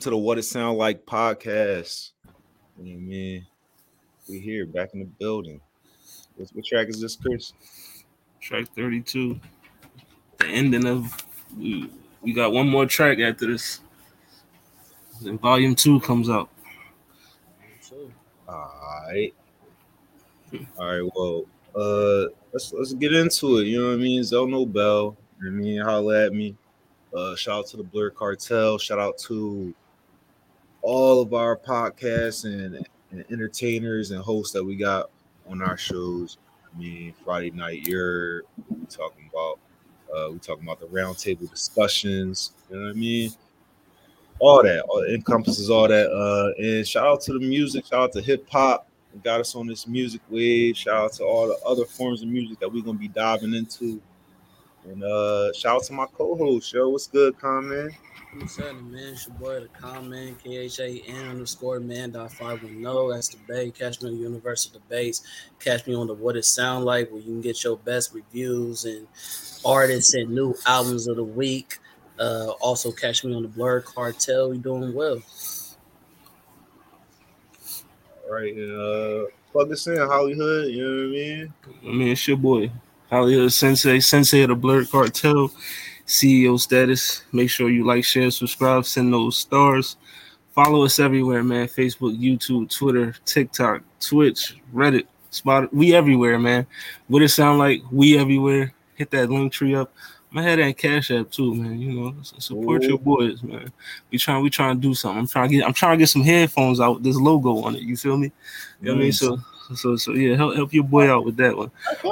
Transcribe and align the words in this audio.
Welcome 0.00 0.12
to 0.12 0.16
the 0.16 0.24
What 0.24 0.38
It 0.38 0.44
Sound 0.44 0.78
Like 0.78 1.04
podcast. 1.04 2.12
Man, 2.78 3.44
we 4.26 4.38
here 4.38 4.64
back 4.64 4.94
in 4.94 5.00
the 5.00 5.04
building. 5.04 5.60
What's, 6.36 6.54
what 6.54 6.64
track 6.64 6.88
is 6.88 7.02
this, 7.02 7.16
Chris? 7.16 7.52
Track 8.40 8.68
32. 8.74 9.38
The 10.38 10.46
ending 10.46 10.86
of 10.86 11.22
we 11.54 11.90
we 12.22 12.32
got 12.32 12.50
one 12.50 12.66
more 12.66 12.86
track 12.86 13.18
after 13.18 13.46
this. 13.46 13.82
Then 15.20 15.36
volume 15.36 15.74
two 15.74 16.00
comes 16.00 16.30
out. 16.30 16.48
All 18.48 19.04
right. 19.06 19.34
All 20.78 20.86
right. 20.86 21.10
Well, 21.14 21.44
uh, 21.76 22.32
let's 22.54 22.72
let's 22.72 22.94
get 22.94 23.12
into 23.12 23.58
it. 23.58 23.66
You 23.66 23.82
know 23.82 23.88
what 23.88 23.94
I 23.96 23.98
mean? 23.98 24.24
Zell 24.24 24.46
Nobel. 24.46 25.14
You 25.42 25.50
know 25.50 25.58
I 25.58 25.60
mean, 25.60 25.80
holla 25.82 26.24
at 26.24 26.32
me. 26.32 26.56
Uh, 27.14 27.36
shout 27.36 27.58
out 27.58 27.66
to 27.66 27.76
the 27.76 27.82
Blur 27.82 28.08
Cartel. 28.08 28.78
Shout 28.78 28.98
out 28.98 29.18
to 29.18 29.74
all 30.82 31.20
of 31.20 31.34
our 31.34 31.56
podcasts 31.56 32.44
and, 32.44 32.86
and 33.10 33.24
entertainers 33.30 34.10
and 34.10 34.22
hosts 34.22 34.52
that 34.52 34.64
we 34.64 34.76
got 34.76 35.10
on 35.48 35.62
our 35.62 35.76
shows. 35.76 36.38
I 36.72 36.78
mean, 36.78 37.14
Friday 37.24 37.50
night, 37.50 37.86
you're 37.86 38.42
talking 38.88 39.28
about 39.32 39.58
uh, 40.14 40.30
we 40.30 40.38
talking 40.38 40.64
about 40.64 40.80
the 40.80 40.86
roundtable 40.86 41.48
discussions. 41.50 42.52
You 42.70 42.76
know 42.76 42.82
what 42.84 42.90
I 42.90 42.94
mean? 42.94 43.30
All 44.38 44.62
that 44.62 44.82
all, 44.82 45.04
encompasses 45.04 45.70
all 45.70 45.88
that. 45.88 46.10
Uh, 46.10 46.62
and 46.62 46.86
shout 46.86 47.06
out 47.06 47.20
to 47.22 47.34
the 47.34 47.40
music. 47.40 47.86
Shout 47.86 48.00
out 48.00 48.12
to 48.12 48.22
hip 48.22 48.48
hop. 48.50 48.88
Got 49.24 49.40
us 49.40 49.56
on 49.56 49.66
this 49.66 49.86
music 49.86 50.20
wave. 50.30 50.76
Shout 50.76 50.96
out 50.96 51.12
to 51.14 51.24
all 51.24 51.48
the 51.48 51.58
other 51.66 51.84
forms 51.84 52.22
of 52.22 52.28
music 52.28 52.60
that 52.60 52.72
we're 52.72 52.82
gonna 52.82 52.98
be 52.98 53.08
diving 53.08 53.54
into. 53.54 54.00
And 54.84 55.02
uh 55.02 55.52
shout 55.52 55.76
out 55.76 55.82
to 55.84 55.92
my 55.92 56.06
co-host, 56.06 56.72
yo. 56.72 56.88
What's 56.88 57.08
good, 57.08 57.38
comment? 57.38 57.92
What's 58.32 58.56
happening, 58.56 58.92
man? 58.92 59.12
It's 59.12 59.26
your 59.26 59.36
boy, 59.36 59.60
the 59.60 59.68
comment, 59.68 60.42
K-H-A-N 60.44 61.28
underscore 61.28 61.80
man 61.80 62.12
dot 62.12 62.32
five 62.32 62.62
one 62.62 62.78
zero. 62.78 63.12
That's 63.12 63.28
the 63.28 63.38
Bay. 63.48 63.72
Catch 63.72 64.02
me 64.02 64.10
on 64.10 64.18
Universal 64.18 64.72
Debates. 64.74 65.22
Catch 65.58 65.86
me 65.88 65.96
on 65.96 66.06
the 66.06 66.14
What 66.14 66.36
It 66.36 66.44
Sound 66.44 66.84
Like, 66.84 67.10
where 67.10 67.18
you 67.18 67.26
can 67.26 67.40
get 67.40 67.64
your 67.64 67.76
best 67.76 68.14
reviews 68.14 68.84
and 68.84 69.08
artists 69.64 70.14
and 70.14 70.30
new 70.30 70.54
albums 70.64 71.08
of 71.08 71.16
the 71.16 71.24
week. 71.24 71.78
Uh, 72.20 72.50
also 72.60 72.92
catch 72.92 73.24
me 73.24 73.34
on 73.34 73.42
the 73.42 73.48
Blur 73.48 73.80
Cartel. 73.80 74.50
We 74.50 74.58
doing 74.58 74.94
well. 74.94 75.20
All 78.28 78.34
right, 78.36 78.54
and 78.54 78.80
uh 78.80 79.30
plug 79.50 79.72
us 79.72 79.88
in, 79.88 79.96
Hollywood. 79.96 80.68
You 80.68 80.84
know 80.84 80.96
what 80.96 81.04
I 81.04 81.10
mean? 81.10 81.54
I 81.82 81.92
mean, 81.92 82.08
it's 82.08 82.28
your 82.28 82.36
boy, 82.36 82.70
Hollywood 83.10 83.52
Sensei, 83.52 83.98
Sensei 83.98 84.42
of 84.42 84.50
the 84.50 84.54
Blur 84.54 84.84
Cartel, 84.84 85.50
CEO 86.10 86.58
status. 86.58 87.22
Make 87.32 87.48
sure 87.48 87.70
you 87.70 87.86
like, 87.86 88.04
share, 88.04 88.30
subscribe, 88.32 88.84
send 88.84 89.12
those 89.12 89.38
stars. 89.38 89.96
Follow 90.52 90.84
us 90.84 90.98
everywhere, 90.98 91.44
man. 91.44 91.68
Facebook, 91.68 92.20
YouTube, 92.20 92.68
Twitter, 92.76 93.14
TikTok, 93.24 93.82
Twitch, 94.00 94.56
Reddit, 94.74 95.06
Spot. 95.30 95.72
We 95.72 95.94
everywhere, 95.94 96.40
man. 96.40 96.66
What 97.06 97.22
it 97.22 97.28
sound 97.28 97.60
like? 97.60 97.82
We 97.92 98.18
everywhere. 98.18 98.74
Hit 98.96 99.12
that 99.12 99.30
link 99.30 99.52
tree 99.52 99.76
up. 99.76 99.92
My 100.32 100.42
head 100.42 100.58
and 100.58 100.76
Cash 100.76 101.12
App 101.12 101.30
too, 101.30 101.54
man. 101.54 101.78
You 101.78 101.92
know, 101.92 102.14
support 102.22 102.82
your 102.82 102.98
boys, 102.98 103.40
man. 103.44 103.72
We 104.10 104.18
trying, 104.18 104.42
we 104.42 104.50
trying 104.50 104.80
to 104.80 104.80
do 104.80 104.94
something. 104.94 105.20
I'm 105.20 105.28
trying 105.28 105.48
to 105.48 105.56
get, 105.56 105.64
I'm 105.64 105.72
trying 105.72 105.96
to 105.96 106.02
get 106.02 106.08
some 106.08 106.22
headphones 106.22 106.80
out 106.80 106.94
with 106.94 107.04
this 107.04 107.16
logo 107.16 107.62
on 107.62 107.76
it. 107.76 107.82
You 107.82 107.96
feel 107.96 108.16
me? 108.16 108.32
You 108.80 108.88
know 108.88 108.94
what 108.94 109.00
I 109.00 109.02
mean? 109.04 109.12
So, 109.12 109.38
so, 109.76 109.96
so 109.96 110.12
yeah, 110.12 110.34
help, 110.34 110.56
help 110.56 110.72
your 110.72 110.84
boy 110.84 111.08
out 111.08 111.24
with 111.24 111.36
that 111.36 111.56
one. 111.56 111.70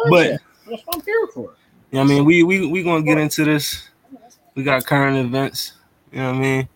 But 0.09 0.41
That's 0.69 0.85
what 0.87 0.95
I'm 0.95 1.03
here 1.03 1.27
for. 1.35 1.55
Yeah, 1.91 2.03
I 2.03 2.05
mean, 2.05 2.25
we 2.25 2.43
we 2.43 2.67
we 2.67 2.83
gonna 2.83 3.03
get 3.03 3.19
into 3.19 3.45
this. 3.45 3.89
We 4.55 4.63
got 4.63 4.85
current 4.85 5.17
events. 5.17 5.73
You 6.13 6.19
know 6.19 6.33
what 6.33 6.37
I 6.37 6.41
mean? 6.41 6.69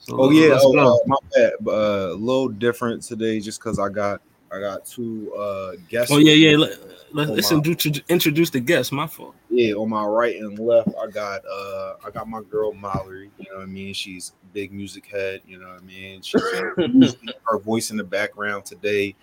So 0.00 0.20
Oh 0.20 0.30
yeah, 0.30 0.58
oh, 0.60 0.78
uh, 0.78 0.98
my 1.06 1.16
bad. 1.34 1.52
Uh, 1.66 2.12
a 2.12 2.14
little 2.14 2.48
different 2.48 3.02
today, 3.02 3.40
just 3.40 3.60
because 3.60 3.78
I 3.78 3.88
got 3.88 4.20
I 4.52 4.60
got 4.60 4.84
two 4.84 5.32
uh 5.34 5.72
guests. 5.88 6.12
Oh 6.12 6.18
yeah, 6.18 6.32
yeah. 6.32 6.56
Let, 6.56 6.78
my. 7.12 7.24
introduce, 7.24 8.02
introduce 8.08 8.50
the 8.50 8.60
guests. 8.60 8.92
My 8.92 9.06
fault. 9.06 9.34
Yeah, 9.48 9.74
on 9.74 9.88
my 9.88 10.04
right 10.04 10.36
and 10.36 10.58
left, 10.58 10.90
I 11.00 11.06
got 11.06 11.40
uh 11.50 11.94
I 12.04 12.10
got 12.10 12.28
my 12.28 12.42
girl 12.42 12.74
Mallory. 12.74 13.30
You 13.38 13.46
know 13.50 13.58
what 13.58 13.62
I 13.62 13.66
mean? 13.66 13.94
She's 13.94 14.32
a 14.42 14.46
big 14.52 14.72
music 14.72 15.06
head. 15.06 15.40
You 15.46 15.58
know 15.58 15.68
what 15.68 15.82
I 15.82 15.84
mean? 15.84 16.20
She's 16.20 16.42
her 17.44 17.58
voice 17.58 17.90
in 17.90 17.96
the 17.96 18.04
background 18.04 18.66
today 18.66 19.14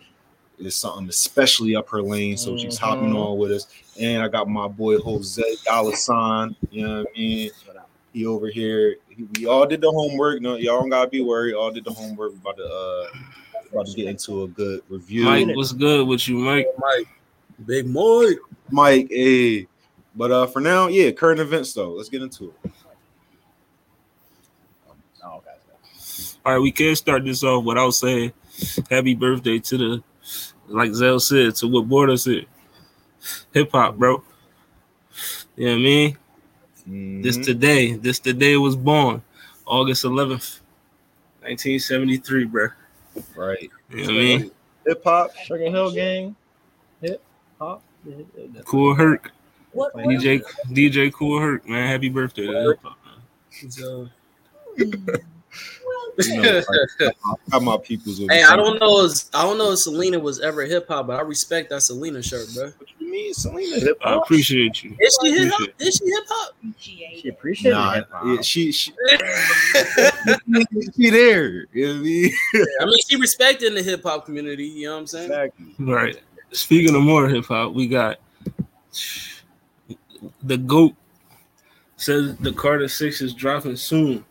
is 0.60 0.76
something 0.76 1.08
especially 1.10 1.76
up 1.76 1.90
her 1.90 2.02
lane. 2.02 2.38
So 2.38 2.58
she's 2.58 2.78
hopping 2.78 3.12
Mhm. 3.12 3.18
on 3.32 3.38
with 3.38 3.52
us. 3.52 3.68
And 4.00 4.22
I 4.24 4.28
got 4.28 4.48
my 4.50 4.68
boy 4.68 4.98
Jose 5.00 5.42
Alasan. 5.68 6.56
You 6.72 6.88
know 6.88 6.98
what 7.00 7.08
I 7.16 7.18
mean? 7.20 7.52
He 8.14 8.26
over 8.26 8.48
here. 8.48 8.96
He, 9.10 9.26
we 9.38 9.46
all 9.46 9.66
did 9.68 9.82
the 9.82 9.92
homework. 9.92 10.42
No, 10.42 10.56
y'all 10.56 10.80
don't 10.80 10.90
gotta 10.90 11.10
be 11.10 11.22
worried. 11.22 11.54
All 11.54 11.72
did 11.72 11.84
the 11.84 11.92
homework. 11.92 12.32
We 12.32 12.38
about 12.38 12.58
to 12.58 12.64
uh 12.64 13.08
about 13.72 13.88
to 13.88 13.94
get 13.94 14.08
into 14.08 14.44
a 14.44 14.48
good 14.48 14.82
review. 14.90 15.26
Mike, 15.26 15.48
what's 15.56 15.74
good 15.74 16.08
with 16.08 16.28
you, 16.28 16.38
Mike? 16.38 16.68
Mike, 16.78 17.08
Big 17.66 17.88
Mike. 17.88 18.38
Mike, 18.72 19.08
hey. 19.10 19.68
But 20.16 20.32
uh 20.32 20.48
for 20.48 20.62
now, 20.62 20.88
yeah, 20.88 21.12
current 21.12 21.42
events 21.42 21.74
though. 21.74 21.92
Let's 21.92 22.08
get 22.10 22.22
into 22.22 22.54
it. 22.64 22.72
Oh. 25.24 25.42
All 26.46 26.54
right, 26.54 26.60
we 26.60 26.72
can't 26.72 26.98
start 26.98 27.26
this 27.26 27.44
off 27.44 27.66
without 27.66 27.90
saying 27.92 28.32
happy 28.90 29.16
birthday 29.16 29.60
to 29.60 29.78
the, 29.78 30.04
like 30.68 30.94
Zell 30.94 31.20
said, 31.20 31.56
to 31.56 31.68
what 31.68 31.88
Border 31.88 32.18
said, 32.18 32.46
hip 33.54 33.72
hop, 33.72 33.98
bro. 33.98 34.24
You 35.56 35.66
know 35.68 35.72
what 35.74 35.78
I 35.80 35.84
mean? 35.84 36.18
This 37.22 37.38
Mhm. 37.38 37.44
today, 37.44 37.94
this 37.94 38.20
today 38.20 38.58
was 38.58 38.76
born, 38.76 39.22
August 39.66 40.04
11th, 40.04 40.60
1973, 41.42 42.46
bro. 42.46 42.68
right. 43.36 43.70
You 43.90 43.98
know 43.98 44.04
what 44.04 44.10
I 44.10 44.14
mean? 44.14 44.52
Hip 44.86 45.04
hop. 45.04 45.36
Sugar 45.36 45.70
Hill 45.70 45.92
Gang, 45.92 46.36
hip 47.02 47.24
hop. 47.60 47.84
Kool 48.66 48.94
Herc, 48.94 49.32
What? 49.72 49.94
DJ, 49.96 50.44
DJ 50.72 51.12
Kool 51.12 51.40
Herc, 51.40 51.68
man. 51.68 51.88
Happy 51.88 52.10
birthday 52.10 52.46
to 52.48 52.62
hip 52.70 52.80
hop. 52.84 52.98
man. 53.06 53.72
So, 53.72 54.10
You 56.18 56.42
know, 56.42 56.62
like, 57.00 57.16
I 57.26 57.34
got 57.52 57.64
my 57.64 57.78
peoples. 57.78 58.20
hey. 58.20 58.44
I 58.44 58.56
don't 58.56 58.80
know. 58.80 59.06
If, 59.06 59.24
I 59.34 59.44
don't 59.44 59.58
know 59.58 59.72
if 59.74 59.80
Selena 59.80 60.18
was 60.20 60.40
ever 60.40 60.64
hip 60.64 60.88
hop, 60.88 61.08
but 61.08 61.18
I 61.18 61.22
respect 61.22 61.70
that 61.72 61.82
Selena 61.82 62.22
shirt, 62.24 62.48
bro. 62.56 62.66
What 62.78 62.88
you 63.00 63.12
mean, 63.12 63.34
Selena 63.34 63.80
hip 63.80 63.98
hop? 64.02 64.20
I 64.20 64.24
appreciate 64.24 64.84
you. 64.84 64.96
Is 65.00 65.18
she 65.22 65.32
hip 65.32 65.52
hop? 65.54 65.70
Is 65.80 65.96
she 65.96 66.06
hip 66.06 66.24
hop? 66.28 66.56
She 66.78 67.30
appreciates 67.30 67.76
Nah, 67.76 67.94
hip 67.96 68.10
hop. 68.12 68.26
yeah, 68.28 68.42
she 68.42 68.72
she 68.72 68.94
she 70.96 71.10
there. 71.10 71.66
You 71.74 71.88
know 71.88 71.94
what 71.94 72.00
I 72.00 72.04
mean? 72.04 72.32
I 72.82 72.86
mean, 72.86 73.00
she 73.08 73.16
respected 73.18 73.74
the 73.76 73.84
hip 73.84 74.04
hop 74.04 74.26
community. 74.26 74.66
You 74.66 74.88
know 74.88 74.94
what 74.94 75.00
I'm 75.02 75.08
saying? 75.08 75.32
Exactly. 75.32 75.66
Right. 75.80 76.18
Speaking 76.52 76.96
of 76.96 77.02
more 77.04 77.28
hip 77.28 77.46
hop, 77.46 77.74
we 77.74 77.88
got 77.88 78.20
the 80.44 80.58
GOAT 80.58 80.96
says 81.98 82.36
the 82.38 82.52
Carter 82.52 82.88
Six 82.88 83.22
is 83.22 83.34
dropping 83.34 83.76
soon. 83.76 84.24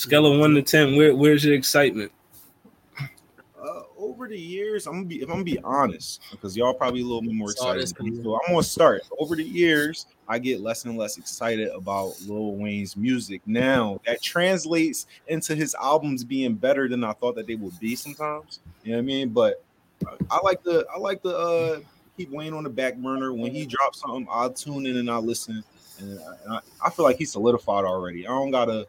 Scale 0.00 0.24
of 0.32 0.40
one 0.40 0.54
to 0.54 0.62
ten, 0.62 0.96
where 0.96 1.14
where's 1.14 1.44
your 1.44 1.54
excitement? 1.54 2.10
Uh, 3.62 3.82
over 3.98 4.26
the 4.26 4.38
years, 4.38 4.86
I'm 4.86 4.94
gonna 4.94 5.04
be 5.04 5.16
if 5.16 5.24
I'm 5.24 5.34
gonna 5.34 5.44
be 5.44 5.58
honest, 5.62 6.22
because 6.30 6.56
y'all 6.56 6.72
probably 6.72 7.02
a 7.02 7.04
little 7.04 7.20
bit 7.20 7.34
more 7.34 7.50
excited. 7.50 7.82
this 7.82 7.92
than 7.92 8.06
me, 8.06 8.10
coming. 8.12 8.24
So 8.24 8.34
I'm 8.36 8.52
gonna 8.54 8.62
start. 8.62 9.02
Over 9.18 9.36
the 9.36 9.44
years, 9.44 10.06
I 10.26 10.38
get 10.38 10.60
less 10.62 10.86
and 10.86 10.96
less 10.96 11.18
excited 11.18 11.68
about 11.68 12.14
Lil 12.26 12.52
Wayne's 12.54 12.96
music. 12.96 13.42
Now 13.44 14.00
that 14.06 14.22
translates 14.22 15.06
into 15.28 15.54
his 15.54 15.74
albums 15.74 16.24
being 16.24 16.54
better 16.54 16.88
than 16.88 17.04
I 17.04 17.12
thought 17.12 17.34
that 17.34 17.46
they 17.46 17.56
would 17.56 17.78
be 17.78 17.94
sometimes. 17.94 18.60
You 18.82 18.92
know 18.92 18.96
what 18.96 19.02
I 19.02 19.04
mean? 19.04 19.28
But 19.28 19.62
I- 20.06 20.36
I 20.36 20.40
like 20.42 20.62
the 20.62 20.86
I 20.94 20.98
like 20.98 21.20
the 21.20 21.36
uh 21.36 21.80
keep 22.16 22.30
Wayne 22.30 22.54
on 22.54 22.64
the 22.64 22.70
back 22.70 22.96
burner. 22.96 23.34
When 23.34 23.52
he 23.52 23.66
drops 23.66 24.00
something, 24.00 24.26
I'll 24.30 24.50
tune 24.50 24.86
in 24.86 24.96
and 24.96 25.10
I'll 25.10 25.20
listen. 25.20 25.62
And 25.98 26.18
I, 26.20 26.34
and 26.44 26.52
I, 26.54 26.60
I 26.86 26.88
feel 26.88 27.04
like 27.04 27.16
he's 27.18 27.32
solidified 27.32 27.84
already. 27.84 28.26
I 28.26 28.30
don't 28.30 28.50
gotta 28.50 28.80
as 28.80 28.86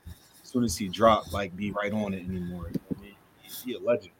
soon 0.51 0.63
as 0.63 0.77
he 0.77 0.88
drop, 0.88 1.31
like 1.31 1.56
be 1.56 1.71
right 1.71 1.94
on 1.94 2.13
it 2.13 2.27
anymore. 2.27 2.68
You 2.68 2.74
know 2.74 2.98
I 2.98 3.01
mean? 3.01 3.15
He, 3.65 3.74
a 3.75 3.80
legend. 3.80 4.13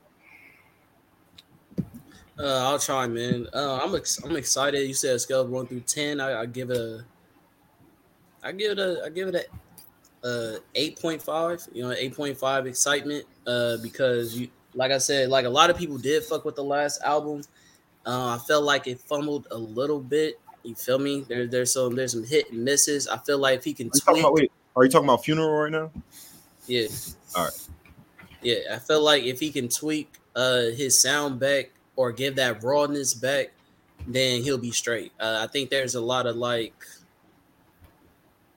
Uh, 2.40 2.70
I'll 2.70 2.80
try, 2.80 3.06
man. 3.08 3.48
Uh, 3.54 3.80
I'm 3.84 3.94
ex- 3.96 4.24
I'm 4.24 4.36
excited. 4.36 4.88
You 4.88 4.94
said 4.94 5.16
a 5.16 5.20
scale 5.20 5.42
of 5.42 5.50
one 5.50 5.68
through 5.68 5.82
ten. 5.82 6.20
I, 6.20 6.42
I 6.42 6.46
give 6.46 6.72
it 6.72 6.78
a. 6.78 7.04
I 8.44 8.52
give 8.52 8.72
it 8.72 8.80
a. 8.80 9.04
I 9.06 9.10
give 9.10 9.28
it 9.28 9.36
a. 9.36 9.46
Uh, 10.24 10.60
eight 10.76 11.00
point 11.00 11.22
five. 11.22 11.62
You 11.74 11.84
know, 11.84 11.92
eight 11.92 12.16
point 12.16 12.38
five 12.38 12.66
excitement. 12.66 13.26
Uh, 13.46 13.78
because 13.78 14.38
you, 14.38 14.48
like 14.74 14.92
I 14.92 14.98
said, 14.98 15.30
like 15.30 15.46
a 15.46 15.50
lot 15.50 15.70
of 15.70 15.78
people 15.78 15.98
did 15.98 16.24
fuck 16.24 16.46
with 16.46 16.56
the 16.56 16.64
last 16.64 17.02
album. 17.04 17.42
Uh, 18.06 18.36
I 18.36 18.40
felt 18.48 18.64
like 18.64 18.88
it 18.88 19.00
fumbled 19.02 19.48
a 19.52 19.58
little 19.58 20.00
bit. 20.00 20.40
You 20.64 20.76
feel 20.76 21.00
me? 21.00 21.26
There, 21.28 21.48
there's 21.48 21.74
some, 21.74 21.96
there's 21.96 22.14
some 22.14 22.24
hit 22.24 22.52
and 22.52 22.64
misses. 22.64 23.08
I 23.08 23.18
feel 23.18 23.40
like 23.40 23.60
if 23.60 23.64
he 23.64 23.74
can 23.74 23.88
Are 23.88 23.92
you 23.94 24.00
talking 24.00 24.14
tweak, 24.14 24.24
about 24.24 24.34
wait? 24.34 24.52
Are 24.76 24.84
you 24.84 24.90
talking 24.90 25.08
about 25.08 25.24
funeral 25.24 25.50
right 25.50 25.72
now? 25.72 25.92
yeah. 26.68 26.88
All 27.36 27.46
right. 27.46 27.68
Yeah, 28.42 28.56
I 28.74 28.80
feel 28.80 29.04
like 29.04 29.24
if 29.24 29.40
he 29.40 29.52
can 29.52 29.68
tweak 29.68 30.14
uh 30.36 30.72
his 30.76 31.02
sound 31.02 31.40
back 31.40 31.72
or 31.96 32.12
give 32.12 32.36
that 32.36 32.64
rawness 32.64 33.14
back, 33.14 33.52
then 34.08 34.42
he'll 34.42 34.58
be 34.58 34.72
straight. 34.72 35.12
Uh, 35.20 35.40
I 35.42 35.48
think 35.48 35.70
there's 35.70 35.96
a 35.96 36.02
lot 36.02 36.26
of 36.26 36.36
like 36.36 36.74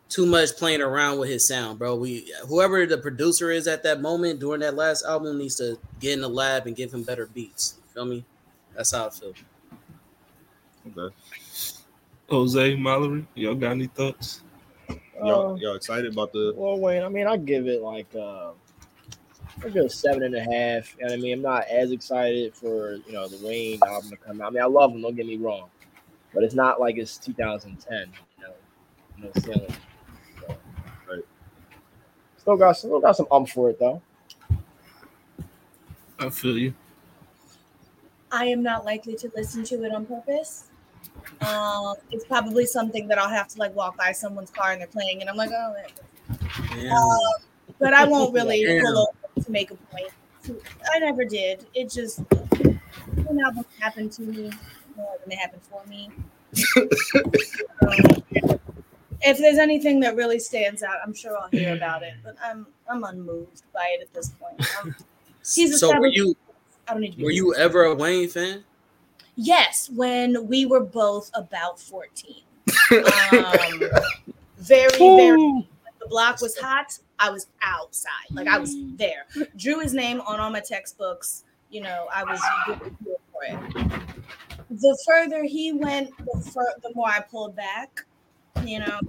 too 0.08 0.26
much 0.26 0.56
playing 0.56 0.80
around 0.80 1.18
with 1.18 1.28
his 1.28 1.48
sound, 1.48 1.78
bro. 1.78 1.96
We 1.96 2.32
whoever 2.46 2.86
the 2.86 2.98
producer 2.98 3.50
is 3.50 3.66
at 3.66 3.82
that 3.82 4.00
moment 4.00 4.38
during 4.38 4.60
that 4.60 4.76
last 4.76 5.04
album 5.04 5.38
needs 5.38 5.56
to 5.56 5.76
get 5.98 6.12
in 6.12 6.20
the 6.20 6.28
lab 6.28 6.66
and 6.66 6.76
give 6.76 6.94
him 6.94 7.02
better 7.02 7.26
beats. 7.26 7.74
You 7.76 7.94
feel 7.94 8.04
me? 8.04 8.24
That's 8.76 8.92
how 8.92 9.08
I 9.08 9.10
feel. 9.10 9.34
Okay. 10.96 11.14
Jose 12.30 12.76
Mallory, 12.76 13.26
y'all 13.34 13.54
got 13.56 13.72
any 13.72 13.88
thoughts? 13.88 14.43
Y'all, 15.22 15.52
Uh, 15.52 15.56
y'all 15.56 15.76
excited 15.76 16.12
about 16.12 16.32
the? 16.32 16.52
Well, 16.56 16.78
Wayne, 16.78 17.02
I 17.02 17.08
mean, 17.08 17.26
I 17.26 17.36
give 17.36 17.66
it 17.68 17.82
like 17.82 18.12
uh, 18.14 18.50
I 19.64 19.68
give 19.68 19.84
it 19.84 19.92
seven 19.92 20.22
and 20.24 20.34
a 20.34 20.40
half. 20.40 20.94
You 20.96 21.04
know 21.04 21.10
what 21.10 21.12
I 21.12 21.16
mean? 21.16 21.32
I'm 21.34 21.42
not 21.42 21.64
as 21.68 21.92
excited 21.92 22.54
for 22.54 22.94
you 23.06 23.12
know 23.12 23.28
the 23.28 23.44
Wayne 23.46 23.80
album 23.86 24.10
to 24.10 24.16
come 24.16 24.40
out. 24.40 24.48
I 24.48 24.50
mean, 24.50 24.62
I 24.62 24.66
love 24.66 24.92
him. 24.92 25.02
Don't 25.02 25.14
get 25.14 25.26
me 25.26 25.36
wrong, 25.36 25.68
but 26.32 26.42
it's 26.42 26.54
not 26.54 26.80
like 26.80 26.96
it's 26.96 27.16
2010. 27.18 28.10
You 28.38 28.44
know, 28.44 28.52
no 29.18 29.30
ceiling. 29.40 29.74
So, 30.40 30.56
Right. 31.08 31.24
Still 32.38 32.56
got 32.56 32.72
still 32.76 33.00
got 33.00 33.16
some 33.16 33.26
um 33.30 33.46
for 33.46 33.70
it 33.70 33.78
though. 33.78 34.02
I 36.18 36.28
feel 36.30 36.58
you. 36.58 36.74
I 38.30 38.46
am 38.46 38.62
not 38.62 38.84
likely 38.84 39.14
to 39.16 39.30
listen 39.36 39.64
to 39.64 39.84
it 39.84 39.92
on 39.92 40.06
purpose. 40.06 40.70
Um, 41.40 41.94
it's 42.10 42.24
probably 42.24 42.66
something 42.66 43.08
that 43.08 43.18
I'll 43.18 43.28
have 43.28 43.48
to 43.48 43.58
like 43.58 43.74
walk 43.74 43.96
by 43.96 44.12
someone's 44.12 44.50
car 44.50 44.72
and 44.72 44.80
they're 44.80 44.88
playing, 44.88 45.20
and 45.20 45.30
I'm 45.30 45.36
like, 45.36 45.50
oh, 45.52 45.74
there. 45.74 46.38
Damn. 46.70 47.08
but 47.78 47.92
I 47.92 48.04
won't 48.04 48.32
really 48.38 48.80
pull 48.80 48.98
over 48.98 49.44
to 49.44 49.50
make 49.50 49.70
a 49.70 49.74
point. 49.74 50.10
I 50.92 50.98
never 50.98 51.24
did. 51.24 51.66
It 51.74 51.90
just 51.90 52.20
when 53.24 53.40
albums 53.40 53.66
happen 53.78 54.10
to 54.10 54.22
me 54.22 54.50
more 54.96 55.16
than 55.20 55.30
they 55.30 55.36
happen 55.36 55.60
for 55.70 55.84
me. 55.86 56.10
Um, 57.82 58.58
if 59.22 59.38
there's 59.38 59.58
anything 59.58 60.00
that 60.00 60.16
really 60.16 60.38
stands 60.38 60.82
out, 60.82 60.96
I'm 61.04 61.14
sure 61.14 61.36
I'll 61.38 61.48
hear 61.48 61.74
about 61.74 62.02
it. 62.02 62.14
But 62.22 62.36
I'm 62.44 62.66
I'm 62.88 63.04
unmoved 63.04 63.62
by 63.72 63.96
it 63.98 64.02
at 64.02 64.12
this 64.12 64.30
point. 64.30 64.60
Um, 64.80 64.94
He's 65.54 65.78
so 65.78 65.98
were 65.98 66.06
you 66.06 66.36
I 66.88 66.92
don't 66.92 67.02
need 67.02 67.12
to 67.12 67.16
be. 67.18 67.24
were 67.24 67.30
you 67.30 67.54
ever 67.54 67.84
a 67.84 67.94
Wayne 67.94 68.28
fan? 68.28 68.64
Yes, 69.36 69.90
when 69.94 70.46
we 70.46 70.66
were 70.66 70.80
both 70.80 71.30
about 71.34 71.80
14. 71.80 72.42
Um, 72.92 73.82
very, 74.58 74.90
very. 74.98 75.68
The 76.00 76.08
block 76.08 76.40
was 76.40 76.56
hot. 76.56 76.98
I 77.18 77.30
was 77.30 77.46
outside. 77.62 78.10
Like 78.30 78.46
I 78.46 78.58
was 78.58 78.74
there. 78.96 79.26
Drew 79.56 79.80
his 79.80 79.94
name 79.94 80.20
on 80.22 80.40
all 80.40 80.50
my 80.50 80.60
textbooks. 80.60 81.44
You 81.70 81.82
know, 81.82 82.06
I 82.12 82.24
was 82.24 82.40
good 82.66 82.96
for 83.32 83.44
it. 83.44 84.00
The 84.70 84.98
further 85.06 85.44
he 85.44 85.72
went, 85.72 86.10
the, 86.18 86.40
fur- 86.52 86.74
the 86.82 86.92
more 86.94 87.08
I 87.08 87.20
pulled 87.20 87.56
back. 87.56 88.04
You 88.64 88.80
know. 88.80 89.00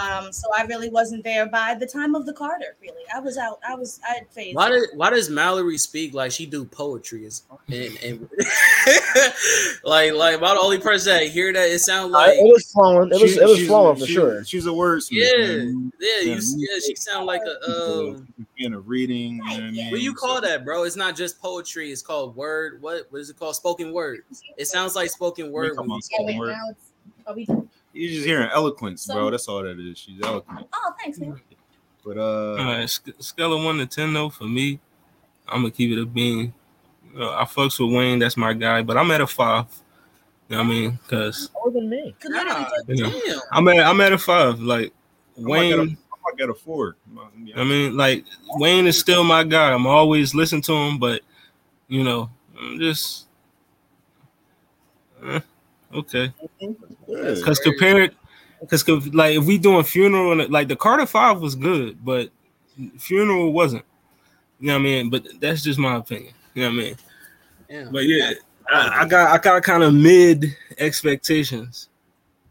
Um, 0.00 0.32
so 0.32 0.48
I 0.56 0.62
really 0.64 0.88
wasn't 0.88 1.22
there 1.24 1.46
by 1.46 1.74
the 1.74 1.86
time 1.86 2.14
of 2.14 2.26
the 2.26 2.32
Carter. 2.32 2.76
Really, 2.82 3.02
I 3.14 3.20
was 3.20 3.38
out. 3.38 3.60
I 3.68 3.74
was. 3.74 4.00
I 4.08 4.14
had 4.14 4.28
phased. 4.30 4.56
Why 4.56 4.68
did 4.70 4.88
why 4.94 5.10
does 5.10 5.30
Mallory 5.30 5.78
speak 5.78 6.14
like 6.14 6.32
she 6.32 6.46
do 6.46 6.64
poetry? 6.64 7.24
Is 7.26 7.42
and, 7.68 7.96
and 8.02 8.28
like 9.84 10.12
like 10.14 10.36
about 10.36 10.54
the 10.54 10.60
only 10.60 10.78
person 10.78 11.12
that 11.14 11.28
hear 11.28 11.52
that 11.52 11.68
it 11.68 11.78
sounds 11.80 12.12
Uh, 12.14 12.18
like 12.18 12.32
it 12.38 12.42
was 12.42 12.70
flowing. 12.72 13.10
It 13.12 13.20
was 13.20 13.32
She- 13.34 13.38
it 13.40 13.44
was 13.48 13.66
flowing 13.66 13.96
for 13.98 14.06
she- 14.06 14.12
sure. 14.14 14.44
She's 14.44 14.66
a 14.66 14.70
wordsmith. 14.70 15.10
Yeah, 15.12 15.46
man. 15.46 15.92
yeah, 16.00 16.20
you, 16.22 16.30
Yeah, 16.32 16.38
yeah, 16.56 16.78
she 16.84 16.94
sound 16.96 17.26
like 17.26 17.42
a 17.42 17.70
um. 18.10 18.26
in 18.58 18.74
a 18.74 18.80
reading. 18.80 19.34
You 19.36 19.38
know 19.38 19.44
what 19.54 19.60
I 19.62 19.70
mean? 19.70 19.90
What 19.90 19.96
do 19.98 20.02
you 20.02 20.14
call 20.14 20.40
that, 20.40 20.64
bro? 20.64 20.84
It's 20.84 20.96
not 20.96 21.16
just 21.16 21.40
poetry. 21.40 21.90
It's 21.92 22.02
called 22.02 22.34
word. 22.36 22.82
What 22.82 23.06
what 23.10 23.20
is 23.20 23.30
it 23.30 23.38
called? 23.38 23.56
Spoken 23.56 23.92
word. 23.92 24.20
It 24.56 24.66
sounds 24.66 24.94
like 24.96 25.10
spoken 25.10 25.50
word. 25.52 25.76
Come 25.76 25.90
on, 25.90 25.96
you 25.96 26.02
say 26.02 26.16
it. 26.18 26.26
wait, 26.26 26.38
word. 26.38 26.48
now 26.52 26.70
it's. 26.70 26.90
Are 27.26 27.34
we? 27.34 27.46
You're 27.94 28.10
just 28.10 28.26
hearing 28.26 28.48
eloquence, 28.52 29.06
bro. 29.06 29.30
That's 29.30 29.46
all 29.48 29.62
that 29.62 29.78
is. 29.78 29.96
She's 29.98 30.20
eloquent. 30.22 30.66
Oh, 30.72 30.92
thanks, 31.00 31.18
man. 31.20 31.40
But 32.04 32.18
uh, 32.18 32.56
right, 32.58 32.90
sc- 32.90 33.10
scale 33.20 33.54
of 33.56 33.64
one 33.64 33.78
to 33.78 33.86
ten 33.86 34.12
though. 34.12 34.28
For 34.28 34.44
me, 34.44 34.80
I'm 35.48 35.62
gonna 35.62 35.70
keep 35.70 35.90
it 35.96 36.02
a 36.02 36.04
bean. 36.04 36.52
You 37.12 37.20
know, 37.20 37.30
I 37.32 37.44
fucks 37.44 37.78
with 37.80 37.96
Wayne. 37.96 38.18
That's 38.18 38.36
my 38.36 38.52
guy. 38.52 38.82
But 38.82 38.96
I'm 38.98 39.10
at 39.12 39.20
a 39.20 39.26
five. 39.26 39.66
You 40.48 40.56
know 40.56 40.62
what 40.62 40.66
I 40.66 40.70
mean? 40.70 40.98
Because 41.02 41.50
More 41.54 41.70
than 41.70 41.88
me. 41.88 42.14
Could 42.20 42.32
literally 42.32 42.64
God 42.64 42.70
take- 42.86 42.98
Yeah. 42.98 43.10
damn. 43.26 43.40
I'm 43.52 43.68
at 43.68 43.86
I'm 43.86 44.00
at 44.02 44.12
a 44.12 44.18
five. 44.18 44.60
Like 44.60 44.92
Wayne, 45.36 45.46
I'm 45.46 45.48
like 45.48 45.72
at 45.72 45.78
a- 45.78 45.82
Wayne. 45.82 45.98
I 46.12 46.16
might 46.30 46.36
get 46.38 46.50
a 46.50 46.54
four. 46.54 46.96
I 47.56 47.64
mean, 47.64 47.96
like 47.96 48.24
Wayne 48.56 48.86
is 48.86 48.98
still 48.98 49.24
my 49.24 49.44
guy. 49.44 49.72
I'm 49.72 49.86
always 49.86 50.34
listening 50.34 50.62
to 50.62 50.72
him, 50.74 50.98
but 50.98 51.22
you 51.88 52.02
know, 52.04 52.28
I'm 52.60 52.78
just 52.78 53.26
eh, 55.26 55.40
okay. 55.94 56.32
Yeah. 56.60 57.34
Because 57.34 57.58
compared, 57.60 58.14
because 58.60 58.86
like 59.14 59.36
if 59.36 59.44
we 59.44 59.58
doing 59.58 59.84
funeral 59.84 60.38
and 60.40 60.50
like 60.52 60.68
the 60.68 60.76
Carter 60.76 61.06
Five 61.06 61.40
was 61.40 61.54
good, 61.54 62.04
but 62.04 62.30
funeral 62.98 63.52
wasn't. 63.52 63.84
You 64.60 64.68
know 64.68 64.74
what 64.74 64.80
I 64.80 64.82
mean? 64.82 65.10
But 65.10 65.26
that's 65.40 65.62
just 65.62 65.78
my 65.78 65.96
opinion. 65.96 66.32
You 66.54 66.62
know 66.62 66.68
what 66.68 66.74
I 66.74 66.76
mean? 66.84 66.96
Damn. 67.68 67.92
But 67.92 68.04
yeah, 68.06 68.32
I, 68.72 69.02
I 69.02 69.08
got 69.08 69.30
I 69.30 69.38
got 69.42 69.62
kind 69.62 69.82
of 69.82 69.92
mid 69.94 70.56
expectations. 70.78 71.88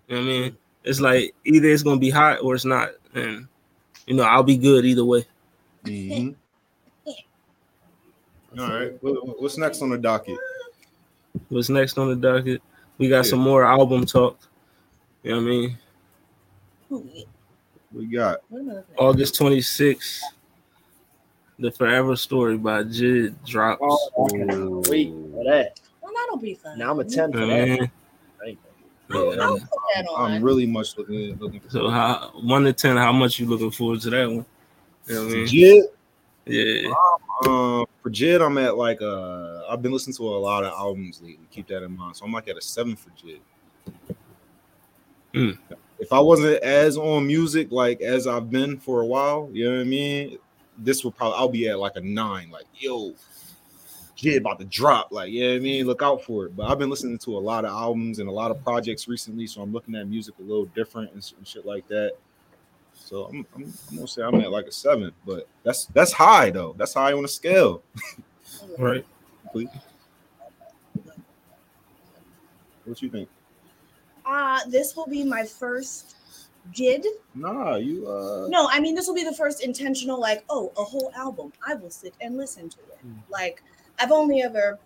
You 0.08 0.16
know 0.16 0.22
what 0.22 0.28
I 0.28 0.32
mean? 0.32 0.58
It's 0.84 1.00
like 1.00 1.34
either 1.46 1.70
it's 1.70 1.84
gonna 1.84 2.00
be 2.00 2.10
hot 2.10 2.40
or 2.42 2.56
it's 2.56 2.66
not, 2.66 2.90
and 3.16 3.48
you 4.06 4.16
know 4.16 4.24
I'll 4.24 4.44
be 4.44 4.58
good 4.58 4.86
either 4.86 5.06
way. 5.06 5.26
Mhm. 5.86 6.36
All 8.60 8.68
right. 8.70 8.92
What- 9.02 9.42
What's 9.42 9.58
next 9.58 9.82
on 9.82 9.90
the 9.90 9.98
docket? 9.98 10.38
What's 11.50 11.70
next 11.70 11.98
on 11.98 12.10
the 12.10 12.16
docket? 12.16 12.62
We 12.98 13.10
got 13.10 13.18
Yeah. 13.26 13.32
some 13.32 13.40
more 13.40 13.64
album 13.66 14.06
talk. 14.06 14.38
You 15.24 15.32
know 15.32 15.38
what 15.38 15.44
I 15.44 15.46
mean? 15.46 15.78
We 17.92 18.06
got 18.08 18.40
what 18.50 18.60
am 18.60 18.70
I 18.70 18.74
looking 18.74 18.94
at? 18.96 19.00
August 19.02 19.36
26th, 19.40 20.20
The 21.60 21.72
Forever 21.72 22.16
Story 22.16 22.58
by 22.58 22.84
Jid 22.84 23.36
drops. 23.46 23.82
Oh, 23.82 24.28
I 24.28 24.90
wait 24.90 25.12
for 25.32 25.44
that. 25.46 25.80
Well, 26.02 26.12
that'll 26.16 26.38
be 26.38 26.56
fun. 26.56 26.78
Now 26.80 26.92
I'm 26.92 27.00
a 27.00 27.04
10 27.04 27.32
You 27.32 27.40
for 27.40 27.46
that. 27.46 27.62
I 27.62 27.66
mean? 27.66 27.92
Thank 28.44 28.60
I'll, 29.12 29.36
Yeah. 29.36 29.42
I'll 29.44 29.60
put 29.60 29.70
that 29.96 30.06
on. 30.08 30.32
I'm 30.32 30.44
really 30.44 30.66
much 30.66 30.98
looking 30.98 31.38
looking 31.40 31.60
for 31.60 31.70
So 31.70 31.90
how 31.90 32.32
one 32.42 32.64
to 32.66 32.74
ten, 32.74 32.98
how 32.98 33.12
much 33.12 33.40
you 33.40 33.46
looking 33.48 33.72
forward 33.72 34.02
to 34.02 34.10
that 34.10 34.28
one? 34.28 34.46
You 35.08 35.16
know 35.16 35.22
I 35.22 35.30
mean? 35.32 35.48
Jid. 35.48 35.84
Yeah. 36.46 36.90
Um, 37.46 37.86
for 38.02 38.10
Jid, 38.10 38.46
I'm 38.46 38.58
at 38.58 38.76
like 38.78 39.02
uh, 39.02 39.43
I've 39.74 39.82
been 39.82 39.92
listening 39.92 40.16
to 40.18 40.28
a 40.28 40.38
lot 40.38 40.64
of 40.64 40.72
albums 40.72 41.20
lately. 41.20 41.48
Keep 41.50 41.68
that 41.68 41.82
in 41.82 41.98
mind. 41.98 42.16
So 42.16 42.26
I'm 42.26 42.32
like 42.32 42.48
at 42.48 42.58
a 42.58 42.62
seven 42.62 42.96
for 42.96 43.10
Jid. 43.12 43.40
Hmm. 45.34 45.52
If 45.98 46.14
I 46.14 46.20
wasn't 46.20 46.62
as 46.62 46.96
on 46.96 47.26
music 47.26 47.72
like 47.72 48.00
as 48.02 48.28
I've 48.28 48.52
been 48.52 48.78
for 48.78 49.02
a 49.02 49.06
while, 49.06 49.50
you 49.52 49.66
know 49.66 49.76
what 49.76 49.82
I 49.82 49.86
mean. 49.86 50.38
This 50.78 51.04
would 51.04 51.16
probably 51.16 51.38
I'll 51.40 51.50
be 51.50 51.68
at 51.70 51.80
like 51.80 51.96
a 51.96 52.02
nine. 52.02 52.52
Like 52.52 52.66
yo, 52.76 53.16
Jid 54.16 54.38
about 54.38 54.60
to 54.60 54.66
drop. 54.66 55.12
Like 55.12 55.32
yeah, 55.32 55.42
you 55.42 55.48
know 55.48 55.54
what 55.54 55.58
I 55.58 55.64
mean. 55.64 55.88
Look 55.88 56.02
out 56.04 56.24
for 56.24 56.46
it. 56.46 56.56
But 56.56 56.70
I've 56.70 56.78
been 56.78 56.92
listening 56.92 57.18
to 57.20 57.36
a 57.36 57.40
lot 57.40 57.66
of 57.66 57.72
albums 57.72 58.20
and 58.20 58.30
a 58.30 58.32
lot 58.32 58.52
of 58.52 58.64
projects 58.64 59.08
recently, 59.08 59.48
so 59.48 59.62
I'm 59.64 59.74
looking 59.74 59.96
at 59.96 60.08
music 60.08 60.36
a 60.40 60.44
little 60.44 60.66
different 60.66 61.14
and, 61.14 61.34
and 61.38 61.48
shit 61.48 61.66
like 61.66 61.88
that. 61.88 62.14
So 62.94 63.26
I'm, 63.26 63.46
I'm, 63.56 63.74
I'm 63.90 63.96
gonna 63.96 64.08
say 64.08 64.22
I'm 64.22 64.40
at 64.40 64.52
like 64.52 64.68
a 64.68 64.72
seven, 64.72 65.12
but 65.26 65.48
that's 65.64 65.86
that's 65.88 66.12
high 66.12 66.52
though. 66.52 66.76
That's 66.78 66.94
high 66.94 67.14
on 67.14 67.24
the 67.24 67.28
scale. 67.28 67.82
Right. 68.78 69.06
What 72.86 73.02
you 73.02 73.10
think? 73.10 73.30
Uh, 74.26 74.60
this 74.70 74.96
will 74.96 75.08
be 75.08 75.24
my 75.24 75.44
first 75.44 76.16
JID. 76.72 77.06
Nah, 77.36 77.76
you 77.76 78.08
uh 78.08 78.48
No, 78.48 78.68
I 78.70 78.80
mean 78.80 78.96
this 78.96 79.08
will 79.08 79.16
be 79.16 79.24
the 79.24 79.34
first 79.36 79.62
intentional, 79.64 80.20
like, 80.20 80.44
oh, 80.50 80.72
a 80.78 80.84
whole 80.84 81.12
album. 81.16 81.52
I 81.68 81.76
will 81.76 81.90
sit 81.90 82.14
and 82.22 82.38
listen 82.38 82.70
to 82.70 82.78
it. 82.80 83.00
Hmm. 83.02 83.14
Like, 83.30 83.62
I've 84.00 84.12
only 84.12 84.42
ever 84.42 84.80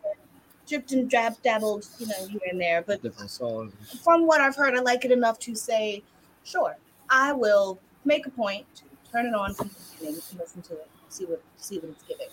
dripped 0.67 0.91
and 0.91 1.09
dab- 1.09 1.41
dabbled, 1.43 1.87
you 1.99 2.07
know, 2.07 2.27
here 2.27 2.41
and 2.49 2.59
there. 2.59 2.81
But 2.81 3.01
Different 3.01 3.29
songs. 3.31 3.73
from 4.03 4.25
what 4.25 4.41
I've 4.41 4.55
heard, 4.55 4.75
I 4.75 4.81
like 4.81 5.05
it 5.05 5.11
enough 5.11 5.39
to 5.39 5.55
say, 5.55 6.03
sure, 6.43 6.75
I 7.09 7.31
will 7.31 7.79
make 8.05 8.25
a 8.25 8.31
point 8.31 8.65
to 8.75 8.83
turn 9.11 9.27
it 9.27 9.33
on 9.35 9.53
from 9.53 9.67
the 9.69 9.75
beginning 9.99 10.21
and 10.31 10.39
listen 10.39 10.61
to 10.63 10.73
it, 10.73 10.89
see 11.09 11.25
what 11.25 11.41
see 11.57 11.77
what 11.79 11.91
it's 11.91 12.03
giving. 12.03 12.27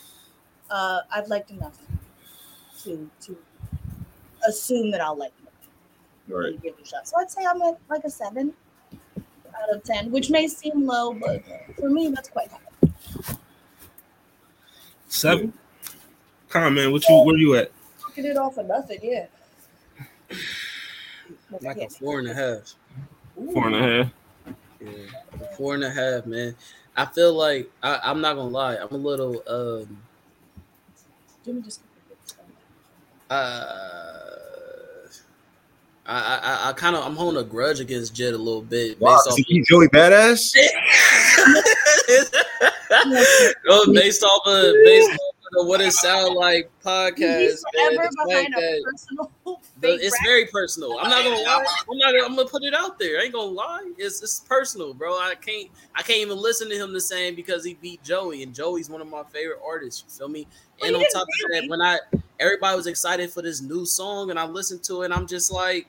Uh, 0.71 1.00
I've 1.12 1.28
liked 1.28 1.50
enough 1.50 1.78
to 2.85 3.11
to 3.23 3.37
assume 4.47 4.91
that 4.91 5.00
I'll 5.00 5.17
like 5.17 5.33
it. 5.43 6.33
right. 6.33 6.62
give 6.62 6.75
it 6.79 6.85
a 6.85 6.87
shot. 6.87 7.09
So 7.09 7.17
I'd 7.19 7.31
say 7.31 7.45
I'm 7.45 7.61
at 7.62 7.79
like 7.88 8.05
a 8.05 8.11
seven 8.11 8.53
out 9.19 9.75
of 9.75 9.83
ten, 9.85 10.11
which 10.11 10.31
may 10.31 10.49
seem 10.49 10.87
low, 10.87 11.14
but 11.14 11.43
for 11.79 11.88
me 11.91 12.09
that's 12.09 12.29
quite 12.29 12.50
high. 12.50 12.59
Seven. 15.09 15.53
Come 16.49 16.75
man, 16.75 16.93
what 16.93 17.09
you 17.09 17.23
where 17.25 17.37
you 17.37 17.55
at? 17.57 17.73
Get 18.14 18.26
it 18.26 18.37
off 18.37 18.59
of 18.59 18.67
nothing, 18.67 18.99
yeah. 19.03 19.26
like 21.61 21.79
a 21.79 21.88
four 21.88 22.21
and 22.21 22.29
a 22.29 22.35
half. 22.35 22.75
Four 23.53 23.67
and 23.67 23.75
a 23.75 23.83
half. 23.83 24.12
Yeah, 24.81 25.47
four 25.57 25.75
and 25.75 25.85
a 25.85 25.91
half, 25.91 26.26
man. 26.26 26.55
I 26.97 27.07
feel 27.07 27.35
like 27.35 27.71
I, 27.83 27.99
I'm 28.05 28.21
not 28.21 28.35
gonna 28.35 28.50
lie. 28.50 28.76
I'm 28.76 28.93
a 28.93 28.97
little 28.97 29.43
um 29.49 29.99
Jimmy 31.45 31.62
just 31.62 31.81
uh 33.31 34.31
I 36.07 36.66
I, 36.66 36.69
I 36.69 36.73
kind 36.75 36.95
of 36.97 37.04
I'm 37.04 37.16
holding 37.16 37.40
a 37.40 37.45
grudge 37.45 37.81
against 37.81 38.14
Jid 38.14 38.35
a 38.35 38.37
little 38.37 38.61
bit 38.62 39.00
Wow, 39.00 39.14
based 39.16 39.28
off. 39.28 39.38
is 39.38 39.45
he 39.49 39.62
Joey 39.62 39.88
Badass? 39.88 40.54
Oh, 43.69 43.93
based 43.93 44.23
off 44.23 44.43
of 44.47 44.75
based 44.85 45.11
off 45.11 45.19
of 45.61 45.66
what 45.66 45.81
it 45.81 45.93
sound 45.93 46.35
like 46.35 46.71
podcast. 46.85 47.62
Man, 47.75 47.95
the 47.97 48.28
fact 48.31 48.50
that- 48.54 48.85
the- 49.81 49.95
it's 50.00 50.12
rap. 50.12 50.21
very 50.25 50.47
personal. 50.47 50.97
I'm 51.00 51.11
not 51.11 51.25
gonna 51.25 51.37
lie. 51.43 51.64
I'm 51.90 51.99
not. 51.99 52.12
Gonna, 52.12 52.25
I'm 52.25 52.37
gonna 52.37 52.49
put 52.49 52.62
it 52.62 52.75
out 52.75 52.99
there. 52.99 53.19
I 53.21 53.25
ain't 53.25 53.33
gonna 53.33 53.50
lie. 53.50 53.93
It's 53.99 54.23
it's 54.23 54.40
personal, 54.40 54.95
bro. 54.95 55.12
I 55.14 55.35
can't. 55.40 55.69
I 55.95 56.02
can't 56.02 56.21
even 56.21 56.38
listen 56.38 56.69
to 56.71 56.76
him 56.76 56.93
the 56.93 57.00
same 57.00 57.35
because 57.35 57.64
he 57.64 57.75
beat 57.75 58.02
Joey, 58.04 58.43
and 58.43 58.54
Joey's 58.54 58.88
one 58.88 59.00
of 59.00 59.09
my 59.09 59.25
favorite 59.25 59.59
artists. 59.66 60.04
You 60.07 60.11
feel 60.16 60.28
me? 60.28 60.47
Well, 60.81 60.88
and 60.88 60.90
he 60.90 60.95
on 60.97 61.00
didn't 61.02 61.12
top 61.14 61.23
of 61.23 61.50
that, 61.52 61.69
when 61.69 61.83
I 61.83 61.99
everybody 62.38 62.76
was 62.76 62.87
excited 62.87 63.31
for 63.31 63.43
this 63.43 63.61
new 63.61 63.85
song, 63.85 64.31
and 64.31 64.38
I 64.38 64.47
listened 64.47 64.83
to 64.85 65.03
it, 65.03 65.07
and 65.07 65.14
I'm 65.14 65.26
just 65.26 65.53
like, 65.53 65.87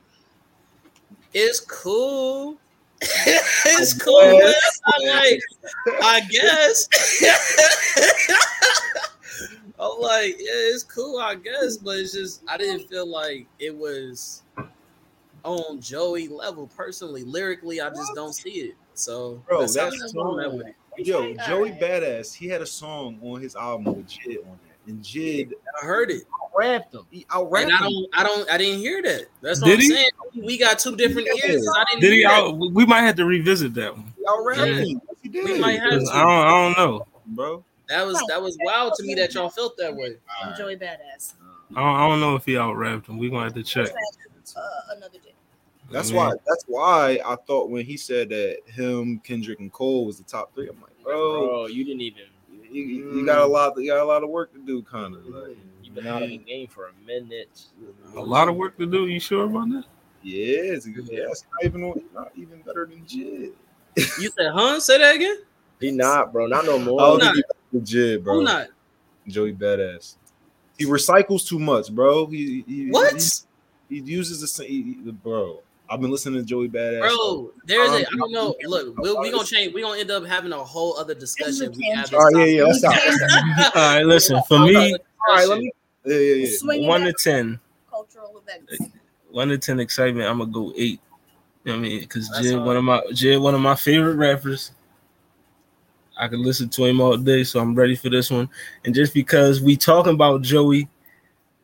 it's 1.33 1.59
cool. 1.59 2.57
it's 3.01 3.93
cool. 3.93 4.39
man. 4.39 4.53
I'm 4.85 5.07
like, 5.07 5.41
I 6.01 6.21
guess. 6.21 6.87
I'm 9.77 9.99
like, 9.99 10.35
yeah, 10.39 10.71
it's 10.71 10.83
cool, 10.83 11.19
I 11.19 11.35
guess, 11.35 11.77
but 11.77 11.97
it's 11.97 12.13
just 12.13 12.43
I 12.47 12.57
didn't 12.57 12.87
feel 12.87 13.07
like 13.07 13.47
it 13.59 13.75
was 13.75 14.43
on 15.43 15.81
Joey 15.81 16.27
level 16.27 16.67
personally. 16.75 17.23
Lyrically, 17.23 17.81
I 17.81 17.89
just 17.89 18.15
don't 18.15 18.33
see 18.33 18.51
it. 18.51 18.75
So, 18.93 19.43
Bro, 19.47 19.61
that's 19.61 19.77
how 19.77 19.89
that's 19.89 20.13
I'm 20.15 20.61
at. 20.61 20.75
Yo, 20.97 21.33
Joey. 21.47 21.71
Badass, 21.71 22.33
he 22.33 22.47
had 22.47 22.61
a 22.61 22.65
song 22.65 23.19
on 23.21 23.41
his 23.41 23.55
album 23.55 23.95
with 23.95 24.07
Jid 24.07 24.37
on 24.39 24.57
that. 24.63 24.64
And 24.87 25.01
Jid, 25.01 25.51
I 25.81 25.85
heard 25.85 26.11
it, 26.11 26.23
Rapped 26.57 26.93
them. 26.93 27.05
he 27.11 27.25
outrapped 27.33 27.65
and 27.65 27.73
I 27.73 27.77
him. 27.77 27.83
don't, 27.91 28.07
I 28.13 28.23
don't, 28.23 28.51
I 28.51 28.57
didn't 28.57 28.79
hear 28.79 29.01
that. 29.01 29.27
That's 29.41 29.61
what 29.61 29.67
Did 29.67 29.73
I'm 29.75 29.81
he? 29.81 29.89
saying. 29.89 30.09
We 30.35 30.57
got 30.57 30.79
two 30.79 30.95
different 30.95 31.27
Yeah. 31.27 31.49
ears. 31.51 31.67
I 31.75 31.83
didn't 31.89 32.01
Did 32.01 32.13
he 32.13 32.19
hear 32.19 32.29
that. 32.29 32.43
out? 32.45 32.57
We 32.57 32.85
might 32.85 33.01
have 33.01 33.15
to 33.15 33.25
revisit 33.25 33.73
that 33.73 33.93
one. 33.95 34.13
He 34.17 34.23
outrapped 34.27 34.59
Yeah. 34.61 34.73
him. 34.75 35.01
Yes, 35.09 35.17
he 35.21 35.29
did. 35.29 35.43
We 35.45 35.59
might 35.59 35.81
have 35.81 35.91
'Cause 35.91 36.09
I 36.13 36.21
don't. 36.21 36.29
I 36.31 36.49
don't 36.49 36.77
know. 36.77 37.07
bro. 37.27 37.65
That 37.89 38.05
was 38.05 38.23
that 38.27 38.41
was 38.41 38.57
wild 38.63 38.93
to 38.95 39.03
me 39.03 39.13
that 39.15 39.33
y'all 39.33 39.49
felt 39.49 39.77
that 39.77 39.95
way. 39.95 40.17
And 40.43 40.55
Joey 40.55 40.75
Badass. 40.75 41.33
I 41.75 41.81
don't, 41.81 41.95
I 41.95 42.07
don't 42.07 42.19
know 42.19 42.35
if 42.35 42.45
he 42.45 42.57
out 42.57 42.75
rapped 42.75 43.07
him. 43.07 43.17
We 43.17 43.29
gonna 43.29 43.43
have 43.43 43.53
to 43.55 43.63
check. 43.63 43.89
Uh, 44.55 44.61
another 44.95 45.17
day. 45.19 45.33
That's 45.91 46.11
why. 46.11 46.31
That's 46.47 46.63
why 46.67 47.19
I 47.25 47.35
thought 47.47 47.69
when 47.69 47.85
he 47.85 47.97
said 47.97 48.29
that 48.29 48.57
him, 48.67 49.19
Kendrick, 49.23 49.59
and 49.59 49.71
Cole 49.71 50.05
was 50.05 50.17
the 50.17 50.23
top 50.23 50.53
three. 50.55 50.67
I'm 50.69 50.79
like, 50.81 51.03
bro, 51.03 51.47
Bro, 51.47 51.65
you 51.67 51.83
didn't 51.83 52.01
even. 52.01 52.23
You, 52.71 52.83
you- 52.83 53.17
you 53.19 53.25
got 53.25 53.39
a 53.39 53.45
mm. 53.45 53.51
lot. 53.51 53.73
You 53.77 53.91
got 53.91 54.01
a 54.01 54.05
lot 54.05 54.23
of 54.23 54.29
work 54.29 54.53
to 54.53 54.59
do, 54.59 54.81
kind 54.83 55.15
of. 55.15 55.21
Mm. 55.21 55.47
Like, 55.47 55.57
You've 55.83 55.95
been 55.95 56.07
out 56.07 56.23
of 56.23 56.29
the 56.29 56.37
game 56.37 56.67
for 56.67 56.87
a 56.87 56.91
minute. 57.05 57.61
A 58.15 58.19
lot 58.19 58.49
of 58.49 58.55
work 58.55 58.77
to 58.79 58.85
do. 58.85 59.07
You 59.07 59.19
sure 59.19 59.45
about 59.45 59.69
that? 59.69 59.85
yeah, 60.23 60.73
it's, 60.73 60.87
yeah, 60.87 61.27
it's 61.29 61.45
not 61.51 61.63
even 61.65 61.93
not 62.13 62.31
even 62.35 62.61
better 62.61 62.85
than 62.85 63.01
Jid. 63.05 63.51
You 64.19 64.29
said, 64.37 64.51
"Huh?" 64.51 64.79
Say 64.79 64.97
that 64.97 65.15
again. 65.15 65.37
He 65.79 65.91
not, 65.91 66.33
bro. 66.33 66.47
Not 66.47 66.65
no 66.65 66.73
oh, 66.73 66.79
more. 66.79 67.01
Oh, 67.01 67.17
don't 67.17 67.19
not? 67.19 67.35
think 67.35 67.35
he's 67.35 67.43
better 67.43 67.57
than 67.71 67.81
Jid, 68.19 68.23
bro. 68.23 68.33
Who 68.35 68.43
not? 68.43 68.67
Joey 69.27 69.53
Badass. 69.53 70.15
He 70.77 70.85
recycles 70.85 71.47
too 71.47 71.59
much, 71.59 71.91
bro. 71.93 72.25
He, 72.27 72.63
he 72.67 72.87
What, 72.89 73.43
He, 73.89 74.01
he 74.01 74.11
uses 74.11 74.41
the 74.41 74.47
same, 74.47 74.67
he- 74.67 74.97
he- 75.03 75.11
bro. 75.11 75.61
I've 75.89 76.01
been 76.01 76.09
listening 76.11 76.39
to 76.41 76.45
Joey 76.45 76.67
Badass. 76.67 76.99
bro? 77.01 77.51
There's 77.65 77.89
a. 77.91 77.93
I 77.93 77.97
Um, 78.11 78.17
don't 78.17 78.31
know. 78.31 78.55
Look, 78.63 78.97
we'll, 78.97 79.19
we 79.21 79.31
gonna 79.31 79.45
change. 79.45 79.73
We 79.73 79.81
gonna 79.81 79.99
end 79.99 80.11
up 80.11 80.25
having 80.25 80.51
a 80.51 80.57
whole 80.63 80.97
other 80.97 81.13
discussion. 81.13 81.71
We 81.77 81.85
have 81.91 82.13
All 82.13 82.31
right, 82.31 82.47
yeah, 82.47 82.61
yeah. 82.61 82.63
Let's 82.63 82.79
stop. 82.79 82.95
All 83.75 83.81
right. 83.95 84.05
Listen. 84.05 84.41
For 84.47 84.59
me, 84.59 84.93
All 85.29 85.35
right, 85.35 85.47
let 85.47 85.59
me. 85.59 85.71
Yeah, 86.05 86.17
yeah, 86.17 86.47
yeah. 86.47 86.87
One 86.87 87.01
to 87.01 87.13
ten. 87.13 87.59
cultural 87.89 88.41
events. 88.41 88.93
One 89.31 89.49
to 89.49 89.57
ten 89.57 89.79
excitement. 89.79 90.27
I'm 90.27 90.39
gonna 90.39 90.51
go 90.51 90.73
eight. 90.75 90.99
You 91.63 91.71
know 91.71 91.79
what 91.79 91.85
I 91.85 91.89
mean, 91.89 91.99
because 92.01 92.29
That's 92.29 92.45
Jid, 92.45 92.59
all 92.59 92.65
one 92.65 92.77
of 92.77 92.83
my 92.83 93.01
Jid, 93.11 93.41
one 93.41 93.55
of 93.55 93.61
my 93.61 93.75
favorite 93.75 94.15
rappers. 94.15 94.71
I 96.17 96.27
can 96.27 96.41
listen 96.43 96.69
to 96.69 96.85
him 96.85 97.01
all 97.01 97.17
day, 97.17 97.43
so 97.43 97.59
I'm 97.59 97.75
ready 97.75 97.95
for 97.95 98.09
this 98.09 98.31
one. 98.31 98.49
And 98.85 98.95
just 98.95 99.13
because 99.13 99.61
we 99.61 99.75
talking 99.75 100.13
about 100.13 100.41
Joey, 100.43 100.77
you 100.77 100.85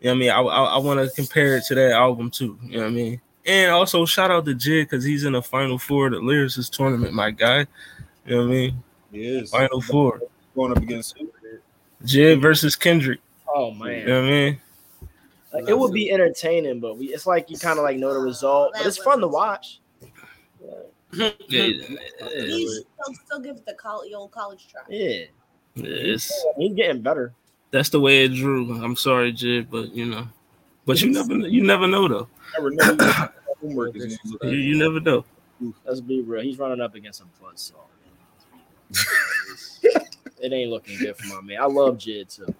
know 0.04 0.10
what 0.10 0.12
I 0.12 0.16
mean, 0.16 0.30
I 0.32 0.42
I, 0.42 0.64
I 0.64 0.78
want 0.80 1.00
to 1.00 1.16
compare 1.16 1.56
it 1.56 1.64
to 1.66 1.76
that 1.76 1.92
album 1.92 2.30
too. 2.32 2.58
You 2.64 2.78
know 2.78 2.84
what 2.84 2.88
I 2.88 2.94
mean? 2.94 3.22
And 3.46 3.72
also 3.72 4.06
shout 4.06 4.30
out 4.32 4.46
to 4.46 4.54
Jid 4.54 4.84
because 4.84 5.04
he's 5.04 5.24
in 5.24 5.34
the 5.34 5.42
final 5.42 5.78
four 5.78 6.08
of 6.08 6.14
the 6.14 6.20
lyricist 6.20 6.72
tournament, 6.72 7.14
my 7.14 7.32
guy. 7.32 7.66
You 8.26 8.36
know 8.36 8.38
what 8.38 8.44
I 8.44 8.48
mean? 8.48 8.84
He 9.12 9.26
is. 9.26 9.50
Final 9.50 9.82
four. 9.82 10.22
Going 10.56 10.72
up 10.72 10.78
against 10.78 11.18
who? 11.18 11.32
Jid 12.06 12.42
versus 12.42 12.76
Kendrick. 12.76 13.20
Oh 13.54 13.72
man. 13.72 14.00
You 14.00 14.06
know 14.06 14.22
what 14.22 14.28
I 14.28 14.32
mean? 14.32 14.62
Like, 15.54 15.68
it 15.68 15.78
would 15.78 15.92
be 15.92 16.12
entertaining, 16.12 16.80
but 16.80 16.98
we, 16.98 17.08
it's 17.08 17.28
like 17.28 17.50
you 17.50 17.58
kind 17.58 17.78
of 17.78 17.84
like 17.84 17.98
know 17.98 18.14
the 18.14 18.20
result, 18.20 18.72
but 18.74 18.86
it's 18.86 18.98
fun 18.98 19.20
to 19.20 19.28
watch. 19.28 19.82
Yeah, 21.14 21.30
He's 21.50 21.84
it's, 22.22 22.86
still, 23.04 23.16
still 23.26 23.40
give 23.40 23.66
the 23.66 23.74
college, 23.74 24.10
the 24.10 24.16
old 24.16 24.32
college 24.32 24.68
try. 24.72 24.82
Yeah, 24.88 25.26
it's 25.76 26.32
he's 26.58 26.74
getting 26.74 27.02
better. 27.02 27.34
that's 27.72 27.90
the 27.90 28.00
way 28.00 28.24
it 28.24 28.30
drew. 28.30 28.82
I'm 28.82 28.96
sorry, 28.96 29.34
Jid, 29.34 29.68
but 29.70 29.94
you 29.94 30.06
know, 30.06 30.26
but 30.92 31.02
you 31.02 31.10
never 31.10 31.34
you 31.48 31.64
never 31.64 31.88
know 31.88 32.08
though. 32.08 32.28
Never 32.58 32.72
know. 32.72 33.30
Homework 33.62 33.96
is 33.96 34.20
You, 34.44 34.50
you 34.50 34.78
never 34.78 35.00
know. 35.00 35.24
Let's 35.86 36.02
be 36.02 36.22
real. 36.22 36.42
He's 36.42 36.58
running 36.58 36.82
up 36.82 36.96
against 36.96 37.20
some 37.20 37.30
plus 37.40 37.72
song. 38.92 39.06
it 40.42 40.52
ain't 40.52 40.70
looking 40.70 40.98
good 40.98 41.16
for 41.16 41.28
my 41.28 41.42
man. 41.42 41.62
I 41.62 41.66
love 41.66 41.98
Jid 41.98 42.36
too. 42.36 42.54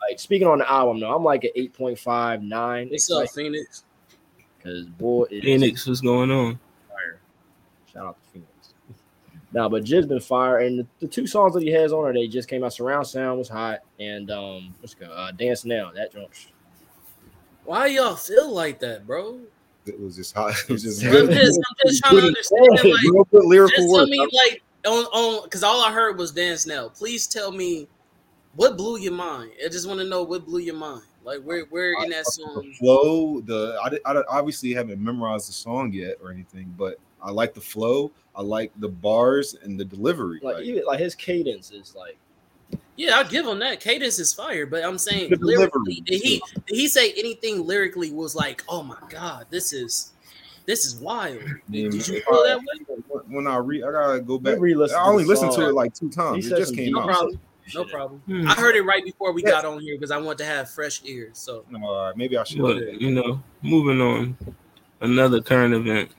Like 0.00 0.18
speaking 0.18 0.48
on 0.48 0.58
the 0.58 0.68
album 0.68 0.98
though, 0.98 1.14
I'm 1.14 1.22
like 1.22 1.44
an 1.44 1.50
8.5, 1.56 2.42
9. 2.42 2.88
What's 2.88 3.10
up, 3.12 3.28
Phoenix? 3.30 3.84
Because 4.56 4.86
boy, 4.86 5.26
it 5.30 5.36
is 5.36 5.42
Phoenix, 5.44 5.86
what's 5.86 6.00
going 6.00 6.32
on? 6.32 6.58
fire. 6.88 7.20
Shout 7.92 8.06
out 8.06 8.16
to 8.24 8.30
Phoenix. 8.32 8.48
Nah, 9.52 9.68
but 9.68 9.84
Jid's 9.84 10.06
been 10.06 10.18
fire, 10.20 10.58
and 10.58 10.80
the, 10.80 10.86
the 10.98 11.06
two 11.06 11.28
songs 11.28 11.54
that 11.54 11.62
he 11.62 11.70
has 11.70 11.92
on 11.92 12.10
it, 12.10 12.14
they 12.14 12.26
just 12.26 12.48
came 12.48 12.64
out. 12.64 12.72
Surround 12.72 13.06
Sound 13.06 13.38
was 13.38 13.48
hot, 13.48 13.80
and 14.00 14.30
um, 14.32 14.74
let's 14.82 14.94
go. 14.94 15.06
Uh, 15.06 15.30
Dance 15.30 15.64
Now, 15.64 15.92
that 15.92 16.12
jump. 16.12 16.30
Why 17.68 17.88
y'all 17.88 18.16
feel 18.16 18.50
like 18.50 18.80
that, 18.80 19.06
bro? 19.06 19.40
It 19.84 20.00
was 20.00 20.16
just 20.16 20.34
hot. 20.34 20.54
It 20.68 20.72
was 20.72 20.82
just 20.82 21.04
I'm 21.04 21.10
good. 21.10 21.30
just, 21.30 21.60
I'm 21.68 21.76
just 21.86 22.02
trying 22.02 22.16
to 22.16 22.26
understand. 22.28 22.66
Like, 22.70 22.82
Real 22.82 23.24
good 23.24 23.44
lyrical 23.44 23.76
just 23.76 23.94
tell 23.94 24.00
work. 24.04 24.08
me, 24.08 24.18
like, 24.20 24.62
on 24.86 25.04
on, 25.04 25.44
because 25.44 25.62
all 25.62 25.84
I 25.84 25.92
heard 25.92 26.16
was 26.16 26.32
dance 26.32 26.66
now. 26.66 26.88
Please 26.88 27.26
tell 27.26 27.52
me 27.52 27.86
what 28.54 28.78
blew 28.78 28.98
your 28.98 29.12
mind. 29.12 29.50
I 29.62 29.68
just 29.68 29.86
want 29.86 30.00
to 30.00 30.06
know 30.06 30.22
what 30.22 30.46
blew 30.46 30.60
your 30.60 30.76
mind. 30.76 31.02
Like, 31.24 31.42
where 31.42 31.66
where 31.66 31.92
in 32.02 32.08
that 32.08 32.24
the 32.24 32.30
song? 32.30 32.72
flow, 32.78 33.42
the 33.42 33.78
I, 34.06 34.12
I, 34.12 34.22
obviously 34.30 34.72
haven't 34.72 35.04
memorized 35.04 35.50
the 35.50 35.52
song 35.52 35.92
yet 35.92 36.16
or 36.22 36.30
anything, 36.32 36.74
but 36.78 36.98
I 37.22 37.32
like 37.32 37.52
the 37.52 37.60
flow. 37.60 38.10
I 38.34 38.40
like 38.40 38.72
the 38.76 38.88
bars 38.88 39.56
and 39.62 39.78
the 39.78 39.84
delivery. 39.84 40.40
Like 40.42 40.54
Like, 40.54 40.64
even 40.64 40.84
like 40.86 41.00
his 41.00 41.14
cadence 41.14 41.70
is 41.70 41.94
like 41.94 42.16
Yeah, 42.98 43.16
I'll 43.16 43.24
give 43.28 43.46
him 43.46 43.60
that. 43.60 43.78
Cadence 43.78 44.18
is 44.18 44.34
fire, 44.34 44.66
but 44.66 44.84
I'm 44.84 44.98
saying 44.98 45.32
lyrically, 45.40 46.02
did 46.04 46.20
he 46.20 46.42
did 46.66 46.76
he 46.76 46.88
say 46.88 47.12
anything 47.12 47.64
lyrically 47.64 48.10
was 48.10 48.34
like, 48.34 48.64
oh 48.68 48.82
my 48.82 48.98
god, 49.08 49.46
this 49.50 49.72
is 49.72 50.12
this 50.66 50.84
is 50.84 50.96
wild. 50.96 51.38
Did, 51.70 51.92
did 51.92 52.08
you 52.08 52.20
feel 52.20 52.42
that 52.44 52.58
way? 52.58 53.22
when 53.28 53.46
I 53.46 53.56
read, 53.58 53.84
I 53.84 53.92
gotta 53.92 54.20
go 54.20 54.36
back. 54.38 54.54
I 54.58 55.04
only 55.04 55.24
listened 55.24 55.52
to 55.52 55.68
it 55.68 55.74
like 55.74 55.94
two 55.94 56.08
He 56.08 56.12
times. 56.12 56.46
It 56.50 56.56
just 56.56 56.70
some 56.70 56.76
came 56.76 56.92
No 56.92 57.02
out. 57.02 57.06
problem. 57.06 57.40
No 57.72 57.84
problem. 57.84 58.20
Hmm. 58.26 58.48
I 58.48 58.54
heard 58.54 58.74
it 58.74 58.82
right 58.82 59.04
before 59.04 59.32
we 59.32 59.42
Yes. 59.44 59.52
got 59.52 59.64
on 59.64 59.80
here 59.80 59.94
because 59.96 60.10
I 60.10 60.18
want 60.18 60.38
to 60.38 60.44
have 60.44 60.68
fresh 60.68 61.00
ears. 61.04 61.38
So 61.38 61.64
No, 61.70 61.86
all 61.86 62.06
right, 62.06 62.16
maybe 62.16 62.36
I 62.36 62.42
should. 62.42 62.60
But 62.60 63.00
you 63.00 63.12
know, 63.12 63.40
moving 63.62 64.00
on. 64.00 64.36
Another 65.00 65.40
current 65.40 65.72
event. 65.72 66.10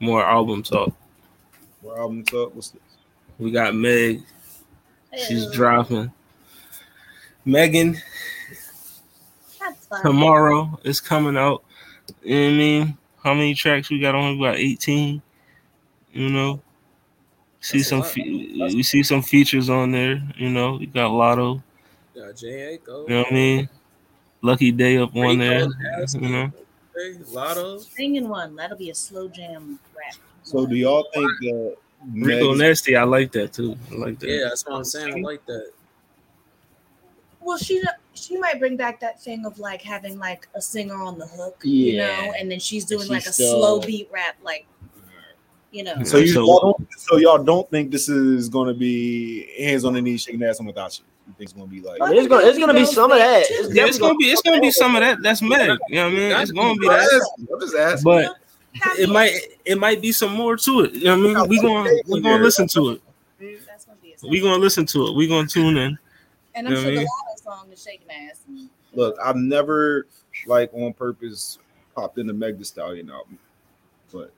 More 0.00 0.24
album 0.24 0.64
talk. 0.64 0.92
What 1.82 1.98
album's 1.98 2.34
up? 2.34 2.52
What's 2.54 2.70
this? 2.70 2.82
We 3.38 3.52
got 3.52 3.76
Meg. 3.76 4.22
She's 5.16 5.44
Ew, 5.44 5.52
dropping. 5.52 6.12
Megan 7.44 7.96
That's 9.58 10.02
tomorrow 10.02 10.78
is 10.84 11.00
coming 11.00 11.36
out. 11.36 11.62
You 12.22 12.36
know 12.36 12.46
what 12.46 12.52
I 12.52 12.56
mean? 12.56 12.98
How 13.24 13.34
many 13.34 13.54
tracks 13.54 13.90
we 13.90 14.00
got 14.00 14.14
on? 14.14 14.38
We 14.38 14.44
got 14.44 14.56
18. 14.56 15.22
You 16.12 16.28
know. 16.30 16.60
See 17.60 17.78
That's 17.78 17.88
some 17.88 18.02
fe- 18.02 18.52
we 18.74 18.82
see 18.82 19.02
some 19.02 19.22
features 19.22 19.68
on 19.68 19.90
there, 19.90 20.22
you 20.36 20.48
know. 20.48 20.76
We 20.76 20.86
got 20.86 21.10
Latto, 21.10 21.62
got 22.14 22.36
J. 22.36 22.78
Go. 22.84 23.02
you 23.02 23.14
know 23.14 23.18
what 23.22 23.32
I 23.32 23.34
mean? 23.34 23.68
Lucky 24.42 24.70
Daye 24.70 24.98
up 24.98 25.14
on 25.16 25.38
Rico, 25.38 25.38
there. 25.38 25.66
You 26.20 26.28
know. 26.28 26.52
Latto. 27.32 27.80
Singing 27.80 28.28
one. 28.28 28.54
That'll 28.54 28.76
be 28.78 28.90
a 28.90 28.94
slow 28.94 29.28
jam 29.28 29.78
rap. 29.96 30.14
So, 30.44 30.66
do 30.66 30.76
y'all 30.76 31.08
think 31.12 31.28
that 31.40 31.76
Rico 32.12 32.50
Meg- 32.50 32.58
Nasty, 32.58 32.96
I 32.96 33.04
like 33.04 33.32
that 33.32 33.52
too. 33.52 33.76
I 33.92 33.94
like 33.96 34.18
that. 34.20 34.28
Yeah, 34.28 34.44
that's 34.44 34.64
what 34.66 34.76
I'm 34.76 34.84
saying. 34.84 35.14
I 35.14 35.20
like 35.20 35.44
that. 35.46 35.72
Well, 37.40 37.58
she 37.58 37.82
she 38.14 38.36
might 38.36 38.58
bring 38.58 38.76
back 38.76 39.00
that 39.00 39.20
thing 39.20 39.46
of 39.46 39.58
like 39.58 39.82
having 39.82 40.18
like 40.18 40.48
a 40.54 40.60
singer 40.60 41.02
on 41.02 41.18
the 41.18 41.26
hook, 41.26 41.60
you 41.64 41.98
know, 41.98 42.32
and 42.38 42.50
then 42.50 42.60
she's 42.60 42.84
doing 42.84 43.02
She's 43.02 43.10
like 43.10 43.26
a 43.26 43.32
still- 43.32 43.58
slow 43.60 43.80
beat 43.80 44.08
rap, 44.12 44.36
like 44.42 44.66
you 45.70 45.82
know. 45.82 46.02
So, 46.04 46.18
you 46.18 46.28
So- 46.28 46.44
y'all 46.44 46.60
don't, 46.78 46.88
so 46.98 47.16
y'all 47.18 47.42
don't 47.42 47.68
think 47.70 47.90
this 47.90 48.08
is 48.08 48.48
going 48.48 48.68
to 48.68 48.74
be 48.74 49.50
hands 49.62 49.84
on 49.84 49.94
the 49.94 50.02
knees 50.02 50.22
shaking 50.22 50.42
ass 50.42 50.60
on 50.60 50.66
without 50.66 50.98
you? 50.98 51.04
You 51.26 51.34
think 51.36 51.50
it's 51.50 51.52
gonna 51.52 51.66
be 51.66 51.80
like? 51.82 51.98
It's 52.00 52.26
gonna 52.26 52.46
it's 52.46 52.58
gonna 52.58 52.72
be 52.72 52.86
some 52.86 53.12
of 53.12 53.18
that. 53.18 53.44
It's 53.50 53.74
Yeah, 53.74 53.84
it's 53.84 53.98
gonna 53.98 54.14
be 54.14 54.26
it's 54.30 54.40
gonna 54.40 54.62
be 54.62 54.70
some 54.70 54.94
of 54.96 55.02
that. 55.02 55.18
That's 55.22 55.42
Meg. 55.42 55.78
You 55.90 55.96
know 55.96 56.04
what 56.04 56.12
I 56.12 56.16
mean? 56.16 56.32
It's 56.40 56.50
gonna 56.52 56.74
be 56.78 56.88
that. 56.88 57.08
just 57.10 57.52
I'm 57.52 57.60
just 57.60 57.76
asking. 57.76 58.04
But 58.04 58.36
it 58.98 59.08
might 59.08 59.32
it 59.64 59.78
might 59.78 60.00
be 60.00 60.12
some 60.12 60.32
more 60.34 60.56
to 60.56 60.80
it. 60.82 60.92
You 60.94 61.04
know 61.04 61.18
what 61.18 61.36
I 61.36 61.40
mean? 61.40 61.48
We 61.48 61.60
gonna 61.60 61.90
we 62.06 62.20
gonna 62.20 62.42
listen 62.42 62.66
to 62.68 62.90
it. 62.90 63.02
That's 63.66 63.84
gonna 63.84 63.98
be 64.02 64.14
We 64.28 64.40
gonna 64.40 64.58
listen 64.58 64.86
to 64.86 65.06
it. 65.08 65.14
We 65.14 65.26
gonna 65.28 65.46
tune 65.48 65.76
in. 65.76 65.98
and 66.54 66.66
I'm 66.68 66.74
know 66.74 66.80
sure 66.82 66.90
the 66.90 66.96
mean? 66.98 67.06
Song 67.42 67.68
is 67.72 67.82
shaking 67.82 68.10
ass. 68.10 68.40
Look, 68.94 69.16
I've 69.22 69.36
never 69.36 70.06
like 70.46 70.70
on 70.74 70.92
purpose 70.92 71.58
popped 71.94 72.18
into 72.18 72.32
Meg 72.32 72.58
the 72.58 72.64
Stallion 72.64 73.10
album, 73.10 73.38
but 74.12 74.32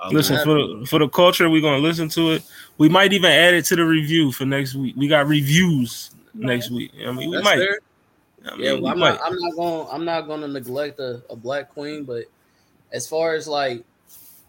I 0.00 0.08
Listen 0.10 0.36
will- 0.36 0.44
for 0.76 0.80
the 0.80 0.86
for 0.86 0.98
the 1.00 1.08
culture. 1.08 1.48
We 1.50 1.60
gonna 1.60 1.78
listen 1.78 2.08
to 2.10 2.32
it. 2.32 2.42
We 2.78 2.88
might 2.88 3.12
even 3.12 3.30
add 3.30 3.54
it 3.54 3.64
to 3.66 3.76
the 3.76 3.84
review 3.84 4.32
for 4.32 4.44
next 4.44 4.74
week. 4.74 4.94
We 4.96 5.08
got 5.08 5.26
reviews 5.26 6.10
next 6.34 6.70
week. 6.70 6.92
I 7.04 7.10
mean, 7.12 7.30
we 7.30 7.36
That's 7.36 7.44
might. 7.44 7.58
fair. 7.58 7.78
I 8.46 8.50
mean, 8.56 8.60
Yeah, 8.64 8.74
we 8.74 8.80
well, 8.82 8.92
I'm 8.92 8.98
might. 9.00 9.14
not. 9.14 9.20
I'm 9.26 9.38
not 9.40 9.56
going. 9.56 9.88
I'm 9.90 10.04
not 10.04 10.20
going 10.28 10.40
to 10.42 10.48
neglect 10.48 11.00
a, 11.00 11.20
a 11.28 11.34
black 11.34 11.70
queen, 11.70 12.04
but 12.04 12.24
as 12.92 13.08
far 13.08 13.34
as 13.34 13.46
like, 13.48 13.84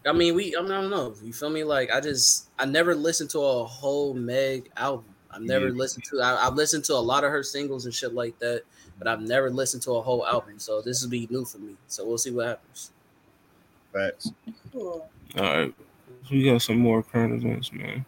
I 0.06 0.12
mean, 0.12 0.34
we. 0.34 0.56
I, 0.56 0.62
mean, 0.62 0.72
I 0.72 0.80
don't 0.80 0.90
know. 0.90 1.14
You 1.22 1.32
feel 1.32 1.50
me? 1.50 1.62
Like, 1.64 1.90
I 1.92 2.00
just. 2.00 2.48
I 2.58 2.64
never 2.64 2.94
listened 2.94 3.30
to 3.30 3.40
a 3.40 3.64
whole 3.64 4.14
Meg 4.14 4.70
album. 4.76 5.04
I've 5.30 5.42
never 5.42 5.68
Yeah. 5.68 5.74
listened 5.74 6.04
to. 6.04 6.20
I, 6.20 6.46
I've 6.46 6.54
listened 6.54 6.84
to 6.84 6.94
a 6.94 6.96
lot 6.96 7.22
of 7.24 7.30
her 7.30 7.42
singles 7.42 7.84
and 7.84 7.94
shit 7.94 8.14
like 8.14 8.38
that, 8.38 8.62
but 8.98 9.06
I've 9.06 9.20
never 9.20 9.50
listened 9.50 9.82
to 9.84 9.92
a 9.96 10.02
whole 10.02 10.26
album. 10.26 10.58
So 10.58 10.80
this 10.80 11.02
will 11.02 11.10
be 11.10 11.28
new 11.30 11.44
for 11.44 11.58
me. 11.58 11.76
So 11.86 12.06
we'll 12.06 12.18
see 12.18 12.30
what 12.30 12.46
happens. 12.46 12.90
facts. 13.92 14.30
Cool. 14.72 15.08
All 15.36 15.42
right, 15.44 15.74
we 16.30 16.44
got 16.44 16.62
some 16.62 16.78
more 16.78 17.02
current 17.02 17.34
events, 17.34 17.70
man. 17.72 18.04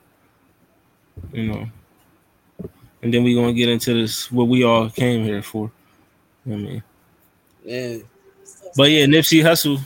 You 1.32 1.46
know, 1.52 1.70
and 3.02 3.12
then 3.12 3.22
we 3.22 3.34
gonna 3.34 3.52
get 3.52 3.68
into 3.68 3.92
this 3.94 4.32
what 4.32 4.48
we 4.48 4.64
all 4.64 4.88
came 4.90 5.24
here 5.24 5.42
for. 5.42 5.70
I 6.46 6.50
mean, 6.50 6.82
Yeah. 7.64 7.98
but 8.76 8.90
yeah, 8.90 9.04
Nipsey 9.06 9.42
Hussle 9.42 9.78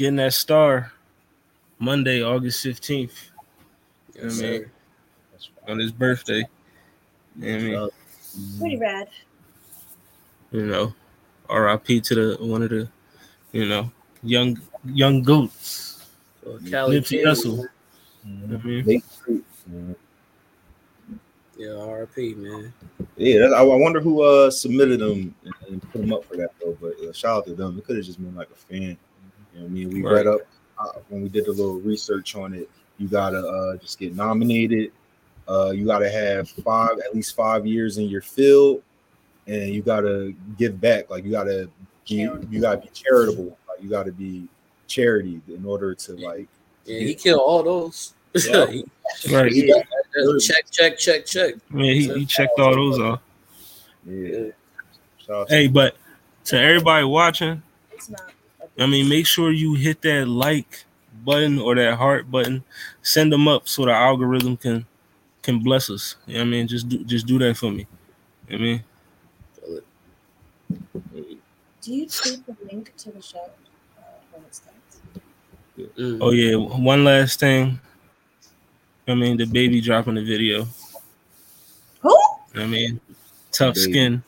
getting 0.00 0.16
that 0.16 0.32
star 0.32 0.90
Monday, 1.78 2.22
August 2.22 2.62
fifteenth 2.62 3.30
Yes, 4.14 4.40
I 4.40 4.42
mean, 4.42 4.70
on 5.68 5.78
his 5.78 5.92
birthday. 5.92 6.42
You 7.38 7.70
know 7.70 7.82
what 7.82 7.92
I 7.92 8.38
mean, 8.38 8.58
Pretty 8.58 8.76
rad. 8.78 9.08
you 10.52 10.66
know, 10.66 10.94
R.I.P. 11.50 12.00
to 12.00 12.14
the 12.14 12.44
one 12.44 12.62
of 12.62 12.70
the, 12.70 12.88
you 13.52 13.68
know, 13.68 13.90
young 14.22 14.58
young 14.86 15.22
goats. 15.22 16.06
So 16.42 16.58
Cali 16.70 16.98
Nipsey 16.98 17.18
Kid, 17.18 17.26
Hussle. 17.26 17.68
You 18.24 18.32
know 18.32 18.56
what 18.56 18.60
I 18.60 18.64
mean? 18.64 18.84
Lake 18.86 19.04
Street. 19.10 19.44
Yeah, 21.58 21.68
RP 21.68 22.36
man. 22.38 22.72
Yeah, 23.16 23.40
that, 23.40 23.52
I, 23.52 23.60
I 23.60 23.76
wonder 23.76 24.00
who 24.00 24.22
uh 24.22 24.50
submitted 24.50 25.00
them 25.00 25.34
and, 25.44 25.54
and 25.68 25.92
put 25.92 26.00
them 26.00 26.12
up 26.14 26.24
for 26.24 26.36
that 26.36 26.50
though. 26.58 26.76
But 26.80 26.94
uh, 27.00 27.12
shout 27.12 27.38
out 27.38 27.46
to 27.46 27.54
them. 27.54 27.76
It 27.76 27.84
could 27.84 27.96
have 27.96 28.06
just 28.06 28.18
been 28.18 28.34
like 28.34 28.50
a 28.50 28.54
fan. 28.54 28.96
You 29.60 29.66
know 29.66 29.66
I 29.66 29.68
mean? 29.68 29.90
We 29.90 30.02
Right. 30.02 30.12
read 30.12 30.26
up 30.26 30.40
uh, 30.78 30.92
when 31.08 31.22
we 31.22 31.28
did 31.28 31.46
a 31.46 31.50
little 31.52 31.80
research 31.80 32.34
on 32.36 32.54
it. 32.54 32.68
You 32.98 33.08
gotta 33.08 33.38
uh 33.38 33.76
just 33.76 33.98
get 33.98 34.14
nominated. 34.14 34.92
Uh, 35.48 35.70
you 35.70 35.84
gotta 35.86 36.08
have 36.10 36.48
five 36.48 36.98
at 37.04 37.14
least 37.14 37.34
five 37.34 37.66
years 37.66 37.98
in 37.98 38.04
your 38.08 38.20
field, 38.22 38.82
and 39.46 39.68
you 39.74 39.82
gotta 39.82 40.32
give 40.58 40.80
back. 40.80 41.10
Like 41.10 41.24
you 41.24 41.30
gotta 41.30 41.68
be, 42.08 42.14
you 42.16 42.60
gotta 42.60 42.78
be 42.82 42.88
charitable. 42.92 43.56
Like 43.68 43.82
you 43.82 43.88
gotta 43.88 44.12
be 44.12 44.46
charity 44.86 45.40
in 45.48 45.64
order 45.64 45.94
to 45.94 46.12
like. 46.16 46.46
Yeah, 46.84 47.00
he 47.00 47.14
killed 47.14 47.40
all 47.40 47.62
those. 47.62 48.14
Yeah. 48.34 48.66
He- 48.70 48.84
Right. 49.34 49.50
Yeah. 49.52 49.82
check, 50.40 50.70
check, 50.70 50.96
check, 50.96 51.26
check. 51.26 51.54
I 51.72 51.74
mean, 51.74 52.00
he, 52.00 52.20
he 52.20 52.24
checked 52.24 52.60
all 52.60 52.72
those 52.74 53.00
off. 53.00 53.20
Yeah. 54.06 54.50
Out 55.28 55.48
Hey, 55.50 55.66
but 55.66 55.96
to 56.44 56.56
everybody 56.58 57.04
watching, 57.04 57.60
It's 57.90 58.08
not. 58.08 58.30
I 58.78 58.86
mean, 58.86 59.08
make 59.08 59.26
sure 59.26 59.50
you 59.52 59.74
hit 59.74 60.00
that 60.02 60.26
like 60.28 60.84
button 61.24 61.58
or 61.58 61.74
that 61.74 61.96
heart 61.98 62.30
button. 62.30 62.64
Send 63.02 63.32
them 63.32 63.46
up 63.48 63.68
so 63.68 63.84
the 63.84 63.92
algorithm 63.92 64.56
can 64.56 64.86
can 65.42 65.58
bless 65.62 65.90
us. 65.90 66.16
You 66.26 66.34
know 66.34 66.40
what 66.40 66.46
I 66.46 66.50
mean, 66.50 66.68
just 66.68 66.88
do 66.88 67.04
just 67.04 67.26
do 67.26 67.38
that 67.40 67.56
for 67.56 67.70
me. 67.70 67.86
You 68.48 68.58
know 68.58 68.58
what 68.58 68.60
I 68.60 68.62
mean, 68.62 68.84
Do 71.82 71.94
you 71.94 72.06
tweet 72.06 72.44
the 72.46 72.56
link 72.70 72.92
to 72.98 73.10
the 73.10 73.22
show 73.22 73.38
uh, 73.98 74.02
when 74.32 74.42
it 74.44 74.54
starts? 74.54 75.00
Oh 76.22 76.30
yeah, 76.30 76.56
one 76.56 77.04
last 77.04 77.40
thing. 77.40 77.80
I 79.08 79.14
mean, 79.14 79.38
DaBaby 79.38 79.82
dropping 79.82 80.14
the 80.14 80.22
video. 80.24 80.66
Who? 82.02 82.16
I 82.54 82.66
mean, 82.66 83.00
tough 83.50 83.74
Baby. 83.74 83.92
skin. 83.92 84.22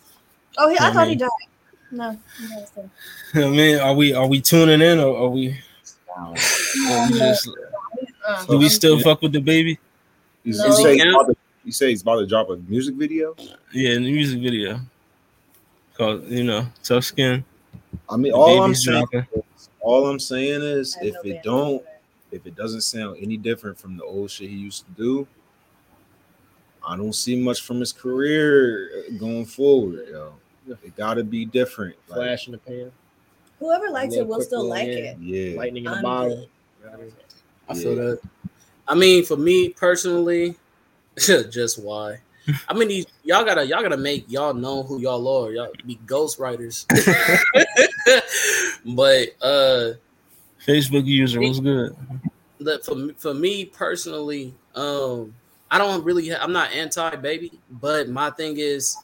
Oh, 0.58 0.68
he, 0.68 0.78
I 0.78 0.88
I 0.88 0.92
thought 0.92 1.08
mean- 1.08 1.18
he 1.18 1.24
died 1.24 1.30
still. 1.92 2.90
I 3.34 3.48
mean, 3.48 3.78
are 3.78 3.94
we 3.94 4.14
are 4.14 4.26
we 4.26 4.40
tuning 4.40 4.80
in 4.80 4.98
or 4.98 5.16
are 5.16 5.28
we? 5.28 5.58
Or 6.16 6.32
we 6.32 7.18
just, 7.18 7.48
Uh, 8.26 8.44
do 8.46 8.58
we 8.58 8.64
I'm- 8.66 8.70
still 8.70 9.00
fuck 9.00 9.20
with 9.22 9.32
DaBaby? 9.32 9.78
You, 10.44 10.56
No. 10.58 10.66
you 10.66 10.72
say 10.72 10.94
he's 10.94 11.02
about 11.12 11.26
to, 11.26 11.36
you 11.64 11.72
say 11.72 11.88
he's 11.90 12.02
about 12.02 12.16
to 12.20 12.26
drop 12.26 12.50
a 12.50 12.56
music 12.56 12.94
video. 12.96 13.34
Yeah, 13.72 13.90
in 13.94 14.04
the 14.04 14.12
music 14.12 14.40
video. 14.40 14.80
Called 15.96 16.28
you 16.28 16.44
know, 16.44 16.66
tough 16.82 17.04
skin. 17.04 17.44
I 18.08 18.16
mean, 18.16 18.32
The 18.32 18.38
all 18.38 18.62
I'm 18.62 18.74
saying, 18.74 19.06
is, 19.12 19.68
all 19.80 20.06
I'm 20.08 20.18
saying 20.20 20.62
is, 20.62 20.96
if 21.02 21.14
no 21.14 21.20
it 21.30 21.42
don't, 21.42 21.82
for 21.82 21.88
if 22.30 22.46
it 22.46 22.54
doesn't 22.56 22.80
sound 22.82 23.18
any 23.20 23.36
different 23.36 23.78
from 23.78 23.96
the 23.96 24.04
old 24.04 24.30
shit 24.30 24.48
he 24.50 24.56
used 24.56 24.84
to 24.86 24.90
do, 24.92 25.26
I 26.86 26.96
don't 26.96 27.12
see 27.14 27.36
much 27.36 27.60
from 27.62 27.80
his 27.80 27.92
career 27.92 29.04
going 29.18 29.44
forward. 29.44 30.06
Yo, 30.10 30.34
it 30.68 30.96
got 30.96 31.14
to 31.14 31.24
be 31.24 31.44
different. 31.44 31.96
Like, 32.08 32.16
Flash 32.18 32.46
in 32.46 32.52
the 32.52 32.58
pan, 32.58 32.92
Whoever 33.58 33.90
likes 33.90 34.14
Yeah, 34.14 34.22
it 34.22 34.26
will 34.26 34.40
still 34.40 34.64
like 34.64 34.88
yeah. 34.88 34.94
it. 34.94 35.18
yeah, 35.20 35.56
lightning 35.56 35.84
in 35.84 35.92
the 35.92 36.00
bottle. 36.02 36.28
good. 36.36 36.48
You 36.80 36.84
know 36.86 36.90
what 36.90 37.00
I 37.68 37.74
mean? 37.74 37.82
Feel 37.82 37.96
that. 37.96 38.20
I 38.88 38.94
mean, 38.94 39.24
for 39.24 39.36
me 39.36 39.68
personally, 39.70 40.56
just 41.16 41.82
why. 41.82 42.18
I 42.68 42.74
mean, 42.74 42.88
these, 42.88 43.06
y'all 43.22 43.44
gotta 43.44 43.64
y'all 43.64 43.82
gotta 43.82 43.96
make 43.96 44.24
y'all 44.28 44.52
know 44.52 44.82
who 44.82 44.98
y'all 45.00 45.26
are. 45.28 45.52
Y'all 45.52 45.70
be 45.86 45.96
ghostwriters. 46.06 46.86
but 48.96 49.28
uh, 49.40 49.92
Facebook 50.66 51.06
user, 51.06 51.40
what's 51.40 51.60
good? 51.60 51.94
the, 52.58 52.80
for 52.84 52.94
me- 52.96 53.14
for 53.16 53.34
me 53.34 53.64
personally, 53.64 54.54
um, 54.74 55.32
I 55.70 55.78
don't 55.78 56.04
really. 56.04 56.34
I'm 56.34 56.52
not 56.52 56.72
anti 56.72 57.14
baby, 57.16 57.52
but 57.70 58.08
my 58.08 58.30
thing 58.30 58.56
is 58.58 58.96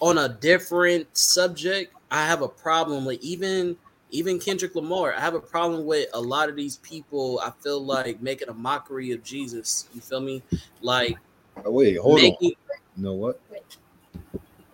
on 0.00 0.18
a 0.18 0.28
different 0.28 1.06
subject. 1.16 1.94
I 2.10 2.26
have 2.26 2.42
a 2.42 2.48
problem 2.48 3.04
with 3.04 3.20
even 3.22 3.76
even 4.10 4.40
Kendrick 4.40 4.74
Lamar. 4.74 5.14
I 5.14 5.20
have 5.20 5.34
a 5.34 5.40
problem 5.40 5.86
with 5.86 6.08
a 6.14 6.20
lot 6.20 6.48
of 6.48 6.56
these 6.56 6.78
people. 6.78 7.40
I 7.44 7.52
feel 7.62 7.84
like 7.84 8.20
making 8.20 8.48
a 8.48 8.54
mockery 8.54 9.12
of 9.12 9.22
Jesus. 9.22 9.88
You 9.94 10.00
feel 10.00 10.20
me? 10.20 10.42
Like 10.82 11.16
Oh, 11.64 11.70
wait, 11.70 11.96
hold 11.96 12.16
on. 12.16 12.22
making. 12.22 12.54
You 12.96 13.02
know 13.04 13.14
what? 13.14 13.40
Wait. 13.50 13.62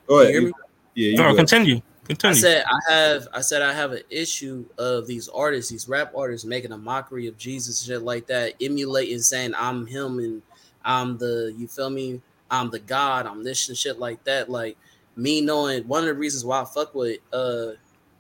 Go 0.06 0.20
ahead. 0.20 0.34
You 0.34 0.40
hear 0.40 0.48
me? 0.48 0.52
Yeah, 0.94 1.10
you 1.10 1.16
No, 1.18 1.30
go. 1.30 1.36
continue. 1.36 1.82
I 2.24 2.32
said 2.32 2.64
I 2.64 2.92
have 2.92 3.28
I 3.34 3.40
said 3.40 3.62
I 3.62 3.72
have 3.72 3.92
an 3.92 4.02
issue 4.10 4.64
of 4.78 5.06
these 5.06 5.28
artists, 5.28 5.70
these 5.70 5.88
rap 5.88 6.12
artists 6.16 6.46
making 6.46 6.72
a 6.72 6.78
mockery 6.78 7.26
of 7.26 7.36
Jesus, 7.36 7.82
shit 7.84 8.02
like 8.02 8.26
that, 8.28 8.54
emulating 8.60 9.20
saying 9.20 9.54
I'm 9.56 9.86
him 9.86 10.18
and 10.18 10.42
I'm 10.84 11.18
the 11.18 11.54
you 11.56 11.66
feel 11.66 11.90
me, 11.90 12.20
I'm 12.50 12.70
the 12.70 12.78
God, 12.78 13.26
I'm 13.26 13.42
this 13.42 13.68
and 13.68 13.76
shit 13.76 13.98
like 13.98 14.22
that. 14.24 14.48
Like 14.48 14.76
me 15.16 15.40
knowing 15.40 15.86
one 15.88 16.00
of 16.02 16.06
the 16.06 16.14
reasons 16.14 16.44
why 16.44 16.62
I 16.62 16.64
fuck 16.64 16.94
with 16.94 17.20
uh 17.32 17.72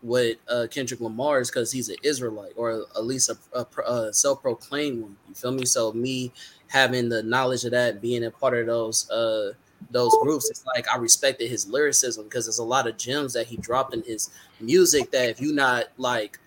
with 0.02 0.38
uh 0.48 0.66
Kendrick 0.70 1.00
Lamar 1.00 1.40
is 1.40 1.50
because 1.50 1.72
he's 1.72 1.88
an 1.88 1.96
Israelite 2.02 2.52
or 2.56 2.72
at 2.96 3.04
least 3.04 3.30
a, 3.30 3.38
a, 3.58 3.66
a 3.82 4.12
self-proclaimed 4.12 5.02
one. 5.02 5.16
You 5.28 5.34
feel 5.34 5.52
me? 5.52 5.66
So 5.66 5.92
me 5.92 6.32
having 6.68 7.08
the 7.08 7.22
knowledge 7.22 7.64
of 7.64 7.72
that, 7.72 8.00
being 8.00 8.24
a 8.24 8.30
part 8.30 8.56
of 8.56 8.66
those 8.66 9.10
uh 9.10 9.52
those 9.90 10.16
groups, 10.16 10.50
it's 10.50 10.64
like 10.74 10.86
I 10.92 10.96
respected 10.96 11.48
his 11.48 11.68
lyricism 11.68 12.24
because 12.24 12.46
there's 12.46 12.58
a 12.58 12.64
lot 12.64 12.86
of 12.88 12.96
gems 12.96 13.34
that 13.34 13.46
he 13.46 13.56
dropped 13.56 13.94
in 13.94 14.02
his 14.02 14.30
music 14.58 15.10
that 15.12 15.30
if 15.30 15.40
you're 15.40 15.54
not 15.54 15.86
like 15.96 16.38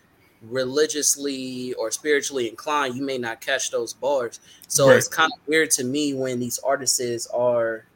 religiously 0.42 1.74
or 1.74 1.92
spiritually 1.92 2.50
inclined, 2.50 2.96
you 2.96 3.04
may 3.04 3.18
not 3.18 3.42
catch 3.42 3.72
those 3.72 3.94
bars. 3.94 4.40
So 4.68 4.88
Right. 4.90 4.98
it's 4.98 5.08
kind 5.08 5.32
of 5.34 5.48
weird 5.48 5.72
to 5.72 5.84
me 5.84 6.14
when 6.14 6.40
these 6.40 6.60
artists 6.60 7.28
are 7.28 7.89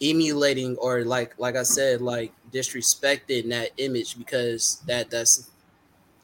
emulating 0.00 0.76
or 0.76 1.04
like 1.04 1.38
like 1.38 1.56
I 1.56 1.62
said, 1.62 2.00
like 2.00 2.32
disrespecting 2.52 3.50
that 3.50 3.70
image 3.76 4.18
because 4.18 4.82
that 4.86 5.10
that's 5.10 5.50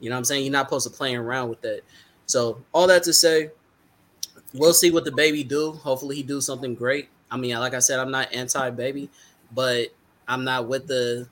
you 0.00 0.10
know 0.10 0.16
what 0.16 0.20
I'm 0.20 0.24
saying 0.24 0.44
you're 0.44 0.52
not 0.52 0.66
supposed 0.66 0.90
to 0.90 0.96
play 0.96 1.14
around 1.14 1.48
with 1.50 1.60
that. 1.62 1.82
So 2.26 2.62
all 2.72 2.86
that 2.88 3.02
to 3.04 3.12
say, 3.12 3.50
we'll 4.54 4.74
see 4.74 4.90
what 4.90 5.04
DaBaby 5.04 5.46
do. 5.46 5.72
Hopefully 5.72 6.16
he 6.16 6.22
do 6.22 6.40
something 6.40 6.74
great. 6.74 7.08
I 7.30 7.36
mean, 7.36 7.56
like 7.58 7.74
I 7.74 7.78
said, 7.78 7.98
I'm 7.98 8.10
not 8.10 8.32
anti 8.32 8.70
baby, 8.70 9.10
but 9.52 9.88
I'm 10.28 10.44
not 10.44 10.68
with 10.68 10.86
the 10.86 11.28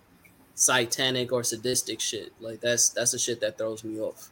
satanic 0.54 1.32
or 1.32 1.42
sadistic 1.42 2.00
shit. 2.00 2.32
Like 2.40 2.60
that's 2.60 2.90
that's 2.90 3.12
the 3.12 3.18
shit 3.18 3.40
that 3.40 3.58
throws 3.58 3.84
me 3.84 4.00
off. 4.00 4.30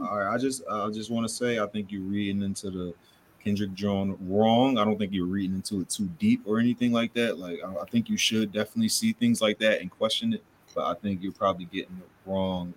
All 0.00 0.18
right, 0.18 0.32
I 0.32 0.38
just 0.38 0.62
I 0.70 0.88
just 0.90 1.10
want 1.10 1.28
to 1.28 1.32
say 1.32 1.58
I 1.58 1.66
think 1.66 1.90
you're 1.90 2.02
reading 2.02 2.42
into 2.42 2.70
the 2.70 2.94
Kendrick 3.42 3.74
drawn 3.74 4.16
wrong. 4.20 4.78
I 4.78 4.84
don't 4.84 4.98
think 4.98 5.12
you're 5.12 5.26
reading 5.26 5.56
into 5.56 5.80
it 5.80 5.88
too 5.88 6.08
deep 6.18 6.42
or 6.46 6.58
anything 6.58 6.92
like 6.92 7.14
that. 7.14 7.38
Like 7.38 7.60
I, 7.64 7.82
I 7.82 7.84
think 7.86 8.08
you 8.08 8.16
should 8.16 8.52
definitely 8.52 8.88
see 8.88 9.12
things 9.12 9.40
like 9.40 9.58
that 9.58 9.80
and 9.80 9.90
question 9.90 10.34
it. 10.34 10.44
But 10.74 10.84
I 10.84 10.94
think 10.94 11.22
you're 11.22 11.32
probably 11.32 11.64
getting 11.66 11.96
the 11.98 12.30
wrong 12.30 12.74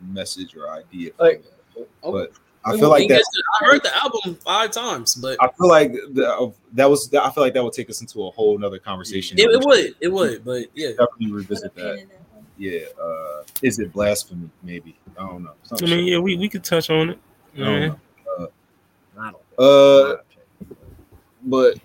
message 0.00 0.56
or 0.56 0.70
idea. 0.70 1.12
from 1.16 1.26
Like, 1.26 1.44
it. 1.76 1.90
Oh, 2.02 2.12
but 2.12 2.32
I 2.64 2.76
feel 2.76 2.88
like 2.88 3.08
that. 3.08 3.22
I 3.60 3.64
heard 3.64 3.82
the 3.82 3.96
album 3.96 4.34
five 4.44 4.72
times, 4.72 5.14
but 5.14 5.36
I 5.40 5.48
feel 5.56 5.68
like 5.68 5.92
the, 5.92 6.52
that 6.72 6.90
was. 6.90 7.12
I 7.14 7.30
feel 7.30 7.44
like 7.44 7.54
that 7.54 7.62
would 7.62 7.72
take 7.72 7.88
us 7.90 8.00
into 8.00 8.26
a 8.26 8.30
whole 8.30 8.58
nother 8.58 8.78
conversation. 8.78 9.38
it, 9.38 9.48
it 9.48 9.64
would, 9.64 9.94
it 10.00 10.08
would, 10.08 10.44
but 10.44 10.66
yeah. 10.74 10.88
definitely 10.90 11.30
revisit 11.30 11.74
that. 11.76 12.06
Yeah. 12.58 12.80
Uh, 13.00 13.42
is 13.62 13.78
it 13.78 13.92
blasphemy? 13.92 14.50
Maybe 14.62 14.96
I 15.16 15.20
don't 15.26 15.44
know. 15.44 15.50
I 15.50 15.68
Something 15.68 15.90
mean, 15.90 16.06
yeah, 16.06 16.18
we, 16.18 16.36
we 16.36 16.48
could 16.48 16.64
touch 16.64 16.90
on 16.90 17.10
it. 17.10 17.18
I 17.54 17.58
don't 17.58 17.82
Yeah. 17.82 17.94
Know. 19.58 19.64
I 19.64 20.08
don't 20.08 20.18
Uh, 20.18 20.22
but 21.44 21.78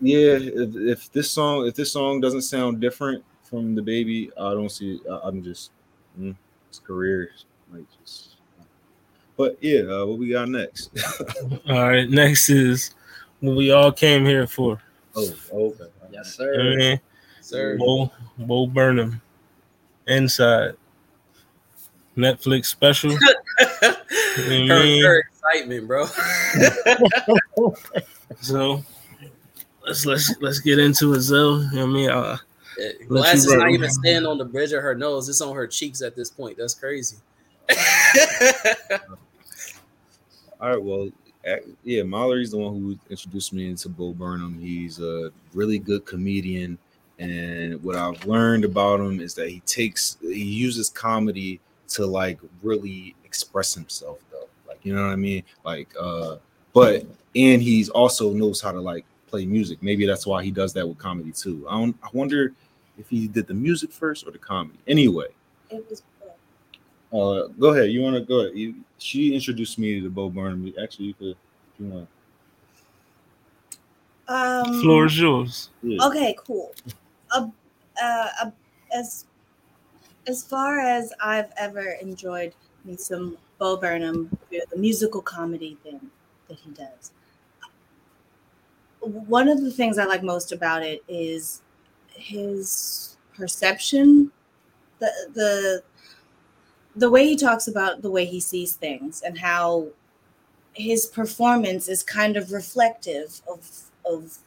yeah, 0.00 0.38
if, 0.40 0.76
if 0.76 1.12
this 1.12 1.30
song 1.30 1.66
if 1.66 1.74
this 1.74 1.92
song 1.92 2.20
doesn't 2.20 2.42
sound 2.42 2.80
different 2.80 3.24
from 3.42 3.76
DaBaby, 3.76 4.30
I 4.38 4.50
don't 4.54 4.70
see. 4.70 5.00
I, 5.10 5.20
I'm 5.24 5.42
just 5.42 5.70
mm, 6.18 6.34
his 6.68 6.78
career 6.80 7.30
like 7.72 7.84
just. 8.02 8.36
But 9.36 9.58
yeah, 9.60 9.80
uh, 9.82 10.06
what 10.06 10.18
we 10.18 10.30
got 10.30 10.48
next? 10.48 10.90
All 11.68 11.88
right, 11.88 12.08
next 12.08 12.48
is 12.48 12.94
what 13.40 13.54
we 13.56 13.70
all 13.70 13.92
came 13.92 14.24
here 14.24 14.46
for. 14.46 14.80
oh, 15.14 15.34
okay. 15.52 15.84
Yes, 16.10 16.38
You 16.38 16.46
know 16.46 16.52
what 16.52 16.60
I 16.60 16.70
sir. 16.70 16.76
mean? 16.78 17.00
Sir, 17.42 17.76
Bo, 17.78 18.10
Bo 18.38 18.66
Burnham, 18.66 19.20
Inside, 20.06 20.74
Netflix 22.16 22.66
special. 22.66 23.10
her, 23.60 24.48
mean- 24.48 25.04
her 25.04 25.22
excitement, 25.48 25.86
bro. 25.86 26.06
So 28.40 28.82
let's 29.86 30.04
let's 30.04 30.34
let's 30.40 30.58
get 30.58 30.78
into 30.78 31.14
it, 31.14 31.20
Zoe. 31.20 31.62
You 31.72 31.76
know 31.76 31.86
what 31.86 31.90
I 31.90 31.92
mean? 31.92 32.10
Uh, 32.10 32.36
Glass 33.08 33.36
is 33.36 33.52
not 33.52 33.64
roll. 33.64 33.74
even 33.74 33.88
standing 33.90 34.26
on 34.26 34.36
the 34.36 34.44
bridge 34.44 34.72
of 34.72 34.82
her 34.82 34.94
nose; 34.94 35.28
it's 35.28 35.40
on 35.40 35.54
her 35.54 35.66
cheeks 35.66 36.02
at 36.02 36.14
this 36.14 36.28
point. 36.28 36.58
That's 36.58 36.74
crazy. 36.74 37.16
All 40.60 40.70
right, 40.70 40.82
well, 40.82 41.08
ac- 41.44 41.62
yeah, 41.84 42.02
Mallory's 42.02 42.50
the 42.50 42.58
one 42.58 42.74
who 42.74 42.98
introduced 43.08 43.52
me 43.52 43.68
into 43.70 43.88
Bo 43.88 44.12
Burnham. 44.12 44.58
He's 44.58 45.00
a 45.00 45.30
really 45.54 45.78
good 45.78 46.04
comedian, 46.04 46.76
and 47.18 47.82
what 47.82 47.96
I've 47.96 48.24
learned 48.26 48.64
about 48.64 49.00
him 49.00 49.20
is 49.20 49.34
that 49.34 49.48
he 49.48 49.60
takes 49.60 50.18
he 50.20 50.44
uses 50.44 50.90
comedy 50.90 51.60
to 51.88 52.04
like 52.04 52.38
really 52.62 53.14
express 53.24 53.72
himself, 53.72 54.18
though. 54.25 54.25
Like 54.25 54.25
you 54.86 54.94
know 54.94 55.02
what 55.02 55.12
I 55.12 55.16
mean? 55.16 55.42
Like, 55.64 55.92
uh, 55.98 56.36
but 56.72 57.04
and 57.34 57.60
he's 57.60 57.88
also 57.88 58.32
knows 58.32 58.60
how 58.60 58.70
to 58.70 58.80
like 58.80 59.04
play 59.26 59.44
music. 59.44 59.82
Maybe 59.82 60.06
that's 60.06 60.28
why 60.28 60.44
he 60.44 60.52
does 60.52 60.72
that 60.74 60.86
with 60.88 60.96
comedy 60.96 61.32
too. 61.32 61.66
I 61.68 61.72
don't. 61.72 61.96
I 62.04 62.08
wonder 62.12 62.52
if 62.96 63.08
he 63.08 63.26
did 63.26 63.48
the 63.48 63.54
music 63.54 63.90
first 63.90 64.24
or 64.28 64.30
the 64.30 64.38
comedy. 64.38 64.78
Anyway, 64.86 65.26
It 65.70 65.84
was 65.90 66.04
uh, 67.12 67.48
go 67.58 67.74
ahead. 67.74 67.90
You 67.90 68.02
want 68.02 68.14
to 68.14 68.20
go 68.20 68.42
ahead? 68.42 68.56
You, 68.56 68.76
she 68.98 69.34
introduced 69.34 69.76
me 69.76 70.00
to 70.00 70.08
Bo 70.08 70.30
Burnham. 70.30 70.72
Actually, 70.80 71.06
you 71.06 71.14
could. 71.14 71.36
If 71.74 71.80
you 71.80 71.86
want. 71.86 72.08
um 74.28 74.80
floor 74.82 75.06
is 75.06 75.18
yours. 75.18 75.70
Yeah. 75.82 76.06
Okay, 76.06 76.36
cool. 76.46 76.72
Uh, 77.32 77.48
uh, 78.00 78.28
uh, 78.40 78.50
as 78.94 79.26
as 80.28 80.44
far 80.44 80.78
as 80.78 81.12
I've 81.20 81.50
ever 81.56 81.96
enjoyed 82.00 82.54
me 82.84 82.96
some 82.96 83.36
Bo 83.58 83.76
Burnham, 83.76 84.36
the 84.50 84.76
musical 84.76 85.22
comedy 85.22 85.76
thing 85.82 86.00
that 86.48 86.58
he 86.58 86.70
does. 86.70 87.12
One 89.00 89.48
of 89.48 89.62
the 89.62 89.70
things 89.70 89.98
I 89.98 90.04
like 90.04 90.22
most 90.22 90.52
about 90.52 90.82
it 90.82 91.02
is 91.08 91.62
his 92.08 93.16
perception, 93.34 94.30
the 94.98 95.10
the 95.34 95.82
the 96.96 97.10
way 97.10 97.26
he 97.26 97.36
talks 97.36 97.68
about 97.68 98.02
the 98.02 98.10
way 98.10 98.24
he 98.24 98.40
sees 98.40 98.74
things 98.74 99.22
and 99.22 99.38
how 99.38 99.88
his 100.72 101.06
performance 101.06 101.88
is 101.88 102.02
kind 102.02 102.36
of 102.36 102.52
reflective 102.52 103.40
of 103.48 103.70
of 104.04 104.38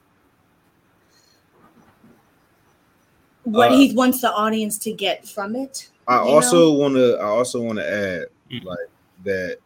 what 3.43 3.71
Uh, 3.71 3.77
he 3.77 3.93
wants 3.95 4.21
the 4.21 4.31
audience 4.31 4.77
to 4.79 4.91
get 4.91 5.27
from 5.27 5.55
it. 5.55 5.89
I 6.07 6.17
also 6.17 6.71
want 6.73 6.95
to. 6.95 7.17
I 7.17 7.25
also 7.25 7.61
want 7.61 7.79
to 7.79 7.87
add 7.87 8.27
Mm. 8.51 8.65
like 8.65 8.88
that. 9.23 9.57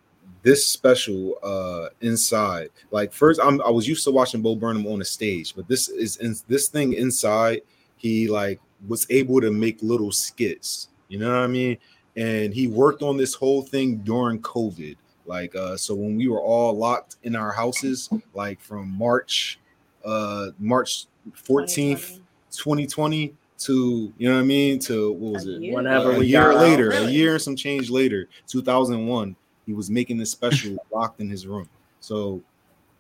This 0.41 0.65
special 0.65 1.35
uh 1.41 1.87
inside, 2.01 2.69
like 2.91 3.13
first, 3.13 3.39
I'm 3.41 3.61
I 3.61 3.69
was 3.69 3.87
used 3.87 4.03
to 4.03 4.11
watching 4.11 4.41
Bo 4.41 4.55
Burnham 4.57 4.85
on 4.87 4.99
the 4.99 5.05
stage, 5.05 5.55
but 5.55 5.69
this 5.69 5.87
is 5.87 6.17
in 6.17 6.35
this 6.49 6.67
thing 6.67 6.93
inside. 6.93 7.61
He 7.95 8.27
like 8.27 8.59
was 8.89 9.07
able 9.09 9.39
to 9.39 9.51
make 9.51 9.81
little 9.81 10.11
skits. 10.11 10.89
You 11.07 11.19
know 11.19 11.29
what 11.29 11.43
I 11.43 11.47
mean? 11.47 11.77
And 12.17 12.53
he 12.53 12.67
worked 12.67 13.01
on 13.03 13.15
this 13.15 13.33
whole 13.33 13.61
thing 13.61 13.97
during 13.99 14.41
COVID. 14.41 14.97
Like 15.25 15.55
uh, 15.55 15.77
so 15.77 15.95
when 15.95 16.17
we 16.17 16.27
were 16.27 16.41
all 16.41 16.73
locked 16.77 17.15
in 17.23 17.37
our 17.37 17.53
houses, 17.53 18.09
like 18.33 18.59
from 18.59 18.89
March, 18.97 19.59
uh, 20.03 20.47
March 20.59 21.05
14th, 21.47 22.19
2020 22.51 23.33
to 23.59 24.11
you 24.17 24.27
know 24.27 24.35
what 24.35 24.41
I 24.41 24.43
mean 24.43 24.77
to 24.79 25.13
what 25.13 25.33
was 25.35 25.47
A 25.47 25.55
it? 25.55 25.61
year 25.61 25.75
Whenever 25.75 26.11
a 26.11 26.23
year 26.23 26.41
got 26.51 26.55
out. 26.55 26.61
later, 26.61 26.91
a 26.91 27.05
year 27.09 27.33
and 27.33 27.41
some 27.41 27.55
change 27.55 27.89
later, 27.89 28.27
2001, 28.47 29.35
he 29.65 29.73
was 29.73 29.89
making 29.89 30.17
this 30.17 30.31
special 30.31 30.77
locked 30.91 31.19
in 31.21 31.29
his 31.29 31.47
room. 31.47 31.69
So 31.99 32.41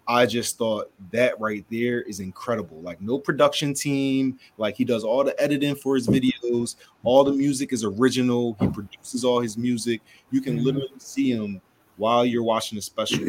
I 0.07 0.25
just 0.25 0.57
thought 0.57 0.91
that 1.11 1.39
right 1.39 1.65
there 1.71 2.01
is 2.01 2.19
incredible. 2.19 2.77
Like 2.81 3.01
no 3.01 3.17
production 3.17 3.73
team, 3.73 4.37
like 4.57 4.75
he 4.75 4.83
does 4.83 5.03
all 5.03 5.23
the 5.23 5.39
editing 5.41 5.75
for 5.75 5.95
his 5.95 6.07
videos, 6.07 6.75
all 7.03 7.23
the 7.23 7.31
music 7.31 7.71
is 7.71 7.83
original. 7.83 8.57
He 8.59 8.67
produces 8.67 9.23
all 9.23 9.39
his 9.39 9.57
music. 9.57 10.01
You 10.31 10.41
can 10.41 10.59
Mhm. 10.59 10.63
literally 10.65 10.89
see 10.97 11.31
him 11.31 11.61
while 11.97 12.25
you're 12.25 12.43
watching 12.43 12.75
the 12.75 12.81
special. 12.81 13.25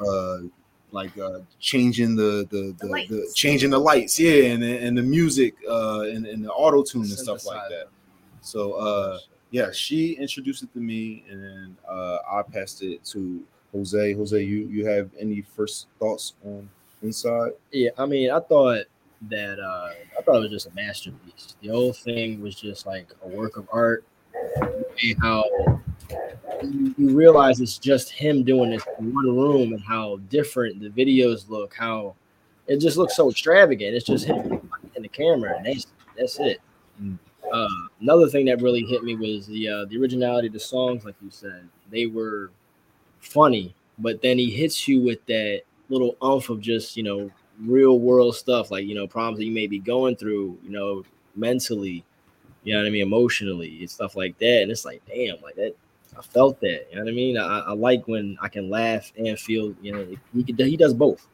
Uh 0.00 0.38
like 0.92 1.16
uh 1.18 1.40
changing 1.58 2.16
the 2.16 2.46
the 2.50 2.74
the, 2.78 2.86
the, 2.86 2.92
lights. 2.92 3.34
changing 3.34 3.70
the 3.70 3.78
lights, 3.78 4.18
yeah, 4.18 4.44
and 4.44 4.62
and 4.62 4.96
the 4.96 5.02
music 5.02 5.54
uh 5.68 6.00
and, 6.02 6.26
and 6.26 6.44
the 6.44 6.50
auto 6.50 6.82
tune 6.82 7.02
and 7.02 7.10
stuff 7.10 7.44
like 7.44 7.68
that. 7.68 7.88
So 8.40 8.72
uh 8.74 9.18
yeah, 9.56 9.70
she 9.72 10.12
introduced 10.12 10.62
it 10.62 10.72
to 10.74 10.80
me, 10.80 11.24
and 11.30 11.74
uh, 11.88 12.18
I 12.30 12.42
passed 12.42 12.82
it 12.82 13.02
to 13.06 13.42
Jose. 13.72 14.12
Jose, 14.12 14.42
you 14.42 14.68
you 14.68 14.86
have 14.86 15.08
any 15.18 15.40
first 15.40 15.86
thoughts 15.98 16.34
on 16.44 16.68
Inside? 17.02 17.52
Yeah, 17.72 17.90
I 17.96 18.04
mean, 18.04 18.30
I 18.30 18.40
thought 18.40 18.84
that 19.30 19.58
uh 19.58 19.90
I 20.18 20.22
thought 20.22 20.36
it 20.36 20.40
was 20.40 20.50
just 20.50 20.66
a 20.66 20.74
masterpiece. 20.74 21.56
The 21.62 21.68
whole 21.68 21.94
thing 21.94 22.42
was 22.42 22.54
just 22.54 22.84
like 22.84 23.08
a 23.24 23.28
work 23.28 23.56
of 23.56 23.66
art. 23.72 24.04
And 25.02 25.16
how 25.22 25.44
you, 26.62 26.94
you 26.98 27.16
realize 27.16 27.60
it's 27.60 27.78
just 27.78 28.10
him 28.10 28.42
doing 28.42 28.70
this 28.70 28.84
in 28.98 29.14
one 29.14 29.24
room 29.24 29.72
and 29.72 29.80
how 29.80 30.18
different 30.28 30.80
the 30.80 30.90
videos 30.90 31.48
look, 31.48 31.74
how 31.74 32.14
it 32.66 32.78
just 32.78 32.98
looks 32.98 33.16
so 33.16 33.30
extravagant. 33.30 33.94
It's 33.94 34.04
just 34.04 34.26
him 34.26 34.70
in 34.94 35.02
the 35.02 35.08
camera, 35.08 35.56
and 35.56 35.64
that's 35.64 35.86
that's 36.14 36.38
it. 36.40 36.60
Mm. 37.02 37.18
Uh, 37.56 37.68
another 38.00 38.28
thing 38.28 38.46
that 38.46 38.60
really 38.60 38.82
hit 38.84 39.02
me 39.02 39.14
was 39.16 39.46
the 39.46 39.68
uh, 39.68 39.84
the 39.86 39.98
originality 40.00 40.48
of 40.48 40.52
the 40.52 40.60
songs, 40.60 41.04
like 41.04 41.14
you 41.22 41.30
said. 41.30 41.66
They 41.90 42.06
were 42.06 42.50
funny, 43.20 43.74
but 43.98 44.20
then 44.20 44.38
he 44.38 44.50
hits 44.50 44.86
you 44.86 45.00
with 45.00 45.24
that 45.26 45.62
little 45.88 46.16
umph 46.20 46.50
of 46.50 46.60
just 46.60 46.96
you 46.96 47.02
know 47.02 47.30
real 47.60 47.98
world 47.98 48.36
stuff, 48.36 48.70
like 48.70 48.86
you 48.86 48.94
know 48.94 49.06
problems 49.06 49.38
that 49.38 49.46
you 49.46 49.52
may 49.52 49.66
be 49.66 49.78
going 49.78 50.16
through, 50.16 50.58
you 50.62 50.70
know, 50.70 51.04
mentally, 51.34 52.04
you 52.64 52.74
know 52.74 52.80
what 52.80 52.86
I 52.86 52.90
mean, 52.90 53.02
emotionally, 53.02 53.78
and 53.80 53.90
stuff 53.90 54.16
like 54.16 54.36
that. 54.38 54.62
And 54.62 54.70
it's 54.70 54.84
like, 54.84 55.02
damn, 55.06 55.40
like 55.42 55.56
that. 55.56 55.74
I 56.18 56.22
felt 56.22 56.60
that. 56.60 56.86
You 56.90 56.96
know 56.96 57.04
what 57.04 57.10
I 57.10 57.14
mean? 57.14 57.36
I, 57.36 57.58
I 57.60 57.72
like 57.72 58.08
when 58.08 58.38
I 58.40 58.48
can 58.48 58.70
laugh 58.70 59.12
and 59.18 59.38
feel. 59.38 59.74
You 59.82 59.92
know, 59.92 60.06
he 60.34 60.54
he 60.56 60.76
does 60.76 60.94
both. 60.94 61.26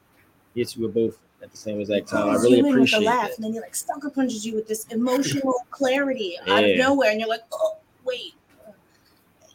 Hits 0.55 0.77
you 0.77 0.83
with 0.83 0.95
both 0.95 1.19
at 1.43 1.51
the 1.51 1.57
same 1.57 1.81
exact 1.81 2.09
time. 2.09 2.31
I 2.31 2.35
really 2.35 2.61
doing 2.61 2.65
with 2.65 2.73
appreciate 2.75 3.01
the 3.01 3.05
laugh, 3.07 3.29
that. 3.29 3.37
and 3.37 3.45
then 3.45 3.53
he 3.53 3.61
like 3.61 3.75
sucker 3.75 4.11
punches 4.11 4.47
you 4.47 4.55
with 4.55 4.67
this 4.69 4.87
emotional 4.91 5.55
clarity 5.71 6.39
out 6.49 6.65
of 6.65 6.77
nowhere, 6.77 7.11
and 7.11 7.21
you're 7.21 7.29
like, 7.29 7.43
oh 7.53 7.79
wait, 8.05 8.35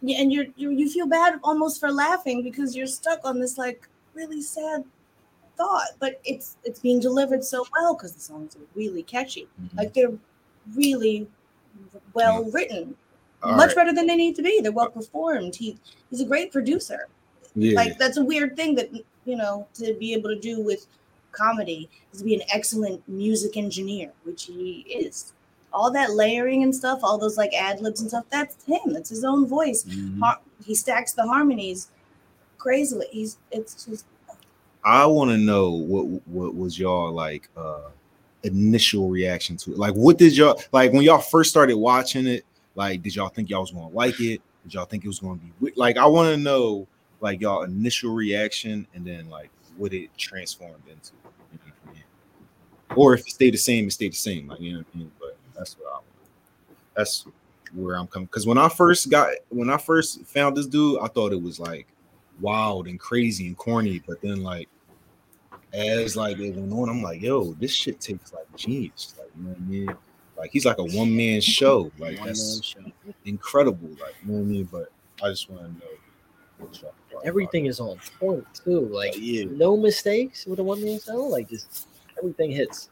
yeah, 0.02 0.22
and 0.22 0.32
you're, 0.32 0.46
you 0.56 0.70
you 0.72 0.90
feel 0.90 1.08
bad 1.08 1.40
almost 1.44 1.80
for 1.80 1.92
laughing 1.92 2.44
because 2.44 2.76
you're 2.76 2.88
stuck 2.88 3.20
on 3.24 3.40
this 3.40 3.58
like 3.58 3.88
really 4.14 4.42
sad 4.42 4.84
thought, 5.58 5.88
but 6.00 6.20
it's 6.24 6.58
it's 6.64 6.80
being 6.80 7.00
delivered 7.00 7.44
so 7.44 7.66
well 7.78 7.96
because 7.96 8.14
the 8.14 8.22
songs 8.22 8.56
are 8.56 8.60
really 8.76 9.04
catchy, 9.04 9.48
Mm-hmm. 9.62 9.78
like 9.78 9.94
they're 9.94 10.14
really 10.76 11.28
well 12.14 12.44
written, 12.52 12.96
All 13.44 13.56
much 13.56 13.68
right. 13.70 13.76
better 13.76 13.94
than 13.94 14.08
they 14.08 14.16
need 14.16 14.36
to 14.36 14.42
be. 14.44 14.60
They're 14.62 14.72
well 14.72 14.90
performed. 14.90 15.56
He 15.56 15.78
he's 16.10 16.22
a 16.22 16.26
great 16.26 16.52
producer 16.52 17.08
Yeah, 17.56 17.76
like 17.76 17.98
that's 17.98 18.18
a 18.18 18.24
weird 18.26 18.56
thing 18.56 18.76
that 18.76 18.90
you 19.26 19.36
know 19.36 19.68
to 19.76 19.94
be 19.96 20.14
able 20.14 20.30
to 20.30 20.40
do 20.40 20.62
with 20.62 20.86
comedy 21.38 21.90
is 22.12 22.20
to 22.20 22.26
be 22.26 22.36
an 22.36 22.42
excellent 22.54 23.08
music 23.08 23.56
engineer 23.58 24.12
which 24.24 24.46
he 24.46 24.80
is 24.90 25.34
all 25.74 25.92
that 25.92 26.12
layering 26.12 26.64
and 26.64 26.74
stuff 26.76 27.00
all 27.04 27.18
those 27.18 27.38
like 27.38 27.54
ad 27.54 27.80
libs 27.82 28.02
and 28.02 28.10
stuff 28.10 28.26
that's 28.30 28.64
him 28.66 28.94
that's 28.94 29.10
his 29.10 29.24
own 29.24 29.46
voice 29.48 29.84
Mhm. 29.84 30.20
Har- 30.20 30.40
he 30.66 30.74
stacks 30.76 31.14
the 31.14 31.26
harmonies 31.28 31.90
crazily 32.58 33.06
he's 33.12 33.38
it's 33.52 33.86
just 33.86 34.06
I 34.84 35.06
want 35.06 35.32
to 35.32 35.38
know 35.38 35.72
what 35.72 36.06
what 36.28 36.56
was 36.56 36.80
y'all 36.80 37.12
like 37.12 37.50
uh 37.58 37.90
initial 38.44 39.10
reaction 39.10 39.58
to 39.58 39.72
it. 39.74 39.78
Like, 39.78 39.94
what 39.96 40.18
did 40.18 40.38
y'all 40.38 40.62
like 40.72 40.94
when 40.94 41.02
y'all 41.02 41.20
first 41.20 41.50
started 41.50 41.76
watching 41.76 42.26
it? 42.28 42.46
Like, 42.76 43.02
did 43.02 43.16
y'all 43.16 43.28
think 43.30 43.50
y'all 43.50 43.62
was 43.62 43.72
gonna 43.72 43.90
like 43.90 44.20
it? 44.22 44.42
Did 44.64 44.74
y'all 44.76 44.86
think 44.86 45.04
it 45.04 45.08
was 45.08 45.20
gonna 45.20 45.40
be 45.62 45.72
like? 45.76 45.98
I 45.98 46.06
want 46.06 46.34
to 46.34 46.38
know 46.42 46.88
like 47.20 47.42
y'all 47.42 47.64
initial 47.64 48.14
reaction 48.14 48.88
and 48.94 49.04
then 49.06 49.30
like 49.30 49.50
what 49.76 49.94
it 49.94 50.10
transformed 50.18 50.84
into. 50.88 51.12
Or 52.96 53.14
if 53.14 53.22
it 53.22 53.32
stayed 53.32 53.54
the 53.54 53.58
same, 53.58 53.88
it 53.88 53.92
stayed 53.92 54.14
the 54.14 54.18
same. 54.18 54.48
Like 54.48 54.60
you 54.60 54.74
know 54.74 54.80
what 54.80 54.88
I 54.94 54.98
mean. 54.98 55.12
But 55.20 55.38
that's 55.56 55.78
what 55.78 55.94
I. 55.94 56.00
That's 56.96 57.26
where 57.74 57.96
I'm 57.96 58.08
coming. 58.08 58.26
Because 58.26 58.48
when 58.48 58.58
I 58.58 58.70
first 58.70 59.10
got 59.10 59.30
when 59.50 59.70
I 59.70 59.78
first 59.78 60.26
found 60.26 60.58
this 60.58 60.68
dude, 60.68 61.00
I 61.02 61.08
thought 61.08 61.32
it 61.32 61.42
was 61.42 61.60
like 61.60 61.88
wild 62.40 62.88
and 62.88 63.00
crazy 63.00 63.48
and 63.48 63.58
corny. 63.58 64.02
But 64.06 64.22
then 64.22 64.44
like 64.44 64.70
as 65.74 66.16
like 66.16 66.40
it 66.40 66.56
went 66.56 66.74
on, 66.74 66.90
I'm 66.90 67.02
like, 67.02 67.22
yo, 67.22 67.54
this 67.54 67.72
shit 67.72 68.00
takes 68.00 68.34
like 68.34 68.48
genius. 68.56 69.16
Like, 69.18 69.30
you 69.38 69.44
know 69.44 69.50
what 69.50 69.58
I 69.58 69.62
mean? 69.62 69.98
Like 70.38 70.52
he's 70.52 70.66
like 70.66 70.78
a 70.78 70.84
one 70.84 71.16
man 71.16 71.42
show. 71.42 71.92
Like 71.98 72.24
that's 72.24 72.64
show. 72.64 72.80
incredible. 73.26 73.90
Like, 73.90 74.16
you 74.24 74.32
know 74.32 74.40
what 74.40 74.40
I 74.40 74.44
mean? 74.44 74.70
But 74.72 74.92
I 75.24 75.30
just 75.30 75.50
want 75.50 75.64
to 75.64 75.68
know 75.68 75.92
what 76.60 76.82
y'all 76.82 76.94
thought 77.10 77.12
about 77.12 77.26
Everything 77.26 77.66
is 77.66 77.80
on 77.80 78.00
point 78.20 78.46
too. 78.54 78.82
Like 78.82 79.16
it. 79.16 79.22
yeah. 79.22 79.46
no 79.50 79.76
mistakes 79.76 80.46
with 80.46 80.60
a 80.60 80.64
one 80.64 80.84
man 80.84 81.00
show. 81.00 81.24
Like 81.24 81.50
just 81.50 81.88
everything 82.18 82.52
hits. 82.52 82.90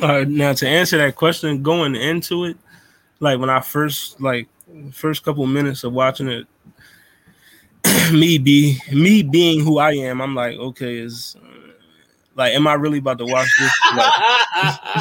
Right, 0.00 0.28
now 0.28 0.52
to 0.52 0.68
answer 0.68 0.98
that 0.98 1.16
question, 1.16 1.62
going 1.62 1.94
into 1.96 2.44
it, 2.44 2.56
like 3.20 3.38
when 3.38 3.50
I 3.50 3.60
first 3.60 4.20
like 4.20 4.48
first 4.92 5.24
couple 5.24 5.46
minutes 5.46 5.84
of 5.84 5.92
watching 5.92 6.28
it, 6.28 6.46
me 8.12 8.38
be 8.38 8.78
me 8.92 9.22
being 9.22 9.64
who 9.64 9.78
I 9.78 9.92
am, 9.92 10.20
I'm 10.20 10.34
like, 10.34 10.56
okay, 10.56 10.98
is 10.98 11.36
uh, 11.42 11.72
like, 12.36 12.54
am 12.54 12.66
I 12.66 12.74
really 12.74 12.98
about 12.98 13.18
to 13.18 13.26
watch 13.26 13.48
this? 13.58 13.72
Like, 13.96 14.12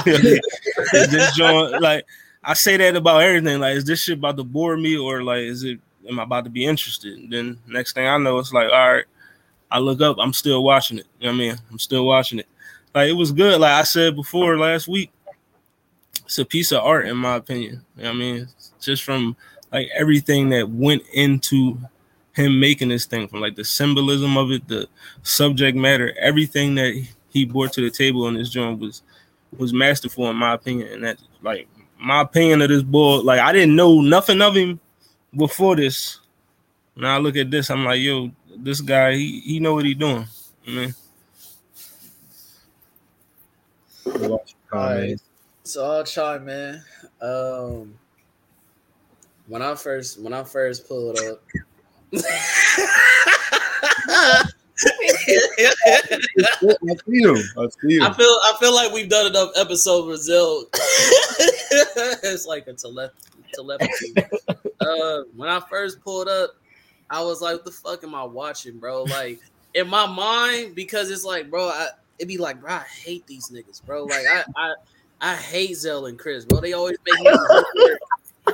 is 0.93 1.11
this 1.11 1.35
joint 1.35 1.81
like 1.81 2.05
I 2.43 2.53
say 2.53 2.77
that 2.77 2.95
about 2.95 3.21
everything? 3.21 3.59
Like, 3.59 3.75
is 3.75 3.85
this 3.85 4.01
shit 4.01 4.17
about 4.17 4.37
to 4.37 4.43
bore 4.43 4.77
me, 4.77 4.97
or 4.97 5.21
like, 5.23 5.41
is 5.41 5.63
it? 5.63 5.79
Am 6.09 6.19
I 6.19 6.23
about 6.23 6.45
to 6.45 6.49
be 6.49 6.65
interested? 6.65 7.17
And 7.17 7.31
then 7.31 7.59
next 7.67 7.93
thing 7.93 8.07
I 8.07 8.17
know, 8.17 8.39
it's 8.39 8.53
like, 8.53 8.71
all 8.71 8.93
right, 8.93 9.05
I 9.69 9.79
look 9.79 10.01
up, 10.01 10.17
I'm 10.19 10.33
still 10.33 10.63
watching 10.63 10.97
it. 10.97 11.05
You 11.19 11.27
know 11.27 11.33
what 11.33 11.35
I 11.35 11.47
mean? 11.49 11.55
I'm 11.69 11.79
still 11.79 12.05
watching 12.05 12.39
it. 12.39 12.47
Like, 12.97 13.09
it 13.09 13.13
was 13.13 13.31
good. 13.31 13.61
Like 13.61 13.73
I 13.73 13.83
said 13.83 14.15
before 14.15 14.57
last 14.57 14.87
week, 14.87 15.11
it's 16.25 16.39
a 16.39 16.45
piece 16.45 16.71
of 16.71 16.83
art 16.83 17.07
in 17.07 17.15
my 17.15 17.35
opinion. 17.35 17.85
You 17.95 18.03
know 18.05 18.09
I 18.09 18.13
mean, 18.13 18.47
just 18.81 19.03
from 19.03 19.35
like 19.71 19.87
everything 19.93 20.49
that 20.49 20.67
went 20.67 21.03
into 21.13 21.77
him 22.33 22.59
making 22.59 22.89
this 22.89 23.05
thing, 23.05 23.27
from 23.27 23.41
like 23.41 23.55
the 23.55 23.63
symbolism 23.63 24.35
of 24.35 24.49
it, 24.49 24.67
the 24.67 24.87
subject 25.21 25.77
matter, 25.77 26.11
everything 26.19 26.73
that 26.75 27.07
he 27.29 27.45
brought 27.45 27.71
to 27.73 27.81
the 27.81 27.91
table 27.91 28.27
in 28.29 28.33
this 28.33 28.49
joint 28.49 28.79
was 28.79 29.03
was 29.55 29.73
masterful 29.73 30.27
in 30.31 30.35
my 30.35 30.55
opinion. 30.55 30.91
And 30.91 31.03
that 31.03 31.19
like 31.43 31.67
my 31.99 32.21
opinion 32.21 32.63
of 32.63 32.69
this 32.69 32.81
boy, 32.81 33.17
like 33.17 33.39
I 33.39 33.53
didn't 33.53 33.75
know 33.75 34.01
nothing 34.01 34.41
of 34.41 34.55
him 34.55 34.79
before 35.35 35.75
this. 35.75 36.19
Now 36.95 37.17
I 37.17 37.19
look 37.19 37.35
at 37.35 37.51
this, 37.51 37.69
I'm 37.69 37.85
like, 37.85 38.01
yo, 38.01 38.31
this 38.55 38.81
guy, 38.81 39.13
he 39.13 39.41
he 39.41 39.59
know 39.59 39.75
what 39.75 39.85
he 39.85 39.93
doing. 39.93 40.25
I 40.67 40.71
What 44.17 44.25
about 44.25 44.41
you, 44.47 44.77
Alright. 44.77 45.21
So 45.63 45.85
I'll 45.85 46.03
try, 46.03 46.39
man. 46.39 46.83
Um, 47.21 47.93
when 49.47 49.61
I 49.61 49.75
first 49.75 50.19
when 50.19 50.33
I 50.33 50.43
first 50.43 50.87
pulled 50.87 51.19
up, 51.19 51.41
I 52.13 52.17
see 57.05 57.21
him. 57.21 57.37
I 57.57 57.67
see 57.81 57.99
I 58.01 58.13
feel 58.13 58.27
I 58.27 58.53
feel 58.59 58.73
like 58.73 58.91
we've 58.91 59.09
done 59.09 59.27
enough 59.27 59.51
episodes 59.55 60.07
with 60.07 60.17
Brazil. 60.17 60.65
it's 62.23 62.45
like 62.45 62.67
a 62.67 62.73
telep- 62.73 63.11
telepathy. 63.53 64.13
uh, 64.79 65.21
when 65.35 65.49
I 65.49 65.59
first 65.69 66.01
pulled 66.01 66.27
up, 66.27 66.51
I 67.09 67.21
was 67.21 67.41
like, 67.41 67.55
"What 67.55 67.65
the 67.65 67.71
fuck 67.71 68.03
am 68.03 68.15
I 68.15 68.23
watching, 68.23 68.79
bro?" 68.79 69.03
Like 69.03 69.39
in 69.73 69.87
my 69.87 70.07
mind, 70.07 70.75
because 70.75 71.11
it's 71.11 71.23
like, 71.23 71.49
bro, 71.49 71.67
I, 71.67 71.89
it'd 72.19 72.27
be 72.27 72.37
like, 72.37 72.61
bro, 72.61 72.73
I 72.73 72.85
hate 73.03 73.25
these 73.27 73.49
niggas, 73.49 73.83
bro. 73.85 74.05
Like 74.05 74.25
I 74.31 74.43
I, 74.55 74.73
I 75.21 75.35
hate 75.35 75.75
Zell 75.75 76.05
and 76.05 76.17
Chris, 76.17 76.45
bro. 76.45 76.59
They 76.59 76.73
always 76.73 76.97
make 77.05 77.19
me. 77.19 77.31
do 77.31 77.37
homework. 77.37 77.99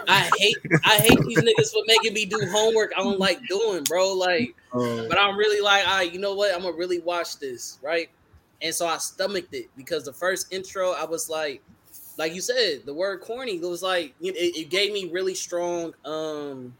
I 0.08 0.30
hate 0.38 0.58
I 0.84 0.96
hate 0.98 1.20
these 1.26 1.40
niggas 1.40 1.72
for 1.72 1.84
making 1.88 2.14
me 2.14 2.26
do 2.26 2.40
homework 2.52 2.92
I 2.98 3.04
don't 3.04 3.20
like 3.20 3.40
doing, 3.48 3.84
bro. 3.84 4.14
Like 4.14 4.56
Um, 4.74 5.08
but 5.08 5.18
I'm 5.18 5.38
really 5.38 5.62
like, 5.62 5.88
I, 5.88 6.04
you 6.04 6.20
know 6.20 6.34
what? 6.34 6.54
I'm 6.54 6.62
gonna 6.62 6.76
really 6.76 7.00
watch 7.00 7.38
this, 7.40 7.80
right? 7.82 8.10
And 8.62 8.74
so 8.74 8.88
I 8.88 8.98
stomached 8.98 9.54
it 9.54 9.70
because 9.76 10.06
the 10.06 10.14
first 10.14 10.52
intro, 10.52 10.92
I 10.92 11.06
was 11.06 11.30
like, 11.30 11.62
like 12.18 12.34
you 12.34 12.42
said, 12.42 12.86
the 12.86 12.94
word 12.94 13.22
corny. 13.22 13.58
It 13.58 13.62
was 13.62 13.84
like 13.84 14.14
it, 14.22 14.36
it 14.36 14.70
gave 14.70 14.94
me 14.94 15.10
really 15.12 15.36
strong. 15.36 15.94
Um, 16.06 16.76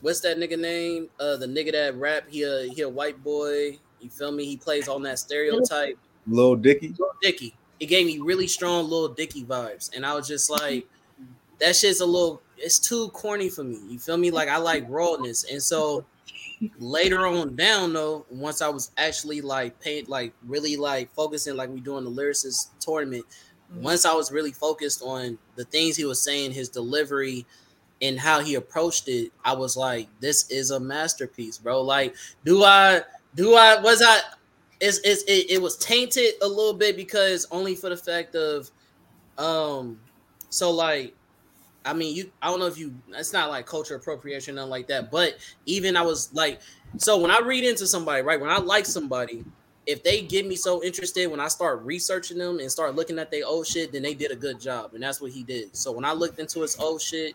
what's 0.00 0.20
that 0.20 0.38
nigga 0.38 0.58
name? 0.58 1.10
Uh, 1.20 1.36
the 1.36 1.46
nigga 1.46 1.72
that 1.72 1.96
rap. 1.96 2.24
He 2.28 2.42
a 2.42 2.68
he 2.68 2.82
a 2.82 2.88
white 2.88 3.22
boy. 3.22 3.78
You 4.04 4.10
feel 4.10 4.32
me? 4.32 4.44
He 4.44 4.58
plays 4.58 4.86
on 4.86 5.02
that 5.04 5.18
stereotype. 5.18 5.98
Little 6.26 6.56
Dicky. 6.56 6.94
Lil 6.98 7.10
Dicky. 7.22 7.56
It 7.80 7.86
gave 7.86 8.06
me 8.06 8.18
really 8.18 8.46
strong 8.46 8.84
little 8.84 9.08
Dicky 9.08 9.44
vibes, 9.44 9.94
and 9.96 10.04
I 10.04 10.14
was 10.14 10.28
just 10.28 10.50
like, 10.50 10.86
that 11.58 11.74
shit's 11.74 12.00
a 12.00 12.06
little. 12.06 12.42
It's 12.58 12.78
too 12.78 13.08
corny 13.08 13.48
for 13.48 13.64
me. 13.64 13.78
You 13.88 13.98
feel 13.98 14.16
me? 14.16 14.30
Like 14.30 14.48
I 14.48 14.58
like 14.58 14.84
rawness, 14.88 15.44
and 15.50 15.62
so 15.62 16.04
later 16.78 17.26
on 17.26 17.56
down 17.56 17.94
though, 17.94 18.26
once 18.30 18.60
I 18.62 18.68
was 18.68 18.90
actually 18.98 19.40
like 19.40 19.80
paid, 19.80 20.08
like 20.08 20.34
really 20.46 20.76
like 20.76 21.10
focusing, 21.14 21.56
like 21.56 21.70
we 21.70 21.80
doing 21.80 22.04
the 22.04 22.10
lyricist 22.10 22.68
tournament. 22.78 23.24
Once 23.76 24.04
I 24.04 24.14
was 24.14 24.30
really 24.30 24.52
focused 24.52 25.02
on 25.02 25.36
the 25.56 25.64
things 25.64 25.96
he 25.96 26.04
was 26.04 26.22
saying, 26.22 26.52
his 26.52 26.68
delivery, 26.68 27.44
and 28.00 28.20
how 28.20 28.40
he 28.40 28.54
approached 28.54 29.08
it, 29.08 29.32
I 29.44 29.54
was 29.54 29.76
like, 29.76 30.08
this 30.20 30.48
is 30.50 30.70
a 30.70 30.78
masterpiece, 30.78 31.58
bro. 31.58 31.80
Like, 31.82 32.14
do 32.44 32.62
I 32.62 33.02
do 33.34 33.54
I 33.54 33.80
was 33.80 34.02
I 34.02 34.20
it's, 34.80 34.98
it's 35.04 35.22
it, 35.24 35.50
it 35.50 35.62
was 35.62 35.76
tainted 35.76 36.34
a 36.42 36.48
little 36.48 36.74
bit 36.74 36.96
because 36.96 37.46
only 37.50 37.74
for 37.74 37.88
the 37.90 37.96
fact 37.96 38.34
of 38.34 38.70
um 39.38 39.98
so 40.50 40.70
like 40.70 41.14
I 41.84 41.92
mean 41.92 42.14
you 42.14 42.30
I 42.42 42.48
don't 42.48 42.60
know 42.60 42.66
if 42.66 42.78
you 42.78 42.94
it's 43.08 43.32
not 43.32 43.50
like 43.50 43.66
culture 43.66 43.96
appropriation 43.96 44.54
nothing 44.56 44.70
like 44.70 44.88
that 44.88 45.10
but 45.10 45.36
even 45.66 45.96
I 45.96 46.02
was 46.02 46.32
like 46.34 46.60
so 46.96 47.18
when 47.18 47.30
I 47.30 47.40
read 47.40 47.64
into 47.64 47.86
somebody 47.86 48.22
right 48.22 48.40
when 48.40 48.50
I 48.50 48.58
like 48.58 48.86
somebody 48.86 49.44
if 49.86 50.02
they 50.02 50.22
get 50.22 50.46
me 50.46 50.56
so 50.56 50.82
interested 50.82 51.30
when 51.30 51.40
I 51.40 51.48
start 51.48 51.82
researching 51.82 52.38
them 52.38 52.58
and 52.58 52.70
start 52.70 52.94
looking 52.94 53.18
at 53.18 53.30
their 53.30 53.46
old 53.46 53.66
shit 53.66 53.92
then 53.92 54.02
they 54.02 54.14
did 54.14 54.30
a 54.30 54.36
good 54.36 54.60
job 54.60 54.94
and 54.94 55.02
that's 55.02 55.20
what 55.20 55.32
he 55.32 55.42
did. 55.42 55.76
So 55.76 55.92
when 55.92 56.04
I 56.04 56.12
looked 56.12 56.38
into 56.38 56.60
his 56.60 56.78
old 56.78 57.02
shit 57.02 57.34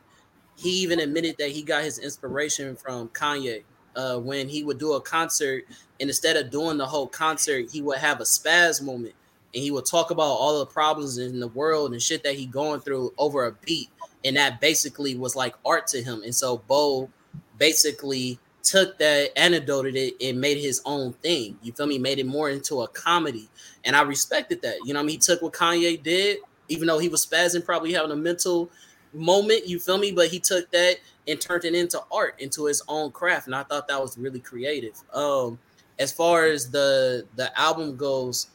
he 0.55 0.69
even 0.81 0.99
admitted 0.99 1.37
that 1.37 1.51
he 1.51 1.61
got 1.61 1.83
his 1.83 1.99
inspiration 1.99 2.75
from 2.75 3.07
Kanye 3.09 3.63
uh, 3.99 4.17
when 4.17 4.47
he 4.47 4.63
would 4.63 4.79
do 4.79 4.93
a 4.93 5.01
concert 5.01 5.65
and 5.99 6.09
instead 6.09 6.37
of 6.37 6.49
doing 6.49 6.77
the 6.77 6.85
whole 6.85 7.07
concert, 7.07 7.69
he 7.69 7.81
would 7.81 7.97
have 7.97 8.21
a 8.21 8.23
spaz 8.23 8.81
moment 8.81 9.13
and 9.53 9.61
he 9.61 9.71
would 9.71 9.85
talk 9.85 10.11
about 10.11 10.23
all 10.23 10.59
the 10.59 10.65
problems 10.65 11.17
in 11.17 11.39
the 11.39 11.49
world 11.49 11.91
and 11.91 12.01
shit 12.01 12.23
that 12.23 12.35
he 12.35 12.45
going 12.45 12.79
through 12.79 13.13
over 13.17 13.45
a 13.45 13.51
beat. 13.51 13.89
And 14.23 14.37
that 14.37 14.61
basically 14.61 15.15
was 15.15 15.35
like 15.35 15.53
art 15.65 15.87
to 15.87 16.01
him. 16.01 16.23
And 16.23 16.33
so 16.33 16.61
Bo 16.67 17.09
basically 17.57 18.39
took 18.63 18.97
that, 18.99 19.37
anecdoted 19.37 19.95
it, 19.95 20.15
and 20.21 20.39
made 20.39 20.59
his 20.59 20.81
own 20.85 21.13
thing. 21.13 21.57
You 21.61 21.73
feel 21.73 21.87
me? 21.87 21.97
Made 21.97 22.19
it 22.19 22.25
more 22.25 22.49
into 22.49 22.81
a 22.81 22.87
comedy. 22.89 23.49
And 23.83 23.95
I 23.95 24.03
respected 24.03 24.61
that. 24.61 24.75
You 24.85 24.93
know 24.93 24.99
I 24.99 25.03
mean? 25.03 25.13
He 25.13 25.17
took 25.17 25.41
what 25.41 25.53
Kanye 25.53 26.01
did, 26.01 26.37
even 26.67 26.87
though 26.87 26.99
he 26.99 27.09
was 27.09 27.25
spazzing, 27.25 27.65
probably 27.65 27.93
having 27.93 28.11
a 28.11 28.15
mental 28.15 28.69
moment, 29.13 29.67
you 29.67 29.79
feel 29.79 29.97
me? 29.97 30.11
But 30.11 30.29
he 30.29 30.39
took 30.39 30.69
that 30.71 30.97
and 31.27 31.39
turned 31.39 31.65
it 31.65 31.75
into 31.75 32.01
art, 32.11 32.35
into 32.39 32.65
his 32.65 32.81
own 32.87 33.11
craft. 33.11 33.47
And 33.47 33.55
I 33.55 33.63
thought 33.63 33.87
that 33.87 34.01
was 34.01 34.17
really 34.17 34.39
creative. 34.39 34.95
Um, 35.13 35.59
as 35.99 36.11
far 36.11 36.45
as 36.45 36.71
the 36.71 37.25
the 37.35 37.57
album 37.59 37.97
goes, 37.97 38.47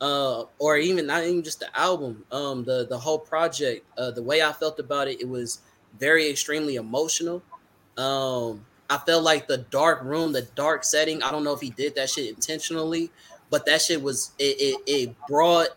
uh, 0.00 0.44
or 0.58 0.76
even 0.76 1.06
not 1.06 1.24
even 1.24 1.42
just 1.42 1.60
the 1.60 1.78
album, 1.78 2.24
um, 2.30 2.64
the 2.64 2.86
the 2.88 2.98
whole 2.98 3.18
project, 3.18 3.84
uh, 3.98 4.10
the 4.10 4.22
way 4.22 4.42
I 4.42 4.52
felt 4.52 4.78
about 4.78 5.08
it, 5.08 5.20
it 5.20 5.28
was 5.28 5.60
very 5.98 6.28
extremely 6.28 6.76
emotional. 6.76 7.42
Um, 7.96 8.64
I 8.88 8.98
felt 8.98 9.24
like 9.24 9.46
the 9.46 9.58
dark 9.58 10.02
room, 10.02 10.32
the 10.32 10.42
dark 10.42 10.84
setting. 10.84 11.22
I 11.22 11.30
don't 11.30 11.44
know 11.44 11.52
if 11.52 11.60
he 11.60 11.70
did 11.70 11.94
that 11.94 12.10
shit 12.10 12.28
intentionally, 12.28 13.10
but 13.48 13.64
that 13.66 13.82
shit 13.82 14.02
was 14.02 14.32
it. 14.38 14.56
It, 14.60 14.80
it 14.86 15.16
brought 15.26 15.68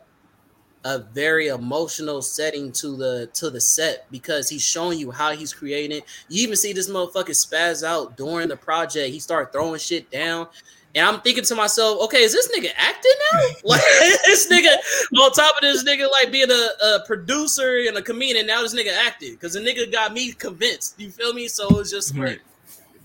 a 0.85 0.99
very 0.99 1.47
emotional 1.47 2.21
setting 2.21 2.71
to 2.73 2.95
the 2.95 3.29
to 3.33 3.49
the 3.49 3.61
set 3.61 4.05
because 4.11 4.49
he's 4.49 4.61
showing 4.61 4.99
you 4.99 5.11
how 5.11 5.31
he's 5.31 5.53
creating. 5.53 6.01
You 6.29 6.43
even 6.43 6.55
see 6.55 6.73
this 6.73 6.89
motherfucker 6.89 7.29
spaz 7.29 7.83
out 7.83 8.17
during 8.17 8.49
the 8.49 8.57
project. 8.57 9.13
He 9.13 9.19
started 9.19 9.51
throwing 9.51 9.79
shit 9.79 10.09
down. 10.11 10.47
And 10.95 11.07
I'm 11.07 11.21
thinking 11.21 11.43
to 11.45 11.55
myself, 11.55 12.03
okay, 12.03 12.21
is 12.21 12.33
this 12.33 12.51
nigga 12.55 12.69
acting 12.77 13.11
now? 13.33 13.39
Like 13.63 13.81
this 14.25 14.51
nigga 14.51 14.75
on 15.17 15.31
top 15.31 15.55
of 15.55 15.61
this 15.61 15.83
nigga 15.83 16.09
like 16.11 16.31
being 16.31 16.51
a, 16.51 16.85
a 16.85 16.99
producer 17.07 17.83
and 17.87 17.97
a 17.97 18.01
comedian, 18.01 18.45
now 18.45 18.61
this 18.61 18.75
nigga 18.75 18.95
acting 19.07 19.33
because 19.33 19.53
the 19.53 19.59
nigga 19.59 19.91
got 19.91 20.13
me 20.13 20.33
convinced. 20.33 20.99
You 20.99 21.09
feel 21.09 21.33
me? 21.33 21.47
So 21.47 21.79
it's 21.79 21.89
just 21.89 22.15
like 22.15 22.41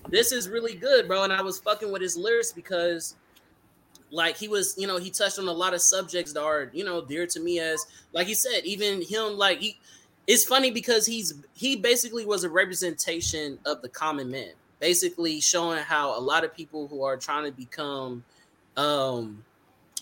this 0.09 0.31
is 0.31 0.49
really 0.49 0.75
good, 0.75 1.07
bro. 1.07 1.23
And 1.23 1.33
I 1.33 1.41
was 1.41 1.59
fucking 1.59 1.91
with 1.91 2.01
his 2.01 2.15
lyrics 2.15 2.51
because 2.51 3.15
like 4.11 4.37
he 4.37 4.47
was, 4.47 4.75
you 4.77 4.87
know, 4.87 4.97
he 4.97 5.09
touched 5.09 5.39
on 5.39 5.47
a 5.47 5.51
lot 5.51 5.73
of 5.73 5.81
subjects 5.81 6.33
that 6.33 6.41
are, 6.41 6.69
you 6.73 6.83
know, 6.83 7.03
dear 7.03 7.27
to 7.27 7.39
me 7.39 7.59
as 7.59 7.85
like 8.13 8.27
he 8.27 8.33
said, 8.33 8.65
even 8.65 9.01
him 9.01 9.37
like 9.37 9.59
he 9.59 9.77
it's 10.27 10.43
funny 10.43 10.71
because 10.71 11.05
he's 11.05 11.33
he 11.53 11.75
basically 11.75 12.25
was 12.25 12.43
a 12.43 12.49
representation 12.49 13.59
of 13.65 13.81
the 13.81 13.89
common 13.89 14.29
man, 14.29 14.51
basically 14.79 15.39
showing 15.39 15.79
how 15.79 16.17
a 16.17 16.21
lot 16.21 16.43
of 16.43 16.55
people 16.55 16.87
who 16.87 17.03
are 17.03 17.17
trying 17.17 17.45
to 17.45 17.51
become 17.51 18.23
um 18.77 19.43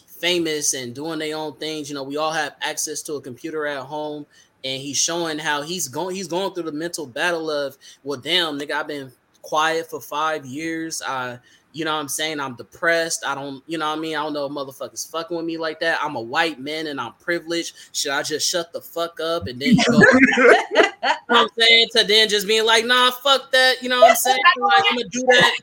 famous 0.08 0.74
and 0.74 0.96
doing 0.96 1.20
their 1.20 1.36
own 1.36 1.54
things, 1.54 1.90
you 1.90 1.96
know, 1.96 2.04
we 2.04 2.18
all 2.18 2.32
have 2.32 2.56
access 2.62 3.02
to 3.04 3.14
a 3.14 3.22
computer 3.22 3.68
at 3.68 3.84
home 3.84 4.26
and 4.64 4.82
he's 4.82 4.98
showing 4.98 5.38
how 5.38 5.62
he's 5.62 5.88
going 5.88 6.16
he's 6.16 6.28
going 6.28 6.54
through 6.54 6.64
the 6.64 6.72
mental 6.72 7.06
battle 7.06 7.50
of 7.52 7.78
well 8.04 8.20
damn 8.20 8.60
nigga 8.60 8.72
I've 8.72 8.88
been 8.88 9.12
quiet 9.42 9.90
for 9.90 10.02
five 10.02 10.46
years. 10.46 11.02
I 11.02 11.40
you 11.78 11.86
know 11.86 11.94
what 11.94 12.00
I'm 12.00 12.08
saying? 12.08 12.40
I'm 12.40 12.56
depressed. 12.56 13.24
I 13.24 13.36
don't, 13.36 13.64
you 13.68 13.78
know 13.78 13.88
what 13.88 14.00
I 14.00 14.02
mean? 14.02 14.16
I 14.16 14.24
don't 14.24 14.34
know 14.34 14.48
if 14.48 14.52
motherfuckers 14.52 15.08
fucking 15.12 15.38
with 15.38 15.46
me 15.46 15.60
like 15.60 15.80
that. 15.82 16.00
I'm 16.02 16.16
a 16.16 16.22
white 16.22 16.60
man 16.60 16.88
and 16.88 17.00
I'm 17.00 17.14
privileged. 17.22 17.76
Should 17.92 18.14
I 18.14 18.24
just 18.24 18.50
shut 18.50 18.74
the 18.74 18.82
fuck 18.82 19.20
up 19.20 19.46
and 19.46 19.62
then 19.62 19.76
go, 19.88 20.00
you 20.26 20.82
know 20.82 20.92
what 20.98 21.14
I'm 21.30 21.48
saying? 21.56 21.90
To 21.96 22.04
then 22.04 22.30
just 22.30 22.48
being 22.48 22.66
like, 22.66 22.84
nah, 22.84 23.12
fuck 23.12 23.52
that. 23.52 23.84
You 23.84 23.90
know 23.90 24.02
what 24.02 24.10
I'm 24.10 24.16
saying? 24.16 24.40
Like, 24.60 24.74
I'm 24.90 24.98
gonna 24.98 25.10
do 25.10 25.22
that. 25.28 25.58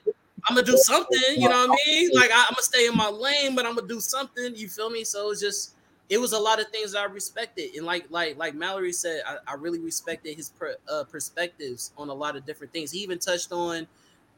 I'm 0.47 0.55
gonna 0.55 0.67
do 0.67 0.77
something, 0.77 1.19
you 1.37 1.49
know 1.49 1.67
what 1.67 1.79
I 1.83 1.91
mean? 1.91 2.11
Like 2.15 2.31
I, 2.31 2.43
am 2.43 2.51
gonna 2.51 2.63
stay 2.63 2.87
in 2.87 2.97
my 2.97 3.09
lane, 3.09 3.57
but 3.57 3.67
I'm 3.67 3.75
gonna 3.75 3.89
do 3.89 3.99
something. 3.99 4.55
You 4.55 4.69
feel 4.69 4.91
me? 4.91 5.03
So 5.03 5.33
it's 5.33 5.41
just 5.41 5.75
it 6.09 6.19
was 6.19 6.33
a 6.33 6.39
lot 6.39 6.61
of 6.61 6.69
things 6.69 6.95
I 6.95 7.05
respected, 7.05 7.75
and 7.75 7.85
like 7.85 8.07
like 8.11 8.37
like 8.37 8.55
Mallory 8.55 8.93
said, 8.93 9.23
I, 9.27 9.39
I 9.49 9.55
really 9.55 9.81
respected 9.81 10.37
his 10.37 10.51
per, 10.51 10.77
uh, 10.89 11.05
perspectives 11.11 11.91
on 11.97 12.09
a 12.09 12.15
lot 12.15 12.37
of 12.37 12.47
different 12.47 12.73
things. 12.73 12.93
He 12.93 12.99
even 12.99 13.19
touched 13.19 13.51
on 13.51 13.89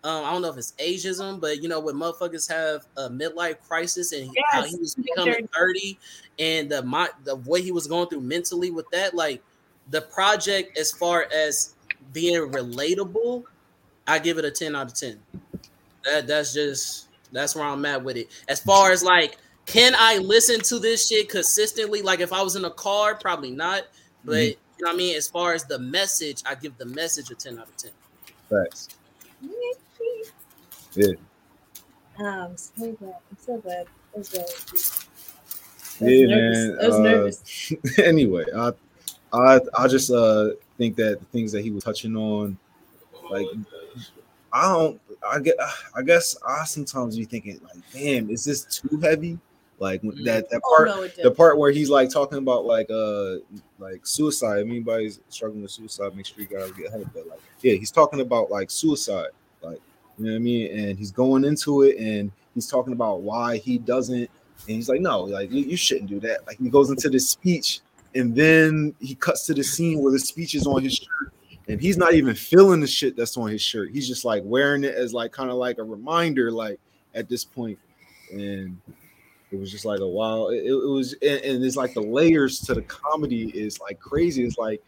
um, 0.05 0.25
I 0.25 0.33
don't 0.33 0.43
know 0.43 0.51
if 0.51 0.57
it's 0.57 0.73
ageism, 0.79 1.41
but 1.41 1.63
you 1.63 1.69
know, 1.69 1.81
when 1.81 1.97
motherfuckers 1.97 2.49
have 2.49 2.87
a 2.97 3.09
midlife 3.11 3.57
crisis 3.67 4.13
and 4.13 4.31
yes. 4.35 4.45
how 4.53 4.63
he 4.65 4.77
was 4.77 4.95
becoming 4.95 5.49
30 5.57 5.99
and 6.39 6.71
the 6.71 6.83
my 6.83 7.09
the 7.25 7.37
way 7.37 7.61
he 7.61 7.73
was 7.73 7.87
going 7.87 8.09
through 8.09 8.21
mentally 8.21 8.71
with 8.71 8.89
that, 8.91 9.15
like 9.15 9.43
the 9.91 10.03
project 10.03 10.79
as 10.79 10.93
far 10.93 11.27
as 11.35 11.75
being 12.13 12.37
relatable, 12.51 13.45
I 14.07 14.19
give 14.19 14.39
it 14.39 14.45
a 14.45 14.51
10 14.51 14.77
out 14.77 14.87
of 14.87 14.95
10. 14.95 15.19
That 16.05 16.27
that's 16.27 16.55
just 16.55 17.09
that's 17.33 17.57
where 17.57 17.65
I'm 17.65 17.85
at 17.85 18.05
with 18.05 18.17
it. 18.17 18.29
As 18.49 18.61
far 18.61 18.93
as 18.93 19.03
like, 19.03 19.39
can 19.67 19.95
I 19.99 20.19
listen 20.19 20.61
to 20.61 20.79
this 20.79 21.09
shit 21.09 21.29
consistently? 21.29 22.03
Like 22.03 22.21
if 22.21 22.33
I 22.33 22.43
was 22.43 22.55
in 22.55 22.65
a 22.65 22.71
car, 22.71 23.17
probably 23.17 23.51
not. 23.51 23.83
But 24.25 24.35
mm-hmm. 24.35 24.61
you 24.79 24.85
know 24.85 24.89
what 24.91 24.95
I 24.95 24.97
mean? 24.97 25.17
As 25.17 25.27
far 25.27 25.53
as 25.53 25.65
the 25.65 25.79
message, 25.79 26.43
I 26.47 26.55
give 26.55 26.79
the 26.79 26.87
message 26.87 27.31
a 27.31 27.35
10 27.35 27.59
out 27.59 27.69
of 27.69 27.77
10. 27.77 27.91
Thanks. 28.49 28.89
Yeah. 30.97 31.15
Um, 32.19 32.57
so 32.57 32.93
glad. 32.93 33.17
I'm 33.31 33.37
so 33.39 33.59
glad. 33.59 33.87
I 34.15 34.19
was 34.19 35.07
yeah, 36.01 36.27
man. 36.27 36.79
I 36.81 36.87
was 36.87 36.97
uh, 36.97 36.99
nervous. 36.99 37.73
anyway, 37.99 38.45
I, 38.55 38.73
I, 39.33 39.61
I 39.79 39.89
just 39.89 40.11
uh 40.11 40.51
think 40.79 40.97
that 40.97 41.21
the 41.21 41.27
things 41.27 41.53
that 41.53 41.63
he 41.63 41.71
was 41.71 41.85
touching 41.85 42.17
on, 42.17 42.59
like, 43.31 43.47
I 44.53 44.73
don't. 44.73 45.01
I 45.29 45.41
get. 45.41 45.57
I 45.95 46.03
guess 46.03 46.37
I 46.47 46.65
sometimes 46.65 47.17
be 47.17 47.25
thinking 47.25 47.61
like, 47.63 47.83
damn, 47.93 48.31
is 48.31 48.45
this 48.45 48.65
too 48.65 48.99
heavy? 48.99 49.39
Like 49.79 50.03
mm-hmm. 50.03 50.25
that 50.25 50.49
that 50.51 50.63
part, 50.63 50.89
oh, 50.89 51.03
no, 51.03 51.23
the 51.23 51.31
part 51.31 51.59
where 51.59 51.71
he's 51.71 51.91
like 51.91 52.11
talking 52.11 52.39
about 52.39 52.65
like 52.65 52.89
uh 52.91 53.37
like 53.79 54.07
suicide. 54.07 54.59
I 54.59 54.61
If 54.61 54.69
anybody's 54.69 55.21
struggling 55.29 55.63
with 55.63 55.71
suicide, 55.71 56.17
make 56.17 56.27
sure 56.27 56.41
you 56.41 56.47
guys 56.47 56.71
get 56.73 56.91
help. 56.91 57.07
But 57.13 57.27
like, 57.29 57.41
yeah, 57.61 57.75
he's 57.75 57.91
talking 57.91 58.21
about 58.21 58.51
like 58.51 58.71
suicide, 58.71 59.31
you 60.19 60.27
know 60.27 60.33
what 60.33 60.37
I 60.37 60.41
mean? 60.41 60.79
And 60.79 60.99
he's 60.99 61.11
going 61.11 61.45
into 61.45 61.83
it 61.83 61.99
and 61.99 62.31
he's 62.55 62.69
talking 62.69 62.93
about 62.93 63.21
why 63.21 63.59
he 63.59 63.79
doesn't. 63.79 64.17
And 64.17 64.29
he's 64.75 64.89
like, 64.89 65.01
no, 65.01 65.23
like 65.23 65.51
you, 65.51 65.63
you 65.63 65.77
shouldn't 65.77 66.09
do 66.09 66.21
that. 66.21 66.47
Like 66.47 66.59
he 66.59 66.69
goes 66.69 66.91
into 66.91 67.09
this 67.09 67.29
speech 67.29 67.81
and 68.15 68.35
then 68.35 68.95
he 69.01 69.15
cuts 69.15 69.47
to 69.47 69.55
the 69.55 69.63
scene 69.63 70.01
where 70.01 70.13
the 70.13 70.19
speech 70.19 70.55
is 70.55 70.67
on 70.67 70.83
his 70.83 70.95
shirt 70.95 71.33
and 71.69 71.81
he's 71.81 71.97
not 71.97 72.15
even 72.15 72.35
feeling 72.35 72.81
the 72.81 72.87
shit 72.87 73.17
that's 73.17 73.37
on 73.37 73.51
his 73.51 73.61
shirt. 73.61 73.91
He's 73.91 74.07
just 74.07 74.25
like 74.25 74.43
wearing 74.45 74.85
it 74.85 74.95
as 74.95 75.13
like 75.13 75.33
kind 75.33 75.51
of 75.51 75.57
like 75.57 75.79
a 75.79 75.85
reminder, 75.85 76.51
like 76.51 76.79
at 77.15 77.29
this 77.29 77.45
point. 77.45 77.79
And 78.33 78.81
it 79.51 79.59
was 79.59 79.71
just 79.71 79.85
like 79.85 80.01
a 80.01 80.07
while. 80.07 80.49
It, 80.49 80.65
it 80.65 80.75
was, 80.75 81.13
and, 81.15 81.41
and, 81.41 81.65
it's 81.65 81.77
like 81.77 81.95
the 81.95 82.01
layers 82.01 82.61
to 82.61 82.75
the 82.75 82.83
comedy 82.83 83.51
is 83.51 83.81
like 83.81 83.99
crazy. 83.99 84.45
It's 84.45 84.59
like 84.59 84.83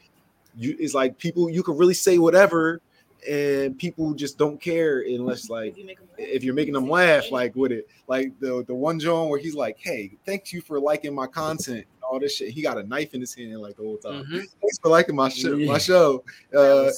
you, 0.57 0.77
it's 0.79 0.95
like 0.95 1.19
people 1.19 1.51
you 1.51 1.63
can 1.63 1.77
really 1.77 1.95
say 1.95 2.19
whatever, 2.19 2.81
and 3.29 3.79
people 3.79 4.15
just 4.15 4.39
don't 4.39 4.61
care 4.61 5.01
unless 5.01 5.49
like 5.51 5.77
if 6.19 6.45
you're 6.45 6.55
making 6.55 6.75
them 6.75 6.89
laugh 6.89 7.31
like 7.31 7.55
with 7.57 7.73
it. 7.73 7.89
Like 8.07 8.39
the 8.41 8.65
the 8.67 8.75
one 8.75 8.99
John 8.99 9.29
where 9.29 9.39
he's 9.39 9.55
like 9.55 9.79
hey 9.79 10.17
thank 10.27 10.53
you 10.53 10.61
for 10.61 10.81
liking 10.81 11.15
my 11.15 11.27
content 11.27 11.87
all 12.09 12.19
this 12.19 12.37
shit. 12.37 12.51
He 12.51 12.63
got 12.63 12.79
a 12.79 12.83
knife 12.83 13.15
in 13.15 13.21
his 13.21 13.35
hand 13.35 13.61
like 13.61 13.77
the 13.77 13.83
whole 13.83 13.99
time. 13.99 14.25
Mm-hmm. 14.25 14.39
thanks 14.61 14.79
for 14.79 14.89
liking 14.89 15.15
my 15.15 15.29
show 15.29 15.57
my 15.57 15.79
show. 15.79 16.25
Uh, 16.57 16.91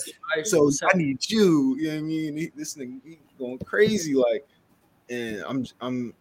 so 0.45 0.71
I 0.93 0.97
need 0.97 1.29
you. 1.29 1.77
You 1.77 1.89
know 1.89 1.95
what 1.95 1.99
I 1.99 2.03
mean? 2.03 2.37
He, 2.37 2.53
this 2.55 2.75
thing 2.75 3.01
he 3.05 3.19
going 3.39 3.59
crazy 3.59 4.15
like 4.15 4.47
and 5.09 5.43
I'm 5.47 5.67
I'm 5.81 6.15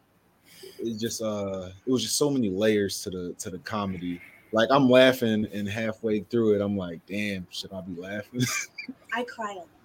it 0.79 0.97
just 0.97 1.21
uh 1.21 1.69
it 1.85 1.91
was 1.91 2.03
just 2.03 2.17
so 2.17 2.29
many 2.29 2.49
layers 2.49 3.01
to 3.03 3.09
the 3.09 3.35
to 3.39 3.49
the 3.49 3.59
comedy. 3.59 4.21
Like 4.51 4.69
I'm 4.71 4.89
laughing 4.89 5.47
and 5.53 5.69
halfway 5.69 6.21
through 6.21 6.55
it 6.55 6.61
I'm 6.61 6.75
like 6.75 7.05
damn 7.05 7.45
should 7.51 7.71
I 7.71 7.81
be 7.81 7.99
laughing? 7.99 8.41
I 9.13 9.23
cry 9.23 9.53
a 9.53 9.78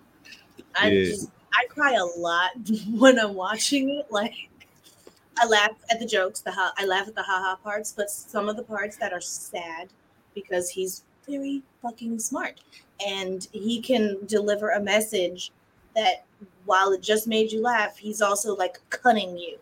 I 0.77 0.89
yeah. 0.89 1.05
just 1.05 1.31
I 1.53 1.67
cry 1.67 1.93
a 1.95 2.05
lot 2.19 2.51
when 2.91 3.19
I'm 3.19 3.35
watching 3.35 3.91
it. 3.91 4.11
Like 4.11 4.35
I 5.39 5.47
laugh 5.47 5.73
at 5.91 6.01
the 6.01 6.07
jokes, 6.07 6.41
the 6.41 6.53
ha- 6.53 6.75
I 6.77 6.87
laugh 6.87 7.09
at 7.09 7.15
the 7.15 7.23
haha 7.23 7.57
parts, 7.57 7.93
but 7.97 8.11
some 8.11 8.49
of 8.49 8.57
the 8.57 8.63
parts 8.63 8.97
that 8.97 9.13
are 9.13 9.21
sad 9.21 9.89
because 10.35 10.71
he's 10.71 11.05
very 11.29 11.63
fucking 11.83 12.19
smart 12.19 12.61
and 13.05 13.49
he 13.53 13.81
can 13.81 14.19
deliver 14.27 14.71
a 14.71 14.81
message 14.81 15.53
that 15.95 16.25
while 16.65 16.93
it 16.93 17.01
just 17.03 17.27
made 17.27 17.53
you 17.53 17.63
laugh, 17.63 17.97
he's 17.97 18.21
also 18.21 18.55
like 18.57 18.79
cutting 18.91 19.37
you 19.37 19.59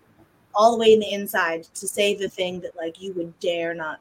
all 0.54 0.72
the 0.72 0.78
way 0.78 0.92
in 0.92 1.00
the 1.00 1.12
inside 1.12 1.64
to 1.74 1.88
say 1.88 2.14
the 2.14 2.28
thing 2.28 2.60
that 2.60 2.76
like 2.76 3.00
you 3.00 3.12
would 3.14 3.38
dare 3.40 3.74
not 3.74 4.00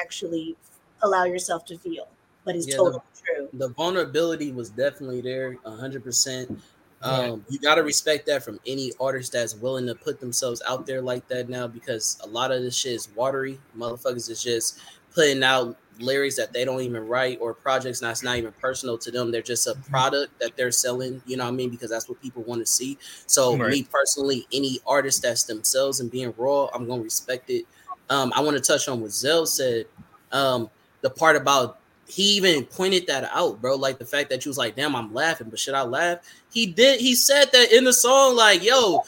actually 0.00 0.56
allow 1.02 1.24
yourself 1.24 1.64
to 1.66 1.78
feel, 1.78 2.08
but 2.46 2.56
is 2.56 2.66
yeah, 2.66 2.76
totally 2.76 3.02
true. 3.22 3.48
The 3.52 3.68
vulnerability 3.68 4.52
was 4.52 4.70
definitely 4.70 5.20
there, 5.20 5.58
hundred 5.66 6.02
percent. 6.02 6.58
Um, 7.02 7.44
you 7.50 7.58
got 7.58 7.74
to 7.74 7.82
respect 7.82 8.26
that 8.26 8.42
from 8.42 8.58
any 8.66 8.90
artist 8.98 9.32
that's 9.32 9.54
willing 9.54 9.86
to 9.86 9.94
put 9.94 10.18
themselves 10.18 10.62
out 10.66 10.86
there 10.86 11.02
like 11.02 11.28
that 11.28 11.48
now, 11.48 11.66
because 11.66 12.18
a 12.24 12.26
lot 12.26 12.50
of 12.50 12.62
this 12.62 12.74
shit 12.74 12.92
is 12.92 13.08
watery. 13.14 13.60
Motherfuckers 13.76 14.30
is 14.30 14.42
just 14.42 14.80
putting 15.14 15.42
out 15.42 15.76
lyrics 15.98 16.36
that 16.36 16.52
they 16.52 16.64
don't 16.64 16.80
even 16.80 17.06
write 17.06 17.38
or 17.40 17.54
projects 17.54 18.00
that's 18.00 18.22
not 18.22 18.36
even 18.36 18.52
personal 18.52 18.98
to 18.98 19.10
them. 19.10 19.30
They're 19.30 19.42
just 19.42 19.66
a 19.66 19.70
mm-hmm. 19.70 19.90
product 19.90 20.38
that 20.40 20.56
they're 20.56 20.70
selling, 20.70 21.22
you 21.26 21.36
know 21.36 21.44
what 21.44 21.50
I 21.50 21.54
mean? 21.54 21.70
Because 21.70 21.90
that's 21.90 22.08
what 22.08 22.20
people 22.20 22.42
want 22.42 22.60
to 22.60 22.66
see. 22.66 22.98
So 23.26 23.56
right. 23.56 23.70
me 23.70 23.82
personally, 23.84 24.46
any 24.52 24.78
artist 24.86 25.22
that's 25.22 25.44
themselves 25.44 26.00
and 26.00 26.10
being 26.10 26.34
raw, 26.36 26.68
I'm 26.74 26.86
gonna 26.86 27.02
respect 27.02 27.50
it. 27.50 27.66
Um, 28.10 28.32
I 28.34 28.40
want 28.40 28.56
to 28.56 28.62
touch 28.62 28.88
on 28.88 29.00
what 29.00 29.10
Zell 29.10 29.46
said. 29.46 29.86
Um, 30.32 30.70
the 31.02 31.10
part 31.10 31.36
about 31.36 31.78
he 32.06 32.36
even 32.36 32.64
pointed 32.64 33.06
that 33.08 33.28
out, 33.32 33.60
bro. 33.60 33.76
Like 33.76 33.98
the 33.98 34.04
fact 34.04 34.30
that 34.30 34.44
you 34.44 34.50
was 34.50 34.58
like, 34.58 34.76
damn, 34.76 34.94
I'm 34.94 35.12
laughing, 35.12 35.48
but 35.50 35.58
should 35.58 35.74
I 35.74 35.82
laugh? 35.82 36.18
He 36.52 36.66
did, 36.66 37.00
he 37.00 37.14
said 37.14 37.50
that 37.52 37.72
in 37.72 37.84
the 37.84 37.92
song, 37.92 38.36
like, 38.36 38.62
yo, 38.62 39.02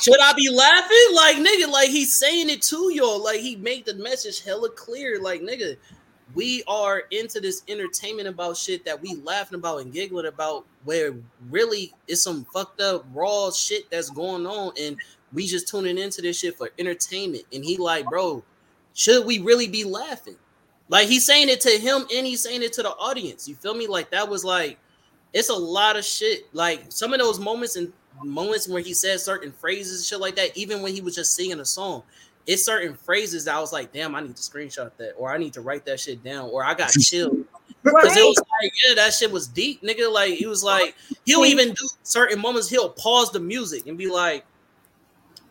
should 0.00 0.20
I 0.20 0.32
be 0.32 0.48
laughing? 0.50 1.14
Like, 1.14 1.36
nigga, 1.36 1.70
like 1.70 1.90
he's 1.90 2.14
saying 2.14 2.50
it 2.50 2.62
to 2.62 2.90
y'all. 2.92 3.22
Like 3.22 3.40
he 3.40 3.56
made 3.56 3.84
the 3.84 3.94
message 3.94 4.42
hella 4.42 4.70
clear. 4.70 5.20
Like, 5.20 5.42
nigga, 5.42 5.76
we 6.34 6.62
are 6.66 7.04
into 7.10 7.40
this 7.40 7.62
entertainment 7.68 8.28
about 8.28 8.56
shit 8.56 8.84
that 8.84 9.00
we 9.00 9.14
laughing 9.16 9.58
about 9.58 9.82
and 9.82 9.92
giggling 9.92 10.26
about 10.26 10.64
where 10.84 11.14
really 11.50 11.92
it's 12.06 12.22
some 12.22 12.46
fucked 12.52 12.80
up 12.80 13.04
raw 13.12 13.50
shit 13.50 13.90
that's 13.90 14.10
going 14.10 14.46
on 14.46 14.72
and 14.80 14.96
we 15.32 15.46
just 15.46 15.68
tuning 15.68 15.98
into 15.98 16.22
this 16.22 16.38
shit 16.38 16.56
for 16.56 16.70
entertainment. 16.78 17.44
And 17.52 17.64
he 17.64 17.76
like, 17.76 18.06
bro, 18.06 18.42
should 18.94 19.26
we 19.26 19.38
really 19.38 19.68
be 19.68 19.84
laughing? 19.84 20.36
Like 20.88 21.08
he's 21.08 21.26
saying 21.26 21.48
it 21.48 21.60
to 21.62 21.70
him 21.70 22.06
and 22.14 22.26
he's 22.26 22.42
saying 22.42 22.62
it 22.62 22.72
to 22.74 22.82
the 22.82 22.90
audience. 22.90 23.46
You 23.48 23.54
feel 23.54 23.74
me? 23.74 23.86
Like 23.86 24.10
that 24.10 24.28
was 24.28 24.44
like 24.44 24.78
it's 25.32 25.50
a 25.50 25.54
lot 25.54 25.96
of 25.96 26.04
shit. 26.04 26.52
Like 26.54 26.84
some 26.88 27.12
of 27.12 27.20
those 27.20 27.38
moments 27.38 27.76
and 27.76 27.92
moments 28.24 28.68
where 28.68 28.82
he 28.82 28.94
said 28.94 29.20
certain 29.20 29.52
phrases, 29.52 30.06
shit 30.06 30.20
like 30.20 30.36
that, 30.36 30.56
even 30.56 30.82
when 30.82 30.94
he 30.94 31.00
was 31.00 31.14
just 31.14 31.34
singing 31.34 31.60
a 31.60 31.64
song. 31.64 32.02
It's 32.46 32.64
certain 32.64 32.94
phrases 32.94 33.44
that 33.44 33.54
I 33.54 33.60
was 33.60 33.72
like, 33.72 33.92
damn, 33.92 34.14
I 34.14 34.20
need 34.20 34.34
to 34.34 34.42
screenshot 34.42 34.90
that, 34.96 35.12
or 35.18 35.30
I 35.30 35.36
need 35.36 35.52
to 35.52 35.60
write 35.60 35.84
that 35.84 36.00
shit 36.00 36.24
down, 36.24 36.48
or 36.50 36.64
I 36.64 36.72
got 36.72 36.90
chilled. 37.00 37.44
Because 37.82 38.16
it 38.16 38.24
was 38.24 38.38
like, 38.38 38.72
yeah, 38.86 38.94
that 38.94 39.12
shit 39.12 39.30
was 39.30 39.46
deep, 39.46 39.82
nigga. 39.82 40.10
Like, 40.10 40.32
he 40.34 40.46
was 40.46 40.64
like, 40.64 40.96
he'll 41.26 41.44
even 41.44 41.68
do 41.68 41.88
certain 42.02 42.40
moments, 42.40 42.68
he'll 42.68 42.88
pause 42.88 43.30
the 43.30 43.40
music 43.40 43.86
and 43.86 43.98
be 43.98 44.08
like, 44.08 44.46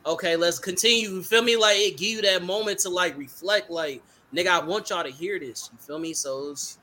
okay, 0.07 0.35
let's 0.35 0.57
continue. 0.57 1.09
You 1.09 1.23
feel 1.23 1.43
me? 1.43 1.55
Like, 1.55 1.77
it 1.77 1.97
give 1.97 2.09
you 2.09 2.21
that 2.23 2.43
moment 2.43 2.79
to 2.79 2.89
like 2.89 3.15
reflect, 3.15 3.69
like, 3.69 4.01
nigga, 4.33 4.47
I 4.47 4.59
want 4.59 4.89
y'all 4.89 5.03
to 5.03 5.09
hear 5.09 5.39
this. 5.39 5.69
You 5.71 5.79
feel 5.79 5.99
me? 5.99 6.13
So 6.13 6.45
it 6.45 6.49
was, 6.49 6.77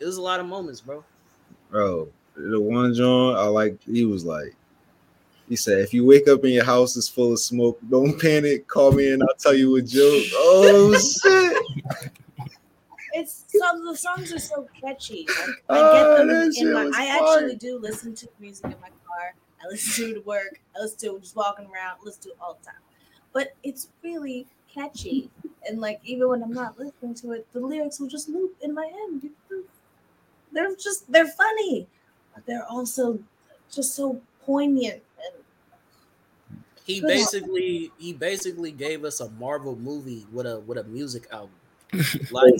it 0.00 0.04
was 0.04 0.16
a 0.16 0.22
lot 0.22 0.40
of 0.40 0.46
moments, 0.46 0.80
bro. 0.80 1.04
Bro, 1.70 2.08
the 2.36 2.60
one 2.60 2.94
John 2.94 3.36
I 3.36 3.44
like, 3.44 3.82
he 3.82 4.04
was 4.04 4.24
like, 4.24 4.54
He 5.48 5.56
said, 5.56 5.80
"If 5.80 5.94
you 5.94 6.04
wake 6.04 6.28
up 6.28 6.44
and 6.44 6.52
your 6.52 6.64
house 6.64 6.96
is 6.96 7.08
full 7.08 7.32
of 7.32 7.40
smoke, 7.40 7.78
don't 7.88 8.20
panic. 8.20 8.66
Call 8.68 8.92
me 8.92 9.12
and 9.12 9.22
I'll 9.22 9.34
tell 9.38 9.54
you 9.54 9.76
a 9.76 9.82
joke." 9.82 10.24
Oh 10.34 10.98
shit! 10.98 11.62
It's 13.14 13.44
some 13.48 13.84
the 13.86 13.96
songs 13.96 14.32
are 14.32 14.38
so 14.38 14.68
catchy. 14.80 15.26
Like, 15.28 15.48
I 15.70 15.92
get 15.92 16.06
ah, 16.06 16.16
them 16.16 16.28
that 16.28 16.54
in 16.56 16.72
my. 16.72 16.86
I 16.86 16.90
fire. 16.90 17.22
actually 17.22 17.56
do 17.56 17.78
listen 17.78 18.14
to 18.16 18.28
music 18.38 18.66
in 18.66 18.76
my 18.80 18.88
car. 18.88 19.34
I 19.64 19.68
listen 19.68 20.04
to 20.04 20.10
it 20.10 20.16
at 20.18 20.26
work. 20.26 20.60
I 20.76 20.82
listen 20.82 20.98
to 20.98 21.16
it 21.16 21.22
just 21.22 21.36
walking 21.36 21.66
around. 21.66 21.96
I 22.00 22.04
Listen 22.04 22.22
to 22.24 22.28
it 22.30 22.36
all 22.40 22.58
the 22.60 22.66
time. 22.66 22.80
But 23.32 23.54
it's 23.62 23.88
really 24.02 24.46
catchy, 24.72 25.30
and 25.68 25.80
like 25.80 26.00
even 26.04 26.28
when 26.28 26.42
I'm 26.42 26.52
not 26.52 26.78
listening 26.78 27.14
to 27.16 27.32
it, 27.32 27.46
the 27.52 27.60
lyrics 27.60 28.00
will 28.00 28.08
just 28.08 28.28
loop 28.28 28.56
in 28.62 28.74
my 28.74 28.86
head. 28.86 29.30
They're 30.52 30.74
just 30.74 31.10
they're 31.12 31.26
funny, 31.28 31.86
but 32.34 32.46
they're 32.46 32.66
also 32.66 33.20
just 33.70 33.94
so 33.94 34.20
poignant 34.44 35.02
and 35.18 35.44
He 36.84 37.00
Good. 37.00 37.08
basically 37.08 37.92
he 37.98 38.12
basically 38.12 38.70
gave 38.72 39.04
us 39.04 39.20
a 39.20 39.28
Marvel 39.30 39.76
movie 39.76 40.26
with 40.32 40.46
a 40.46 40.60
with 40.60 40.78
a 40.78 40.84
music 40.84 41.26
album. 41.32 41.50
Like 42.30 42.54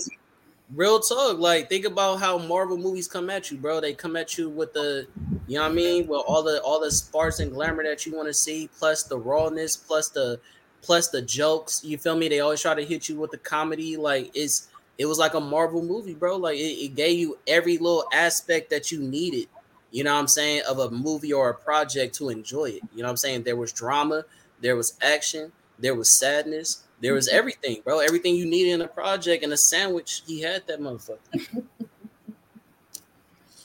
real 0.73 0.99
talk. 0.99 1.39
Like 1.39 1.69
think 1.69 1.85
about 1.85 2.17
how 2.19 2.37
Marvel 2.37 2.77
movies 2.77 3.07
come 3.07 3.29
at 3.29 3.51
you, 3.51 3.57
bro. 3.57 3.81
They 3.81 3.93
come 3.93 4.15
at 4.15 4.37
you 4.37 4.49
with 4.49 4.73
the 4.73 5.07
you 5.47 5.57
know 5.57 5.63
what 5.63 5.71
I 5.71 5.75
mean, 5.75 6.07
with 6.07 6.23
all 6.27 6.43
the 6.43 6.61
all 6.61 6.79
the 6.81 6.91
sparks 6.91 7.39
and 7.39 7.51
glamour 7.51 7.83
that 7.83 8.05
you 8.05 8.15
want 8.15 8.27
to 8.27 8.33
see, 8.33 8.69
plus 8.79 9.03
the 9.03 9.17
rawness, 9.17 9.77
plus 9.77 10.09
the 10.09 10.39
plus 10.81 11.09
the 11.09 11.21
jokes. 11.21 11.83
You 11.83 11.97
feel 11.97 12.15
me? 12.15 12.27
They 12.29 12.39
always 12.39 12.61
try 12.61 12.73
to 12.73 12.85
hit 12.85 13.09
you 13.09 13.17
with 13.17 13.31
the 13.31 13.37
comedy. 13.37 13.97
Like 13.97 14.31
it's 14.33 14.67
it 14.97 15.05
was 15.05 15.19
like 15.19 15.33
a 15.33 15.39
Marvel 15.39 15.83
movie, 15.83 16.13
bro. 16.13 16.37
Like 16.37 16.57
it, 16.57 16.83
it 16.85 16.95
gave 16.95 17.19
you 17.19 17.37
every 17.47 17.77
little 17.77 18.05
aspect 18.13 18.69
that 18.69 18.91
you 18.91 18.99
needed. 18.99 19.47
You 19.91 20.03
know 20.03 20.13
what 20.13 20.19
I'm 20.19 20.27
saying 20.27 20.63
of 20.67 20.79
a 20.79 20.89
movie 20.91 21.33
or 21.33 21.49
a 21.49 21.53
project 21.53 22.15
to 22.15 22.29
enjoy 22.29 22.65
it. 22.65 22.81
You 22.93 22.99
know 22.99 23.05
what 23.05 23.11
I'm 23.11 23.17
saying? 23.17 23.43
There 23.43 23.55
was 23.55 23.71
drama, 23.71 24.25
there 24.61 24.75
was 24.75 24.97
action, 25.01 25.51
there 25.79 25.95
was 25.95 26.09
sadness, 26.09 26.83
there 26.99 27.13
was 27.13 27.27
everything, 27.27 27.81
bro. 27.83 27.99
Everything 27.99 28.35
you 28.35 28.45
needed 28.45 28.73
in 28.73 28.81
a 28.81 28.87
project 28.87 29.43
and 29.43 29.53
a 29.53 29.57
sandwich. 29.57 30.23
He 30.25 30.41
had 30.41 30.65
that 30.67 30.79
motherfucker. 30.79 31.19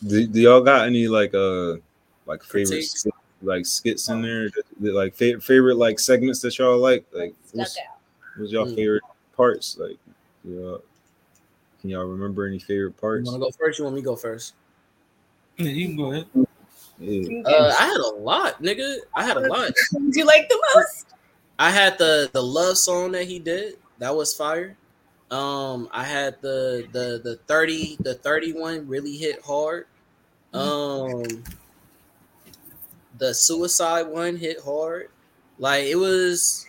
Do, 0.04 0.26
do 0.26 0.40
y'all 0.40 0.60
got 0.60 0.88
any 0.88 1.06
like 1.06 1.32
uh 1.32 1.74
like 2.26 2.42
favorite 2.42 2.70
Critiques? 2.70 3.06
Skit, 3.42 3.48
like 3.48 3.66
skits 3.66 4.08
in 4.08 4.22
there? 4.22 4.50
that- 4.50 4.64
that, 4.80 4.94
Like 4.94 5.14
fa- 5.14 5.40
favorite 5.40 5.76
like 5.76 5.98
segments 5.98 6.40
that 6.40 6.56
y'all 6.58 6.78
like? 6.78 7.04
Like 7.12 7.34
what's, 7.52 7.76
out. 7.78 7.84
what's 8.36 8.52
y'all 8.52 8.66
Mm. 8.66 8.74
favorite 8.74 9.02
parts? 9.36 9.76
Like 9.78 9.98
yeah. 10.44 10.76
Can 11.80 11.90
y'all 11.90 12.04
remember 12.04 12.46
any 12.46 12.58
favorite 12.58 12.96
parts? 12.96 13.26
You 13.26 13.32
parts? 13.32 13.40
want 13.40 13.52
to 13.54 13.58
go 13.58 13.64
first? 13.66 13.78
You 13.78 13.84
want 13.84 13.96
me 13.96 14.02
to 14.02 14.04
go 14.04 14.16
first? 14.16 14.54
Yeah, 15.58 15.70
you 15.70 15.86
can 15.88 15.96
go 15.96 16.12
ahead. 16.12 16.26
Yeah. 16.98 17.42
Uh, 17.44 17.74
I 17.78 17.84
had 17.86 17.96
a 17.98 18.14
lot, 18.14 18.62
nigga. 18.62 18.98
I 19.16 19.24
had 19.24 19.36
a 19.36 19.40
lot. 19.48 19.72
Do 19.92 20.10
you 20.12 20.24
like 20.24 20.48
the 20.48 20.62
most? 20.74 21.06
I 21.58 21.70
had 21.70 21.98
the 21.98 22.30
the 22.32 22.42
love 22.42 22.78
song 22.78 23.12
that 23.12 23.24
he 23.26 23.38
did. 23.38 23.74
That 23.98 24.14
was 24.14 24.34
fire. 24.34 24.76
Um, 25.30 25.88
I 25.90 26.04
had 26.04 26.40
the 26.42 26.86
the 26.92 27.20
the 27.22 27.36
30 27.48 27.96
the 28.00 28.14
31 28.14 28.86
really 28.86 29.16
hit 29.16 29.42
hard. 29.42 29.86
Um 30.52 31.24
the 33.22 33.32
suicide 33.32 34.08
one 34.08 34.36
hit 34.36 34.60
hard. 34.60 35.08
Like 35.56 35.84
it 35.84 35.94
was 35.94 36.66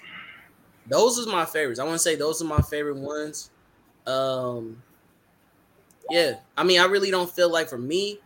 those 0.85 1.17
was 1.17 1.25
my 1.25 1.45
favorites. 1.45 1.79
I 1.79 1.83
want 1.83 1.95
to 1.95 1.99
say 1.99 2.15
those 2.15 2.43
are 2.43 2.45
my 2.45 2.61
favorite 2.61 2.97
ones. 2.97 3.49
Um 4.05 4.83
yeah, 6.11 6.35
I 6.55 6.63
mean 6.63 6.79
I 6.79 6.85
really 6.85 7.09
don't 7.09 7.29
feel 7.29 7.51
like 7.51 7.69
for 7.69 7.79
me 7.79 8.19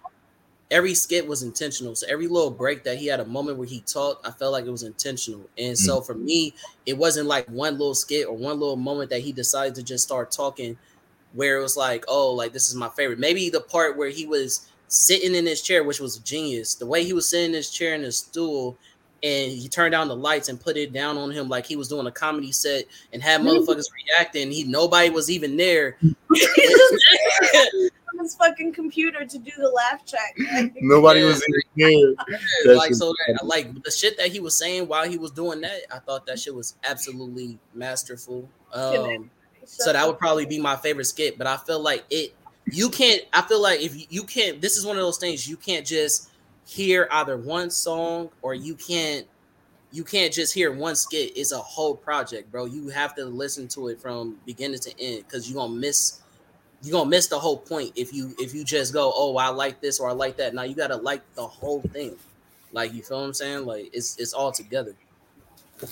every 0.70 0.94
skit 0.94 1.26
was 1.26 1.42
intentional. 1.42 1.96
So 1.96 2.06
every 2.10 2.28
little 2.28 2.52
break 2.52 2.84
that 2.84 2.98
he 2.98 3.08
had 3.08 3.22
a 3.22 3.26
moment 3.26 3.60
where 3.60 3.68
he 3.68 3.80
talked, 3.80 4.28
I 4.28 4.32
felt 4.32 4.52
like 4.52 4.66
it 4.66 4.72
was 4.72 4.84
intentional. 4.84 5.50
And 5.58 5.78
so 5.78 6.02
for 6.02 6.14
me, 6.14 6.54
it 6.86 6.98
wasn't 6.98 7.28
like 7.28 7.48
one 7.48 7.78
little 7.78 7.96
skit 7.96 8.28
or 8.28 8.36
one 8.36 8.60
little 8.60 8.76
moment 8.76 9.10
that 9.12 9.22
he 9.22 9.32
decided 9.32 9.74
to 9.76 9.84
just 9.84 10.04
start 10.04 10.32
talking 10.32 10.78
where 11.32 11.58
it 11.58 11.62
was 11.62 11.78
like, 11.78 12.04
oh, 12.10 12.34
like 12.34 12.52
this 12.52 12.68
is 12.68 12.76
my 12.76 12.90
favorite. 12.90 13.20
Maybe 13.20 13.50
the 13.50 13.62
part 13.62 13.96
where 13.96 14.10
he 14.10 14.26
was 14.26 14.68
sitting 14.88 15.36
in 15.36 15.46
his 15.46 15.62
chair, 15.62 15.84
which 15.84 16.00
was 16.00 16.18
genius. 16.20 16.76
The 16.76 16.86
way 16.86 17.04
he 17.04 17.14
was 17.14 17.28
sitting 17.30 17.48
in 17.48 17.54
his 17.54 17.70
chair 17.70 17.94
in 17.96 18.02
his 18.02 18.18
stool 18.18 18.78
and 19.24 19.52
he 19.52 19.68
turned 19.68 19.92
down 19.94 20.08
the 20.08 20.16
lights 20.16 20.48
and 20.48 20.62
put 20.62 20.78
it 20.78 20.94
down 20.94 21.18
on 21.18 21.32
him 21.32 21.50
like 21.50 21.66
he 21.66 21.76
was 21.76 21.88
doing 21.88 22.06
a 22.06 22.12
comedy 22.12 22.52
set 22.52 22.86
and 23.12 23.22
had 23.22 23.42
motherfuckers 23.42 23.86
reacting. 24.08 24.52
He 24.52 24.64
nobody 24.64 25.10
was 25.10 25.30
even 25.32 25.58
there. 25.58 25.98
on 28.14 28.20
his 28.20 28.36
fucking 28.36 28.74
computer 28.74 29.26
to 29.26 29.38
do 29.38 29.52
the 29.58 29.70
laugh 29.70 30.06
track. 30.06 30.36
Like, 30.54 30.74
Nobody 30.82 31.22
Yeah. 31.22 31.26
was 31.28 31.44
in 31.48 31.54
here. 31.76 32.16
That 32.66 32.76
like 32.76 32.94
so 32.94 33.14
that, 33.28 33.46
like 33.46 33.84
the 33.84 33.92
shit 33.92 34.18
that 34.18 34.32
he 34.32 34.40
was 34.40 34.58
saying 34.58 34.88
while 34.88 35.10
he 35.10 35.18
was 35.18 35.32
doing 35.32 35.62
that, 35.62 35.82
I 35.92 36.00
thought 36.00 36.26
that 36.28 36.40
shit 36.40 36.54
was 36.56 36.76
absolutely 36.84 37.60
masterful. 37.74 38.50
Um 38.74 39.30
so 39.66 39.92
that 39.92 40.08
would 40.08 40.18
probably 40.18 40.46
be 40.46 40.60
my 40.62 40.78
favorite 40.78 41.06
skit, 41.06 41.38
but 41.38 41.46
I 41.46 41.58
feel 41.58 41.80
like 41.82 42.06
it 42.10 42.34
you 42.72 42.90
can't 42.90 43.22
I 43.34 43.42
feel 43.44 43.62
like 43.62 43.82
if 43.82 43.96
you, 43.96 44.06
you 44.10 44.24
can't 44.24 44.62
this 44.62 44.78
is 44.78 44.86
one 44.86 44.98
of 44.98 45.04
those 45.04 45.18
things 45.18 45.48
you 45.48 45.58
can't 45.58 45.86
just 45.86 46.30
hear 46.66 47.08
either 47.12 47.38
one 47.38 47.70
song 47.70 48.30
or 48.42 48.54
you 48.54 48.76
can't 48.76 49.26
you 49.92 50.04
can't 50.04 50.34
just 50.34 50.54
hear 50.54 50.72
one 50.72 50.96
skit. 50.96 51.32
It's 51.36 51.52
a 51.52 51.58
whole 51.58 51.96
project, 51.96 52.52
bro. 52.52 52.66
You 52.66 52.90
have 52.90 53.16
to 53.16 53.26
listen 53.26 53.68
to 53.70 53.88
it 53.88 54.00
from 54.00 54.38
beginning 54.46 54.80
to 54.80 55.02
end 55.02 55.24
because 55.24 55.50
you're 55.50 55.62
gonna 55.62 55.74
miss 55.74 56.20
you're 56.84 56.92
gonna 56.92 57.10
miss 57.10 57.28
the 57.28 57.40
whole 57.40 57.58
point 57.58 57.94
if 57.96 58.14
you 58.14 58.36
if 58.38 58.54
you 58.54 58.64
just 58.64 58.94
go, 58.94 59.12
oh, 59.16 59.38
I 59.38 59.48
like 59.48 59.82
this 59.82 60.00
or 60.00 60.10
I 60.10 60.14
like 60.14 60.38
that. 60.38 60.54
Now 60.54 60.64
you 60.64 60.76
gotta 60.76 60.98
like 60.98 61.22
the 61.36 61.48
whole 61.48 61.82
thing. 61.82 62.16
Like 62.74 62.94
you 62.94 63.02
feel 63.02 63.20
what 63.20 63.28
I'm 63.28 63.34
saying? 63.34 63.66
Like 63.66 63.90
it's 63.94 64.18
it's 64.18 64.34
all 64.34 64.52
together. 64.52 64.94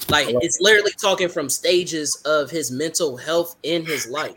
Like 0.09 0.27
it's 0.41 0.59
literally 0.59 0.91
talking 0.99 1.29
from 1.29 1.49
stages 1.49 2.17
of 2.25 2.49
his 2.49 2.71
mental 2.71 3.17
health 3.17 3.55
in 3.63 3.85
his 3.85 4.07
life. 4.07 4.35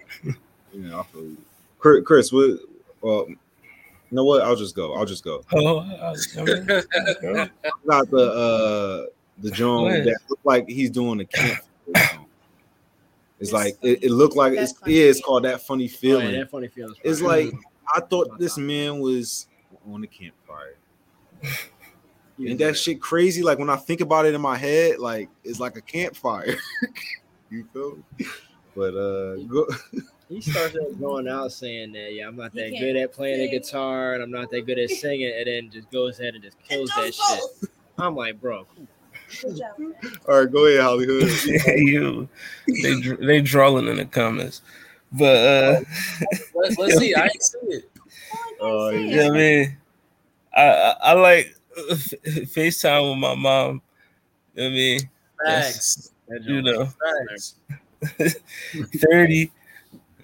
Yeah, 0.72 1.00
I 1.00 1.02
feel 1.04 1.22
you. 1.22 1.36
Chris, 1.78 2.04
Chris, 2.04 2.32
what? 2.32 2.58
Well, 3.00 3.26
you 3.28 3.36
know 4.10 4.24
what? 4.24 4.42
I'll 4.42 4.56
just 4.56 4.74
go. 4.74 4.94
I'll 4.94 5.04
just 5.04 5.22
go. 5.24 5.44
Oh, 5.52 5.78
I, 5.78 6.14
I 6.38 6.42
mean, 6.44 6.66
go. 6.66 7.48
Got 7.86 8.10
the 8.10 8.16
uh 8.32 9.06
the 9.38 9.50
Go 9.50 9.54
Joan 9.54 9.86
ahead. 9.92 10.04
that 10.06 10.18
looked 10.28 10.44
like 10.46 10.68
he's 10.68 10.90
doing 10.90 11.20
a 11.20 11.24
camp. 11.24 11.60
It's 13.40 13.50
It's 13.50 13.52
like 13.52 13.78
it, 13.82 14.02
it 14.02 14.10
looked 14.10 14.34
like 14.34 14.54
it's 14.54 14.74
yeah, 14.84 15.04
it's 15.04 15.20
called 15.20 15.44
that 15.44 15.62
funny 15.62 15.84
Oh, 15.84 15.86
yeah, 15.92 15.96
feeling. 15.98 16.32
that 16.40 16.50
funny 16.50 16.66
feeling. 16.66 16.96
It's 17.04 17.20
like 17.20 17.52
I 17.94 18.00
thought 18.00 18.36
this 18.36 18.58
man 18.58 18.98
was 18.98 19.46
on 19.88 20.00
the 20.00 20.08
campfire. 20.08 20.74
Ain't 22.44 22.58
that 22.58 22.76
shit 22.76 23.00
crazy? 23.00 23.42
Like 23.44 23.60
when 23.60 23.70
I 23.70 23.76
think 23.76 24.00
about 24.00 24.26
it 24.26 24.34
in 24.34 24.40
my 24.40 24.56
head, 24.56 24.98
like 24.98 25.28
it's 25.44 25.60
like 25.60 25.76
a 25.76 25.80
campfire. 25.80 26.56
you 27.50 27.64
feel? 27.72 27.96
me? 28.18 28.26
But 28.74 28.94
uh, 28.96 29.36
go, 29.44 29.66
He 30.28 30.40
starts 30.42 30.76
going 31.00 31.26
out 31.26 31.52
saying 31.52 31.92
that, 31.92 32.12
yeah, 32.12 32.28
I'm 32.28 32.36
not 32.36 32.52
that 32.54 32.70
good 32.78 32.96
at 32.96 33.12
playing 33.12 33.40
the 33.40 33.48
guitar 33.58 34.12
and 34.14 34.22
I'm 34.22 34.30
not 34.30 34.50
that 34.50 34.66
good 34.66 34.78
at 34.78 34.90
singing, 34.90 35.32
and 35.34 35.46
then 35.46 35.70
just 35.70 35.90
goes 35.90 36.20
ahead 36.20 36.34
and 36.34 36.42
just 36.44 36.62
kills 36.62 36.90
that 36.90 37.02
does 37.06 37.16
shit. 37.16 37.70
I'm 37.98 38.14
like, 38.14 38.40
bro, 38.40 38.66
Good 39.42 39.56
job. 39.56 39.76
all 40.26 40.40
right, 40.40 40.50
go 40.52 40.66
ahead, 40.66 40.80
Hollywood. 40.80 41.30
Yeah, 41.44 41.74
you. 41.76 42.28
They 42.66 43.00
dr- 43.00 43.20
they 43.20 43.40
drawing 43.40 43.86
in 43.86 43.96
the 43.96 44.04
comments, 44.06 44.62
but 45.12 45.36
uh, 45.36 45.80
Let's, 46.54 46.78
let's 46.78 46.98
see. 46.98 47.14
I 47.14 47.24
ain't 47.24 47.42
see 47.42 47.58
it. 47.62 47.90
Oh, 48.60 48.88
I 48.88 48.92
can't 48.92 49.10
say 49.10 49.16
yeah, 49.16 49.28
I 49.28 49.30
mean, 49.30 49.76
I 50.56 50.62
I, 50.62 50.96
I 51.02 51.12
like 51.14 51.56
uh, 51.76 51.94
FaceTime 51.94 53.10
with 53.10 53.18
my 53.18 53.34
mom. 53.34 53.82
You 54.54 54.62
know 54.62 54.64
what 54.64 54.64
I 54.64 54.70
mean, 54.70 55.00
Facts. 55.44 56.10
that 56.28 56.42
you 56.44 56.62
know, 56.62 56.88
Facts. 57.30 57.54
thirty, 58.96 59.50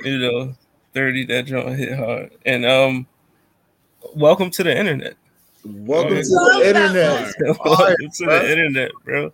you 0.00 0.18
know, 0.18 0.54
thirty. 0.92 1.24
That 1.26 1.46
joint 1.46 1.78
hit 1.78 1.96
hard, 1.96 2.32
and 2.44 2.64
um, 2.64 3.06
welcome 4.14 4.50
to 4.50 4.62
the 4.64 4.76
internet. 4.76 5.14
Welcome 5.64 6.16
to 6.16 6.22
the 6.22 6.62
internet. 6.64 7.34
welcome 7.64 8.10
to 8.10 8.24
bro. 8.24 8.38
the 8.38 8.50
internet, 8.50 8.90
bro. 9.04 9.32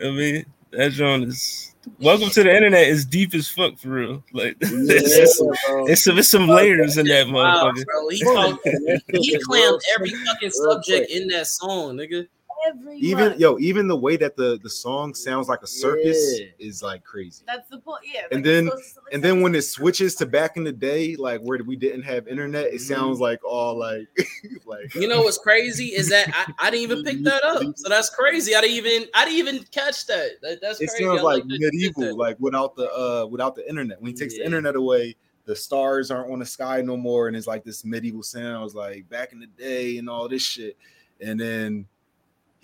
I 0.00 0.10
mean, 0.10 0.46
that 0.72 0.92
joint 0.92 1.24
is 1.24 1.74
welcome 2.00 2.30
to 2.30 2.42
the 2.42 2.54
internet 2.54 2.86
is 2.88 3.04
deep 3.04 3.34
as 3.34 3.48
fuck 3.48 3.78
for 3.78 3.88
real. 3.88 4.24
Like 4.32 4.56
it's, 4.60 5.16
just, 5.16 5.42
it's 5.88 6.04
some 6.04 6.18
it's 6.18 6.28
some 6.28 6.46
layers 6.46 6.96
in 6.96 7.06
that 7.06 7.28
Wow, 7.28 7.70
motherfucker. 7.70 7.84
bro. 7.84 8.08
He, 8.08 8.24
talked, 8.24 8.68
he 9.12 9.38
clammed 9.44 9.80
every 9.94 10.10
fucking 10.10 10.50
subject 10.50 11.10
in 11.10 11.28
that 11.28 11.46
song, 11.46 11.96
nigga. 11.96 12.26
Every 12.66 12.98
Even 12.98 13.28
month. 13.28 13.40
yo, 13.40 13.58
even 13.58 13.88
the 13.88 13.96
way 13.96 14.16
that 14.16 14.36
the 14.36 14.58
the 14.62 14.70
song 14.70 15.14
sounds 15.14 15.48
like 15.48 15.62
a 15.62 15.66
circus 15.66 16.40
Yeah. 16.40 16.46
is 16.58 16.82
like 16.82 17.04
crazy. 17.04 17.44
That's 17.46 17.68
the 17.68 17.78
point. 17.78 18.02
Yeah. 18.04 18.22
And 18.30 18.36
like, 18.36 18.44
then- 18.44 18.66
it's 18.68 18.88
supposed 18.90 18.94
to 19.10 19.14
And 19.14 19.22
then 19.22 19.40
when 19.42 19.54
it 19.54 19.62
switches 19.62 20.14
to 20.16 20.26
back 20.26 20.56
in 20.56 20.64
the 20.64 20.72
day, 20.72 21.16
like 21.16 21.40
where 21.42 21.58
we 21.64 21.76
didn't 21.76 22.02
have 22.02 22.26
internet, 22.28 22.72
it 22.72 22.80
sounds 22.80 23.20
like 23.20 23.44
all 23.44 23.78
like 23.78 24.08
like 24.66 24.94
You 24.94 25.08
know 25.08 25.22
what's 25.22 25.38
crazy 25.38 25.88
is 25.94 26.08
that 26.10 26.28
I, 26.58 26.68
I 26.68 26.70
didn't 26.70 26.82
even 26.90 27.04
pick 27.04 27.22
that 27.24 27.42
up. 27.44 27.62
So 27.76 27.88
that's 27.88 28.10
crazy. 28.10 28.54
I 28.54 28.60
didn't 28.60 28.76
even 28.76 29.08
I 29.14 29.24
didn't 29.24 29.38
even 29.38 29.64
catch 29.70 30.06
that. 30.06 30.40
that 30.42 30.60
that's 30.60 30.80
it 30.80 30.88
crazy. 30.88 31.04
sounds 31.04 31.20
I 31.20 31.22
like 31.22 31.42
that 31.44 31.50
you 31.52 31.58
did 31.58 31.72
medieval, 31.74 32.16
like 32.16 32.36
without 32.40 32.76
the 32.76 32.90
uh 32.92 33.26
without 33.26 33.54
the 33.54 33.68
internet. 33.68 34.00
When 34.00 34.10
he 34.10 34.16
takes 34.16 34.34
the 34.34 34.44
internet 34.44 34.76
away, 34.76 35.16
the 35.46 35.54
stars 35.54 36.10
aren't 36.10 36.30
on 36.32 36.38
the 36.38 36.46
sky 36.46 36.80
no 36.80 36.96
more, 36.96 37.28
and 37.28 37.36
it's 37.36 37.46
like 37.46 37.64
this 37.64 37.84
medieval 37.84 38.22
sounds 38.22 38.74
like 38.74 39.06
back 39.10 39.32
in 39.32 39.40
the 39.40 39.46
day 39.46 39.98
and 39.98 40.08
all 40.08 40.26
this 40.28 40.40
shit. 40.42 40.76
And 41.20 41.38
then 41.38 41.86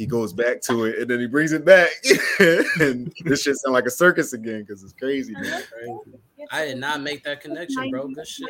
he 0.01 0.07
goes 0.07 0.33
back 0.33 0.63
to 0.63 0.85
it 0.85 0.99
and 0.99 1.11
then 1.11 1.21
he 1.21 1.27
brings 1.27 1.53
it 1.53 1.63
back. 1.63 1.91
and 2.81 3.13
this 3.27 3.43
shit 3.43 3.55
sound 3.59 3.75
like 3.75 3.85
a 3.85 3.91
circus 3.91 4.33
again 4.33 4.63
because 4.63 4.83
it's 4.83 4.95
crazy. 4.95 5.35
Man. 5.35 5.63
I 6.51 6.65
did 6.65 6.79
not 6.79 7.03
make 7.03 7.23
that 7.25 7.43
connection, 7.43 7.91
bro. 7.91 8.09
Good 8.09 8.27
shit. 8.27 8.49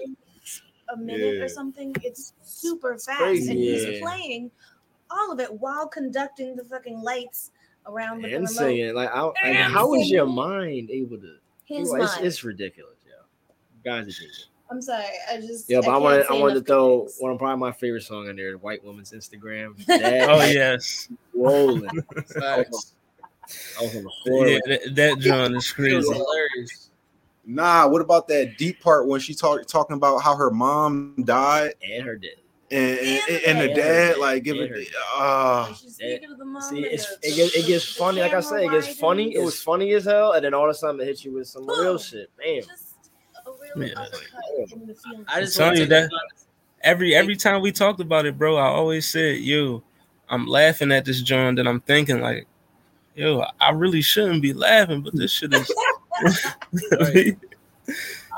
A 0.94 0.96
minute 0.96 1.34
Yeah. 1.38 1.42
or 1.42 1.48
something. 1.48 1.92
It's 2.04 2.34
super 2.40 2.96
fast, 2.98 3.18
crazy. 3.18 3.50
and 3.50 3.58
Yeah. 3.60 3.72
he's 3.90 4.00
playing 4.00 4.52
all 5.10 5.32
of 5.32 5.40
it 5.40 5.52
while 5.52 5.88
conducting 5.88 6.54
the 6.54 6.62
fucking 6.64 7.02
lights 7.02 7.50
around 7.84 8.22
the 8.22 8.26
and 8.32 8.44
remote. 8.48 8.50
singing 8.50 8.94
like, 8.94 9.10
I, 9.10 9.20
like 9.22 9.34
And 9.42 9.56
how 9.72 9.92
is 9.94 10.08
your 10.08 10.26
singing. 10.26 10.36
mind 10.36 10.90
able 10.92 11.18
to? 11.18 11.34
His 11.64 11.90
Like, 11.90 12.02
it's, 12.02 12.14
mind. 12.14 12.26
it's 12.28 12.44
ridiculous, 12.44 12.98
yo. 13.04 13.54
Guys 13.84 14.06
are 14.06 14.10
genius. 14.12 14.49
I'm 14.70 14.80
sorry. 14.80 15.04
I 15.30 15.36
just 15.38 15.68
Yeah, 15.68 15.80
but 15.80 15.88
I 15.88 15.92
can't 15.92 16.02
want 16.02 16.26
to. 16.26 16.32
I 16.32 16.38
want 16.38 16.54
to 16.54 16.60
throw 16.62 16.98
good 16.98 17.04
things. 17.08 17.16
one 17.20 17.32
of 17.32 17.38
probably 17.38 17.58
my 17.58 17.72
favorite 17.72 18.02
song 18.02 18.28
in 18.28 18.36
there, 18.36 18.56
"White 18.58 18.84
Woman's 18.84 19.12
Instagram." 19.12 19.74
That 19.86 20.28
Oh 20.28 20.42
yes, 20.44 21.08
rolling. 21.34 21.90
Facts. 22.38 22.94
I 23.78 23.82
was 23.82 23.96
on 23.96 24.04
the 24.04 24.10
floor. 24.24 24.46
yeah, 24.46 24.58
that, 24.66 24.94
that 24.94 25.18
John 25.18 25.56
is 25.56 25.72
crazy. 25.72 25.96
hilarious. 26.12 26.90
Nah, 27.44 27.88
what 27.88 28.00
about 28.00 28.28
that 28.28 28.56
deep 28.58 28.80
part 28.80 29.08
when 29.08 29.18
she 29.18 29.34
talk, 29.34 29.66
talking 29.66 29.96
about 29.96 30.18
how 30.18 30.36
her 30.36 30.50
mom 30.50 31.16
died 31.24 31.74
and 31.82 32.04
her 32.04 32.14
dad. 32.16 32.30
and 32.70 32.98
and, 33.00 33.20
And 33.28 33.44
and 33.46 33.60
the 33.60 33.74
dad 33.74 34.12
dad. 34.12 34.18
like 34.18 34.44
give 34.44 34.56
And 34.58 34.66
it 34.66 34.88
her 34.92 34.98
uh 35.16 35.64
And 35.68 35.76
she's 35.76 35.94
speaking 35.94 36.30
of 36.30 36.38
the 36.38 36.44
mom 36.44 36.62
See, 36.62 36.76
and 36.76 36.84
it 36.86 37.34
gets 37.34 37.56
it 37.56 37.66
gets 37.66 37.96
funny. 37.96 38.20
Like 38.20 38.34
I 38.34 38.40
camera 38.40 38.42
say, 38.60 38.66
it 38.66 38.70
gets 38.70 39.00
funny. 39.00 39.34
It 39.34 39.42
was 39.42 39.60
funny 39.60 39.92
as 39.94 40.04
hell, 40.04 40.32
and 40.32 40.44
then 40.44 40.54
all 40.54 40.64
of 40.64 40.70
a 40.70 40.74
sudden 40.74 41.00
it 41.00 41.06
hits 41.06 41.24
you 41.24 41.32
with 41.32 41.48
some 41.48 41.66
real 41.68 41.98
shit. 41.98 42.30
Man. 42.38 42.62
Just 42.62 42.89
a 43.76 43.86
Yeah. 43.86 43.92
uppercut 43.96 44.72
in 44.72 44.86
the 44.86 44.94
feeling. 44.94 45.24
I 45.28 45.40
just 45.40 45.58
I'm 45.60 45.66
want 45.66 45.76
to 45.78 45.78
telling 45.78 45.78
you 45.78 45.86
that- 45.86 46.10
Every 46.82 47.14
every 47.14 47.36
time 47.36 47.60
we 47.60 47.72
talked 47.72 48.00
about 48.00 48.24
it, 48.24 48.38
bro, 48.38 48.56
I 48.56 48.64
always 48.68 49.06
said, 49.06 49.36
"Yo, 49.40 49.82
I'm 50.30 50.46
laughing 50.46 50.90
at 50.92 51.04
this 51.04 51.20
John." 51.20 51.56
That 51.56 51.68
I'm 51.68 51.80
thinking 51.82 52.22
like, 52.22 52.46
"Yo, 53.14 53.44
I 53.60 53.70
really 53.72 54.00
shouldn't 54.00 54.40
be 54.40 54.54
laughing, 54.54 55.02
but 55.02 55.14
this 55.14 55.30
shit 55.30 55.52
is." 55.52 55.70
Right. 57.00 57.36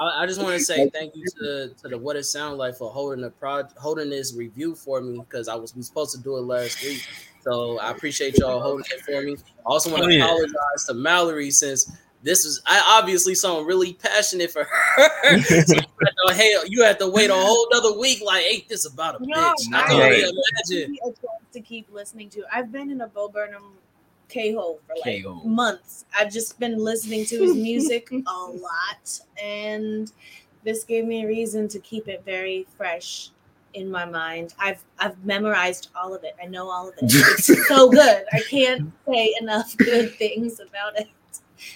I, 0.01 0.23
I 0.23 0.27
just 0.27 0.41
want 0.43 0.59
to 0.59 0.65
say 0.65 0.89
thank 0.91 1.15
you 1.15 1.25
to, 1.41 1.69
to 1.83 1.89
the 1.89 1.99
What 1.99 2.17
It 2.17 2.25
Sound 2.25 2.59
Like 2.59 2.75
for 2.75 2.91
holding 2.91 3.21
the 3.21 3.31
pro 3.31 3.63
holding 3.77 4.11
this 4.11 4.35
review 4.35 4.75
for 4.75 5.01
me 5.01 5.19
because 5.21 5.47
I 5.47 5.55
was 5.55 5.77
we 5.77 5.83
supposed 5.83 6.13
to 6.17 6.21
do 6.23 6.37
it 6.39 6.41
last 6.41 6.83
week. 6.83 7.07
So 7.43 7.79
I 7.79 7.91
appreciate 7.91 8.39
y'all 8.39 8.61
holding 8.61 8.87
it 8.91 9.01
for 9.03 9.21
me. 9.23 9.35
I 9.35 9.63
also 9.67 9.91
want 9.91 10.03
to 10.03 10.09
Oh, 10.09 10.11
yeah. 10.11 10.25
apologize 10.25 10.87
to 10.89 10.95
Mallory 10.95 11.51
since 11.53 11.93
this 12.23 12.45
is 12.45 12.61
I 12.67 12.99
obviously 13.01 13.35
something 13.35 13.67
really 13.67 13.95
passionate 13.95 14.51
for 14.51 14.65
her. 14.65 15.41
so 15.43 15.75
you, 15.75 15.83
had 16.01 16.13
to, 16.29 16.35
hey, 16.35 16.55
you 16.67 16.83
had 16.85 16.99
to 17.01 17.09
wait 17.09 17.31
a 17.31 17.35
whole 17.35 17.69
other 17.75 17.99
week. 17.99 18.23
Like, 18.25 18.45
ain't 18.45 18.69
this 18.69 18.87
about 18.87 19.17
a 19.21 19.27
No, 19.27 19.37
bitch? 19.37 19.69
I 19.75 19.81
I 19.83 19.89
can 19.89 19.99
Right. 19.99 20.25
only 20.25 20.43
imagine. 20.71 20.97
a 21.03 21.07
chance 21.07 21.17
to 21.53 21.61
keep 21.61 21.93
listening 21.93 22.29
to. 22.31 22.45
I've 22.53 22.71
been 22.73 22.91
in 22.91 23.01
a 23.01 23.09
Bo 23.09 23.29
Burnham 23.29 23.75
K 24.29 24.53
hole 24.53 24.81
for 24.87 24.95
like 24.95 25.05
K-hole. 25.05 25.45
months. 25.45 26.07
I've 26.17 26.33
just 26.33 26.59
been 26.59 26.79
listening 26.79 27.25
to 27.27 27.43
his 27.43 27.55
music 27.55 28.09
a 28.27 28.33
lot, 28.33 29.21
and 29.43 30.11
this 30.65 30.85
gave 30.85 31.05
me 31.05 31.25
a 31.25 31.27
reason 31.27 31.69
to 31.69 31.79
keep 31.81 32.09
it 32.09 32.25
very 32.25 32.67
fresh 32.77 33.31
in 33.75 33.91
my 33.91 34.05
mind. 34.05 34.55
I've 34.59 34.83
I've 34.99 35.23
memorized 35.25 35.89
all 35.95 36.15
of 36.15 36.25
it. 36.25 36.35
I 36.43 36.47
know 36.47 36.71
all 36.71 36.89
of 36.89 36.95
it. 36.99 37.05
It's 37.13 37.69
so 37.69 37.91
good. 37.91 38.25
I 38.33 38.41
can't 38.49 38.93
say 39.09 39.35
enough 39.41 39.77
good 39.77 40.15
things 40.17 40.61
about 40.61 40.99
it. 40.99 41.09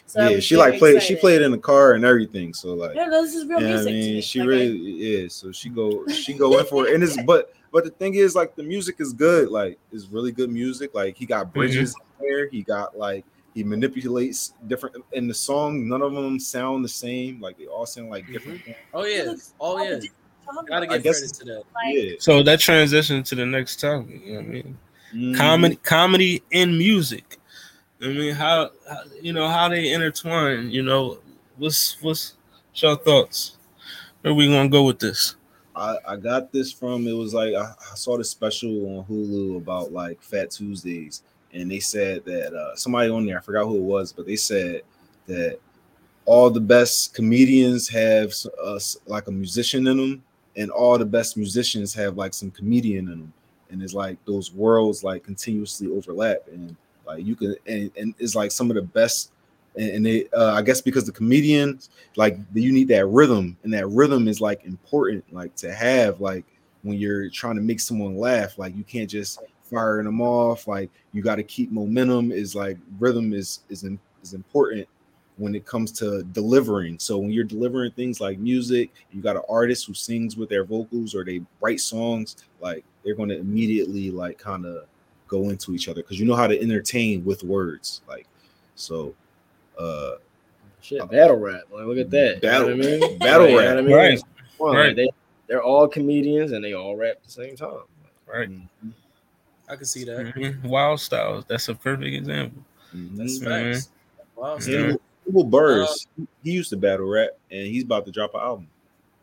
So 0.07 0.28
yeah, 0.28 0.41
she 0.41 0.57
like 0.57 0.68
very 0.70 0.78
played 0.78 0.93
she 1.03 1.14
excited. 1.14 1.20
played 1.20 1.43
in 1.43 1.51
the 1.51 1.59
car 1.59 1.93
and 1.95 2.05
everything. 2.05 2.55
So 2.55 2.74
like 2.74 2.95
Yeah, 2.95 3.09
this 3.11 3.34
is 3.34 3.47
real 3.47 3.61
Yeah, 3.61 3.66
I 3.66 3.70
music. 3.70 3.87
to 3.87 3.93
mean, 3.93 4.14
me. 4.16 4.20
she 4.20 4.41
Like, 4.41 4.49
really 4.49 4.78
is. 5.14 5.34
So 5.34 5.53
she 5.53 5.68
go, 5.68 6.07
she 6.09 6.32
go 6.34 6.59
in 6.59 6.66
for 6.66 6.87
it, 6.87 6.95
and 6.95 7.03
it's 7.03 7.20
but 7.26 7.53
but 7.72 7.84
the 7.84 7.91
thing 7.91 8.14
is, 8.14 8.34
like 8.34 8.55
the 8.57 8.62
music 8.62 8.97
is 9.01 9.12
good. 9.12 9.51
Like 9.51 9.78
it's 9.93 10.07
really 10.07 10.32
good 10.32 10.51
music. 10.51 10.95
Like 10.95 11.16
he 11.16 11.26
got 11.26 11.53
bridges 11.53 11.95
in 12.20 12.26
there. 12.26 12.49
He 12.49 12.62
got 12.62 12.97
like 12.97 13.24
he 13.55 13.64
manipulates 13.64 14.53
different 14.66 14.97
in 15.12 15.26
the 15.28 15.34
song. 15.34 15.89
None 15.89 16.03
of 16.03 16.12
them 16.14 16.39
sound 16.39 16.84
the 16.84 16.89
same. 16.89 17.41
Like 17.41 17.59
they 17.59 17.66
all 17.66 17.87
sound 17.87 18.11
like 18.11 18.26
different. 18.30 18.62
things. 18.62 18.76
Oh 18.95 19.05
yeah, 19.05 19.34
oh 19.61 19.82
yeah. 19.82 19.99
Gotta 20.68 20.89
I 20.89 20.95
give 20.99 21.03
guess- 21.03 21.18
credit 21.20 21.34
to 21.39 21.45
that. 21.47 21.62
Like, 21.74 21.95
Yeah. 21.95 22.12
so 22.20 22.43
that 22.45 22.61
transition 22.61 23.22
to 23.24 23.34
the 23.34 23.45
next 23.45 23.80
topic. 23.80 24.22
You 24.24 24.32
know 24.34 24.39
what 24.41 24.47
I 24.47 24.49
mean? 24.49 24.78
Mhm. 25.14 25.37
comedy 25.37 25.76
comedy 25.76 26.43
and 26.53 26.76
music 26.76 27.39
i 28.03 28.07
mean 28.09 28.35
how, 28.35 28.71
how 28.89 29.01
you 29.21 29.33
know 29.33 29.49
how 29.49 29.69
they 29.69 29.93
intertwine 29.93 30.71
you 30.71 30.83
know 30.83 31.19
what's 31.57 32.01
what's 32.03 32.35
your 32.75 32.97
thoughts? 32.97 33.57
Where 34.21 34.35
we 34.35 34.49
gonna 34.49 34.69
go 34.69 34.85
with 34.85 34.99
this? 34.99 35.37
I, 35.75 35.97
I 36.07 36.17
got 36.17 36.53
this 36.53 36.71
from 36.73 37.07
it 37.09 37.13
was 37.13 37.33
like 37.33 37.55
I, 37.55 37.73
I 37.93 37.95
saw 37.95 38.19
this 38.19 38.31
special 38.31 38.99
on 38.99 39.05
Hulu 39.07 39.57
about 39.57 39.93
like 39.93 40.21
Fat 40.23 40.51
Tuesdays, 40.51 41.23
and 41.55 41.71
they 41.71 41.81
said 41.81 42.25
that 42.27 42.53
uh, 42.55 42.77
somebody 42.77 43.11
on 43.11 43.25
there 43.25 43.39
I 43.39 43.41
forgot 43.41 43.65
who 43.65 43.77
it 43.77 43.83
was, 43.83 44.13
but 44.13 44.27
they 44.27 44.37
said 44.37 44.83
that 45.27 45.59
all 46.27 46.51
the 46.51 46.61
best 46.61 47.15
comedians 47.15 47.89
have 47.89 48.29
s- 48.29 48.47
uh, 48.63 48.79
like 49.07 49.29
a 49.29 49.33
musician 49.33 49.87
in 49.87 49.97
them, 49.97 50.23
and 50.57 50.71
all 50.71 50.99
the 50.99 51.07
best 51.07 51.37
musicians 51.39 51.95
have 51.95 52.17
like 52.19 52.35
some 52.35 52.51
comedian 52.51 53.07
in 53.09 53.21
them, 53.21 53.33
and 53.71 53.83
it's 53.83 53.95
like 53.95 54.19
those 54.27 54.53
worlds 54.53 55.03
like 55.03 55.25
continuously 55.25 55.89
overlap, 55.89 56.41
and 56.53 56.77
like 57.07 57.25
you 57.25 57.37
can 57.37 57.57
and, 57.67 57.91
and 57.97 58.15
it's 58.19 58.35
like 58.35 58.51
some 58.53 58.71
of 58.71 58.77
the 58.77 58.83
best. 58.83 59.33
And 59.77 59.91
and 59.91 60.07
they, 60.07 60.27
uh, 60.31 60.55
I 60.55 60.63
guess, 60.63 60.81
because 60.81 61.05
the 61.05 61.13
comedians 61.13 61.91
like 62.17 62.39
you 62.55 62.73
need 62.73 62.89
that 62.89 63.07
rhythm 63.07 63.57
and 63.63 63.73
that 63.75 63.87
rhythm 63.89 64.27
is 64.27 64.41
like 64.41 64.65
important 64.65 65.25
like 65.33 65.55
to 65.57 65.73
have 65.73 66.21
like 66.21 66.45
when 66.83 66.99
you're 66.99 67.29
trying 67.29 67.57
to 67.57 67.63
make 67.63 67.81
someone 67.81 68.17
laugh 68.17 68.59
like 68.59 68.75
you 68.77 68.85
can't 68.85 69.11
just 69.11 69.41
firing 69.63 70.07
them 70.07 70.21
off 70.21 70.69
like 70.69 70.91
you 71.13 71.23
got 71.23 71.37
to 71.37 71.43
keep 71.43 71.71
momentum 71.73 72.31
is 72.31 72.55
like 72.55 72.79
rhythm 72.99 73.33
is 73.33 73.61
is 73.69 73.85
is 74.23 74.35
important 74.35 74.87
when 75.37 75.55
it 75.55 75.67
comes 75.67 75.93
to 75.93 76.23
delivering 76.33 76.99
so 76.99 77.19
when 77.19 77.31
you're 77.31 77.45
delivering 77.45 77.91
things 77.93 78.21
like 78.21 78.39
music 78.39 78.91
you 79.13 79.21
got 79.21 79.37
an 79.37 79.43
artist 79.49 79.87
who 79.87 79.95
sings 79.95 80.37
with 80.37 80.49
their 80.49 80.65
vocals 80.65 81.15
or 81.15 81.25
they 81.25 81.43
write 81.61 81.81
songs 81.81 82.37
like 82.61 82.85
they're 83.05 83.17
going 83.17 83.29
to 83.29 83.39
immediately 83.39 84.11
like 84.11 84.39
kind 84.39 84.65
of 84.65 84.87
go 85.29 85.51
into 85.51 85.74
each 85.74 85.89
other 85.89 86.03
because 86.03 86.18
you 86.20 86.27
know 86.27 86.35
how 86.37 86.47
to 86.47 86.61
entertain 86.61 87.24
with 87.24 87.43
words 87.45 88.03
like 88.09 88.27
so 88.74 89.14
uh 89.79 90.12
Shit, 90.83 91.11
battle 91.11 91.37
rap. 91.37 91.62
Like, 91.72 91.85
look 91.87 91.99
at 91.99 92.11
that. 92.11 92.41
Battle- 92.41 92.70
you 92.70 92.77
know 92.77 92.89
what 92.99 93.05
I 93.05 93.09
mean? 93.09 93.18
battle 93.18 93.41
Like, 93.43 93.51
you 93.51 93.57
know 93.57 93.59
rap. 93.64 93.68
what 93.74 93.79
I 93.79 93.83
mean? 93.83 93.97
Right. 93.97 94.12
It's 94.12 94.22
fun. 94.57 94.74
Like, 94.77 94.95
they, 94.95 95.11
they're 95.49 95.62
all 95.62 95.89
comedians 95.89 96.53
and 96.53 96.64
they 96.64 96.74
all 96.74 96.95
rap 96.95 97.16
at 97.16 97.24
the 97.24 97.31
same 97.31 97.57
time. 97.57 97.81
right 98.33 98.49
I 99.68 99.74
can 99.74 99.85
see 99.85 100.05
that. 100.05 100.33
Mhm. 100.37 100.62
wild 100.62 101.01
styles 101.01 101.45
that's 101.49 101.68
a 101.68 101.74
perfect 101.74 102.14
example 102.14 102.62
That's 102.93 103.41
mhm. 103.41 103.43
Mhm. 103.49 103.72
facts. 103.74 103.91
Wow, 104.37 104.55
Yeah. 104.55 104.59
still. 104.61 104.85
Hugo, 104.87 105.01
Hugo 105.27 105.43
Buress, 105.45 106.07
he 106.45 106.53
used 106.53 106.70
to 106.70 106.77
battle 106.77 107.07
rap, 107.09 107.31
and 107.51 107.66
he's 107.66 107.83
about 107.83 108.05
to 108.07 108.12
drop 108.12 108.35
an 108.35 108.41
album. 108.43 108.68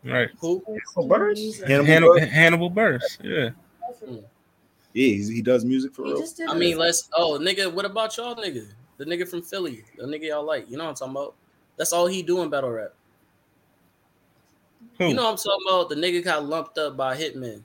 right 0.04 0.28
Who? 0.40 0.62
Buress? 0.98 1.66
Hannibal 1.66 1.86
hannibal, 1.86 2.14
Buress? 2.14 2.28
hannibal 2.28 2.70
Buress 2.70 3.18
yeah 3.22 3.50
Yeah, 4.94 5.08
he's, 5.08 5.28
he 5.28 5.42
does 5.42 5.64
music 5.64 5.92
for 5.94 6.04
He 6.04 6.12
real. 6.12 6.20
just 6.20 6.36
did 6.38 6.48
I 6.48 6.52
a- 6.54 6.56
mean, 6.56 6.78
let's. 6.78 7.08
Oh, 7.16 7.38
nigga, 7.40 7.70
what 7.72 7.84
about 7.84 8.16
y'all, 8.16 8.34
nigga? 8.36 8.66
The 8.96 9.04
nigga 9.04 9.28
from 9.28 9.42
Philly, 9.42 9.84
the 9.98 10.04
nigga 10.06 10.28
y'all 10.28 10.44
like. 10.44 10.70
You 10.70 10.76
know 10.78 10.84
what 10.84 10.90
I'm 10.90 10.94
talking 10.96 11.12
about? 11.12 11.34
That's 11.76 11.92
all 11.92 12.06
he 12.06 12.22
doing 12.22 12.48
battle 12.48 12.70
rap. 12.70 12.92
who, 14.98 15.08
You 15.08 15.14
know 15.14 15.24
what 15.24 15.30
I'm 15.32 15.36
talking 15.36 15.66
about? 15.68 15.88
The 15.88 15.96
nigga 15.96 16.22
got 16.24 16.44
lumped 16.46 16.78
up 16.78 16.96
by 16.96 17.16
Hitman. 17.16 17.62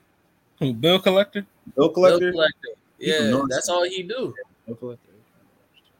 who 0.58 0.72
bill 0.74 0.98
collector 0.98 1.46
Bill 1.76 1.86
Bill 1.86 1.94
Collector. 1.94 2.32
Collector. 2.32 2.68
He 2.98 3.12
from 3.12 3.26
Yeah, 3.26 3.42
that's 3.48 3.68
all 3.68 3.84
he 3.84 4.02
do. 4.02 4.34
Okay. 4.68 4.98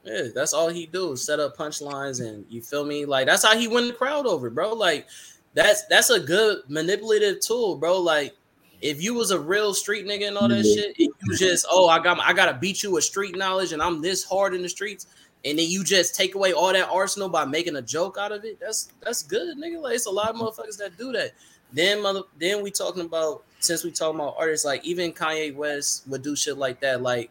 Yeah, 0.03 0.23
that's 0.35 0.51
all 0.53 0.67
he 0.67 0.85
do. 0.87 1.15
Set 1.15 1.39
up 1.39 1.55
punchlines 1.55 2.19
and 2.27 2.45
you 2.49 2.61
feel 2.61 2.83
me? 2.85 3.05
Like 3.05 3.27
that's 3.27 3.45
how 3.45 3.55
he 3.57 3.67
win 3.67 3.87
the 3.87 3.93
crowd 3.93 4.25
over, 4.25 4.49
bro. 4.49 4.73
Like 4.73 5.07
that's 5.53 5.85
that's 5.87 6.09
a 6.09 6.19
good 6.19 6.63
manipulative 6.67 7.39
tool, 7.39 7.77
bro. 7.77 7.99
Like 7.99 8.35
if 8.81 9.01
you 9.01 9.13
was 9.13 9.31
a 9.31 9.39
real 9.39 9.73
street 9.73 10.05
nigga 10.05 10.27
and 10.27 10.37
all 10.37 10.47
that 10.47 10.65
Yeah. 10.65 10.73
shit, 10.75 10.99
you 10.99 11.13
just 11.37 11.65
oh 11.69 11.87
I 11.87 11.99
got 11.99 12.19
I 12.19 12.33
gotta 12.33 12.53
beat 12.57 12.83
you 12.83 12.91
with 12.91 13.03
street 13.03 13.35
knowledge 13.37 13.73
and 13.73 13.81
I'm 13.81 14.01
this 14.01 14.23
hard 14.23 14.53
in 14.53 14.61
the 14.61 14.69
streets, 14.69 15.07
and 15.45 15.57
then 15.59 15.69
you 15.69 15.83
just 15.83 16.15
take 16.15 16.35
away 16.35 16.53
all 16.53 16.73
that 16.73 16.89
arsenal 16.89 17.29
by 17.29 17.45
making 17.45 17.75
a 17.75 17.81
joke 17.81 18.17
out 18.19 18.31
of 18.31 18.43
it. 18.45 18.59
That's 18.59 18.91
that's 19.01 19.23
good, 19.23 19.57
nigga. 19.57 19.81
Like 19.81 19.95
it's 19.95 20.05
a 20.07 20.11
lot 20.11 20.29
of 20.29 20.35
motherfuckers 20.35 20.77
that 20.77 20.97
do 20.97 21.11
that. 21.13 21.31
Then 21.73 22.01
mother, 22.01 22.23
then 22.39 22.61
we 22.61 22.71
talking 22.71 23.05
about 23.05 23.43
since 23.59 23.83
we 23.83 23.91
talking 23.91 24.19
about 24.19 24.35
artists 24.37 24.65
like 24.65 24.83
even 24.83 25.13
Kanye 25.13 25.55
West 25.55 26.07
would 26.07 26.21
do 26.23 26.35
shit 26.35 26.57
like 26.57 26.81
that. 26.81 27.01
Like, 27.01 27.29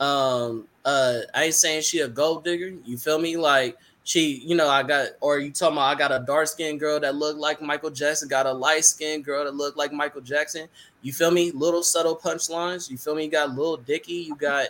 um, 0.00 0.66
uh, 0.84 1.18
I 1.34 1.44
ain't 1.44 1.54
saying 1.54 1.82
she 1.82 2.00
a 2.00 2.08
gold 2.08 2.44
digger. 2.44 2.72
You 2.84 2.96
feel 2.96 3.18
me? 3.18 3.36
Like 3.36 3.76
she, 4.04 4.38
you 4.44 4.56
know, 4.56 4.68
I 4.68 4.82
got 4.82 5.08
or 5.20 5.38
you 5.38 5.50
talking 5.52 5.76
about 5.76 5.94
I 5.94 5.98
got 5.98 6.10
a 6.12 6.24
dark 6.26 6.48
skinned 6.48 6.80
girl 6.80 6.98
that 7.00 7.14
looked 7.14 7.38
like 7.38 7.62
Michael 7.62 7.90
Jackson, 7.90 8.28
got 8.28 8.46
a 8.46 8.52
light 8.52 8.84
skinned 8.84 9.24
girl 9.24 9.44
that 9.44 9.54
looked 9.54 9.76
like 9.76 9.92
Michael 9.92 10.20
Jackson. 10.22 10.68
You 11.02 11.12
feel 11.12 11.30
me? 11.30 11.50
Little 11.52 11.82
subtle 11.82 12.16
punchlines. 12.16 12.90
You 12.90 12.96
feel 12.98 13.14
me? 13.14 13.24
You 13.24 13.30
got 13.30 13.54
Lil 13.54 13.76
Dicky. 13.78 14.14
You 14.14 14.34
got 14.36 14.68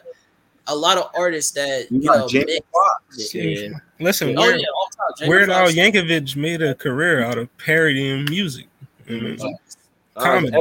a 0.68 0.76
lot 0.76 0.97
of 0.99 1.11
artists 1.16 1.51
that 1.53 1.91
You 1.91 2.01
you 2.01 2.07
know. 2.07 2.28
Jamie 2.28 2.45
mix- 2.47 2.66
Foxx. 2.72 3.35
Yeah. 3.35 3.68
listen 4.01 4.37
Oh 4.39 4.43
Weird, 4.43 4.61
yeah, 4.61 4.66
all 4.76 5.28
Weird 5.28 5.51
Al 5.51 5.68
Yankovic 5.68 6.37
made 6.37 6.62
a 6.62 6.74
career 6.74 7.24
out 7.24 7.39
of 7.39 7.49
parodying 7.59 8.24
music 8.30 8.66
Mhm. 9.09 9.43
Uh, 10.14 10.22
Comedy. 10.22 10.57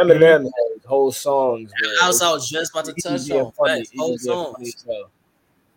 Eminem 0.00 0.44
has 0.44 0.84
whole 0.86 1.12
songs. 1.12 1.70
man. 1.80 1.90
I 2.02 2.08
was, 2.08 2.20
I 2.22 2.32
was 2.32 2.48
just 2.48 2.72
about 2.72 2.86
to 2.86 2.94
touch 2.94 3.12
Easy 3.20 3.34
on 3.38 3.52
funny, 3.52 3.84
whole 3.96 4.14
easy 4.14 4.30
and 4.30 4.56
songs. 4.56 4.86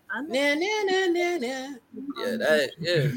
So, 0.09 0.17
I'm 0.17 0.27
Nah, 0.29 0.53
nah, 0.55 0.83
nah, 0.85 1.07
nah, 1.07 1.37
nah. 1.37 1.77
Yeah, 2.17 2.37
that 2.37 2.71
yeah. 2.79 3.07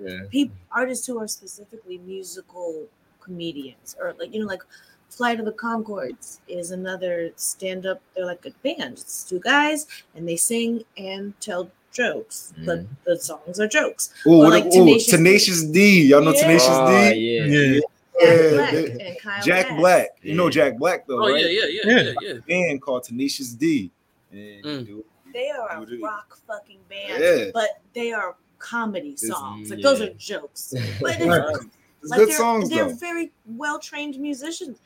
yeah. 0.00 0.20
people 0.30 0.56
artists 0.72 1.06
who 1.06 1.18
are 1.18 1.28
specifically 1.28 1.98
musical 1.98 2.86
comedians 3.20 3.96
or 4.00 4.14
like 4.18 4.32
you 4.32 4.40
know 4.40 4.46
like 4.46 4.62
flight 5.08 5.38
of 5.40 5.44
the 5.46 5.52
Conchords 5.52 6.38
is 6.48 6.70
another 6.70 7.30
stand-up 7.36 8.00
they're 8.14 8.24
like 8.24 8.44
a 8.46 8.50
band 8.62 8.94
it's 8.94 9.24
two 9.24 9.40
guys 9.40 9.86
and 10.14 10.26
they 10.28 10.36
sing 10.36 10.84
and 10.96 11.38
tell 11.40 11.70
jokes 11.92 12.54
but 12.64 12.80
the 13.04 13.18
songs 13.18 13.58
are 13.60 13.66
jokes 13.66 14.14
Oh, 14.26 14.30
Or 14.30 14.38
what 14.44 14.50
like 14.52 14.64
ooh, 14.66 14.70
Tenacious 14.70 15.10
Tenacious, 15.10 15.64
D. 15.64 16.02
Y'all 16.04 16.22
know 16.22 16.32
Yeah. 16.32 16.40
Tenacious 16.40 16.78
Oh, 16.78 16.86
D? 16.86 17.14
yeah. 17.14 17.46
Yeah. 17.46 17.80
Jack 18.20 18.28
Yeah, 18.28 18.50
Black 18.50 18.74
and 19.00 19.18
Kyle 19.18 19.42
Jack 19.44 19.68
Gass. 19.68 19.78
Black. 19.78 20.08
You 20.22 20.34
know 20.34 20.50
Jack 20.50 20.78
Black 20.78 21.06
though, 21.06 21.24
Oh 21.24 21.28
right? 21.28 21.44
yeah, 21.44 21.46
yeah, 21.48 21.64
yeah, 21.68 21.82
Yeah. 21.84 22.12
yeah, 22.20 22.32
yeah. 22.34 22.40
Band 22.46 22.82
called 22.82 23.04
Tenacious 23.04 23.48
D. 23.54 23.90
And 24.30 24.64
Mm. 24.64 24.86
dude, 24.86 25.04
they 25.32 25.50
are 25.50 25.68
a 25.70 25.98
rock 26.02 26.36
fucking 26.46 26.78
band 26.88 27.22
Yeah. 27.22 27.50
but 27.54 27.80
they 27.94 28.12
are 28.12 28.36
comedy 28.58 29.10
It's- 29.10 29.26
songs 29.28 29.70
like 29.70 29.82
those 29.82 30.00
are 30.00 30.12
jokes 30.14 30.74
but 31.00 31.16
it's, 31.18 31.26
Right. 31.26 31.56
it's 32.02 32.10
like 32.10 32.18
good 32.20 32.28
they're, 32.30 32.36
songs 32.36 32.68
they're 32.68 32.88
though. 32.88 32.94
very 32.94 33.30
well 33.46 33.78
trained 33.78 34.18
musicians. 34.18 34.78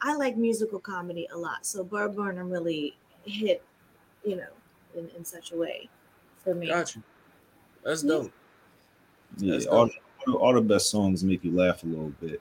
I 0.00 0.14
like 0.16 0.36
musical 0.36 0.78
comedy 0.80 1.26
a 1.32 1.36
lot, 1.38 1.64
so 1.64 1.82
Bo 1.82 2.08
Burnham 2.10 2.50
really 2.50 2.94
hit, 3.24 3.62
you 4.22 4.36
know, 4.36 4.52
in, 4.94 5.08
in 5.16 5.24
such 5.24 5.52
a 5.52 5.56
way 5.56 5.88
for 6.42 6.54
me. 6.54 6.68
Got 6.68 6.94
you. 6.94 7.02
That's 7.82 8.02
dope. 8.02 8.30
Yeah, 9.38 9.52
That's 9.54 9.66
all, 9.66 9.88
all, 10.28 10.34
all 10.34 10.52
the 10.54 10.60
best 10.60 10.90
songs 10.90 11.24
make 11.24 11.42
you 11.42 11.52
laugh 11.56 11.82
a 11.84 11.86
little 11.86 12.12
bit. 12.20 12.40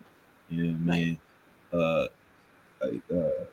You 0.50 0.64
know 0.66 0.74
what 0.86 0.94
I 0.94 0.98
mean? 0.98 1.20
Uh, 1.72 2.08
like, 2.82 3.02
uh, 3.14 3.46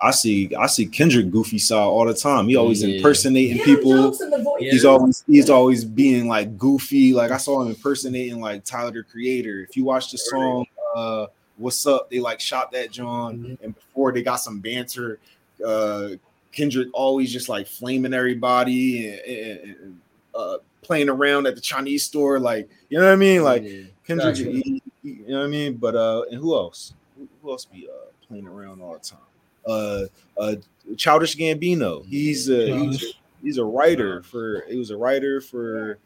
I 0.00 0.10
see 0.10 0.54
I 0.54 0.66
see 0.66 0.86
Kendrick 0.86 1.30
goofy 1.30 1.58
side 1.58 1.78
all 1.78 2.04
the 2.04 2.14
time. 2.14 2.48
He 2.48 2.56
always 2.56 2.82
Yeah. 2.82 2.96
impersonating 2.96 3.58
Yeah, 3.58 3.64
people. 3.64 3.92
in 4.20 4.30
the 4.30 4.42
voice. 4.42 4.60
Yeah. 4.60 4.72
He's 4.72 4.84
always 4.84 5.24
he's 5.26 5.50
always 5.50 5.84
being 5.84 6.28
like 6.28 6.58
goofy. 6.58 7.12
Like 7.14 7.30
I 7.30 7.36
saw 7.38 7.62
him 7.62 7.68
impersonating 7.68 8.40
like 8.40 8.64
Tyler 8.64 8.90
the 8.92 9.02
Creator. 9.02 9.66
If 9.68 9.76
you 9.76 9.84
watch 9.84 10.10
the 10.10 10.18
song 10.18 10.66
uh 10.94 11.26
What's 11.56 11.86
Up, 11.86 12.10
they 12.10 12.18
like 12.20 12.40
shot 12.40 12.72
that 12.72 12.90
John 12.90 13.38
Mhm. 13.38 13.58
and 13.62 13.74
before 13.74 14.12
they 14.12 14.22
got 14.22 14.36
some 14.36 14.60
banter. 14.60 15.18
Uh 15.64 16.10
Kendrick 16.52 16.88
always 16.92 17.32
just 17.32 17.48
like 17.48 17.66
flaming 17.66 18.12
everybody 18.14 19.08
and, 19.08 19.18
and- 19.20 19.60
and, 19.80 20.00
uh 20.34 20.56
playing 20.82 21.08
around 21.08 21.46
at 21.46 21.54
the 21.54 21.60
Chinese 21.60 22.04
store, 22.04 22.38
like 22.38 22.68
you 22.90 22.98
know 22.98 23.04
what 23.04 23.12
I 23.12 23.16
mean? 23.16 23.42
Like 23.42 23.62
Yeah. 23.64 23.82
Kendrick, 24.06 24.34
Gotcha. 24.36 24.50
he- 24.50 24.82
he- 25.02 25.10
you 25.10 25.28
know 25.28 25.38
what 25.38 25.44
I 25.46 25.48
mean? 25.48 25.74
But 25.76 25.94
uh, 25.96 26.24
and 26.30 26.38
who 26.40 26.54
else? 26.54 26.92
Who, 27.16 27.26
who 27.42 27.50
else 27.52 27.64
be 27.64 27.88
uh 27.88 28.10
playing 28.28 28.46
around 28.46 28.82
all 28.82 28.92
the 28.94 28.98
time? 28.98 29.18
Uh, 29.66 30.04
uh, 30.38 30.54
Childish 30.96 31.36
Gambino. 31.36 32.04
He's 32.06 32.48
a 32.50 32.76
he's, 32.78 33.02
a- 33.02 33.06
he's 33.42 33.58
a 33.58 33.64
writer 33.64 34.22
for. 34.22 34.64
He 34.68 34.76
was 34.76 34.90
a 34.90 34.96
writer 34.96 35.40
for. 35.40 35.98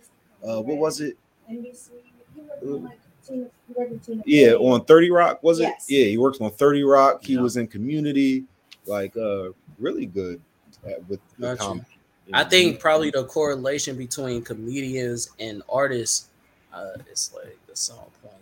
Uh, 0.46 0.61
what 0.62 0.76
was 0.78 1.00
it? 1.00 1.16
NBC. 1.50 1.88
He 2.34 2.40
worked 2.42 2.62
on, 2.64 2.84
like, 2.84 2.98
Tina- 3.26 3.46
he 3.66 3.74
worked 3.74 3.90
with 3.90 4.06
Tina 4.06 4.22
Yeah, 4.24 4.52
on 4.52 4.84
Thirty 4.84 5.11
Rock. 5.11 5.42
Was 5.42 5.59
it? 5.61 5.64
Yes. 5.64 5.86
Yeah, 5.88 6.04
he 6.04 6.18
worked 6.18 6.40
on 6.40 6.50
Thirty 6.52 6.84
Rock. 6.84 7.24
He 7.24 7.34
Yeah. 7.34 7.40
was 7.40 7.56
in 7.56 7.66
Community. 7.66 8.44
Like 8.86 9.16
uh, 9.16 9.50
really 9.78 10.06
good 10.06 10.40
at, 10.86 11.00
with, 11.09 11.20
with 11.38 11.40
Gotcha. 11.40 11.59
comedy. 11.59 11.86
I 12.32 12.44
think 12.44 12.78
probably 12.78 13.11
the 13.11 13.24
correlation 13.24 13.96
between 13.96 14.42
comedians 14.42 15.30
and 15.40 15.62
artists 15.68 16.28
uh 16.72 16.92
is 17.11 17.32
like 17.34 17.59
the 17.66 17.74
solid 17.76 18.11
point. 18.22 18.34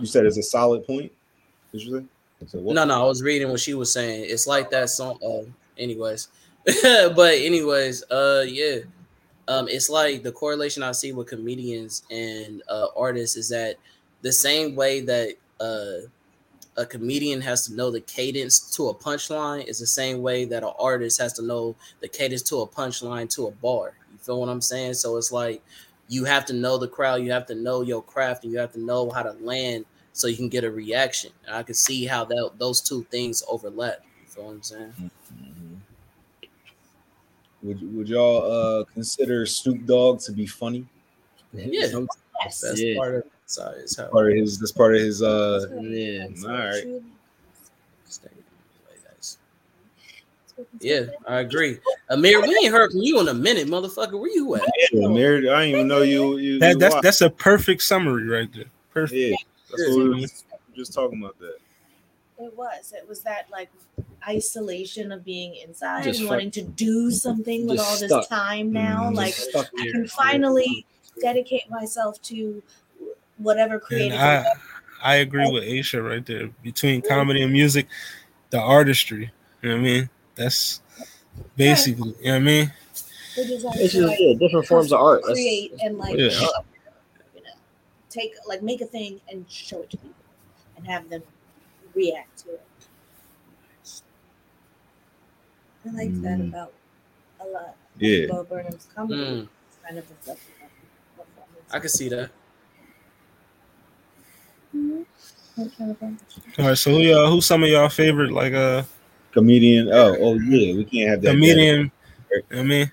you 0.00 0.06
said 0.06 0.26
it's 0.26 0.36
a 0.38 0.42
solid 0.42 0.86
point. 0.86 1.12
Did 1.72 1.82
you 1.82 2.00
say? 2.00 2.04
So? 2.46 2.60
No, 2.60 2.84
no, 2.84 3.02
I 3.02 3.06
was 3.06 3.22
reading 3.22 3.50
what 3.50 3.60
she 3.60 3.74
was 3.74 3.92
saying. 3.92 4.26
It's 4.28 4.46
like 4.46 4.70
that 4.70 4.90
song. 4.90 5.18
Uh, 5.24 5.50
anyways, 5.78 6.28
but 6.82 7.34
anyways, 7.34 8.04
uh, 8.10 8.44
yeah, 8.46 8.78
um, 9.48 9.68
it's 9.68 9.88
like 9.88 10.22
the 10.22 10.32
correlation 10.32 10.82
I 10.82 10.92
see 10.92 11.12
with 11.12 11.28
comedians 11.28 12.02
and 12.10 12.62
uh, 12.68 12.88
artists 12.96 13.36
is 13.36 13.48
that 13.50 13.76
the 14.22 14.32
same 14.32 14.74
way 14.74 15.00
that 15.00 15.34
uh, 15.60 16.08
a 16.76 16.84
comedian 16.84 17.40
has 17.40 17.66
to 17.66 17.74
know 17.74 17.90
the 17.90 18.00
cadence 18.02 18.70
to 18.76 18.88
a 18.88 18.94
punchline 18.94 19.66
is 19.66 19.78
the 19.78 19.86
same 19.86 20.20
way 20.20 20.44
that 20.44 20.62
an 20.62 20.72
artist 20.78 21.20
has 21.20 21.32
to 21.34 21.42
know 21.42 21.74
the 22.00 22.08
cadence 22.08 22.42
to 22.42 22.60
a 22.60 22.66
punchline 22.66 23.30
to 23.34 23.46
a 23.46 23.50
bar. 23.50 23.94
You 24.12 24.18
feel 24.18 24.40
what 24.40 24.48
I'm 24.50 24.60
saying? 24.60 24.94
So 24.94 25.16
it's 25.16 25.32
like 25.32 25.62
you 26.08 26.24
have 26.24 26.44
to 26.46 26.52
know 26.52 26.76
the 26.76 26.88
crowd, 26.88 27.22
you 27.22 27.32
have 27.32 27.46
to 27.46 27.54
know 27.54 27.82
your 27.82 28.02
craft, 28.02 28.44
and 28.44 28.52
you 28.52 28.58
have 28.58 28.72
to 28.72 28.80
know 28.80 29.10
how 29.10 29.22
to 29.22 29.32
land 29.32 29.86
so 30.16 30.26
you 30.28 30.36
can 30.36 30.48
get 30.48 30.64
a 30.64 30.70
reaction. 30.70 31.30
And 31.46 31.54
I 31.54 31.62
can 31.62 31.74
see 31.74 32.06
how 32.06 32.24
that 32.24 32.52
those 32.58 32.80
two 32.80 33.04
things 33.10 33.42
overlap. 33.48 33.98
You 34.22 34.26
feel 34.28 34.44
what 34.44 34.52
I'm 34.52 34.62
saying? 34.62 34.92
Mhm. 34.98 35.76
Would 37.62 37.96
would 37.96 38.08
y'all 38.08 38.50
uh 38.50 38.84
consider 38.94 39.44
Snoop 39.46 39.84
Dogg 39.86 40.20
to 40.20 40.32
be 40.32 40.46
funny? 40.46 40.86
Yeah. 41.52 41.88
Some- 41.88 42.08
That's 42.44 42.80
Yeah. 42.80 42.96
part 42.96 43.14
of 43.16 43.22
the 43.24 43.30
side 43.46 43.76
is 43.78 43.96
how 43.96 44.06
Part 44.08 44.30
of 44.32 44.36
his 44.38 44.58
that's 44.58 44.72
part 44.72 44.94
of 44.94 45.00
his 45.00 45.22
uh 45.22 45.66
yeah. 45.80 46.26
all 46.44 46.48
right. 46.50 46.84
Yeah, 50.80 51.06
I 51.28 51.40
agree. 51.40 51.78
Amir, 52.08 52.40
we 52.40 52.48
ain't 52.62 52.72
heard 52.72 52.90
from 52.92 53.02
you 53.02 53.20
in 53.20 53.28
a 53.28 53.34
minute, 53.34 53.68
motherfucker. 53.68 54.18
Where 54.18 54.30
you 54.32 54.54
at? 54.54 54.62
Yeah, 54.90 55.08
married. 55.08 55.46
I 55.48 55.64
didn't 55.66 55.74
even 55.76 55.88
know 55.88 56.00
you. 56.02 56.38
you 56.38 56.58
That, 56.58 56.78
that's 56.78 56.94
watched. 56.94 57.02
that's 57.02 57.20
a 57.20 57.28
perfect 57.28 57.82
summary 57.82 58.26
right 58.26 58.50
there. 58.54 58.64
Perfect. 58.92 59.18
yeah. 59.18 59.36
That's 59.70 59.88
what 59.88 59.96
we 59.98 60.08
were 60.10 60.14
just, 60.16 60.44
just 60.74 60.92
talking 60.94 61.22
about 61.22 61.38
that. 61.38 61.56
It 62.38 62.56
was. 62.56 62.92
It 62.96 63.08
was 63.08 63.20
that 63.22 63.46
like 63.50 63.70
isolation 64.28 65.10
of 65.12 65.24
being 65.24 65.54
inside 65.56 66.04
Just 66.04 66.20
and 66.20 66.28
fuck- 66.28 66.36
wanting 66.36 66.50
to 66.52 66.62
do 66.62 67.10
something 67.10 67.66
with 67.66 67.78
just 67.78 67.88
all 67.90 67.98
this 67.98 68.10
stuck. 68.10 68.28
time 68.28 68.72
now. 68.72 69.10
Mhm. 69.10 69.14
Like 69.16 69.34
I 69.56 69.64
there. 69.82 69.92
can 69.92 70.06
finally 70.08 70.86
dedicate 71.20 71.70
myself 71.70 72.20
to 72.22 72.62
whatever 73.38 73.74
And 73.74 73.82
creative. 73.82 74.18
I 74.18 74.44
I 75.02 75.14
agree 75.16 75.50
with 75.50 75.62
Aisha 75.64 76.06
right 76.06 76.24
there. 76.24 76.48
Between 76.62 77.00
comedy 77.02 77.42
and 77.42 77.52
music, 77.52 77.86
the 78.50 78.58
artistry. 78.60 79.30
You 79.62 79.68
know 79.70 79.74
what 79.76 79.80
I 79.80 79.84
mean? 79.84 80.10
That's 80.34 80.80
basically, 81.56 82.14
you 82.20 82.26
know 82.26 82.32
what 82.32 82.36
I 82.36 82.38
mean? 82.40 82.72
It's 83.38 83.92
just 83.92 83.96
like, 84.06 84.18
yeah, 84.18 84.34
different 84.38 84.66
forms 84.66 84.92
of 84.92 85.00
art. 85.00 85.20
That's- 85.22 85.36
create 85.36 85.72
and 85.80 85.98
like 85.98 86.16
Yeah. 86.18 86.30
You 88.16 88.22
know 88.22 88.28
take 88.30 88.34
like 88.46 88.62
make 88.62 88.80
a 88.80 88.86
thing 88.86 89.20
and 89.30 89.44
show 89.48 89.82
it 89.82 89.90
to 89.90 89.96
people 89.96 90.14
and 90.76 90.86
have 90.86 91.08
them 91.08 91.22
react 91.94 92.38
to 92.44 92.50
it. 92.54 92.62
I 95.86 95.90
like 95.90 96.22
that 96.22 96.38
Mm. 96.38 96.48
about 96.48 96.72
a 97.40 97.46
lot. 97.46 97.76
Yeah. 97.98 98.24
About 98.26 98.48
Burnham's 98.48 98.88
comedy. 98.94 99.20
Mm, 99.22 99.48
It's 99.68 99.78
kind 99.86 99.98
of 99.98 100.10
reflective 100.10 100.54
of 100.62 100.70
what 101.16 101.26
that 101.36 101.46
means. 101.54 101.72
I 101.72 101.78
can 101.78 101.88
see 101.88 102.08
that. 102.08 102.30
What 105.54 105.78
kind 105.78 105.90
of 105.90 105.98
thing? 105.98 106.18
All 106.58 106.66
right, 106.66 106.76
so 106.78 106.90
who 106.90 106.98
y'all 106.98 107.30
who's 107.30 107.46
some 107.46 107.62
of 107.62 107.68
y'all 107.68 107.88
favorite 107.88 108.32
like 108.32 108.52
uh 108.52 108.82
Comedian. 109.32 109.88
Oh, 109.92 110.16
oh 110.18 110.34
yeah, 110.34 110.74
we 110.74 110.84
can't 110.84 111.10
have 111.10 111.22
that. 111.22 111.30
comedian? 111.32 111.76
You 111.76 112.36
know 112.36 112.42
what 112.48 112.58
I 112.58 112.62
mean? 112.62 112.92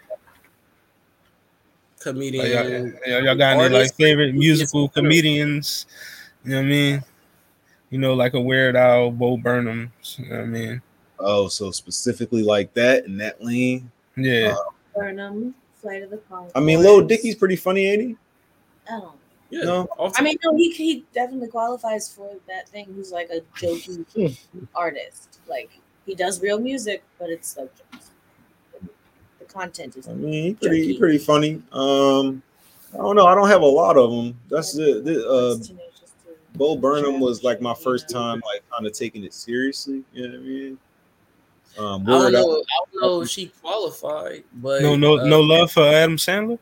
Comedian. 2.04 2.43
Like, 2.43 2.54
y'all, 2.54 3.12
y'all- 3.14 3.24
y'all 3.26 3.36
got 3.36 3.58
any 3.60 3.74
like 3.74 3.93
favorite 3.95 4.34
musical 4.36 4.89
comedians? 4.89 5.86
You 6.43 6.51
know 6.51 6.58
what 6.58 6.66
I 6.66 6.70
mean? 6.70 7.04
You 7.89 7.99
know, 7.99 8.14
like 8.14 8.34
a 8.34 8.41
Weird 8.41 8.76
Al, 8.76 9.12
Bo 9.12 9.38
Burnham. 9.38 9.91
You 10.18 10.26
know 10.30 10.36
what 10.38 10.43
I 10.43 10.45
mean? 10.47 10.82
Oh, 11.20 11.47
so 11.47 11.72
specifically 11.72 12.43
like 12.43 12.74
that 12.74 13.06
in 13.06 13.18
that 13.18 13.43
lane. 13.43 13.91
Yeah. 14.18 14.56
Uh, 14.58 14.72
Burnham, 14.95 15.56
Flight 15.76 16.04
of 16.04 16.10
the 16.10 16.18
Conchords. 16.18 16.51
I 16.56 16.60
mean, 16.60 16.80
Lil 16.82 17.06
Dicky's 17.06 17.36
pretty 17.36 17.56
funny, 17.56 17.88
ain't 17.88 18.01
he? 18.01 18.18
I 18.91 18.99
don't. 18.99 19.16
yeah. 19.49 19.64
No. 19.64 19.88
I 20.18 20.22
mean, 20.22 20.38
no, 20.43 20.56
he 20.58 20.72
he 20.72 21.06
definitely 21.14 21.47
qualifies 21.49 22.12
for 22.14 22.32
that 22.47 22.68
thing. 22.68 22.93
He's 22.95 23.12
like 23.12 23.30
a 23.30 23.41
jokey 23.58 24.38
artist. 24.76 25.39
Like 25.47 25.70
he 26.06 26.16
does 26.16 26.41
real 26.41 26.60
music, 26.60 27.04
but 27.20 27.30
it's 27.30 27.56
like 27.58 27.72
jokes. 27.91 28.10
The 29.54 29.60
content 29.60 29.97
is. 29.97 30.08
I 30.08 30.14
mean, 30.14 30.43
he 30.43 30.54
pretty, 30.56 30.88
he 30.88 30.97
pretty 30.97 31.18
funny. 31.18 31.62
Um, 31.72 32.41
I 32.93 32.97
don't 32.97 33.16
know. 33.16 33.26
I 33.26 33.36
don't 33.36 33.47
have 33.49 33.62
a 33.62 33.66
lot 33.66 33.97
of 33.97 34.12
them. 34.12 34.39
That's 34.49 34.76
it. 34.78 35.04
The, 35.06 35.28
Uh, 35.28 35.56
It's 35.58 35.68
tenacious 35.68 36.12
too. 36.26 36.32
Bo 36.56 36.76
Burnham 36.76 37.20
was 37.20 37.43
like 37.43 37.62
my 37.62 37.74
first 37.74 38.10
time, 38.10 38.41
like 38.51 38.64
kind 38.72 38.86
of 38.86 38.93
taking 38.93 39.24
it 39.24 39.34
seriously. 39.34 40.04
You 40.14 40.24
know 40.28 40.30
what 40.30 40.39
I 40.39 40.41
mean? 40.43 40.78
Um, 41.78 42.04
I 42.04 42.06
don't 42.06 42.32
know. 42.34 42.39
I 42.62 42.86
don't 42.91 43.01
know 43.01 43.22
if 43.22 43.30
she 43.30 43.47
qualified, 43.62 44.43
but 44.56 44.82
No, 44.84 44.95
no, 44.95 45.18
uh, 45.20 45.26
no 45.26 45.41
love 45.41 45.72
for 45.72 45.82
Adam 45.84 46.18
Sandler. 46.18 46.60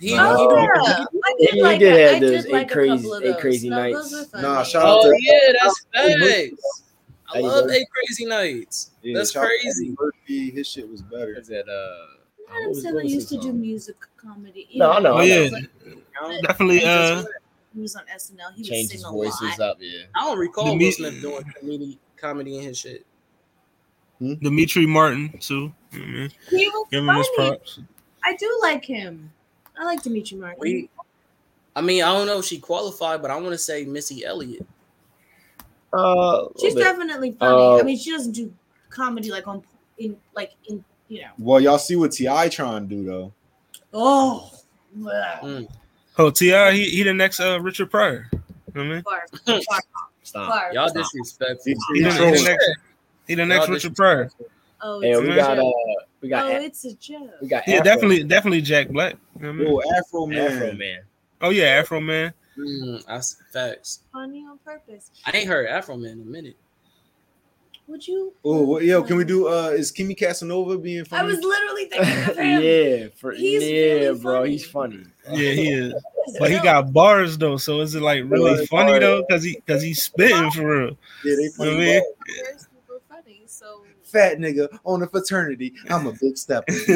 He, 0.00 0.16
No. 0.16 0.36
he 0.36 0.42
Oh, 0.42 0.56
yeah. 0.56 1.04
I 1.24 1.34
did 1.38 1.50
He 1.54 1.62
like 1.62 1.78
did 1.78 1.94
a- 1.94 2.06
have 2.08 2.16
I 2.16 2.20
those 2.20 2.30
did 2.30 2.46
eight 2.46 2.52
like 2.52 2.70
a 2.70 2.74
crazy- 2.74 2.96
couple 3.08 3.28
eight 3.28 3.38
crazy 3.38 3.68
No, 3.68 3.76
nights. 3.76 4.10
those 4.10 4.32
were 4.32 4.40
Nah, 4.40 4.54
funny. 4.54 4.68
shout 4.70 4.82
out 4.86 4.98
Oh 5.04 5.10
to- 5.10 5.18
yeah, 5.20 5.52
that's 5.62 5.86
How 5.94 6.02
facts. 6.26 6.82
I 7.34 7.40
doing? 7.40 7.52
love 7.52 7.70
eight 7.70 7.86
crazy 7.90 8.24
nights. 8.26 8.90
yeah, 9.02 9.14
That's 9.16 9.32
shout 9.32 9.44
out 9.44 9.48
to 9.48 9.58
crazy. 9.62 9.94
Murphy. 9.98 10.50
His 10.50 10.66
shit 10.68 10.88
was 10.88 11.02
better. 11.02 11.34
Is 11.38 11.48
that 11.48 11.68
uh? 11.68 12.52
Adam 12.56 12.72
Sandler 12.72 13.02
used 13.08 13.30
his 13.30 13.40
to 13.40 13.46
do 13.46 13.52
music 13.52 13.96
comedy. 14.16 14.68
No, 14.74 14.92
I 14.92 15.00
know, 15.00 15.14
Oh 15.14 15.18
I 15.18 15.26
know. 15.26 15.58
yeah, 16.30 16.40
definitely. 16.42 16.84
Uh, 16.84 17.24
he 17.74 17.80
was 17.80 17.96
on 17.96 18.02
SNL. 18.06 18.54
He 18.54 18.62
Change 18.62 18.84
was 18.84 18.92
his 18.92 19.00
singing 19.00 19.06
a 19.06 19.10
voices 19.10 19.58
lot. 19.58 19.60
up. 19.60 19.76
Yeah. 19.80 20.02
I 20.14 20.24
don't 20.26 20.38
recall 20.38 20.64
The 20.66 20.70
Will 20.72 20.76
me- 20.78 20.90
Smith 20.92 21.20
doing 21.22 21.44
comedy, 21.60 21.98
comedy 22.16 22.58
in 22.58 22.64
his 22.64 22.78
shit. 22.78 23.04
Demetri 24.20 24.86
Martin 24.86 25.36
too. 25.40 25.72
Mhm. 25.92 26.32
He 26.50 26.68
was 26.68 26.86
Give 26.90 27.02
him 27.06 27.14
his 27.16 27.28
props. 27.34 27.80
I 28.24 28.36
do 28.36 28.58
like 28.62 28.84
him. 28.84 29.32
I 29.78 29.84
like 29.84 30.02
Demetri 30.02 30.38
Martin. 30.38 30.58
We, 30.60 30.88
I 31.74 31.80
mean, 31.80 32.02
I 32.04 32.12
don't 32.12 32.26
know 32.26 32.38
if 32.38 32.44
she 32.44 32.58
qualified, 32.58 33.20
but 33.22 33.30
I 33.30 33.36
want 33.36 33.48
to 33.52 33.58
say 33.58 33.84
Missy 33.84 34.24
Elliott. 34.24 34.64
Uh, 35.94 36.48
She's 36.60 36.74
definitely 36.74 37.32
funny. 37.32 37.62
Uh, 37.62 37.78
I 37.78 37.82
mean, 37.82 37.96
she 37.96 38.10
doesn't 38.10 38.32
do 38.32 38.52
comedy 38.90 39.30
like 39.30 39.46
on 39.46 39.62
in 39.98 40.16
like 40.34 40.52
in 40.68 40.84
you 41.08 41.22
know. 41.22 41.28
Well, 41.38 41.60
y'all 41.60 41.78
see 41.78 41.96
what 41.96 42.12
Ti 42.12 42.48
trying 42.50 42.88
to 42.88 42.94
do 42.94 43.04
though. 43.04 43.32
Oh, 43.92 44.50
wow. 44.96 45.38
Mm. 45.42 45.68
Oh, 46.18 46.30
Ti, 46.30 46.72
he, 46.72 46.84
he 46.90 47.02
the 47.02 47.14
next 47.14 47.40
uh, 47.40 47.60
Richard 47.60 47.90
Pryor. 47.90 48.28
You 48.32 48.38
know 48.38 48.42
what 48.74 48.80
I 48.80 48.88
mean, 48.88 49.02
Far, 49.02 49.22
far, 49.68 49.80
Stop. 50.24 50.48
far. 50.50 50.72
Y'all 50.72 50.88
Stop. 50.88 51.02
disrespectful. 51.02 51.62
He- 51.64 51.94
he 51.94 52.02
the, 52.02 52.10
he 52.12 52.18
the 52.18 52.42
next, 52.42 52.70
he 53.28 53.34
the 53.36 53.46
next 53.46 53.66
Y'all 53.66 53.74
Richard 53.74 53.96
Pryor. 53.96 54.30
Oh, 54.82 55.00
Hey, 55.00 55.12
it's 55.12 55.20
we 55.20 55.30
a 55.30 55.34
got 55.36 55.58
uh, 55.58 55.62
joke. 55.62 55.74
we 56.20 56.28
got 56.28 56.44
oh, 56.44 56.56
A- 56.56 56.62
it's 56.62 56.84
a 56.84 56.94
joke. 56.94 57.30
we 57.40 57.48
got 57.48 57.66
Yeah, 57.68 57.76
Afro, 57.76 57.84
definitely, 57.84 58.24
definitely 58.24 58.60
Jack 58.62 58.88
Black. 58.88 59.16
You 59.36 59.42
know 59.42 59.48
what 59.48 59.54
I 59.54 59.58
mean? 59.58 59.68
Yo, 59.68 59.98
Afro 59.98 60.26
man. 60.26 60.40
Afro 60.52 60.72
man. 60.72 61.00
Oh 61.40 61.50
yeah, 61.50 61.64
Afro 61.64 62.00
Man. 62.00 62.32
Mm, 62.58 63.04
that's 63.06 63.36
facts. 63.52 64.00
Funny 64.12 64.44
on 64.48 64.58
purpose. 64.64 65.10
I 65.26 65.36
ain't 65.36 65.48
heard 65.48 65.66
Afro 65.68 65.96
Man 65.96 66.12
in 66.12 66.22
a 66.22 66.24
minute. 66.24 66.56
Would 67.86 68.06
you? 68.06 68.32
Oh, 68.44 68.62
what, 68.62 68.82
yo, 68.84 69.02
can 69.02 69.16
we 69.16 69.24
do? 69.24 69.46
Uh, 69.48 69.68
is 69.68 69.92
Kimmy 69.92 70.16
Casanova 70.18 70.78
being 70.78 71.04
funny? 71.04 71.22
I 71.22 71.26
was 71.26 71.40
literally 71.44 71.84
thinking 71.86 72.30
of 72.30 72.36
him. 72.38 72.62
yeah, 72.62 73.06
for, 73.16 73.32
He's 73.32 73.62
yeah, 73.70 73.82
really 74.08 74.18
bro, 74.20 74.40
funny. 74.40 74.50
he's 74.50 74.66
funny. 74.66 75.04
Yeah, 75.32 75.50
he 75.52 75.72
is. 75.72 75.94
But 76.38 76.50
he 76.50 76.58
got 76.60 76.90
bars 76.90 77.36
though, 77.36 77.58
so 77.58 77.80
is 77.82 77.94
it 77.94 78.00
like 78.00 78.24
really 78.26 78.58
Yeah, 78.60 78.66
funny 78.70 78.92
bars. 78.92 79.00
though? 79.00 79.24
Cause 79.30 79.44
he 79.44 79.60
cause 79.68 79.82
he's 79.82 80.02
spitting 80.02 80.50
for 80.50 80.66
real. 80.66 80.96
yeah, 81.22 81.36
they 81.36 81.42
You 81.42 81.50
know 81.50 81.52
funny. 81.58 81.70
what 81.70 81.74
I 81.74 81.76
mean? 81.84 82.02
They're 82.42 82.58
super 82.58 83.00
funny. 83.10 83.42
So 83.46 83.82
Fat 84.14 84.38
nigga 84.38 84.68
on 84.84 85.00
the 85.00 85.06
fraternity. 85.08 85.74
I'm 85.90 86.06
a 86.06 86.12
big 86.12 86.38
stepper. 86.38 86.72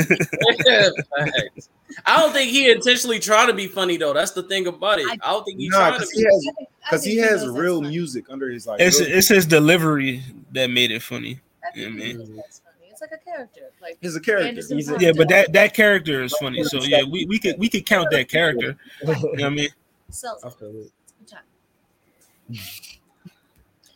I 2.07 2.17
don't 2.21 2.33
think 2.33 2.51
he 2.51 2.71
intentionally 2.71 3.19
trying 3.19 3.49
to 3.49 3.53
be 3.55 3.67
funny 3.67 3.97
though. 3.97 4.13
That's 4.15 4.31
the 4.31 4.45
thing 4.45 4.69
about 4.69 5.01
it. 5.01 5.07
I- 5.09 5.19
I 5.29 5.33
don't 5.33 5.45
think 5.45 5.59
he's 5.59 5.71
Nah, 5.73 5.79
trying 5.79 5.93
to 5.95 5.99
because 5.99 6.11
be. 6.13 6.19
he 6.19 6.25
has 6.25 6.33
I 6.33 6.53
think- 6.53 6.69
I 6.69 6.91
because 6.91 7.05
he 7.05 7.11
think 7.17 7.23
has 7.29 7.43
knows 7.43 7.51
that's 7.53 7.61
real 7.63 7.81
funny. 7.83 7.89
music 7.97 8.25
under 8.31 8.49
his 8.51 8.67
like. 8.69 8.81
It's 8.81 9.01
it's 9.01 9.29
his 9.29 9.47
delivery 9.47 10.23
that 10.53 10.71
made 10.71 10.91
it 10.93 11.03
funny. 11.03 11.41
I 11.67 11.71
think 11.75 11.99
Yeah, 11.99 12.05
he 12.07 12.15
man. 12.15 12.37
that's 12.37 12.61
funny. 12.61 12.89
It's 12.91 13.01
like 13.01 13.11
a 13.13 13.19
character. 13.19 13.71
Like 13.83 13.99
he's 14.01 14.15
a 14.17 14.21
character. 14.21 14.63
He's 14.77 14.89
a- 14.91 14.97
Yeah, 15.01 15.11
but 15.17 15.29
that 15.31 15.53
that 15.55 15.75
character 15.75 16.23
is 16.23 16.33
funny. 16.39 16.63
So 16.65 16.79
yeah, 16.83 17.03
we, 17.03 17.27
we 17.27 17.39
could 17.41 17.59
we 17.59 17.69
could 17.69 17.85
count 17.85 18.09
that 18.13 18.29
character. 18.29 18.77
You 19.03 19.07
know 19.15 19.21
what 19.23 19.43
I 19.45 19.49
mean? 19.49 19.69
sells 20.11 20.45
I 20.45 20.49
it. 20.49 20.55
feel 20.55 20.69
it. 20.69 20.93
Good 21.19 21.29
time. 21.29 21.43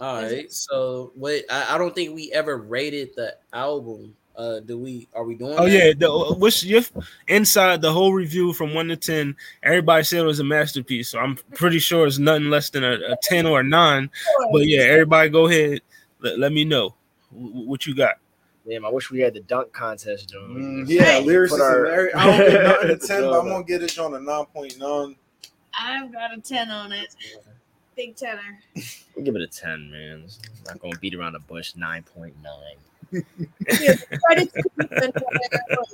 All 0.02 0.16
right. 0.20 0.50
So 0.52 1.12
wait, 1.14 1.44
I, 1.48 1.76
I 1.76 1.78
don't 1.78 1.94
think 1.94 2.14
we 2.14 2.32
ever 2.32 2.56
rated 2.58 3.14
the 3.14 3.36
album. 3.52 4.16
Uh, 4.34 4.60
do 4.60 4.78
we? 4.78 5.06
Are 5.14 5.24
we 5.24 5.34
doing? 5.36 5.54
Oh 5.58 5.64
that? 5.64 5.70
yeah, 5.70 5.92
the 5.96 6.34
what's 6.38 6.64
your 6.64 6.80
inside 7.28 7.82
the 7.82 7.92
whole 7.92 8.12
review 8.12 8.52
from 8.52 8.74
one 8.74 8.88
to 8.88 8.96
ten? 8.96 9.36
Everybody 9.62 10.02
said 10.04 10.20
it 10.20 10.24
was 10.24 10.40
a 10.40 10.44
masterpiece, 10.44 11.10
so 11.10 11.18
I'm 11.20 11.36
pretty 11.54 11.78
sure 11.78 12.06
it's 12.06 12.18
nothing 12.18 12.50
less 12.50 12.70
than 12.70 12.82
a, 12.82 12.94
a 12.94 13.16
ten 13.22 13.46
or 13.46 13.60
a 13.60 13.62
nine. 13.62 14.10
But 14.50 14.66
yeah, 14.66 14.80
everybody 14.80 15.28
go 15.28 15.46
ahead. 15.46 15.82
Let, 16.20 16.38
let 16.38 16.52
me 16.52 16.64
know 16.64 16.94
Wh- 17.30 17.34
wh- 17.52 17.66
what 17.68 17.86
you 17.86 17.94
got. 17.94 18.14
Damn, 18.68 18.84
I 18.86 18.88
wish 18.88 19.10
we 19.10 19.20
had 19.20 19.34
the 19.34 19.40
dunk 19.40 19.72
contest 19.72 20.28
doing. 20.30 20.84
Mm, 20.86 20.88
yeah, 20.88 21.02
Hey. 21.04 21.24
lyricism. 21.24 21.58
Put 21.60 21.90
our- 21.90 22.10
I 22.16 22.26
don't 22.38 22.50
get 22.50 22.62
nothing 22.62 22.88
to 22.88 22.96
ten, 23.06 23.22
but 23.22 23.38
I'm 23.40 23.48
gonna 23.48 23.64
get 23.64 23.82
it 23.82 23.98
on 23.98 24.14
a 24.14 24.20
nine 24.20 24.46
point 24.46 24.78
nine. 24.78 25.14
I've 25.78 26.10
got 26.12 26.36
a 26.36 26.40
ten 26.40 26.70
on 26.70 26.90
it. 26.92 27.14
Big 27.96 28.16
tenner. 28.16 28.58
We'll 29.14 29.24
give 29.24 29.36
it 29.36 29.42
a 29.42 29.46
ten, 29.46 29.90
man. 29.90 30.22
It's 30.24 30.38
not 30.66 30.80
gonna 30.80 30.96
beat 30.98 31.14
around 31.14 31.34
the 31.34 31.40
bush. 31.40 31.74
Nine 31.76 32.02
point 32.02 32.34
nine. 32.42 32.76
Credit 33.10 34.52
to 34.54 34.62
the 34.76 34.84
tenner, 34.88 35.12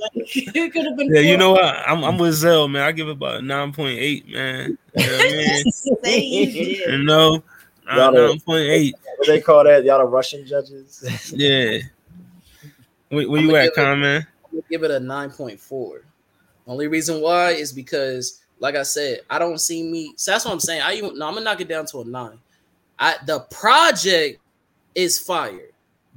like, 0.00 0.12
It 0.54 0.72
could 0.72 0.84
have 0.84 0.96
been. 0.96 1.12
Yeah, 1.12 1.20
you 1.20 1.36
know 1.36 1.52
what? 1.52 1.64
I'm 1.64 2.04
I'm 2.04 2.18
with 2.18 2.34
Zell, 2.34 2.68
man. 2.68 2.82
I 2.82 2.92
give 2.92 3.08
it 3.08 3.12
about 3.12 3.42
nine 3.42 3.72
point 3.72 3.98
eight, 3.98 4.28
man. 4.28 4.78
You 4.96 5.06
know 5.06 5.12
what 5.12 5.26
I 5.26 5.36
mean? 5.36 5.64
You 6.04 6.86
You 6.92 7.04
know, 7.04 7.42
uh, 7.90 7.96
Y'all 7.96 8.12
nine 8.12 8.40
point 8.40 8.70
eight. 8.70 8.94
What 9.16 9.26
they 9.26 9.40
call 9.40 9.64
that? 9.64 9.84
Y'all 9.84 9.98
the 9.98 10.04
Russian 10.04 10.46
judges? 10.46 11.32
Yeah. 11.34 11.78
Where, 13.08 13.28
where 13.28 13.40
you 13.40 13.56
at, 13.56 13.74
give 13.74 13.74
Con 13.74 14.00
man? 14.00 14.26
I'm 14.44 14.50
gonna 14.52 14.62
give 14.70 14.84
it 14.84 14.90
a 14.90 15.00
nine 15.00 15.30
point 15.30 15.58
four. 15.58 16.02
Only 16.66 16.86
reason 16.86 17.22
why 17.22 17.52
is 17.52 17.72
because, 17.72 18.42
like 18.60 18.74
I 18.74 18.82
said, 18.82 19.20
I 19.30 19.38
don't 19.38 19.58
see 19.60 19.82
me. 19.82 20.12
So 20.16 20.32
that's 20.32 20.44
what 20.44 20.52
I'm 20.52 20.60
saying. 20.60 20.82
I 20.82 20.94
even 20.94 21.18
no, 21.18 21.26
I'm 21.28 21.34
gonna 21.34 21.44
knock 21.44 21.60
it 21.60 21.68
down 21.68 21.86
to 21.86 22.00
a 22.00 22.04
nine. 22.04 22.38
I 22.98 23.16
the 23.26 23.40
project 23.50 24.40
is 24.94 25.18
fire, 25.18 25.68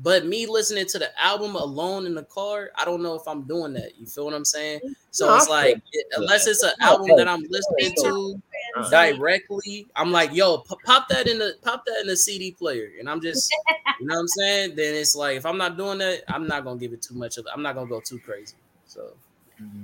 but 0.01 0.25
me 0.25 0.47
listening 0.47 0.85
to 0.87 0.99
the 0.99 1.09
album 1.21 1.55
alone 1.55 2.05
in 2.05 2.15
the 2.15 2.23
car, 2.23 2.71
I 2.75 2.85
don't 2.85 3.03
know 3.03 3.15
if 3.15 3.27
I'm 3.27 3.43
doing 3.43 3.73
that. 3.73 3.99
You 3.99 4.05
feel 4.07 4.25
what 4.25 4.33
I'm 4.33 4.45
saying? 4.45 4.81
So 5.11 5.27
No, 5.27 5.35
it's 5.35 5.49
like 5.49 5.81
it- 5.91 6.07
unless 6.13 6.47
it's 6.47 6.63
an 6.63 6.71
album 6.81 7.15
that 7.17 7.27
I'm 7.27 7.43
listening 7.49 7.95
to 8.03 8.41
Uh, 8.77 8.89
directly, 8.89 9.85
I'm 9.97 10.13
like, 10.13 10.33
yo, 10.33 10.59
pop 10.85 11.09
that 11.09 11.27
in 11.27 11.39
the 11.39 11.57
pop 11.61 11.85
that 11.85 11.99
in 12.01 12.07
the 12.07 12.15
CD 12.15 12.51
player, 12.51 12.89
and 12.99 13.09
I'm 13.09 13.19
just, 13.21 13.51
you 13.99 14.07
know 14.07 14.15
what 14.15 14.21
I'm 14.21 14.27
saying? 14.29 14.75
Then 14.77 14.95
it's 14.95 15.13
like 15.13 15.35
if 15.35 15.45
I'm 15.45 15.57
not 15.57 15.77
doing 15.77 15.97
that, 15.97 16.23
I'm 16.29 16.47
not 16.47 16.63
gonna 16.63 16.79
give 16.79 16.93
it 16.93 17.01
too 17.01 17.15
much 17.15 17.37
of. 17.37 17.45
I'm 17.53 17.61
not 17.61 17.75
gonna 17.75 17.89
go 17.89 17.99
too 17.99 18.19
crazy. 18.19 18.55
So. 18.87 19.11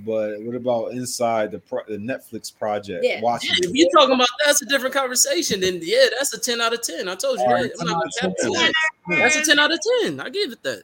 But 0.05 0.41
what 0.41 0.55
about 0.55 0.91
inside 0.93 1.51
the 1.51 1.59
pro- 1.59 1.83
the 1.87 1.97
Netflix 1.97 2.55
project? 2.57 3.03
Yeah. 3.03 3.21
Watching 3.21 3.51
If 3.59 3.71
you're 3.73 3.89
talking 3.91 4.15
about 4.15 4.29
that's 4.45 4.61
a 4.61 4.65
different 4.65 4.95
conversation, 4.95 5.59
then 5.59 5.79
yeah, 5.83 6.05
that's 6.17 6.33
a 6.33 6.39
10 6.39 6.61
out 6.61 6.73
of 6.73 6.81
10. 6.81 7.07
I 7.07 7.15
told 7.15 7.37
you 7.39 7.45
All 7.45 7.49
that. 7.51 7.61
right, 7.61 7.71
I'm 7.79 7.87
not 7.87 8.03
10 8.19 8.29
out 8.29 8.31
of 8.31 8.37
cap 8.37 8.37
to 8.37 8.71
10. 9.09 9.19
That's 9.19 9.35
a 9.35 9.43
10 9.43 9.59
out 9.59 9.71
of 9.71 9.79
10. 10.01 10.19
I 10.19 10.29
give 10.29 10.51
it 10.53 10.63
that. 10.63 10.83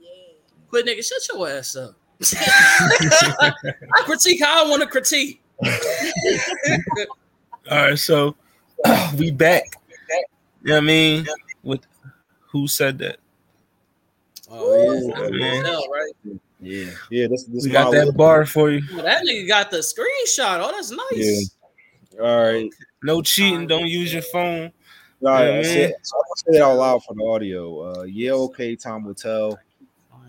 Yeah. 0.00 0.08
Quit 0.68 0.84
nigga, 0.86 1.02
shut 1.04 1.26
your 1.32 1.48
ass 1.48 1.76
up. 1.76 1.94
I 2.24 3.52
critique 4.04 4.42
how 4.42 4.64
I 4.66 4.68
want 4.68 4.82
to 4.82 4.88
critique. 4.88 5.40
All 7.70 7.76
right, 7.78 7.98
so 7.98 8.36
we 9.18 9.30
back. 9.30 9.64
You 10.62 10.70
know 10.70 10.74
what 10.74 10.78
I 10.78 10.80
mean? 10.80 11.26
With 11.62 11.80
who 12.50 12.66
said 12.68 12.98
that? 12.98 13.18
Oh 14.50 14.92
yeah, 14.92 15.12
Oh, 15.16 15.30
man. 15.30 15.64
Tell, 15.64 15.88
right? 15.90 16.12
Yeah. 16.60 16.90
yeah, 17.10 17.26
this 17.28 17.44
this 17.44 17.64
We 17.64 17.70
got 17.70 17.92
my- 17.92 18.04
that 18.04 18.16
bar 18.16 18.46
for 18.46 18.70
you. 18.70 18.82
Well, 18.94 19.04
that 19.04 19.24
nigga 19.24 19.46
got 19.46 19.70
the 19.70 19.78
screenshot. 19.78 20.60
Oh, 20.60 20.72
that's 20.72 20.90
nice. 20.90 21.54
Yeah. 22.14 22.22
All 22.22 22.44
right, 22.44 22.70
No 23.02 23.20
cheating. 23.20 23.66
Don't 23.66 23.86
use 23.88 24.10
your 24.12 24.22
phone. 24.22 24.72
all 25.22 25.28
right. 25.32 25.46
Yeah, 25.52 25.58
I 25.58 25.62
say, 25.62 25.94
so 26.02 26.16
I'm 26.16 26.22
gonna 26.22 26.52
say 26.54 26.58
it 26.58 26.62
out 26.62 26.76
loud 26.78 27.04
for 27.04 27.14
the 27.14 27.24
audio. 27.24 27.80
Uh, 27.92 28.02
yeah, 28.04 28.32
okay. 28.32 28.74
Time 28.74 29.04
will 29.04 29.14
tell 29.14 29.58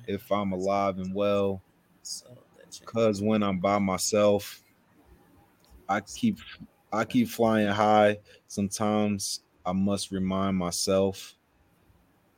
if 0.05 0.29
I'm 0.31 0.51
alive 0.51 0.97
and 0.97 1.13
well. 1.15 1.61
So, 2.03 2.25
that 2.57 2.73
shit. 2.73 2.85
Cause 2.85 3.21
when 3.21 3.41
I'm 3.41 3.59
by 3.59 3.79
myself, 3.79 4.61
I 5.87 6.01
keep 6.01 6.39
I 6.91 7.05
keep 7.05 7.29
flying 7.29 7.67
high. 7.67 8.17
Sometimes 8.47 9.41
I 9.65 9.71
must 9.71 10.11
remind 10.11 10.57
myself 10.57 11.35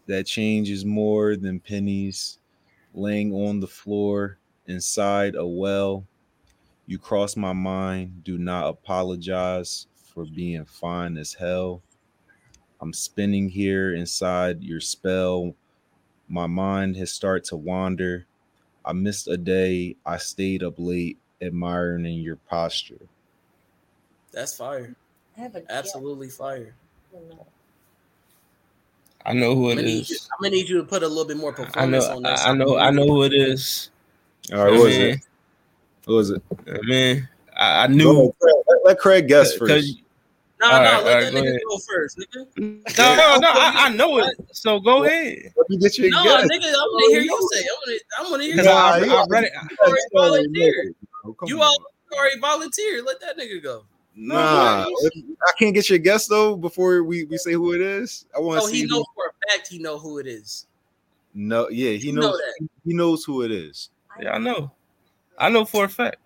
that 0.07 0.25
change 0.25 0.69
is 0.69 0.85
more 0.85 1.35
than 1.35 1.59
pennies 1.59 2.38
laying 2.99 3.33
on 3.33 3.59
the 3.59 3.67
floor 3.67 4.37
inside 4.67 5.35
a 5.35 5.45
well. 5.45 6.05
You 6.85 6.97
cross 6.97 7.35
my 7.35 7.53
mind. 7.53 8.23
Do 8.23 8.37
not 8.37 8.67
apologize 8.67 9.87
for 9.95 10.25
being 10.25 10.65
fine 10.65 11.17
as 11.17 11.33
hell. 11.33 11.81
I'm 12.81 12.93
spinning 12.93 13.49
here 13.49 13.93
inside 13.93 14.63
your 14.63 14.79
spell. 14.79 15.55
My 16.27 16.47
mind 16.47 16.95
has 16.97 17.11
started 17.11 17.45
to 17.45 17.57
wander. 17.57 18.25
I 18.85 18.93
missed 18.93 19.27
a 19.27 19.37
day. 19.37 19.97
I 20.05 20.17
stayed 20.17 20.63
up 20.63 20.75
late 20.77 21.17
admiring 21.41 22.05
your 22.05 22.37
posture. 22.37 23.07
That's 24.31 24.55
fire. 24.55 24.95
I 25.37 25.41
have 25.41 25.55
a 25.55 25.63
Absolutely 25.69 26.29
fire. 26.29 26.73
Guess. 29.33 29.35
I 29.35 29.39
know 29.39 29.55
who 29.55 29.71
I'm 29.71 29.79
it 29.79 29.85
you. 30.09 30.17
I'm 30.31 30.43
gonna 30.43 30.55
need 30.55 30.69
you 30.69 30.77
to 30.77 30.83
put 30.83 31.03
a 31.03 31.07
little 31.07 31.25
bit 31.25 31.37
more 31.37 31.53
I 31.75 31.85
know. 31.85 32.01
on 32.01 32.23
that. 32.23 32.39
I 32.39 32.53
know. 32.53 32.77
I 32.77 32.91
know 32.91 33.05
who 33.05 33.23
it 33.23 33.33
is. 33.33 33.91
All 34.51 34.59
right, 34.65 34.71
what 34.71 34.81
was 34.83 34.97
it? 34.97 35.19
What 36.05 36.13
was 36.15 36.29
it? 36.31 36.41
Uh, 36.67 36.77
man, 36.83 37.29
I, 37.55 37.83
I 37.83 37.87
knew. 37.87 38.11
ahead, 38.11 38.35
Craig. 38.41 38.55
Let, 38.67 38.77
let 38.85 38.99
Craig 38.99 39.27
guess 39.27 39.55
first. 39.55 39.97
No, 40.59 40.71
All 40.71 40.71
no, 40.71 40.77
right, 40.83 41.03
let 41.03 41.03
right, 41.03 41.23
that 41.23 41.33
go 41.33 41.39
nigga 41.39 41.47
ahead. 41.49 41.61
go 41.69 41.77
first, 41.87 42.17
nigga. 42.17 42.47
no, 42.97 43.15
no, 43.15 43.37
no. 43.39 43.49
I, 43.49 43.73
I 43.85 43.89
know 43.89 44.17
it. 44.17 44.35
So 44.51 44.79
go 44.79 45.03
ahead. 45.03 45.53
Let 45.55 45.69
me 45.69 45.77
get 45.77 45.97
your 45.97 46.09
No, 46.09 46.23
guess. 46.23 46.45
nigga, 46.45 46.65
I 46.65 46.81
want 46.81 47.05
to 47.05 47.11
hear 47.11 47.21
you 47.21 47.49
say. 47.53 47.59
it. 47.59 47.65
I 47.69 47.73
want 47.73 47.85
to. 47.87 48.01
I 48.17 48.29
want 48.29 48.41
to 48.41 48.47
hear 48.47 48.55
you. 48.57 48.63
Nah, 48.63 48.71
I, 48.71 48.97
you 48.97 49.13
I 49.13 49.25
read 49.29 49.43
it. 49.45 49.51
already 49.79 50.01
volunteered. 50.13 50.95
Come 51.23 51.35
You 51.47 51.57
on. 51.57 51.63
all 51.63 51.77
already 52.17 52.39
volunteered. 52.39 53.05
Let 53.05 53.21
that 53.21 53.37
nigga 53.37 53.61
go. 53.61 53.85
Nah, 54.21 54.85
I 54.85 55.51
can't 55.57 55.73
get 55.73 55.89
your 55.89 55.97
guess 55.99 56.27
though 56.27 56.57
before 56.57 57.03
we, 57.03 57.23
we 57.23 57.37
say 57.37 57.53
who 57.53 57.73
it 57.73 57.79
is. 57.79 58.25
I 58.35 58.39
want 58.39 58.57
to 58.59 58.67
So 58.67 58.67
see. 58.67 58.81
he 58.81 58.81
who- 58.83 58.89
knows 58.97 59.05
for 59.15 59.25
a 59.27 59.49
fact 59.49 59.67
he 59.69 59.79
know 59.79 59.97
who 59.97 60.17
it 60.19 60.27
is. 60.27 60.67
no, 61.33 61.69
yeah, 61.69 61.91
he 61.91 62.07
You 62.07 62.13
knows. 62.13 62.37
know. 62.59 62.67
He 62.85 62.93
knows 62.93 63.23
who 63.23 63.43
it 63.43 63.51
is. 63.51 63.89
Yeah, 64.21 64.31
I 64.33 64.37
know. 64.37 64.71
I 65.37 65.47
know 65.49 65.63
for 65.63 65.85
a 65.85 65.89
fact. 65.89 66.17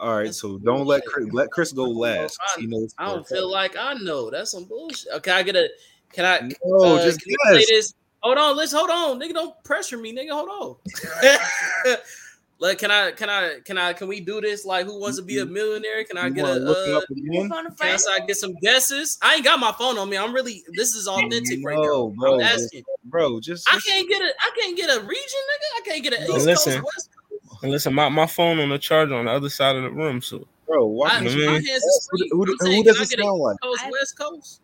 All 0.00 0.16
right, 0.16 0.34
so 0.34 0.58
don't 0.58 0.86
let. 0.86 1.04
Chris, 1.04 1.28
let 1.32 1.50
Chris 1.50 1.72
go 1.72 1.84
last. 1.84 2.38
I- 2.40 2.60
He 2.60 2.66
knows 2.66 2.94
I 2.98 3.06
don't 3.06 3.26
for 3.28 3.34
a 3.34 3.36
feel 3.38 3.50
like 3.50 3.76
I 3.76 3.94
know. 3.94 4.30
That's 4.30 4.52
some 4.52 4.64
bullshit. 4.64 5.12
Okay, 5.16 5.30
I 5.32 5.42
get 5.42 5.56
a. 5.56 5.68
Can 6.12 6.24
I? 6.24 6.38
fact. 6.38 6.54
No, 6.64 6.96
uh, 6.96 7.02
just 7.02 7.20
can 7.20 7.34
I 7.46 7.52
say 7.52 7.58
guess. 7.58 7.68
this? 7.68 7.94
Hold 8.22 8.38
on, 8.38 8.56
let's 8.56 8.72
hold 8.72 8.88
on, 8.90 9.20
nigga. 9.20 9.34
Don't 9.34 9.64
pressure 9.64 9.98
me, 9.98 10.14
nigga. 10.14 10.30
Hold 10.30 10.48
on. 10.48 11.96
like, 12.58 12.78
can 12.78 12.90
I? 12.90 13.10
Can 13.12 13.28
I? 13.28 13.58
Can 13.64 13.76
I? 13.78 13.92
Can 13.92 14.08
we 14.08 14.20
do 14.20 14.40
this? 14.40 14.64
Like, 14.64 14.86
who 14.86 14.98
wants 15.00 15.18
to 15.18 15.22
be 15.22 15.38
a 15.40 15.46
millionaire? 15.46 16.04
Can 16.04 16.16
I 16.18 16.26
You 16.28 16.34
get 16.34 16.44
a? 16.44 16.48
wanna 16.48 16.70
Uh, 16.70 16.98
up 16.98 17.04
again? 17.10 17.48
Phone 17.48 17.66
a 17.66 17.74
can 17.74 17.92
I, 17.94 17.96
so 17.96 18.12
I 18.12 18.20
get 18.26 18.36
some 18.36 18.54
guesses? 18.62 19.18
I 19.22 19.34
ain't 19.36 19.44
got 19.44 19.58
my 19.60 19.72
phone 19.72 19.98
on 19.98 20.08
me. 20.08 20.16
I'm 20.16 20.34
really. 20.34 20.64
This 20.74 20.94
is 20.94 21.06
authentic 21.06 21.60
right 21.64 21.76
now. 21.76 22.12
bro, 22.16 22.34
I'm 22.36 22.40
asking. 22.40 22.84
bro. 23.04 23.40
Just, 23.40 23.68
I 23.72 23.78
can't 23.86 24.08
get 24.08 24.22
a. 24.22 24.32
I 24.40 24.50
can't 24.58 24.76
get 24.76 24.88
a 24.90 25.00
region, 25.00 25.08
nigga. 25.10 25.76
I 25.76 25.80
can't 25.84 26.02
get 26.02 26.12
an 26.14 26.26
No, 26.28 26.36
East 26.36 26.46
listen. 26.46 26.72
Coast, 26.80 26.84
West 26.84 27.10
Coast. 27.50 27.62
And 27.62 27.72
listen, 27.72 27.94
my, 27.94 28.08
my 28.08 28.26
phone 28.26 28.58
on 28.58 28.68
the 28.70 28.78
charger 28.78 29.14
on 29.14 29.24
the 29.26 29.30
other 29.32 29.48
side 29.48 29.76
of 29.76 29.82
the 29.82 29.90
room. 29.90 30.20
So 30.22 30.46
bro. 30.66 30.86
Why 30.86 31.08
I, 31.08 31.10
can't 31.10 31.28
I 31.28 31.46
my 31.46 31.52
hands 31.52 31.66
is 31.68 32.08
who, 32.10 32.18
free. 32.18 32.28
who, 32.32 32.42
I'm 32.42 32.72
who 32.72 32.84
does 32.84 33.00
it 33.00 33.16
get 33.16 33.24
sound 33.24 33.38
like? 33.38 33.56
Coast, 33.62 33.82
I- 33.84 33.90
West 33.90 34.18
Coast? 34.18 34.60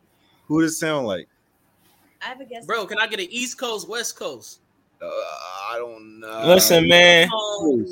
Who 0.48 0.60
does 0.62 0.72
it 0.72 0.76
sound 0.76 1.06
like? 1.06 1.28
I 2.22 2.26
have 2.28 2.40
a 2.40 2.44
guess. 2.44 2.64
Bro, 2.66 2.86
can 2.86 2.98
I 2.98 3.06
get 3.06 3.20
an 3.20 3.26
East 3.30 3.58
Coast, 3.58 3.88
West 3.88 4.16
Coast? 4.16 4.60
Uh, 5.02 5.06
I 5.06 5.76
don't 5.78 6.20
know. 6.20 6.44
listen, 6.46 6.86
man, 6.88 7.28
Come 7.28 7.86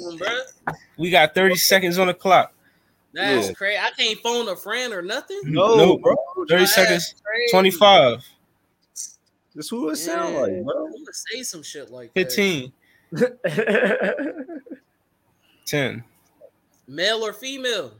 we 0.96 1.10
got 1.10 1.34
30 1.34 1.56
seconds 1.56 1.98
on 1.98 2.06
the 2.06 2.14
clock. 2.14 2.52
That's 3.12 3.48
Yeah. 3.48 3.52
crazy. 3.54 3.78
I 3.78 3.90
can't 3.96 4.18
phone 4.20 4.48
a 4.48 4.54
friend 4.56 4.92
or 4.92 5.02
nothing. 5.02 5.40
No, 5.44 5.76
No, 5.76 5.98
bro. 5.98 6.14
30 6.48 6.62
That's 6.62 6.74
seconds, 6.74 7.14
crazy. 7.24 7.50
25, 7.50 8.24
That's 9.54 9.68
who 9.68 9.88
it 9.90 9.96
sound 9.96 10.36
like, 10.36 10.64
bro. 10.64 10.86
I'm 10.86 10.92
gonna 10.92 11.04
say 11.12 11.42
some 11.42 11.62
shit 11.62 11.90
like 11.90 12.12
15, 12.14 12.72
you 13.12 13.28
10. 15.66 16.04
Male 16.86 17.24
or 17.26 17.32
female? 17.32 17.92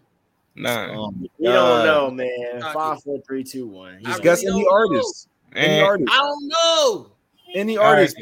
9. 0.54 0.90
Oh 0.90 1.10
my 1.10 1.26
don't 1.42 1.84
know, 1.84 2.10
man. 2.10 2.60
Cocky. 2.60 2.74
Five, 2.74 3.02
four, 3.02 3.20
three, 3.26 3.42
two, 3.42 3.66
one. 3.66 3.98
He's 3.98 4.06
I 4.08 4.10
Just 4.10 4.20
on 4.20 4.24
guess 4.24 4.44
really 4.44 4.60
any 4.60 4.68
artist. 4.70 5.28
Any 5.56 5.80
artist. 5.80 6.10
I 6.12 6.16
don't 6.18 6.48
know. 6.48 7.06
Any 7.54 7.76
All 7.76 7.92
right. 7.92 8.12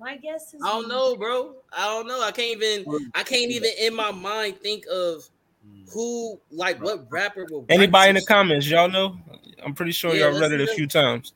Artist. 0.00 0.20
period. 0.22 0.22
My 0.24 0.32
guess 0.32 0.54
is. 0.54 0.62
I 0.64 0.68
don't 0.68 0.88
know, 0.88 1.16
bro. 1.16 1.54
I 1.76 1.86
don't 1.86 2.06
know. 2.06 2.22
I 2.22 2.30
can't 2.30 2.62
even. 2.62 3.10
I 3.14 3.22
can't 3.22 3.50
even 3.50 3.70
in 3.80 3.94
my 3.94 4.10
mind 4.10 4.58
think 4.58 4.84
of 4.92 5.28
who, 5.92 6.40
like, 6.50 6.82
what 6.82 7.06
rapper 7.10 7.46
will. 7.50 7.64
anybody 7.68 8.10
in 8.10 8.14
the 8.16 8.22
comments, 8.22 8.68
y'all 8.68 8.88
know? 8.88 9.16
I'm 9.64 9.74
pretty 9.74 9.92
sure 9.92 10.14
Yeah, 10.14 10.30
y'all 10.30 10.40
read 10.40 10.52
it 10.52 10.60
a 10.60 10.66
few 10.66 10.86
times. 10.86 11.32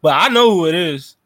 But 0.00 0.14
I 0.14 0.28
know 0.28 0.50
who 0.50 0.66
it 0.66 0.74
is. 0.74 1.16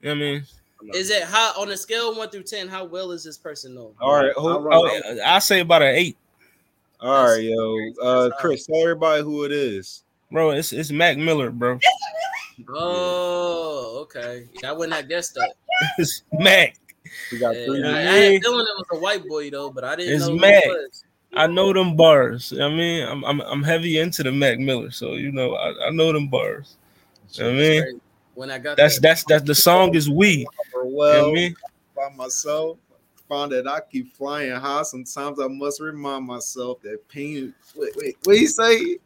You 0.00 0.08
know 0.08 0.14
what 0.14 0.16
I 0.16 0.32
mean? 0.32 0.46
Is 0.94 1.10
it 1.10 1.24
how 1.24 1.60
on 1.60 1.70
a 1.70 1.76
scale 1.76 2.10
of 2.10 2.16
one 2.16 2.30
through 2.30 2.44
ten? 2.44 2.68
How 2.68 2.84
well 2.84 3.10
is 3.10 3.24
this 3.24 3.36
person 3.36 3.74
known? 3.74 3.92
All 4.00 4.14
right, 4.14 4.32
hold, 4.32 4.66
I'll 4.72 4.84
Oh, 4.84 5.20
I 5.24 5.38
say 5.38 5.60
about 5.60 5.82
an 5.82 5.94
eight, 5.94 6.16
all 7.00 7.26
right, 7.26 7.42
yo. 7.42 7.90
Uh, 8.02 8.30
Chris, 8.38 8.66
tell 8.66 8.80
everybody 8.80 9.22
who 9.22 9.44
it 9.44 9.52
is. 9.52 10.04
Bro. 10.30 10.50
It's 10.50 10.72
it's 10.72 10.90
Mac 10.90 11.16
Miller, 11.16 11.50
bro. 11.50 11.78
Oh, 12.68 13.98
okay. 14.02 14.48
Yeah, 14.54 14.70
I 14.70 14.72
wouldn't 14.72 14.94
have 14.94 15.08
guessed 15.08 15.34
that. 15.34 15.54
It's 15.98 16.22
Mac. 16.32 16.76
We 17.32 17.38
got 17.38 17.54
Yeah, 17.54 17.64
three. 17.64 17.84
I, 17.84 17.98
I 17.98 18.02
had 18.02 18.34
a 18.34 18.40
feeling 18.40 18.66
it 18.66 18.76
was 18.76 18.86
a 18.92 18.98
white 18.98 19.26
boy 19.26 19.50
though, 19.50 19.70
but 19.70 19.84
I 19.84 19.96
didn't 19.96 20.14
It's 20.14 20.26
know 20.26 20.32
who 20.34 20.40
Mac. 20.40 20.64
it 20.64 20.68
was. 20.68 21.04
I 21.32 21.46
know 21.46 21.72
them 21.72 21.96
bars. 21.96 22.52
I 22.52 22.68
mean, 22.68 23.06
I'm 23.06 23.24
I'm 23.24 23.40
I'm 23.40 23.62
heavy 23.62 23.98
into 23.98 24.22
the 24.22 24.32
Mac 24.32 24.58
Miller, 24.58 24.90
so 24.90 25.14
you 25.14 25.32
know 25.32 25.54
I, 25.54 25.86
I 25.86 25.90
know 25.90 26.12
them 26.12 26.28
bars. 26.28 26.76
You 27.32 27.44
know 27.44 27.50
I 27.50 27.52
mean, 27.52 27.82
Crazy. 27.82 28.00
When 28.34 28.50
I 28.50 28.58
got 28.58 28.76
that's 28.76 28.96
that, 28.96 29.02
that's 29.02 29.24
that's 29.24 29.44
the 29.44 29.54
song 29.54 29.94
is 29.94 30.10
we. 30.10 30.30
You 30.30 30.44
know 30.44 30.84
well, 30.84 31.28
I 31.28 31.32
mean? 31.32 31.54
by 31.94 32.08
myself. 32.14 32.78
Found 33.28 33.52
that 33.52 33.68
I 33.68 33.80
keep 33.80 34.12
flying 34.16 34.50
high. 34.50 34.82
Sometimes 34.82 35.38
I 35.38 35.46
must 35.46 35.80
remind 35.80 36.26
myself 36.26 36.82
that 36.82 37.06
pain. 37.08 37.54
Wait, 37.76 37.92
wait, 37.96 38.16
what 38.24 38.36
you 38.36 38.48
say? 38.48 38.98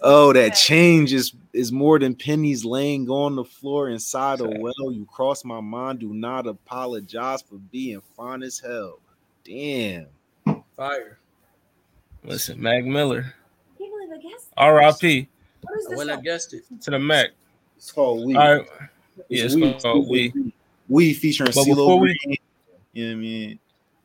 Oh, 0.00 0.32
that 0.32 0.50
change 0.54 1.12
is 1.12 1.32
is 1.52 1.70
more 1.72 1.98
than 1.98 2.14
pennies 2.14 2.64
laying 2.64 3.08
on 3.08 3.36
the 3.36 3.44
floor 3.44 3.88
inside 3.90 4.40
a 4.40 4.48
well. 4.48 4.90
You 4.92 5.06
cross 5.10 5.44
my 5.44 5.60
mind. 5.60 6.00
Do 6.00 6.12
not 6.12 6.46
apologize 6.46 7.42
for 7.42 7.56
being 7.72 8.02
fine 8.16 8.42
as 8.42 8.58
hell. 8.58 8.98
Damn. 9.44 10.06
fire. 10.76 11.18
Listen, 12.24 12.60
Mac 12.60 12.84
Miller, 12.84 13.34
Can't 13.78 13.90
believe 13.92 14.10
I 14.12 14.22
guessed. 14.22 14.48
R.I.P. 14.56 15.28
What 15.62 15.78
is? 15.78 15.88
When 15.98 16.10
I 16.10 16.14
one? 16.16 16.24
guessed 16.24 16.54
it, 16.54 16.64
to 16.82 16.90
the 16.90 16.98
Mac. 16.98 17.30
It's 17.76 17.92
called 17.92 18.26
we. 18.26 18.34
All 18.34 18.56
right, 18.58 18.66
yeah, 19.28 19.44
it's 19.44 19.54
we. 19.54 19.72
called 19.74 20.08
we. 20.08 20.32
We 20.88 21.14
featuring 21.14 21.50
But 21.54 21.64
CeeLo 21.66 21.68
before 21.76 21.98
we- 22.00 22.18
Green. 22.24 22.36
You 22.92 23.04
know 23.04 23.10
what 23.10 23.16
I 23.16 23.20
mean? 23.20 23.58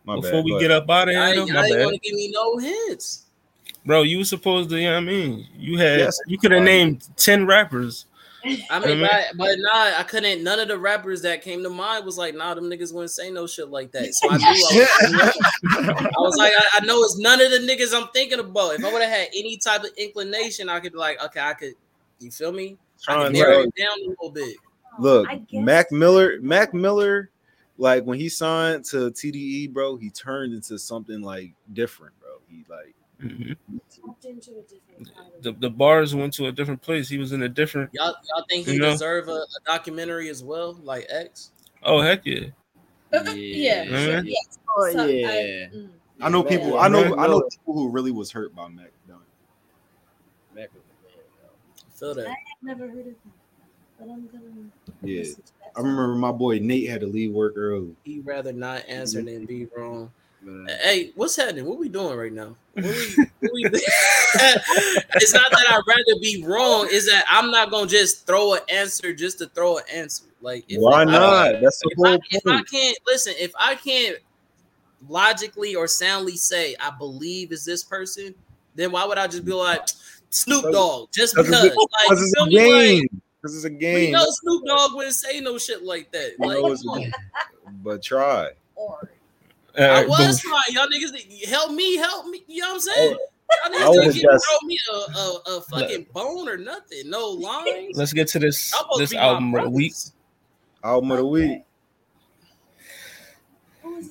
My 0.05 0.15
Before 0.15 0.31
bad, 0.31 0.43
we 0.45 0.51
but- 0.53 0.59
get 0.59 0.71
up 0.71 0.89
out 0.89 1.07
of 1.09 1.13
here, 1.13 1.21
I 1.21 1.35
though, 1.35 1.45
my 1.45 1.61
didn't 1.67 1.77
bad. 1.77 1.85
want 1.85 2.01
to 2.01 2.09
give 2.09 2.15
me 2.15 2.31
no 2.31 2.57
hints. 2.57 3.25
Bro. 3.85 4.01
You 4.03 4.19
were 4.19 4.23
supposed 4.25 4.69
to. 4.69 4.77
You 4.79 4.87
know 4.87 4.93
what 4.95 4.97
I 5.03 5.05
mean? 5.05 5.47
You 5.57 5.77
had 5.77 5.99
Yes. 5.99 6.17
you 6.27 6.37
could 6.37 6.51
have 6.51 6.63
named 6.63 7.07
ten 7.17 7.45
rappers. 7.45 8.05
I 8.69 8.79
mean, 8.79 9.01
but, 9.01 9.25
but 9.35 9.55
nah, 9.59 9.97
I 9.99 10.03
couldn't. 10.07 10.43
None 10.45 10.59
of 10.61 10.69
the 10.69 10.77
rappers 10.79 11.21
that 11.23 11.41
came 11.41 11.61
to 11.63 11.69
mind 11.69 12.05
was 12.05 12.17
like, 12.17 12.33
nah, 12.35 12.53
them 12.53 12.69
niggas 12.69 12.93
wouldn't 12.93 13.11
say 13.11 13.29
no 13.29 13.45
shit 13.47 13.67
like 13.69 13.91
that. 13.91 14.13
So 14.13 14.29
I 14.31 14.37
knew. 14.37 14.45
I 14.45 14.53
was, 14.53 15.99
I 15.99 16.11
was 16.19 16.37
like, 16.37 16.53
I, 16.57 16.79
I 16.81 16.85
know 16.85 17.01
it's 17.03 17.17
none 17.17 17.41
of 17.41 17.51
the 17.51 17.57
niggas 17.57 17.93
I'm 17.93 18.07
thinking 18.13 18.39
about. 18.39 18.75
If 18.75 18.85
I 18.85 18.93
would 18.93 19.01
have 19.01 19.11
had 19.11 19.27
any 19.35 19.57
type 19.57 19.83
of 19.83 19.89
inclination, 19.97 20.69
I 20.69 20.79
could 20.79 20.93
be 20.93 20.97
like, 20.97 21.21
okay, 21.25 21.41
I 21.41 21.53
could. 21.53 21.73
You 22.19 22.31
feel 22.31 22.53
me? 22.53 22.77
I 23.09 23.13
Trying 23.13 23.27
could 23.27 23.33
to- 23.33 23.39
narrow 23.41 23.59
it 23.63 23.75
down 23.77 23.99
a 24.05 24.09
little 24.09 24.31
bit. 24.31 24.55
Oh, 24.97 25.01
Look, 25.01 25.29
Mac 25.51 25.91
Miller, 25.91 26.37
Mac 26.41 26.73
Miller, 26.73 27.29
like 27.77 28.03
when 28.05 28.17
he 28.19 28.29
signed 28.29 28.85
to 28.85 29.11
TDE, 29.11 29.71
bro, 29.73 29.97
he 29.97 30.09
turned 30.09 30.53
into 30.53 30.79
something 30.79 31.21
like 31.21 31.51
different, 31.73 32.17
bro. 32.21 32.29
He 32.49 32.63
like 32.69 32.95
Mhm. 33.21 33.57
Tapped 33.89 34.25
into 34.25 34.51
a 34.51 34.61
different 34.61 35.13
kind 35.15 35.33
of- 35.35 35.43
The 35.43 35.51
the 35.53 35.69
bars 35.69 36.15
went 36.15 36.33
to 36.35 36.47
a 36.47 36.51
different 36.51 36.81
place. 36.81 37.09
He 37.09 37.17
was 37.17 37.31
in 37.33 37.41
a 37.43 37.49
different. 37.49 37.89
Y'all, 37.93 38.13
y'all 38.33 38.45
think 38.49 38.65
he 38.65 38.73
You 38.73 38.79
know? 38.79 38.91
deserve 38.91 39.27
a, 39.27 39.31
a 39.31 39.47
documentary 39.65 40.29
as 40.29 40.43
well, 40.43 40.73
like 40.83 41.05
X? 41.09 41.51
Oh 41.83 41.99
heck 42.01 42.25
yeah! 42.25 42.47
Yeah. 43.11 43.85
Mhm. 43.85 44.23
Yes. 44.25 44.59
Oh, 44.77 44.89
So, 44.91 45.03
I- 45.03 45.07
yeah. 45.07 45.25
mm. 45.69 45.89
I 46.21 46.29
know 46.29 46.43
people, 46.43 46.77
I 46.77 46.87
know, 46.89 47.15
I 47.17 47.27
know 47.27 47.41
people 47.49 47.73
who 47.73 47.89
really 47.89 48.11
was 48.11 48.29
hurt 48.31 48.53
by 48.55 48.67
Mac. 48.67 48.91
Dillon. 49.07 49.21
Mac 50.53 50.69
was 50.73 50.83
the 50.83 51.07
man, 51.09 51.23
though. 51.41 51.87
I 51.87 51.91
feel 51.97 52.13
that. 52.15 52.27
I've 52.27 52.35
never 52.61 52.87
heard 52.87 52.99
of 52.99 53.05
him, 53.05 53.15
but 53.97 54.03
I'm 54.09 54.27
gonna. 54.27 54.69
Yeah, 55.01 55.19
listen 55.19 55.43
to 55.43 55.51
that 55.63 55.71
I 55.77 55.79
remember 55.81 56.15
my 56.15 56.31
boy 56.33 56.59
Nate 56.59 56.89
had 56.89 56.99
to 57.01 57.07
leave 57.07 57.31
work 57.31 57.53
early. 57.55 57.95
He'd 58.03 58.25
rather 58.25 58.51
not 58.51 58.83
answer 58.87 59.21
than 59.21 59.45
be 59.45 59.67
wrong. 59.75 60.11
Man. 60.41 60.67
Hey, 60.81 61.11
what's 61.15 61.35
happening? 61.35 61.65
What 61.65 61.79
we 61.79 61.89
doing 61.89 62.17
right 62.17 62.31
now? 62.31 62.55
What 62.73 62.83
we, 62.85 63.15
what 63.39 63.51
we, 63.53 63.63
it's 63.73 65.33
not 65.33 65.51
that 65.51 65.65
I'd 65.69 65.81
rather 65.87 66.19
be 66.21 66.43
wrong. 66.45 66.87
Is 66.91 67.07
that 67.07 67.25
I'm 67.29 67.51
not 67.51 67.71
gonna 67.71 67.87
just 67.87 68.25
throw 68.25 68.53
an 68.53 68.61
answer 68.71 69.13
just 69.13 69.39
to 69.39 69.47
throw 69.47 69.77
an 69.77 69.83
answer. 69.93 70.23
Like 70.41 70.63
if, 70.69 70.79
Why 70.79 71.01
if 71.03 71.09
I- 71.09 71.11
not? 71.11 71.61
That's 71.61 71.79
the 71.79 71.89
if 71.91 71.99
I, 72.05 72.09
whole 72.11 72.19
if 72.31 72.47
I 72.47 72.63
can't 72.63 72.97
listen, 73.05 73.33
if 73.37 73.51
I 73.59 73.75
can't 73.75 74.17
logically 75.07 75.75
or 75.75 75.87
soundly 75.87 76.35
say 76.37 76.75
I 76.79 76.91
believe 76.97 77.51
is 77.51 77.65
this 77.65 77.83
person, 77.83 78.33
then 78.75 78.91
why 78.91 79.05
would 79.05 79.17
I 79.17 79.27
just 79.27 79.45
be 79.45 79.53
like 79.53 79.87
Snoop 80.29 80.71
Dogg 80.71 81.09
just 81.11 81.35
Because 81.35 81.47
because? 81.49 81.65
it's, 81.65 81.75
Like, 81.75 82.09
because 82.09 82.19
you 82.21 82.33
it's 82.37 82.41
a 82.41 82.49
game. 82.49 83.21
Because 83.41 83.55
it's 83.55 83.65
a 83.65 83.69
we 83.69 83.77
game. 83.77 84.11
know 84.13 84.25
Snoop 84.25 84.65
Dogg 84.65 84.95
wouldn't 84.95 85.15
say 85.15 85.39
no 85.39 85.57
shit 85.57 85.83
like 85.83 86.11
that. 86.11 86.35
Like, 86.39 86.59
know 86.59 86.71
it's 86.71 86.81
a 86.81 86.85
come 86.85 86.93
on. 86.93 86.99
game. 87.01 87.11
But 87.83 88.03
try. 88.03 88.49
Or 88.75 89.09
I 89.79 89.83
uh, 89.83 90.01
but- 90.01 90.09
was 90.09 90.41
trying. 90.41 90.61
Y'all 90.71 90.87
niggas 90.87 91.45
help 91.45 91.71
me, 91.71 91.97
help 91.97 92.27
me. 92.27 92.43
You 92.47 92.61
know 92.61 92.73
what 92.73 92.73
I'm 92.73 92.77
oh, 92.77 92.79
saying? 92.79 93.11
Y'all 93.11 93.19
I 93.63 93.69
niggas 93.69 93.89
would've 93.89 94.13
didn't 94.13 94.31
just- 94.31 94.45
throw 94.47 94.67
me 94.67 94.77
a, 94.91 94.93
a, 94.93 95.41
a 95.57 95.61
fucking 95.61 96.07
bone 96.13 96.47
or 96.47 96.57
nothing. 96.57 97.09
No 97.09 97.27
lines. 97.29 97.97
let's 97.97 98.13
get 98.13 98.27
to 98.29 98.39
this 98.39 98.73
this 98.97 99.09
to 99.09 99.15
be 99.15 99.19
my 99.19 99.27
album 99.27 99.55
of 99.55 99.63
the 99.63 99.69
week. 99.69 99.93
Album 100.83 101.11
of 101.11 101.17
the 101.17 101.25
week. 101.25 101.63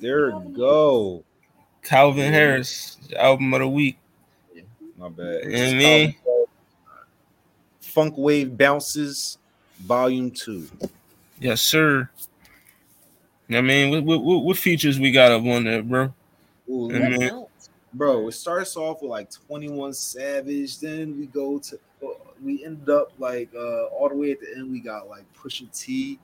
There 0.01 0.35
we 0.35 0.53
go. 0.53 1.23
Calvin 1.81 2.31
Harris 2.31 2.97
album 3.17 3.53
of 3.53 3.61
the 3.61 3.67
week. 3.67 3.97
My 4.97 5.09
bad. 5.09 5.45
You 5.45 5.51
know 5.51 5.59
what 5.59 5.69
I 5.69 5.73
mean? 5.73 6.15
Funk 7.81 8.15
Wav 8.17 8.55
Bounces, 8.55 9.37
Volume 9.79 10.31
Two. 10.31 10.67
Yes, 11.39 11.61
sir. 11.61 12.09
You 13.49 13.55
know 13.55 13.61
what 13.61 13.65
I 13.65 13.67
mean, 13.67 13.89
what, 13.89 14.03
what, 14.03 14.23
what, 14.23 14.43
what 14.45 14.57
features 14.57 14.99
we 14.99 15.11
got 15.11 15.31
up 15.31 15.43
on 15.43 15.63
there, 15.63 15.81
bro? 15.83 16.13
Ooh, 16.69 16.87
look- 16.89 17.49
Bro, 17.91 18.27
it 18.27 18.33
starts 18.33 18.77
off 18.77 19.01
with 19.01 19.09
like 19.09 19.31
21 19.31 19.93
Savage, 19.93 20.79
then 20.79 21.17
we 21.17 21.25
go 21.25 21.57
to 21.57 21.79
we 22.41 22.63
end 22.63 22.87
up 22.89 23.11
like 23.17 23.49
uh 23.55 23.85
all 23.87 24.07
the 24.07 24.15
way 24.15 24.31
at 24.31 24.39
the 24.39 24.47
end 24.55 24.71
we 24.71 24.79
got 24.79 25.09
like 25.09 25.23
Pusha 25.33 25.67
T 25.77 26.17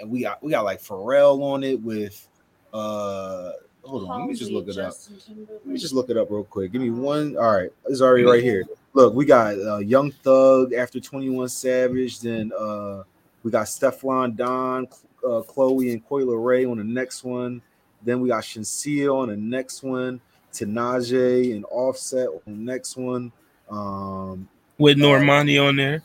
and 0.00 0.10
we 0.10 0.20
got 0.22 0.42
we 0.42 0.50
got 0.50 0.64
like 0.64 0.82
Pharrell 0.82 1.40
on 1.40 1.62
it 1.64 1.80
with 1.80 2.28
uh 2.74 3.52
hold 3.84 4.10
on, 4.10 4.20
let 4.20 4.28
me 4.28 4.34
just 4.34 4.50
look 4.50 4.68
it 4.68 4.76
up. 4.76 4.92
Let 5.28 5.66
me 5.66 5.78
just 5.78 5.94
look 5.94 6.10
it 6.10 6.16
up 6.16 6.28
real 6.30 6.42
quick. 6.44 6.72
Give 6.72 6.82
me 6.82 6.90
one. 6.90 7.36
All 7.36 7.56
right, 7.56 7.70
it's 7.86 8.00
already 8.02 8.24
right 8.24 8.42
here. 8.42 8.64
Look, 8.94 9.14
we 9.14 9.24
got 9.24 9.54
uh, 9.58 9.78
Young 9.78 10.10
Thug 10.10 10.72
after 10.72 10.98
21 11.00 11.48
Savage. 11.48 12.20
Then 12.20 12.50
uh, 12.58 13.04
we 13.44 13.50
got 13.50 13.66
Stefflon 13.66 14.36
Don, 14.36 14.88
uh, 15.26 15.42
Chloe, 15.42 15.92
and 15.92 16.06
Coi 16.06 16.22
Leray 16.22 16.70
on 16.70 16.78
the 16.78 16.84
next 16.84 17.24
one. 17.24 17.62
Then 18.02 18.20
we 18.20 18.28
got 18.28 18.44
Shenseea 18.44 19.12
on 19.14 19.28
the 19.28 19.36
next 19.36 19.82
one, 19.82 20.20
Tinashe 20.52 21.54
and 21.54 21.64
Offset 21.70 22.28
on 22.28 22.40
the 22.46 22.50
next 22.52 22.96
one. 22.96 23.32
Um, 23.70 24.48
with 24.78 24.98
Normani 24.98 25.62
on 25.62 25.76
there. 25.76 26.02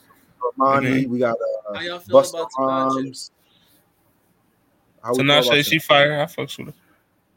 Normani, 0.58 1.04
Mhm. 1.06 1.08
we 1.10 1.20
got 1.20 1.38
How 1.68 1.76
uh, 1.76 1.82
y'all 1.82 2.00
feel 2.00 2.16
Busta 2.16 2.30
about 2.30 2.52
Tinashe? 2.52 2.96
Rhymes. 2.96 3.32
How 5.04 5.12
we 5.12 5.18
feel 5.18 5.26
about 5.30 5.44
Tinashe, 5.44 5.64
she 5.66 5.80
fire. 5.80 6.22
I 6.22 6.26
fucks 6.26 6.58
with 6.58 6.68
her. 6.68 6.74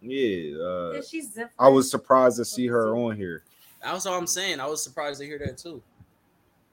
Yeah, 0.01 0.57
uh, 0.64 0.93
Yeah, 0.95 1.01
she's. 1.09 1.39
I 1.59 1.68
was 1.68 1.91
surprised 1.91 2.37
to 2.39 2.45
see 2.45 2.66
her 2.66 2.95
on 2.97 3.16
here. 3.16 3.45
That's 3.83 4.07
all 4.07 4.18
I'm 4.18 4.26
saying. 4.26 4.61
I 4.61 4.66
was 4.66 4.83
surprised 4.83 5.20
to 5.20 5.26
hear 5.26 5.39
that 5.39 5.59
too. 5.59 5.83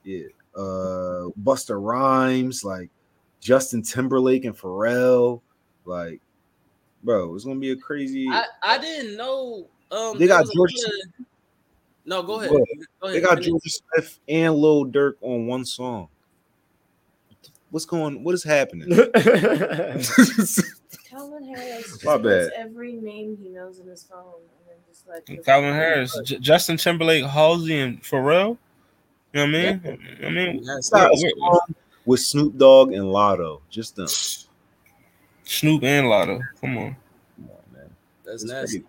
Yeah, 0.03 0.28
uh, 0.55 1.30
Busta 1.43 1.80
Rhymes, 1.80 2.64
like 2.64 2.89
Justin 3.39 3.81
Timberlake 3.81 4.45
and 4.45 4.57
Pharrell, 4.57 5.41
like, 5.85 6.21
bro, 7.03 7.33
it's 7.35 7.45
gonna 7.45 7.59
be 7.59 7.71
a 7.71 7.75
crazy. 7.75 8.27
I, 8.29 8.43
I 8.63 8.77
didn't 8.77 9.15
know. 9.17 9.67
Um, 9.91 10.17
They 10.19 10.27
got 10.27 10.45
George- 10.53 10.73
lot 10.75 10.85
of- 11.19 11.25
No, 12.05 12.23
go 12.23 12.39
ahead. 12.39 12.51
What? 12.51 12.61
Go 13.01 13.07
ahead. 13.07 13.15
they 13.15 13.21
got 13.25 13.41
George 13.41 13.61
Jorja 13.63 13.81
Smith 13.95 14.19
and 14.27 14.55
Lil 14.55 14.85
Durk 14.85 15.13
on 15.21 15.47
one 15.47 15.65
song. 15.65 16.07
What's 17.71 17.85
going? 17.85 18.23
What 18.23 18.33
is 18.35 18.43
happening? 18.43 18.87
Calvin 21.09 21.43
Harris 21.55 21.83
just 21.85 22.05
My 22.05 22.17
puts 22.17 22.25
bad. 22.27 22.51
every 22.55 22.93
name 22.93 23.37
he 23.41 23.49
knows 23.49 23.79
in 23.79 23.87
his 23.87 24.03
phone 24.03 24.33
and 24.41 24.67
then 24.67 24.75
just 24.87 25.07
like 25.07 25.45
Calvin 25.45 25.73
Harris, 25.73 26.19
J- 26.23 26.37
Justin 26.39 26.77
Timberlake, 26.77 27.25
Halsey, 27.25 27.79
and 27.79 28.01
Pharrell. 28.01 28.57
You 29.33 29.45
know 29.47 29.59
what 29.59 29.65
I 29.87 29.89
mean? 29.91 30.17
I 30.25 30.29
mean, 30.29 30.63
That's 30.63 30.89
Got 30.89 31.07
a 31.07 31.13
Wait, 31.13 31.23
wait. 31.23 31.33
song 31.37 31.59
with 32.06 32.20
Snoop 32.20 32.58
Dogg 32.58 32.91
and 32.93 33.06
Latto, 33.06 33.62
just 33.70 33.95
them. 33.95 34.08
Snoop 35.43 35.84
and 35.84 36.08
Latto. 36.08 36.41
Come 36.62 36.78
on. 36.78 36.95
Come 37.36 37.50
on, 37.50 37.74
man. 37.74 37.89
that's 38.26 38.43
It's 38.43 38.52
nasty. 38.52 38.84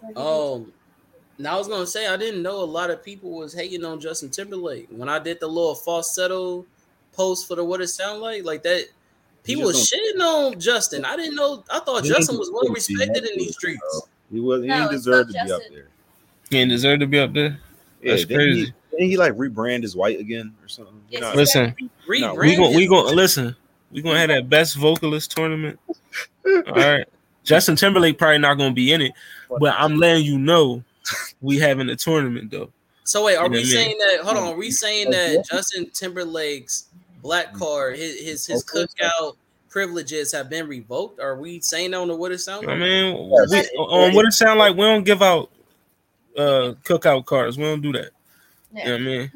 crazy. 0.00 0.14
Um, 0.16 0.72
now 1.38 1.54
I 1.54 1.58
was 1.58 1.68
gonna 1.68 1.86
say 1.86 2.06
I 2.06 2.16
didn't 2.16 2.42
know 2.42 2.62
a 2.62 2.64
lot 2.64 2.90
of 2.90 3.02
people 3.04 3.30
was 3.30 3.52
hating 3.52 3.84
on 3.84 4.00
Justin 4.00 4.30
Timberlake 4.30 4.88
when 4.90 5.08
I 5.08 5.18
did 5.18 5.40
the 5.40 5.46
little 5.46 5.74
falsetto 5.74 6.66
post 7.12 7.48
for 7.48 7.54
the 7.54 7.64
what 7.64 7.80
it 7.80 7.88
sound 7.88 8.20
like, 8.20 8.44
like 8.44 8.62
that. 8.62 8.86
People 9.42 9.64
was 9.64 9.90
shitting 9.90 10.20
on 10.20 10.60
Justin. 10.60 11.04
I 11.06 11.16
didn't 11.16 11.34
know. 11.34 11.64
I 11.70 11.80
thought 11.80 12.04
Justin 12.04 12.38
was 12.38 12.50
well 12.50 12.62
deserve 12.62 12.82
to 12.84 12.92
be 12.92 12.96
respected 12.98 13.30
in 13.30 13.38
these 13.38 13.56
streets. 13.56 13.80
bro. 13.80 14.00
He 14.30 14.40
was. 14.40 14.62
He 14.62 14.68
No, 14.68 14.74
didn't 14.74 14.94
it's 14.94 15.04
deserve 15.04 15.26
not 15.32 15.40
to 15.40 15.46
be 15.46 15.52
up 15.52 15.62
there. 15.70 15.86
He 16.50 16.56
didn't 16.58 16.70
deserve 16.70 17.00
to 17.00 17.06
be 17.06 17.18
up 17.18 17.32
there. 17.32 17.60
Yeah, 18.02 18.10
That's 18.12 18.26
didn't 18.26 18.36
crazy. 18.36 18.74
He, 18.98 19.08
he 19.08 19.16
like 19.16 19.32
rebrand 19.32 19.80
his 19.82 19.96
white 19.96 20.20
again 20.20 20.54
or 20.62 20.68
something? 20.68 21.00
Yes, 21.08 21.54
Nah, 21.54 21.72
he 22.14 22.20
Listen, 22.20 22.36
Rebrand 22.36 22.46
we 22.46 22.56
going 22.56 22.74
we 22.74 22.80
his- 22.82 22.88
going 22.90 23.16
listen. 23.16 23.56
We 23.92 24.02
gonna 24.02 24.18
have 24.18 24.28
that 24.28 24.48
best 24.48 24.76
vocalist 24.76 25.32
tournament. 25.32 25.78
All 26.46 26.62
right. 26.74 27.06
Justin 27.42 27.74
Timberlake 27.76 28.18
probably 28.18 28.38
not 28.38 28.54
gonna 28.54 28.72
be 28.74 28.92
in 28.92 29.00
it, 29.02 29.12
but 29.58 29.74
I'm 29.76 29.96
letting 29.96 30.24
you 30.24 30.38
know 30.38 30.84
we 31.40 31.58
having 31.58 31.88
a 31.88 31.96
tournament 31.96 32.50
though. 32.50 32.70
So 33.04 33.24
wait, 33.24 33.36
are 33.36 33.44
You 33.44 33.50
know 33.50 33.54
we 33.54 33.58
what 33.58 33.60
I 33.60 33.64
mean? 33.64 33.72
saying 33.72 33.98
that? 33.98 34.20
Hold 34.22 34.36
on, 34.36 34.48
are 34.52 34.56
we 34.56 34.70
saying 34.70 35.10
that 35.10 35.44
Justin 35.50 35.90
Timberlake's 35.90 36.86
black 37.22 37.52
card, 37.54 37.96
his 37.96 38.20
his, 38.20 38.46
his 38.46 38.64
cookout 38.64 39.36
privileges 39.68 40.30
have 40.32 40.48
been 40.48 40.68
revoked? 40.68 41.18
Are 41.18 41.36
we 41.36 41.60
saying 41.60 41.90
that 41.92 41.96
on 41.96 42.08
the 42.08 42.14
what 42.14 42.30
it 42.30 42.38
sound 42.38 42.70
I 42.70 42.76
mean, 42.76 43.14
we, 43.16 43.58
on 43.78 44.14
what 44.14 44.26
it 44.26 44.32
sound 44.32 44.58
like, 44.60 44.76
we 44.76 44.82
don't 44.82 45.04
give 45.04 45.22
out 45.22 45.50
uh 46.36 46.74
cookout 46.84 47.24
cards. 47.24 47.56
We 47.58 47.64
don't 47.64 47.80
do 47.82 47.92
that. 47.92 48.10
You 48.76 48.84
know 48.84 48.92
what 48.92 49.00
I 49.00 49.04
mean? 49.04 49.32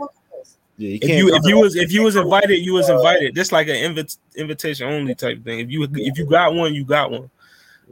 Yeah, 0.77 0.89
he 0.91 0.95
If 0.97 1.01
can't 1.03 1.19
you 1.19 1.35
if 1.35 1.45
you 1.45 1.59
was 1.59 1.77
if 1.77 1.93
you 1.93 2.03
was 2.03 2.17
invited, 2.17 2.59
you 2.59 2.73
was 2.75 2.89
invited. 2.89 3.35
Just 3.35 3.53
like 3.53 3.69
an 3.69 3.77
invit, 3.77 4.17
invitation 4.35 4.89
only 4.89 5.15
type 5.15 5.45
thing. 5.45 5.61
If 5.61 5.71
you 5.71 5.85
if 5.85 6.19
you 6.19 6.27
got 6.27 6.55
one, 6.55 6.75
you 6.75 6.85
got 6.85 7.11
one. 7.11 7.31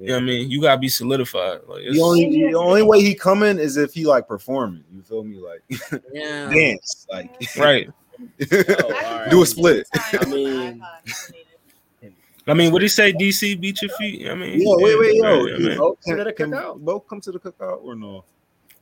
You 0.01 0.09
know 0.09 0.15
what 0.15 0.23
I 0.23 0.27
mean? 0.27 0.51
You 0.51 0.61
gotta 0.63 0.81
be 0.81 0.89
solidified. 0.89 1.61
Like 1.69 1.83
it's, 1.83 1.97
The 1.97 2.03
only 2.03 2.51
the 2.51 2.55
only 2.59 2.83
way 2.83 3.03
he 3.03 3.15
coming 3.15 3.59
is 3.59 3.77
if 3.77 3.93
he 3.93 4.05
like 4.07 4.27
performing. 4.27 4.85
You 4.93 5.03
feel 5.03 5.23
me? 5.23 5.39
Like 5.39 5.63
Yeah. 6.13 6.51
dance, 6.55 7.07
like 7.11 7.31
right. 7.57 7.89
Oh, 8.53 8.83
all 8.83 9.19
right. 9.19 9.31
do 9.31 9.43
a 9.43 9.47
split. 9.47 9.87
I 9.95 10.25
mean- 10.27 10.83
I 12.47 12.55
mean, 12.55 12.73
what 12.73 12.81
did 12.81 12.87
he 12.87 12.89
say? 12.89 13.13
DC 13.13 13.61
beat 13.61 13.81
your 13.83 13.91
feet. 13.93 14.29
I 14.29 14.35
mean, 14.35 14.61
Yo, 14.61 14.77
wait, 14.79 14.99
wait, 14.99 15.15
yo, 15.15 15.23
right, 15.45 15.55
I 15.55 15.57
you 15.59 15.69
mean, 15.69 15.79
both 15.79 16.01
to 16.01 16.17
the 16.17 16.33
can 16.33 16.51
cookout? 16.51 16.81
both 16.81 17.07
come 17.07 17.21
to 17.21 17.31
the 17.31 17.39
cookout 17.39 17.85
or 17.85 17.95
no? 17.95 18.25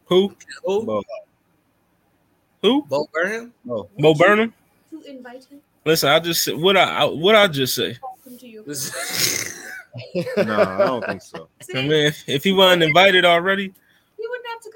who? 0.07 0.35
Who? 0.65 0.85
Both. 0.87 1.05
Who? 2.63 2.83
Bo 2.87 3.09
Burnham? 3.13 3.53
No. 3.65 3.89
Bo 3.99 4.15
Burnham. 4.15 4.53
to 4.91 5.03
invite 5.03 5.45
him. 5.45 5.61
Listen, 5.85 6.11
I 6.11 6.21
just 6.21 6.45
said 6.45 6.57
what 6.57 6.77
I, 6.77 7.03
I 7.03 7.05
what 7.05 7.35
I 7.35 7.47
just 7.47 7.75
say. 7.75 7.97
Welcome 8.03 8.39
to 8.39 8.47
your 8.47 8.65
No, 10.45 10.61
I 10.61 10.79
don't 10.79 11.05
think 11.05 11.23
so. 11.23 11.49
I 11.75 11.83
mean, 11.83 12.07
if, 12.07 12.29
if 12.29 12.45
he 12.45 12.53
wasn't 12.53 12.83
invited 12.83 13.25
already, 13.25 13.73
He 14.17 14.27
wouldn't 14.29 14.47
have 14.49 14.61
to 14.61 14.71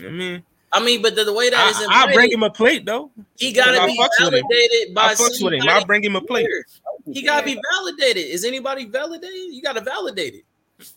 go. 0.00 0.08
I 0.08 0.10
mean, 0.10 0.42
I 0.72 0.84
mean, 0.84 1.02
but 1.02 1.14
the, 1.14 1.24
the 1.24 1.32
way 1.32 1.50
that 1.50 1.70
is 1.70 1.76
I, 1.76 1.84
invited, 1.84 2.10
I 2.10 2.14
bring 2.14 2.32
him 2.32 2.42
a 2.42 2.50
plate 2.50 2.84
though. 2.86 3.10
he 3.36 3.52
gotta 3.52 3.86
be 3.86 3.98
fucks 3.98 4.08
with 4.24 4.34
him. 4.34 4.44
validated 4.50 4.94
by 4.94 5.04
I 5.04 5.14
fucks 5.14 5.42
with 5.42 5.54
him. 5.54 5.62
I 5.62 5.66
somebody 5.66 5.84
bring 5.84 6.04
him 6.04 6.16
a 6.16 6.20
plate. 6.20 6.46
He 7.12 7.22
gotta 7.22 7.44
be 7.44 7.60
validated. 7.72 8.26
Is 8.26 8.44
anybody 8.44 8.86
validated? 8.86 9.54
You 9.54 9.62
gotta 9.62 9.80
validate 9.80 10.34
it. 10.34 10.88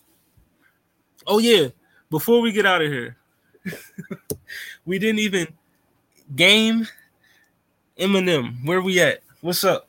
Oh 1.26 1.38
yeah. 1.38 1.68
Before 2.10 2.40
we 2.40 2.52
get 2.52 2.66
out 2.66 2.82
of 2.82 2.90
here, 2.92 3.16
we 4.84 4.98
didn't 4.98 5.20
even 5.20 5.46
game 6.36 6.86
Eminem. 7.98 8.64
Where 8.64 8.80
we 8.80 9.00
at? 9.00 9.20
What's 9.40 9.64
up? 9.64 9.86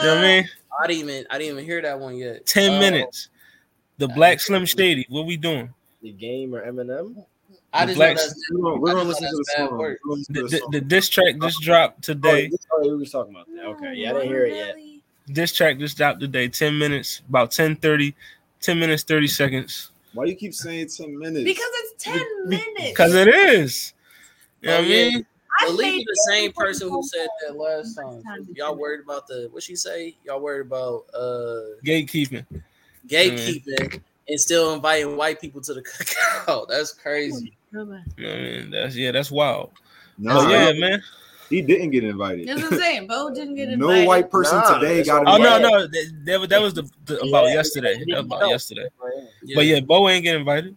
You 0.00 0.06
know 0.06 0.14
what 0.16 0.18
I 0.18 0.22
mean? 0.22 0.48
I 0.82 0.86
didn't 0.86 1.08
even 1.08 1.26
I 1.30 1.38
didn't 1.38 1.52
even 1.54 1.64
hear 1.64 1.80
that 1.82 1.98
one 1.98 2.16
yet. 2.16 2.44
Ten 2.46 2.74
Uh, 2.76 2.80
minutes. 2.80 3.28
The 3.98 4.08
Black 4.08 4.40
Slim 4.40 4.66
Shady. 4.66 5.06
What 5.08 5.26
we 5.26 5.36
doing? 5.36 5.72
The 6.02 6.12
game 6.12 6.54
or 6.54 6.66
Eminem? 6.70 7.24
I 7.72 7.86
The 7.86 7.92
just 7.92 7.96
Black- 7.98 8.16
know 8.16 8.22
that's 8.22 8.50
We're 8.50 8.62
gonna, 8.62 8.80
we're 8.80 8.92
gonna 8.92 9.08
listen 9.08 9.30
to 9.30 9.36
the 9.36 9.44
bad 9.56 9.68
song. 9.68 9.78
work. 9.78 9.98
We're 10.04 10.08
gonna 10.10 10.18
listen 10.18 10.34
The, 10.34 10.40
to 10.40 10.44
the 10.46 10.50
the, 10.50 10.58
song. 10.58 10.70
the 10.72 10.80
diss 10.82 11.08
track 11.08 11.34
just 11.40 11.60
dropped 11.62 12.02
today. 12.02 12.50
Oh, 12.72 12.80
we 12.88 12.96
were 12.96 13.04
talking 13.06 13.34
about 13.34 13.46
that. 13.54 13.64
Okay, 13.64 13.94
yeah, 13.94 14.10
I 14.10 14.12
didn't 14.14 14.28
hear 14.28 14.44
it 14.46 14.54
yet. 14.54 14.76
This 15.28 15.52
track 15.52 15.78
just 15.78 15.96
dropped 15.96 16.20
today. 16.20 16.48
10 16.48 16.78
minutes, 16.78 17.22
about 17.28 17.50
10 17.52 17.76
30, 17.76 18.14
10 18.60 18.78
minutes, 18.78 19.02
30 19.02 19.26
seconds. 19.28 19.90
Why 20.12 20.24
you 20.26 20.36
keep 20.36 20.54
saying 20.54 20.88
ten 20.88 21.18
minutes? 21.18 21.44
Because 21.44 21.70
it's 21.74 22.04
10 22.04 22.48
minutes. 22.48 22.90
Because 22.90 23.14
it 23.14 23.28
is. 23.28 23.92
You 24.62 24.68
know 24.68 24.76
Oh, 24.76 24.78
what 24.80 24.84
I 24.84 24.88
yeah. 24.88 25.10
mean? 25.10 25.26
I 25.60 25.66
believe 25.66 26.04
the 26.06 26.26
same 26.30 26.52
person 26.52 26.88
who 26.88 27.02
said 27.02 27.28
that 27.46 27.56
last 27.56 27.94
time. 27.94 28.22
time 28.22 28.46
Y'all 28.54 28.76
worried 28.76 29.00
about 29.04 29.26
the 29.26 29.48
what 29.52 29.62
she 29.62 29.76
say? 29.76 30.16
Y'all 30.24 30.40
worried 30.40 30.66
about 30.66 31.04
uh 31.14 31.60
Gatekeeping. 31.84 32.44
gatekeeping 33.08 34.00
and 34.28 34.40
still 34.40 34.74
inviting 34.74 35.16
white 35.16 35.40
people 35.40 35.60
to 35.62 35.74
the 35.74 35.82
cookout. 36.46 36.68
That's 36.68 36.92
crazy. 36.92 37.52
You 37.72 37.78
know 37.78 37.84
what 37.86 38.00
I 38.18 38.36
mean? 38.36 38.70
That's 38.70 38.96
yeah, 38.96 39.12
that's 39.12 39.30
wild. 39.30 39.70
no, 40.18 40.34
But 40.34 40.50
yeah, 40.50 40.72
man. 40.78 41.02
he 41.48 41.62
didn't 41.62 41.90
get 41.90 42.04
invited. 42.04 42.48
That's 42.48 42.62
what 42.62 42.72
I'm 42.72 42.78
saying. 42.78 43.06
Bo 43.06 43.30
didn't 43.34 43.54
get 43.54 43.68
invited. 43.70 44.00
No 44.02 44.06
white 44.06 44.30
person 44.30 44.58
Nah, 44.58 44.78
today 44.78 44.96
that's 44.96 45.08
got 45.08 45.26
Oh 45.26 45.36
invited. 45.36 45.62
no, 45.62 45.68
no, 45.70 45.86
that, 45.86 46.12
that, 46.24 46.40
was- 46.40 46.48
that 46.48 46.60
was 46.62 46.74
the, 46.74 46.90
the 47.04 47.20
about 47.20 47.46
Yeah, 47.48 47.54
yesterday. 47.54 47.94
That 48.08 48.16
was 48.16 48.26
about 48.26 48.48
yesterday. 48.48 48.88
Yeah. 49.44 49.54
But 49.54 49.66
yeah, 49.66 49.80
Bo 49.80 50.08
ain't 50.08 50.24
get 50.24 50.36
invited. 50.36 50.76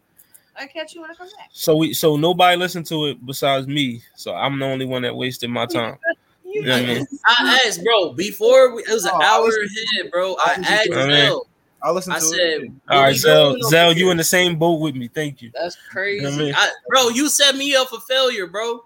I 0.59 0.67
catch 0.67 0.93
you 0.93 1.01
when 1.01 1.11
I 1.11 1.13
come 1.13 1.27
back. 1.37 1.49
So 1.53 1.75
we 1.75 1.93
so 1.93 2.15
nobody 2.15 2.57
listened 2.57 2.85
to 2.87 3.05
it 3.07 3.25
besides 3.25 3.67
me. 3.67 4.01
So 4.15 4.33
I'm 4.35 4.59
the 4.59 4.65
only 4.65 4.85
one 4.85 5.01
that 5.03 5.15
wasted 5.15 5.49
my 5.49 5.65
time. 5.65 5.97
You 6.51 6.61
You 6.61 6.67
know 6.67 6.81
what 6.81 6.81
I 6.89 6.93
mean? 6.95 7.07
I 7.27 7.61
asked, 7.67 7.83
bro, 7.83 8.13
before 8.13 8.73
we, 8.73 8.81
it 8.81 8.89
was 8.91 9.05
an 9.05 9.11
Oh, 9.13 9.21
hour 9.21 9.45
listened 9.45 9.69
ahead, 10.01 10.11
bro. 10.11 10.35
I 10.43 10.53
asked 10.53 10.89
I 10.91 11.05
mean- 11.07 11.25
Zell. 11.25 11.47
I 11.83 11.91
listened 11.91 12.15
I 12.15 12.19
said, 12.19 12.37
it. 12.39 12.71
All 12.89 13.01
right, 13.03 13.09
we 13.11 13.17
Zell, 13.19 13.55
Zell, 13.69 13.93
you 13.93 14.09
in 14.09 14.17
the 14.17 14.23
same 14.23 14.57
boat 14.57 14.81
with 14.81 14.95
me. 14.95 15.07
Thank 15.07 15.43
you. 15.43 15.51
That's 15.53 15.77
crazy. 15.91 16.23
You 16.25 16.29
know 16.31 16.35
I 16.35 16.39
mean? 16.39 16.53
I, 16.57 16.71
bro, 16.87 17.09
you 17.09 17.29
set 17.29 17.55
me 17.55 17.75
up 17.75 17.89
for 17.89 17.99
failure, 17.99 18.47
bro. 18.47 18.83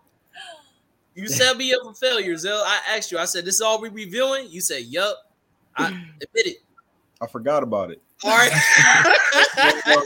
You 1.15 1.27
set 1.29 1.55
me 1.55 1.73
up 1.73 1.83
for 1.83 1.93
failure, 1.93 2.35
Zell. 2.35 2.61
I 2.65 2.81
asked 2.97 3.11
you. 3.13 3.17
I 3.17 3.25
said, 3.25 3.45
"This 3.45 3.55
is 3.55 3.61
all 3.61 3.79
we 3.79 3.87
reviewing." 3.89 4.47
You 4.49 4.59
said, 4.61 4.81
"Yup." 4.83 5.15
I 5.77 5.87
admit 6.21 6.47
it. 6.47 6.57
I 7.21 7.27
forgot 7.27 7.63
about 7.63 7.91
it. 7.91 8.01
All 8.23 8.31
right. 8.31 8.51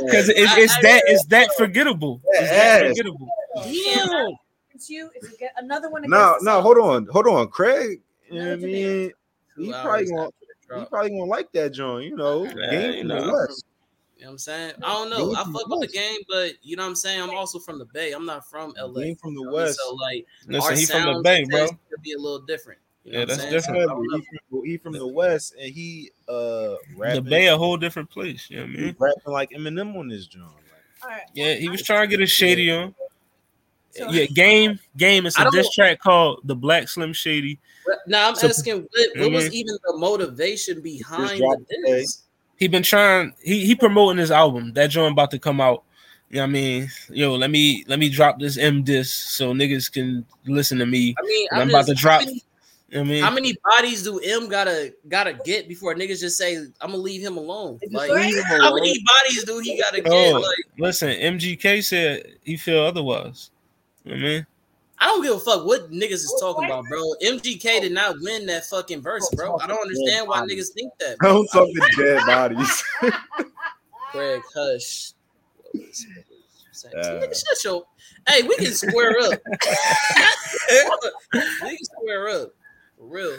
Because 0.05 0.29
it's, 0.29 0.57
it's 0.57 0.77
that 0.81 1.03
it's 1.07 1.25
that 1.27 1.49
forgettable. 1.57 2.21
It's 2.25 2.49
that 2.49 2.81
Yes. 2.81 2.89
forgettable. 2.97 3.29
Damn. 3.55 4.35
It's 4.73 4.89
you. 4.89 5.09
It's 5.15 5.27
a, 5.41 5.47
another 5.57 5.89
one. 5.89 6.03
No, 6.07 6.37
no, 6.41 6.61
hold 6.61 6.77
on, 6.77 7.07
hold 7.07 7.27
on, 7.27 7.47
Craig. 7.47 8.01
You 8.29 8.39
know 8.39 8.45
what 8.49 8.53
I 8.53 8.55
mean? 8.57 9.11
He 9.57 9.71
probably 9.71 9.89
hours 9.89 10.11
gonna 10.11 10.29
he 10.79 10.85
probably 10.85 11.09
gonna 11.11 11.23
like 11.23 11.51
that 11.53 11.73
joint, 11.73 12.05
you 12.05 12.15
know. 12.15 12.43
Yeah, 12.43 12.71
game 12.71 12.91
you 12.93 12.99
from 12.99 13.07
know. 13.07 13.25
the 13.25 13.33
West. 13.33 13.65
You 14.17 14.21
know 14.23 14.27
what 14.27 14.31
I'm 14.33 14.37
saying? 14.39 14.73
I 14.83 14.93
don't 14.93 15.09
know. 15.09 15.33
I 15.35 15.43
fuck 15.43 15.67
with 15.67 15.89
the 15.89 15.95
game, 15.95 16.17
but 16.27 16.53
you 16.61 16.75
know 16.75 16.83
what 16.83 16.89
I'm 16.89 16.95
saying? 16.95 17.21
I'm 17.21 17.29
also 17.31 17.59
from 17.59 17.79
the 17.79 17.85
Bay. 17.85 18.11
I'm 18.11 18.25
not 18.25 18.49
from 18.49 18.73
LA. 18.77 19.01
Game 19.01 19.15
from 19.15 19.35
the 19.35 19.41
You 19.41 19.45
know, 19.47 19.53
West. 19.53 19.79
So 19.79 19.93
like 19.95 20.25
Listen, 20.47 20.71
our 20.71 20.77
he 20.77 20.85
from 20.85 21.13
the 21.15 21.21
Bay, 21.21 21.41
and 21.41 21.49
bro. 21.49 21.59
tastes 21.61 21.75
could 21.89 22.01
be 22.01 22.13
a 22.13 22.17
little 22.17 22.41
different. 22.41 22.79
You 23.07 23.13
know 23.13 23.19
Yeah, 23.19 23.25
that's 23.25 23.39
saying? 23.41 23.51
So, 23.61 23.71
different. 23.73 23.81
I 23.89 23.93
don't. 23.93 24.03
He 24.03 24.37
from, 24.49 24.65
he 24.65 24.77
from 24.77 24.93
the 24.93 25.07
West, 25.07 25.55
and 25.59 25.73
he 25.73 26.11
uh 26.27 26.75
The 27.13 27.21
Bay, 27.25 27.47
a 27.47 27.57
whole 27.57 27.77
different 27.77 28.09
place. 28.09 28.49
You 28.49 28.57
know 28.57 28.63
what 28.63 28.69
I 28.71 28.73
mean? 28.81 28.95
rapping 28.99 29.33
like 29.33 29.49
Eminem 29.51 29.95
on 29.97 30.09
this 30.09 30.27
joint. 30.27 30.43
Like, 30.45 31.03
All 31.03 31.09
right. 31.09 31.21
Yeah, 31.33 31.53
he 31.53 31.69
was 31.69 31.81
trying 31.83 32.09
to 32.09 32.15
get 32.17 32.21
a 32.21 32.27
shady 32.27 32.69
on. 32.69 32.93
So- 33.91 34.09
Yeah, 34.11 34.25
game, 34.25 34.77
game. 34.97 35.25
It's 35.25 35.39
a 35.39 35.43
don't- 35.43 35.53
diss 35.53 35.73
track 35.73 35.99
called 36.01 36.41
"The 36.43 36.55
Black 36.55 36.89
Slim 36.89 37.13
Shady." 37.13 37.59
But 37.85 37.99
now 38.07 38.27
I'm 38.27 38.35
So- 38.35 38.49
asking, 38.49 38.81
what, 38.91 39.09
what 39.15 39.31
was 39.31 39.53
even 39.53 39.77
the 39.85 39.95
motivation 39.97 40.81
behind 40.81 41.39
dropped 41.39 41.67
the 41.69 42.05
he 42.57 42.67
been 42.67 42.83
trying. 42.83 43.33
He 43.41 43.65
he 43.65 43.73
promoting 43.75 44.17
his 44.17 44.31
album. 44.31 44.73
That 44.73 44.87
joint 44.87 45.13
about 45.13 45.31
to 45.31 45.39
come 45.39 45.61
out. 45.61 45.83
You 46.29 46.37
know 46.37 46.41
what 46.41 46.49
I 46.49 46.51
mean? 46.51 46.89
Yo, 47.09 47.35
let 47.35 47.49
me 47.51 47.85
let 47.87 47.99
me 47.99 48.09
drop 48.09 48.37
this 48.37 48.57
M 48.57 48.83
disc 48.83 49.29
so 49.29 49.53
niggas 49.53 49.89
can 49.89 50.25
listen 50.45 50.77
to 50.79 50.85
me. 50.85 51.15
I 51.17 51.21
mean, 51.25 51.47
I'm, 51.53 51.61
I'm, 51.61 51.69
about 51.69 51.85
to 51.85 51.93
drop- 51.93 52.19
How 52.21 52.25
many, 52.25 52.33
You 52.33 52.35
know 52.35 52.41
what 52.41 52.46
I 52.95 53.03
mean? 53.03 53.21
how 53.21 53.31
many 53.31 53.53
bodies 53.63 54.03
do 54.03 54.19
M 54.19 54.47
gotta 54.47 54.93
gotta 55.09 55.33
get 55.33 55.67
before 55.67 55.93
niggas 55.93 56.21
just 56.21 56.37
say 56.37 56.55
I'm 56.55 56.91
gonna 56.91 56.97
leave 56.97 57.21
him 57.21 57.37
alone? 57.37 57.79
Like, 57.91 58.09
leave 58.11 58.35
him 58.35 58.43
how 58.43 58.73
many 58.73 58.97
bodies 59.03 59.43
do 59.43 59.59
he 59.59 59.77
gotta 59.77 59.99
oh, 59.99 60.03
get? 60.03 60.35
Oh. 60.35 60.39
Like, 60.39 60.57
Listen, 60.79 61.09
MGK 61.09 61.83
said 61.83 62.37
he 62.43 62.55
feel 62.55 62.79
otherwise. 62.79 63.51
You 64.05 64.11
know 64.11 64.17
I 64.17 64.21
mean? 64.21 64.47
I 64.99 65.05
don't 65.05 65.21
give 65.21 65.35
a 65.35 65.39
fuck 65.39 65.65
what 65.65 65.91
niggas 65.91 66.13
is 66.13 66.35
talking 66.39 66.65
about, 66.65 66.85
bro. 66.89 67.01
MGK 67.23 67.81
did 67.81 67.91
not 67.91 68.15
win 68.21 68.45
that 68.47 68.65
fucking 68.65 69.01
verse, 69.01 69.29
bro. 69.35 69.59
I 69.59 69.67
don't 69.67 69.81
understand 69.81 70.27
why 70.27 70.41
niggas 70.41 70.73
think 70.73 70.91
that. 70.99 71.17
Bro. 71.19 71.33
Don't 71.33 71.47
talk 71.53 71.67
to 71.67 72.03
dead 72.03 72.25
bodies. 72.25 72.83
Greg, 74.11 74.41
hush. 74.55 75.11
Yeah. 76.93 77.21
Shut 77.21 77.63
your. 77.63 77.83
Hey, 78.27 78.43
we 78.43 78.55
can 78.55 78.71
square 78.71 79.15
up. 79.21 79.39
we 81.63 81.77
can 81.77 81.83
square 81.83 82.29
up. 82.29 82.53
For 83.07 83.13
real. 83.13 83.37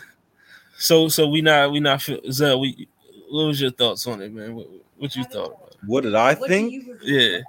So 0.79 1.09
so 1.09 1.29
we 1.29 1.41
not 1.43 1.73
we 1.73 1.81
not 1.81 2.01
feel 2.03 2.21
Zell, 2.31 2.61
we 2.61 2.89
what 3.31 3.47
was 3.47 3.61
your 3.61 3.71
thoughts 3.71 4.07
on 4.07 4.23
it, 4.23 4.33
man? 4.33 4.55
What, 4.55 4.69
what 4.97 5.17
you 5.17 5.25
thought 5.25 5.47
about 5.55 5.69
it? 5.73 5.77
what 5.87 6.03
did 6.03 6.15
I 6.15 6.35
What 6.35 6.49
think? 6.49 6.73
you? 6.73 6.99
Yeah. 7.03 7.41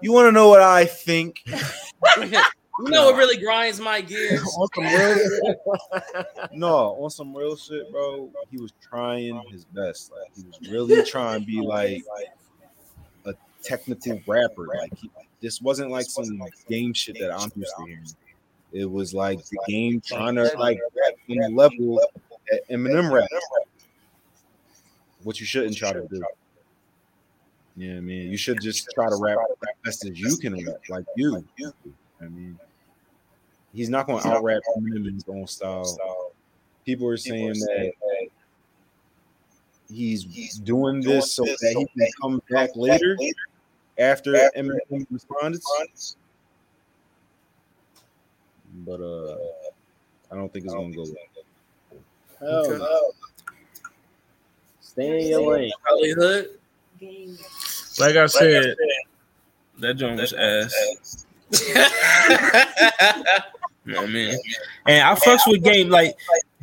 You 0.00 0.12
want 0.12 0.26
to 0.28 0.32
know 0.32 0.48
what 0.48 0.60
I 0.60 0.84
think? 0.84 1.44
You 2.80 2.90
know 2.90 3.04
what 3.04 3.14
really 3.16 3.40
grinds 3.40 3.78
my 3.78 4.00
gears? 4.00 4.42
on 4.58 4.68
some 4.74 4.84
real 4.84 5.16
shit. 5.16 5.56
No, 6.52 6.74
on 7.00 7.08
some 7.08 7.32
real 7.32 7.56
shit, 7.56 7.90
bro. 7.92 8.28
He 8.50 8.58
was 8.58 8.72
trying 8.82 9.40
his 9.48 9.64
best. 9.64 10.10
Like 10.10 10.32
he 10.34 10.42
was 10.42 10.58
really 10.72 11.04
trying 11.04 11.40
to 11.40 11.46
be 11.46 11.60
like 11.60 12.02
a 13.26 13.34
technical 13.62 14.20
rapper. 14.26 14.66
Like 14.76 14.92
he, 14.98 15.08
this 15.40 15.62
wasn't 15.62 15.92
like 15.92 16.06
some 16.06 16.42
game 16.68 16.92
shit 16.94 17.16
that 17.20 17.32
I'm 17.32 17.52
used 17.54 17.72
to 17.78 17.84
hearing. 17.86 18.08
It 18.72 18.90
was 18.90 19.14
like 19.14 19.38
the 19.44 19.58
game 19.68 20.00
trying 20.04 20.34
to 20.34 20.50
like 20.58 20.80
rap 21.00 21.13
on 21.30 21.36
the 21.36 21.48
level 21.48 22.00
that 22.50 22.68
Eminem 22.68 23.10
rap. 23.10 23.28
What 25.22 25.40
you 25.40 25.46
shouldn't 25.46 25.76
try 25.76 25.92
to 25.92 26.06
do. 26.10 26.22
Yeah, 27.76 27.96
I 27.96 28.00
mean, 28.00 28.30
you 28.30 28.36
should 28.36 28.60
just 28.60 28.88
try 28.94 29.08
to 29.08 29.16
rap 29.16 29.38
as 29.50 29.68
best 29.84 30.04
as 30.06 30.20
you 30.20 30.36
can 30.36 30.54
rap, 30.64 30.76
like 30.88 31.04
you. 31.16 31.44
I 32.20 32.24
mean, 32.26 32.58
he's 33.72 33.88
not 33.88 34.06
going 34.06 34.22
to 34.22 34.28
out 34.28 34.44
rap 34.44 34.62
Eminem 34.76 35.08
in 35.08 35.14
his 35.14 35.24
own 35.28 35.46
style. 35.46 36.32
People 36.84 37.08
are 37.08 37.16
saying 37.16 37.54
that 37.54 37.92
he's 39.90 40.24
doing 40.58 41.00
this 41.00 41.32
so 41.32 41.44
that 41.44 41.74
he 41.78 41.86
can 41.98 42.08
come 42.20 42.42
back 42.50 42.70
later 42.76 43.16
after 43.98 44.32
Eminem 44.56 45.06
responded. 45.10 45.62
But 48.86 49.00
uh, 49.00 49.36
I 50.34 50.38
don't 50.38 50.52
think 50.52 50.64
it's 50.64 50.74
going 50.74 50.90
to 50.92 50.96
go. 50.96 51.04
well. 52.40 52.64
Hell 52.64 52.78
no. 52.78 53.12
Stay 54.80 55.22
in 55.22 55.28
your 55.30 55.56
lane. 55.56 55.70
Probably 55.82 56.10
hood. 56.10 56.58
Game. 56.98 57.38
Like 58.00 58.16
I 58.16 58.26
said, 58.26 58.74
that 59.78 59.94
joint 59.94 60.20
was 60.20 60.32
ass. 60.32 61.26
You 63.86 63.92
know 63.92 64.00
what 64.00 64.08
I 64.08 64.12
mean? 64.12 64.38
And 64.86 65.02
I 65.06 65.14
fucks 65.14 65.40
with 65.46 65.62
game 65.62 65.90
like 65.90 66.16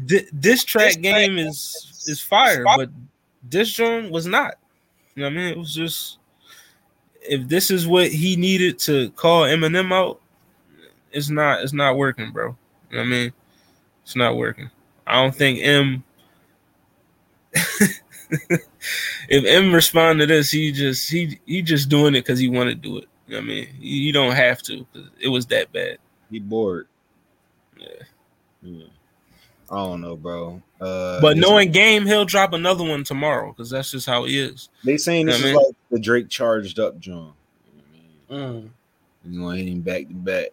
thi- 0.07 0.28
this 0.34 0.63
track 0.63 0.99
game 1.01 1.38
is 1.38 2.03
is 2.07 2.19
fire, 2.19 2.63
but 2.63 2.89
this 3.47 3.72
joint 3.72 4.11
was 4.11 4.26
not. 4.26 4.55
You 5.13 5.22
know 5.22 5.28
what 5.28 5.34
I 5.34 5.36
mean? 5.36 5.47
It 5.49 5.57
was 5.57 5.72
just 5.76 6.17
if 7.22 7.47
this 7.47 7.69
is 7.69 7.86
what 7.88 8.07
he 8.09 8.36
needed 8.36 8.80
to 8.80 9.11
call 9.11 9.43
Eminem 9.43 9.93
out, 9.93 10.19
it's 11.11 11.30
not 11.30 11.61
it's 11.61 11.74
not 11.74 11.95
working, 11.95 12.32
bro. 12.32 12.55
You 12.89 12.97
know 12.97 13.03
what 13.03 13.05
I 13.05 13.09
mean? 13.09 13.34
It's 14.12 14.16
not 14.18 14.36
working. 14.36 14.70
I 15.07 15.22
don't 15.24 15.34
think 15.34 15.59
M 15.64 16.03
if 19.30 19.45
M 19.45 19.74
respond 19.74 20.20
to 20.20 20.26
this, 20.26 20.51
he 20.51 20.74
just 20.74 21.09
he 21.09 21.39
he 21.45 21.62
just 21.62 21.88
doing 21.88 22.14
it 22.14 22.26
because 22.26 22.39
he 22.39 22.49
want 22.49 22.68
to 22.68 22.76
do 22.76 22.97
it. 22.97 23.05
You 23.28 23.36
know 23.36 23.38
what 23.38 23.43
I 23.43 23.47
mean? 23.47 23.68
You, 23.80 24.01
you 24.01 24.12
don't 24.12 24.34
have 24.36 24.62
to 24.64 24.86
'cause 24.93 25.05
it 25.22 25.30
was 25.30 25.45
that 25.45 25.72
bad. 25.72 25.97
He 26.30 26.39
bored. 26.39 26.88
Yeah. 27.78 27.88
Yeah. 28.64 28.86
I 29.70 29.76
don't 29.78 30.01
know, 30.01 30.18
bro. 30.18 30.62
Uh, 30.82 31.22
But 31.22 31.36
this- 31.38 31.45
knowing 31.45 31.72
game, 31.72 32.05
he'll 32.05 32.26
drop 32.26 32.51
another 32.51 32.84
one 32.84 33.05
tomorrow 33.05 33.53
because 33.53 33.70
that's 33.70 33.91
just 33.91 34.05
how 34.07 34.26
he 34.26 34.38
is. 34.38 34.68
they 34.84 34.97
saying 34.97 35.28
this 35.28 35.39
Yeah, 35.39 35.47
is 35.47 35.53
man. 35.53 35.64
like 35.64 35.76
the 35.89 35.99
Drake 36.01 36.28
charged 36.28 36.80
up 36.80 36.99
John. 36.99 37.32
i 38.30 38.34
Mm. 38.34 38.70
You 39.24 39.39
know, 39.39 39.49
hitting 39.51 39.80
back 39.80 40.09
to 40.09 40.14
back. 40.14 40.47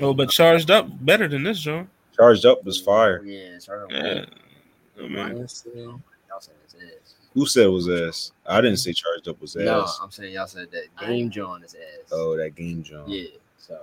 Oh, 0.00 0.14
but 0.14 0.30
charged 0.30 0.70
up 0.70 0.88
better 1.04 1.28
than 1.28 1.42
this, 1.42 1.60
John. 1.60 1.90
Charged 2.20 2.46
up 2.46 2.64
was 2.64 2.80
fire. 2.80 3.22
Yeah, 3.24 3.58
sorry. 3.58 3.86
Yeah. 3.90 4.24
I 4.98 5.02
mean, 5.02 5.18
Honestly. 5.18 5.82
Y'all 5.82 6.00
said 6.40 6.54
it's 6.64 6.74
ass. 6.74 7.14
Who 7.34 7.46
said 7.46 7.64
it 7.66 7.68
was 7.68 7.88
ass? 7.88 8.32
I 8.46 8.60
didn't 8.60 8.78
say 8.78 8.92
charged 8.92 9.28
up 9.28 9.40
was 9.40 9.56
ass. 9.56 9.64
No, 9.64 9.86
I'm 10.02 10.10
saying 10.10 10.34
y'all 10.34 10.46
said 10.46 10.68
that 10.72 11.06
game 11.06 11.30
John 11.30 11.62
is 11.62 11.74
ass. 11.74 12.08
Oh, 12.12 12.36
that 12.36 12.54
game 12.54 12.82
John. 12.82 13.04
yeah. 13.08 13.28
So 13.58 13.78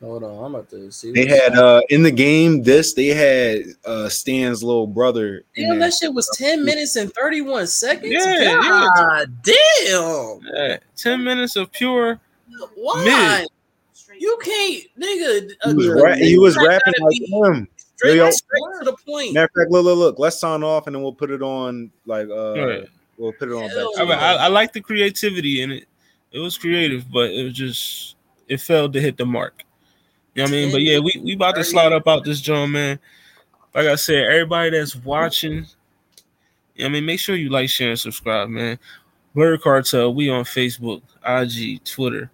Hold 0.00 0.24
on, 0.24 0.44
I'm 0.44 0.54
about 0.54 0.68
to 0.70 0.90
see. 0.90 1.12
They 1.12 1.26
had 1.26 1.56
uh 1.56 1.80
in 1.88 2.02
the 2.02 2.10
game 2.10 2.62
this 2.62 2.94
they 2.94 3.06
had 3.08 3.62
uh 3.84 4.08
Stan's 4.08 4.62
little 4.62 4.86
brother 4.86 5.44
in 5.54 5.68
Damn, 5.68 5.78
there. 5.78 5.88
that 5.88 5.94
shit 5.94 6.12
was 6.12 6.28
10 6.36 6.64
minutes 6.64 6.96
and 6.96 7.12
31 7.14 7.66
seconds. 7.68 8.12
Yeah, 8.12 8.34
yeah. 8.38 8.88
God 8.96 9.42
damn. 9.42 10.40
yeah, 10.52 10.76
ten 10.96 11.22
minutes 11.24 11.56
of 11.56 11.72
pure. 11.72 12.20
Why? 12.74 13.46
You 14.24 14.38
can't, 14.42 14.84
nigga. 14.98 15.50
uh, 15.62 15.68
He 15.68 15.74
was, 15.74 15.88
uh, 15.88 15.94
ra- 16.02 16.14
he 16.14 16.38
was 16.38 16.56
rapping 16.56 16.94
like 16.98 17.10
be 17.10 17.26
him. 17.26 17.68
Straight, 17.96 18.16
Yo, 18.16 18.24
yo. 18.24 18.30
straight 18.30 18.62
to 18.78 18.84
the 18.86 18.96
point. 19.06 19.34
Matter 19.34 19.44
of 19.44 19.50
fact, 19.62 19.70
look, 19.70 19.84
look, 19.84 19.98
look. 19.98 20.18
Let's 20.18 20.38
sign 20.40 20.62
off 20.62 20.86
and 20.86 20.96
then 20.96 21.02
we'll 21.02 21.12
put 21.12 21.30
it 21.30 21.42
on 21.42 21.90
like 22.06 22.28
uh 22.30 22.66
Right. 22.66 22.84
we'll 23.18 23.32
put 23.34 23.50
it 23.50 23.52
on 23.52 23.68
back. 23.68 23.86
I, 23.98 24.02
mean, 24.02 24.12
I, 24.12 24.32
I 24.36 24.48
like 24.48 24.72
the 24.72 24.80
creativity 24.80 25.60
in 25.60 25.72
it. 25.72 25.84
It 26.32 26.38
was 26.38 26.56
creative, 26.56 27.04
but 27.12 27.32
it 27.32 27.44
was 27.44 27.52
just 27.52 28.16
it 28.48 28.62
failed 28.62 28.94
to 28.94 29.00
hit 29.02 29.18
the 29.18 29.26
mark. 29.26 29.62
You 30.34 30.42
know 30.42 30.44
what 30.44 30.52
I 30.52 30.56
mean? 30.56 30.72
But 30.72 30.80
yeah, 30.80 31.00
we, 31.00 31.20
we 31.22 31.34
about 31.34 31.56
to 31.56 31.64
slide 31.64 31.92
up 31.92 32.08
out 32.08 32.24
this 32.24 32.40
joint, 32.40 32.72
man. 32.72 32.98
Like 33.74 33.88
I 33.88 33.96
said, 33.96 34.24
everybody 34.24 34.70
that's 34.70 34.96
watching, 34.96 35.66
you 36.76 36.82
know 36.82 36.86
I 36.86 36.88
mean, 36.88 37.04
make 37.04 37.20
sure 37.20 37.36
you 37.36 37.50
like, 37.50 37.68
share, 37.68 37.90
and 37.90 38.00
subscribe, 38.00 38.48
man. 38.48 38.78
Blur 39.34 39.58
Cartel, 39.58 40.14
we 40.14 40.30
on 40.30 40.44
Facebook, 40.44 41.02
IG, 41.26 41.84
Twitter. 41.84 42.30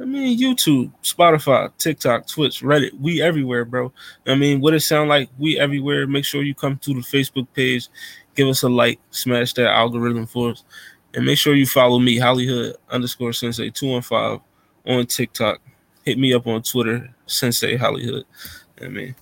I 0.00 0.04
mean, 0.04 0.36
YouTube, 0.36 0.90
Spotify, 1.04 1.70
TikTok, 1.78 2.26
Twitch, 2.26 2.62
Reddit. 2.62 2.98
We 2.98 3.22
everywhere, 3.22 3.64
bro. 3.64 3.92
I 4.26 4.34
mean, 4.34 4.60
what 4.60 4.74
it 4.74 4.80
sound 4.80 5.08
like? 5.08 5.28
We 5.38 5.58
everywhere. 5.58 6.06
Make 6.06 6.24
sure 6.24 6.42
you 6.42 6.54
come 6.54 6.78
to 6.78 6.94
the 6.94 7.00
Facebook 7.00 7.46
page, 7.54 7.88
give 8.34 8.48
us 8.48 8.64
a 8.64 8.68
like, 8.68 8.98
smash 9.10 9.52
that 9.54 9.68
algorithm 9.68 10.26
for 10.26 10.50
us, 10.50 10.64
and 11.14 11.24
make 11.24 11.38
sure 11.38 11.54
you 11.54 11.66
follow 11.66 12.00
me, 12.00 12.18
Hollywood 12.18 12.76
underscore 12.90 13.32
Sensei 13.32 13.70
two 13.70 13.88
one 13.88 14.02
five 14.02 14.40
on 14.84 15.06
TikTok. 15.06 15.60
Hit 16.04 16.18
me 16.18 16.34
up 16.34 16.46
on 16.48 16.62
Twitter, 16.62 17.14
Sensei 17.26 17.76
Hollywood. 17.76 18.24
I 18.82 18.88
mean, 18.88 19.14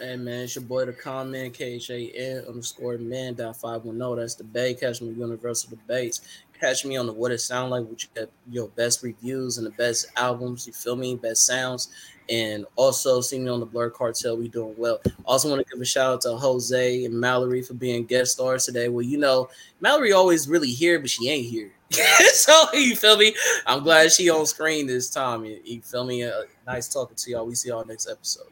Hey 0.00 0.14
man, 0.14 0.42
it's 0.44 0.54
your 0.54 0.62
boy 0.62 0.84
the 0.84 0.92
comment 0.92 1.54
KHAN 1.54 2.46
underscore 2.46 2.98
man 2.98 3.34
dot 3.34 3.56
five 3.56 3.84
one 3.84 3.96
zero. 3.96 4.14
That's 4.14 4.36
the 4.36 4.44
Bay. 4.44 4.74
Catch 4.74 5.02
me 5.02 5.08
Universal 5.08 5.70
Debates. 5.70 6.20
Catch 6.60 6.84
me 6.84 6.96
on 6.96 7.06
the 7.06 7.12
What 7.12 7.32
It 7.32 7.38
Sound 7.38 7.70
Like, 7.70 7.86
which 7.86 8.08
you 8.16 8.28
your 8.50 8.68
best 8.68 9.02
reviews 9.02 9.58
and 9.58 9.66
the 9.66 9.70
best 9.70 10.06
albums. 10.16 10.66
You 10.66 10.72
feel 10.72 10.96
me? 10.96 11.16
Best 11.16 11.46
sounds. 11.46 11.88
And 12.30 12.66
also 12.76 13.20
see 13.20 13.38
me 13.38 13.48
on 13.48 13.60
the 13.60 13.66
Blur 13.66 13.90
Cartel. 13.90 14.36
We 14.36 14.48
doing 14.48 14.74
well. 14.76 15.00
Also 15.24 15.48
want 15.48 15.66
to 15.66 15.72
give 15.72 15.80
a 15.80 15.84
shout 15.84 16.12
out 16.12 16.20
to 16.22 16.36
Jose 16.36 17.04
and 17.04 17.18
Mallory 17.18 17.62
for 17.62 17.74
being 17.74 18.04
guest 18.04 18.32
stars 18.32 18.66
today. 18.66 18.88
Well, 18.88 19.02
you 19.02 19.16
know, 19.16 19.48
Mallory 19.80 20.12
always 20.12 20.48
really 20.48 20.70
here, 20.70 20.98
but 20.98 21.08
she 21.08 21.30
ain't 21.30 21.46
here. 21.46 21.72
so 22.34 22.72
you 22.74 22.96
feel 22.96 23.16
me? 23.16 23.34
I'm 23.66 23.82
glad 23.82 24.12
she 24.12 24.28
on 24.28 24.44
screen 24.44 24.86
this 24.86 25.08
time. 25.08 25.44
You, 25.44 25.58
you 25.64 25.80
feel 25.80 26.04
me? 26.04 26.24
Uh, 26.24 26.42
nice 26.66 26.88
talking 26.88 27.16
to 27.16 27.30
y'all. 27.30 27.46
We 27.46 27.54
see 27.54 27.70
y'all 27.70 27.84
next 27.86 28.08
episode. 28.08 28.48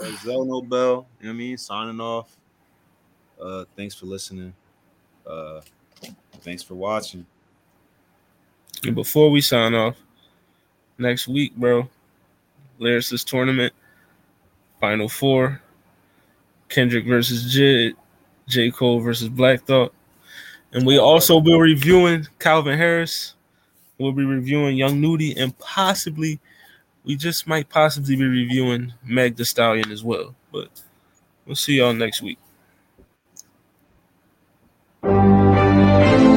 Uh, 0.00 0.10
Zell 0.24 0.44
Nobel, 0.44 0.78
you 0.78 0.86
know 0.88 1.06
what 1.20 1.28
I 1.28 1.32
mean? 1.32 1.58
Signing 1.58 2.00
off. 2.00 2.36
Uh 3.40 3.64
thanks 3.76 3.94
for 3.94 4.06
listening. 4.06 4.52
Uh 5.26 5.60
thanks 6.40 6.62
for 6.62 6.74
watching. 6.74 7.26
and 8.84 8.94
before 8.94 9.30
we 9.30 9.40
sign 9.40 9.74
off, 9.74 9.96
next 10.98 11.28
week, 11.28 11.54
bro, 11.56 11.88
Lyricist 12.80 13.24
tournament, 13.24 13.72
Final 14.80 15.08
Four, 15.08 15.60
Kendrick 16.68 17.06
versus 17.06 17.54
JID, 17.54 17.94
J. 18.48 18.70
Cole 18.70 19.00
versus 19.00 19.28
Black 19.28 19.64
Thought. 19.64 19.92
And 20.72 20.86
we 20.86 20.98
also 20.98 21.34
will 21.34 21.40
be 21.40 21.58
reviewing 21.58 22.26
Calvin 22.38 22.78
Harris. 22.78 23.34
We'll 23.98 24.12
be 24.12 24.24
reviewing 24.24 24.76
Young 24.76 25.00
Nudy 25.00 25.36
and 25.36 25.56
possibly, 25.58 26.40
we 27.04 27.16
just 27.16 27.46
might 27.46 27.68
possibly 27.68 28.16
be 28.16 28.24
reviewing 28.24 28.92
Meg 29.04 29.36
the 29.36 29.44
Stallion 29.44 29.90
as 29.90 30.04
well. 30.04 30.34
But 30.52 30.68
we'll 31.44 31.56
see 31.56 31.78
y'all 31.78 31.92
next 31.92 32.22
week. 32.22 32.38
Thank 36.00 36.22
you. 36.22 36.29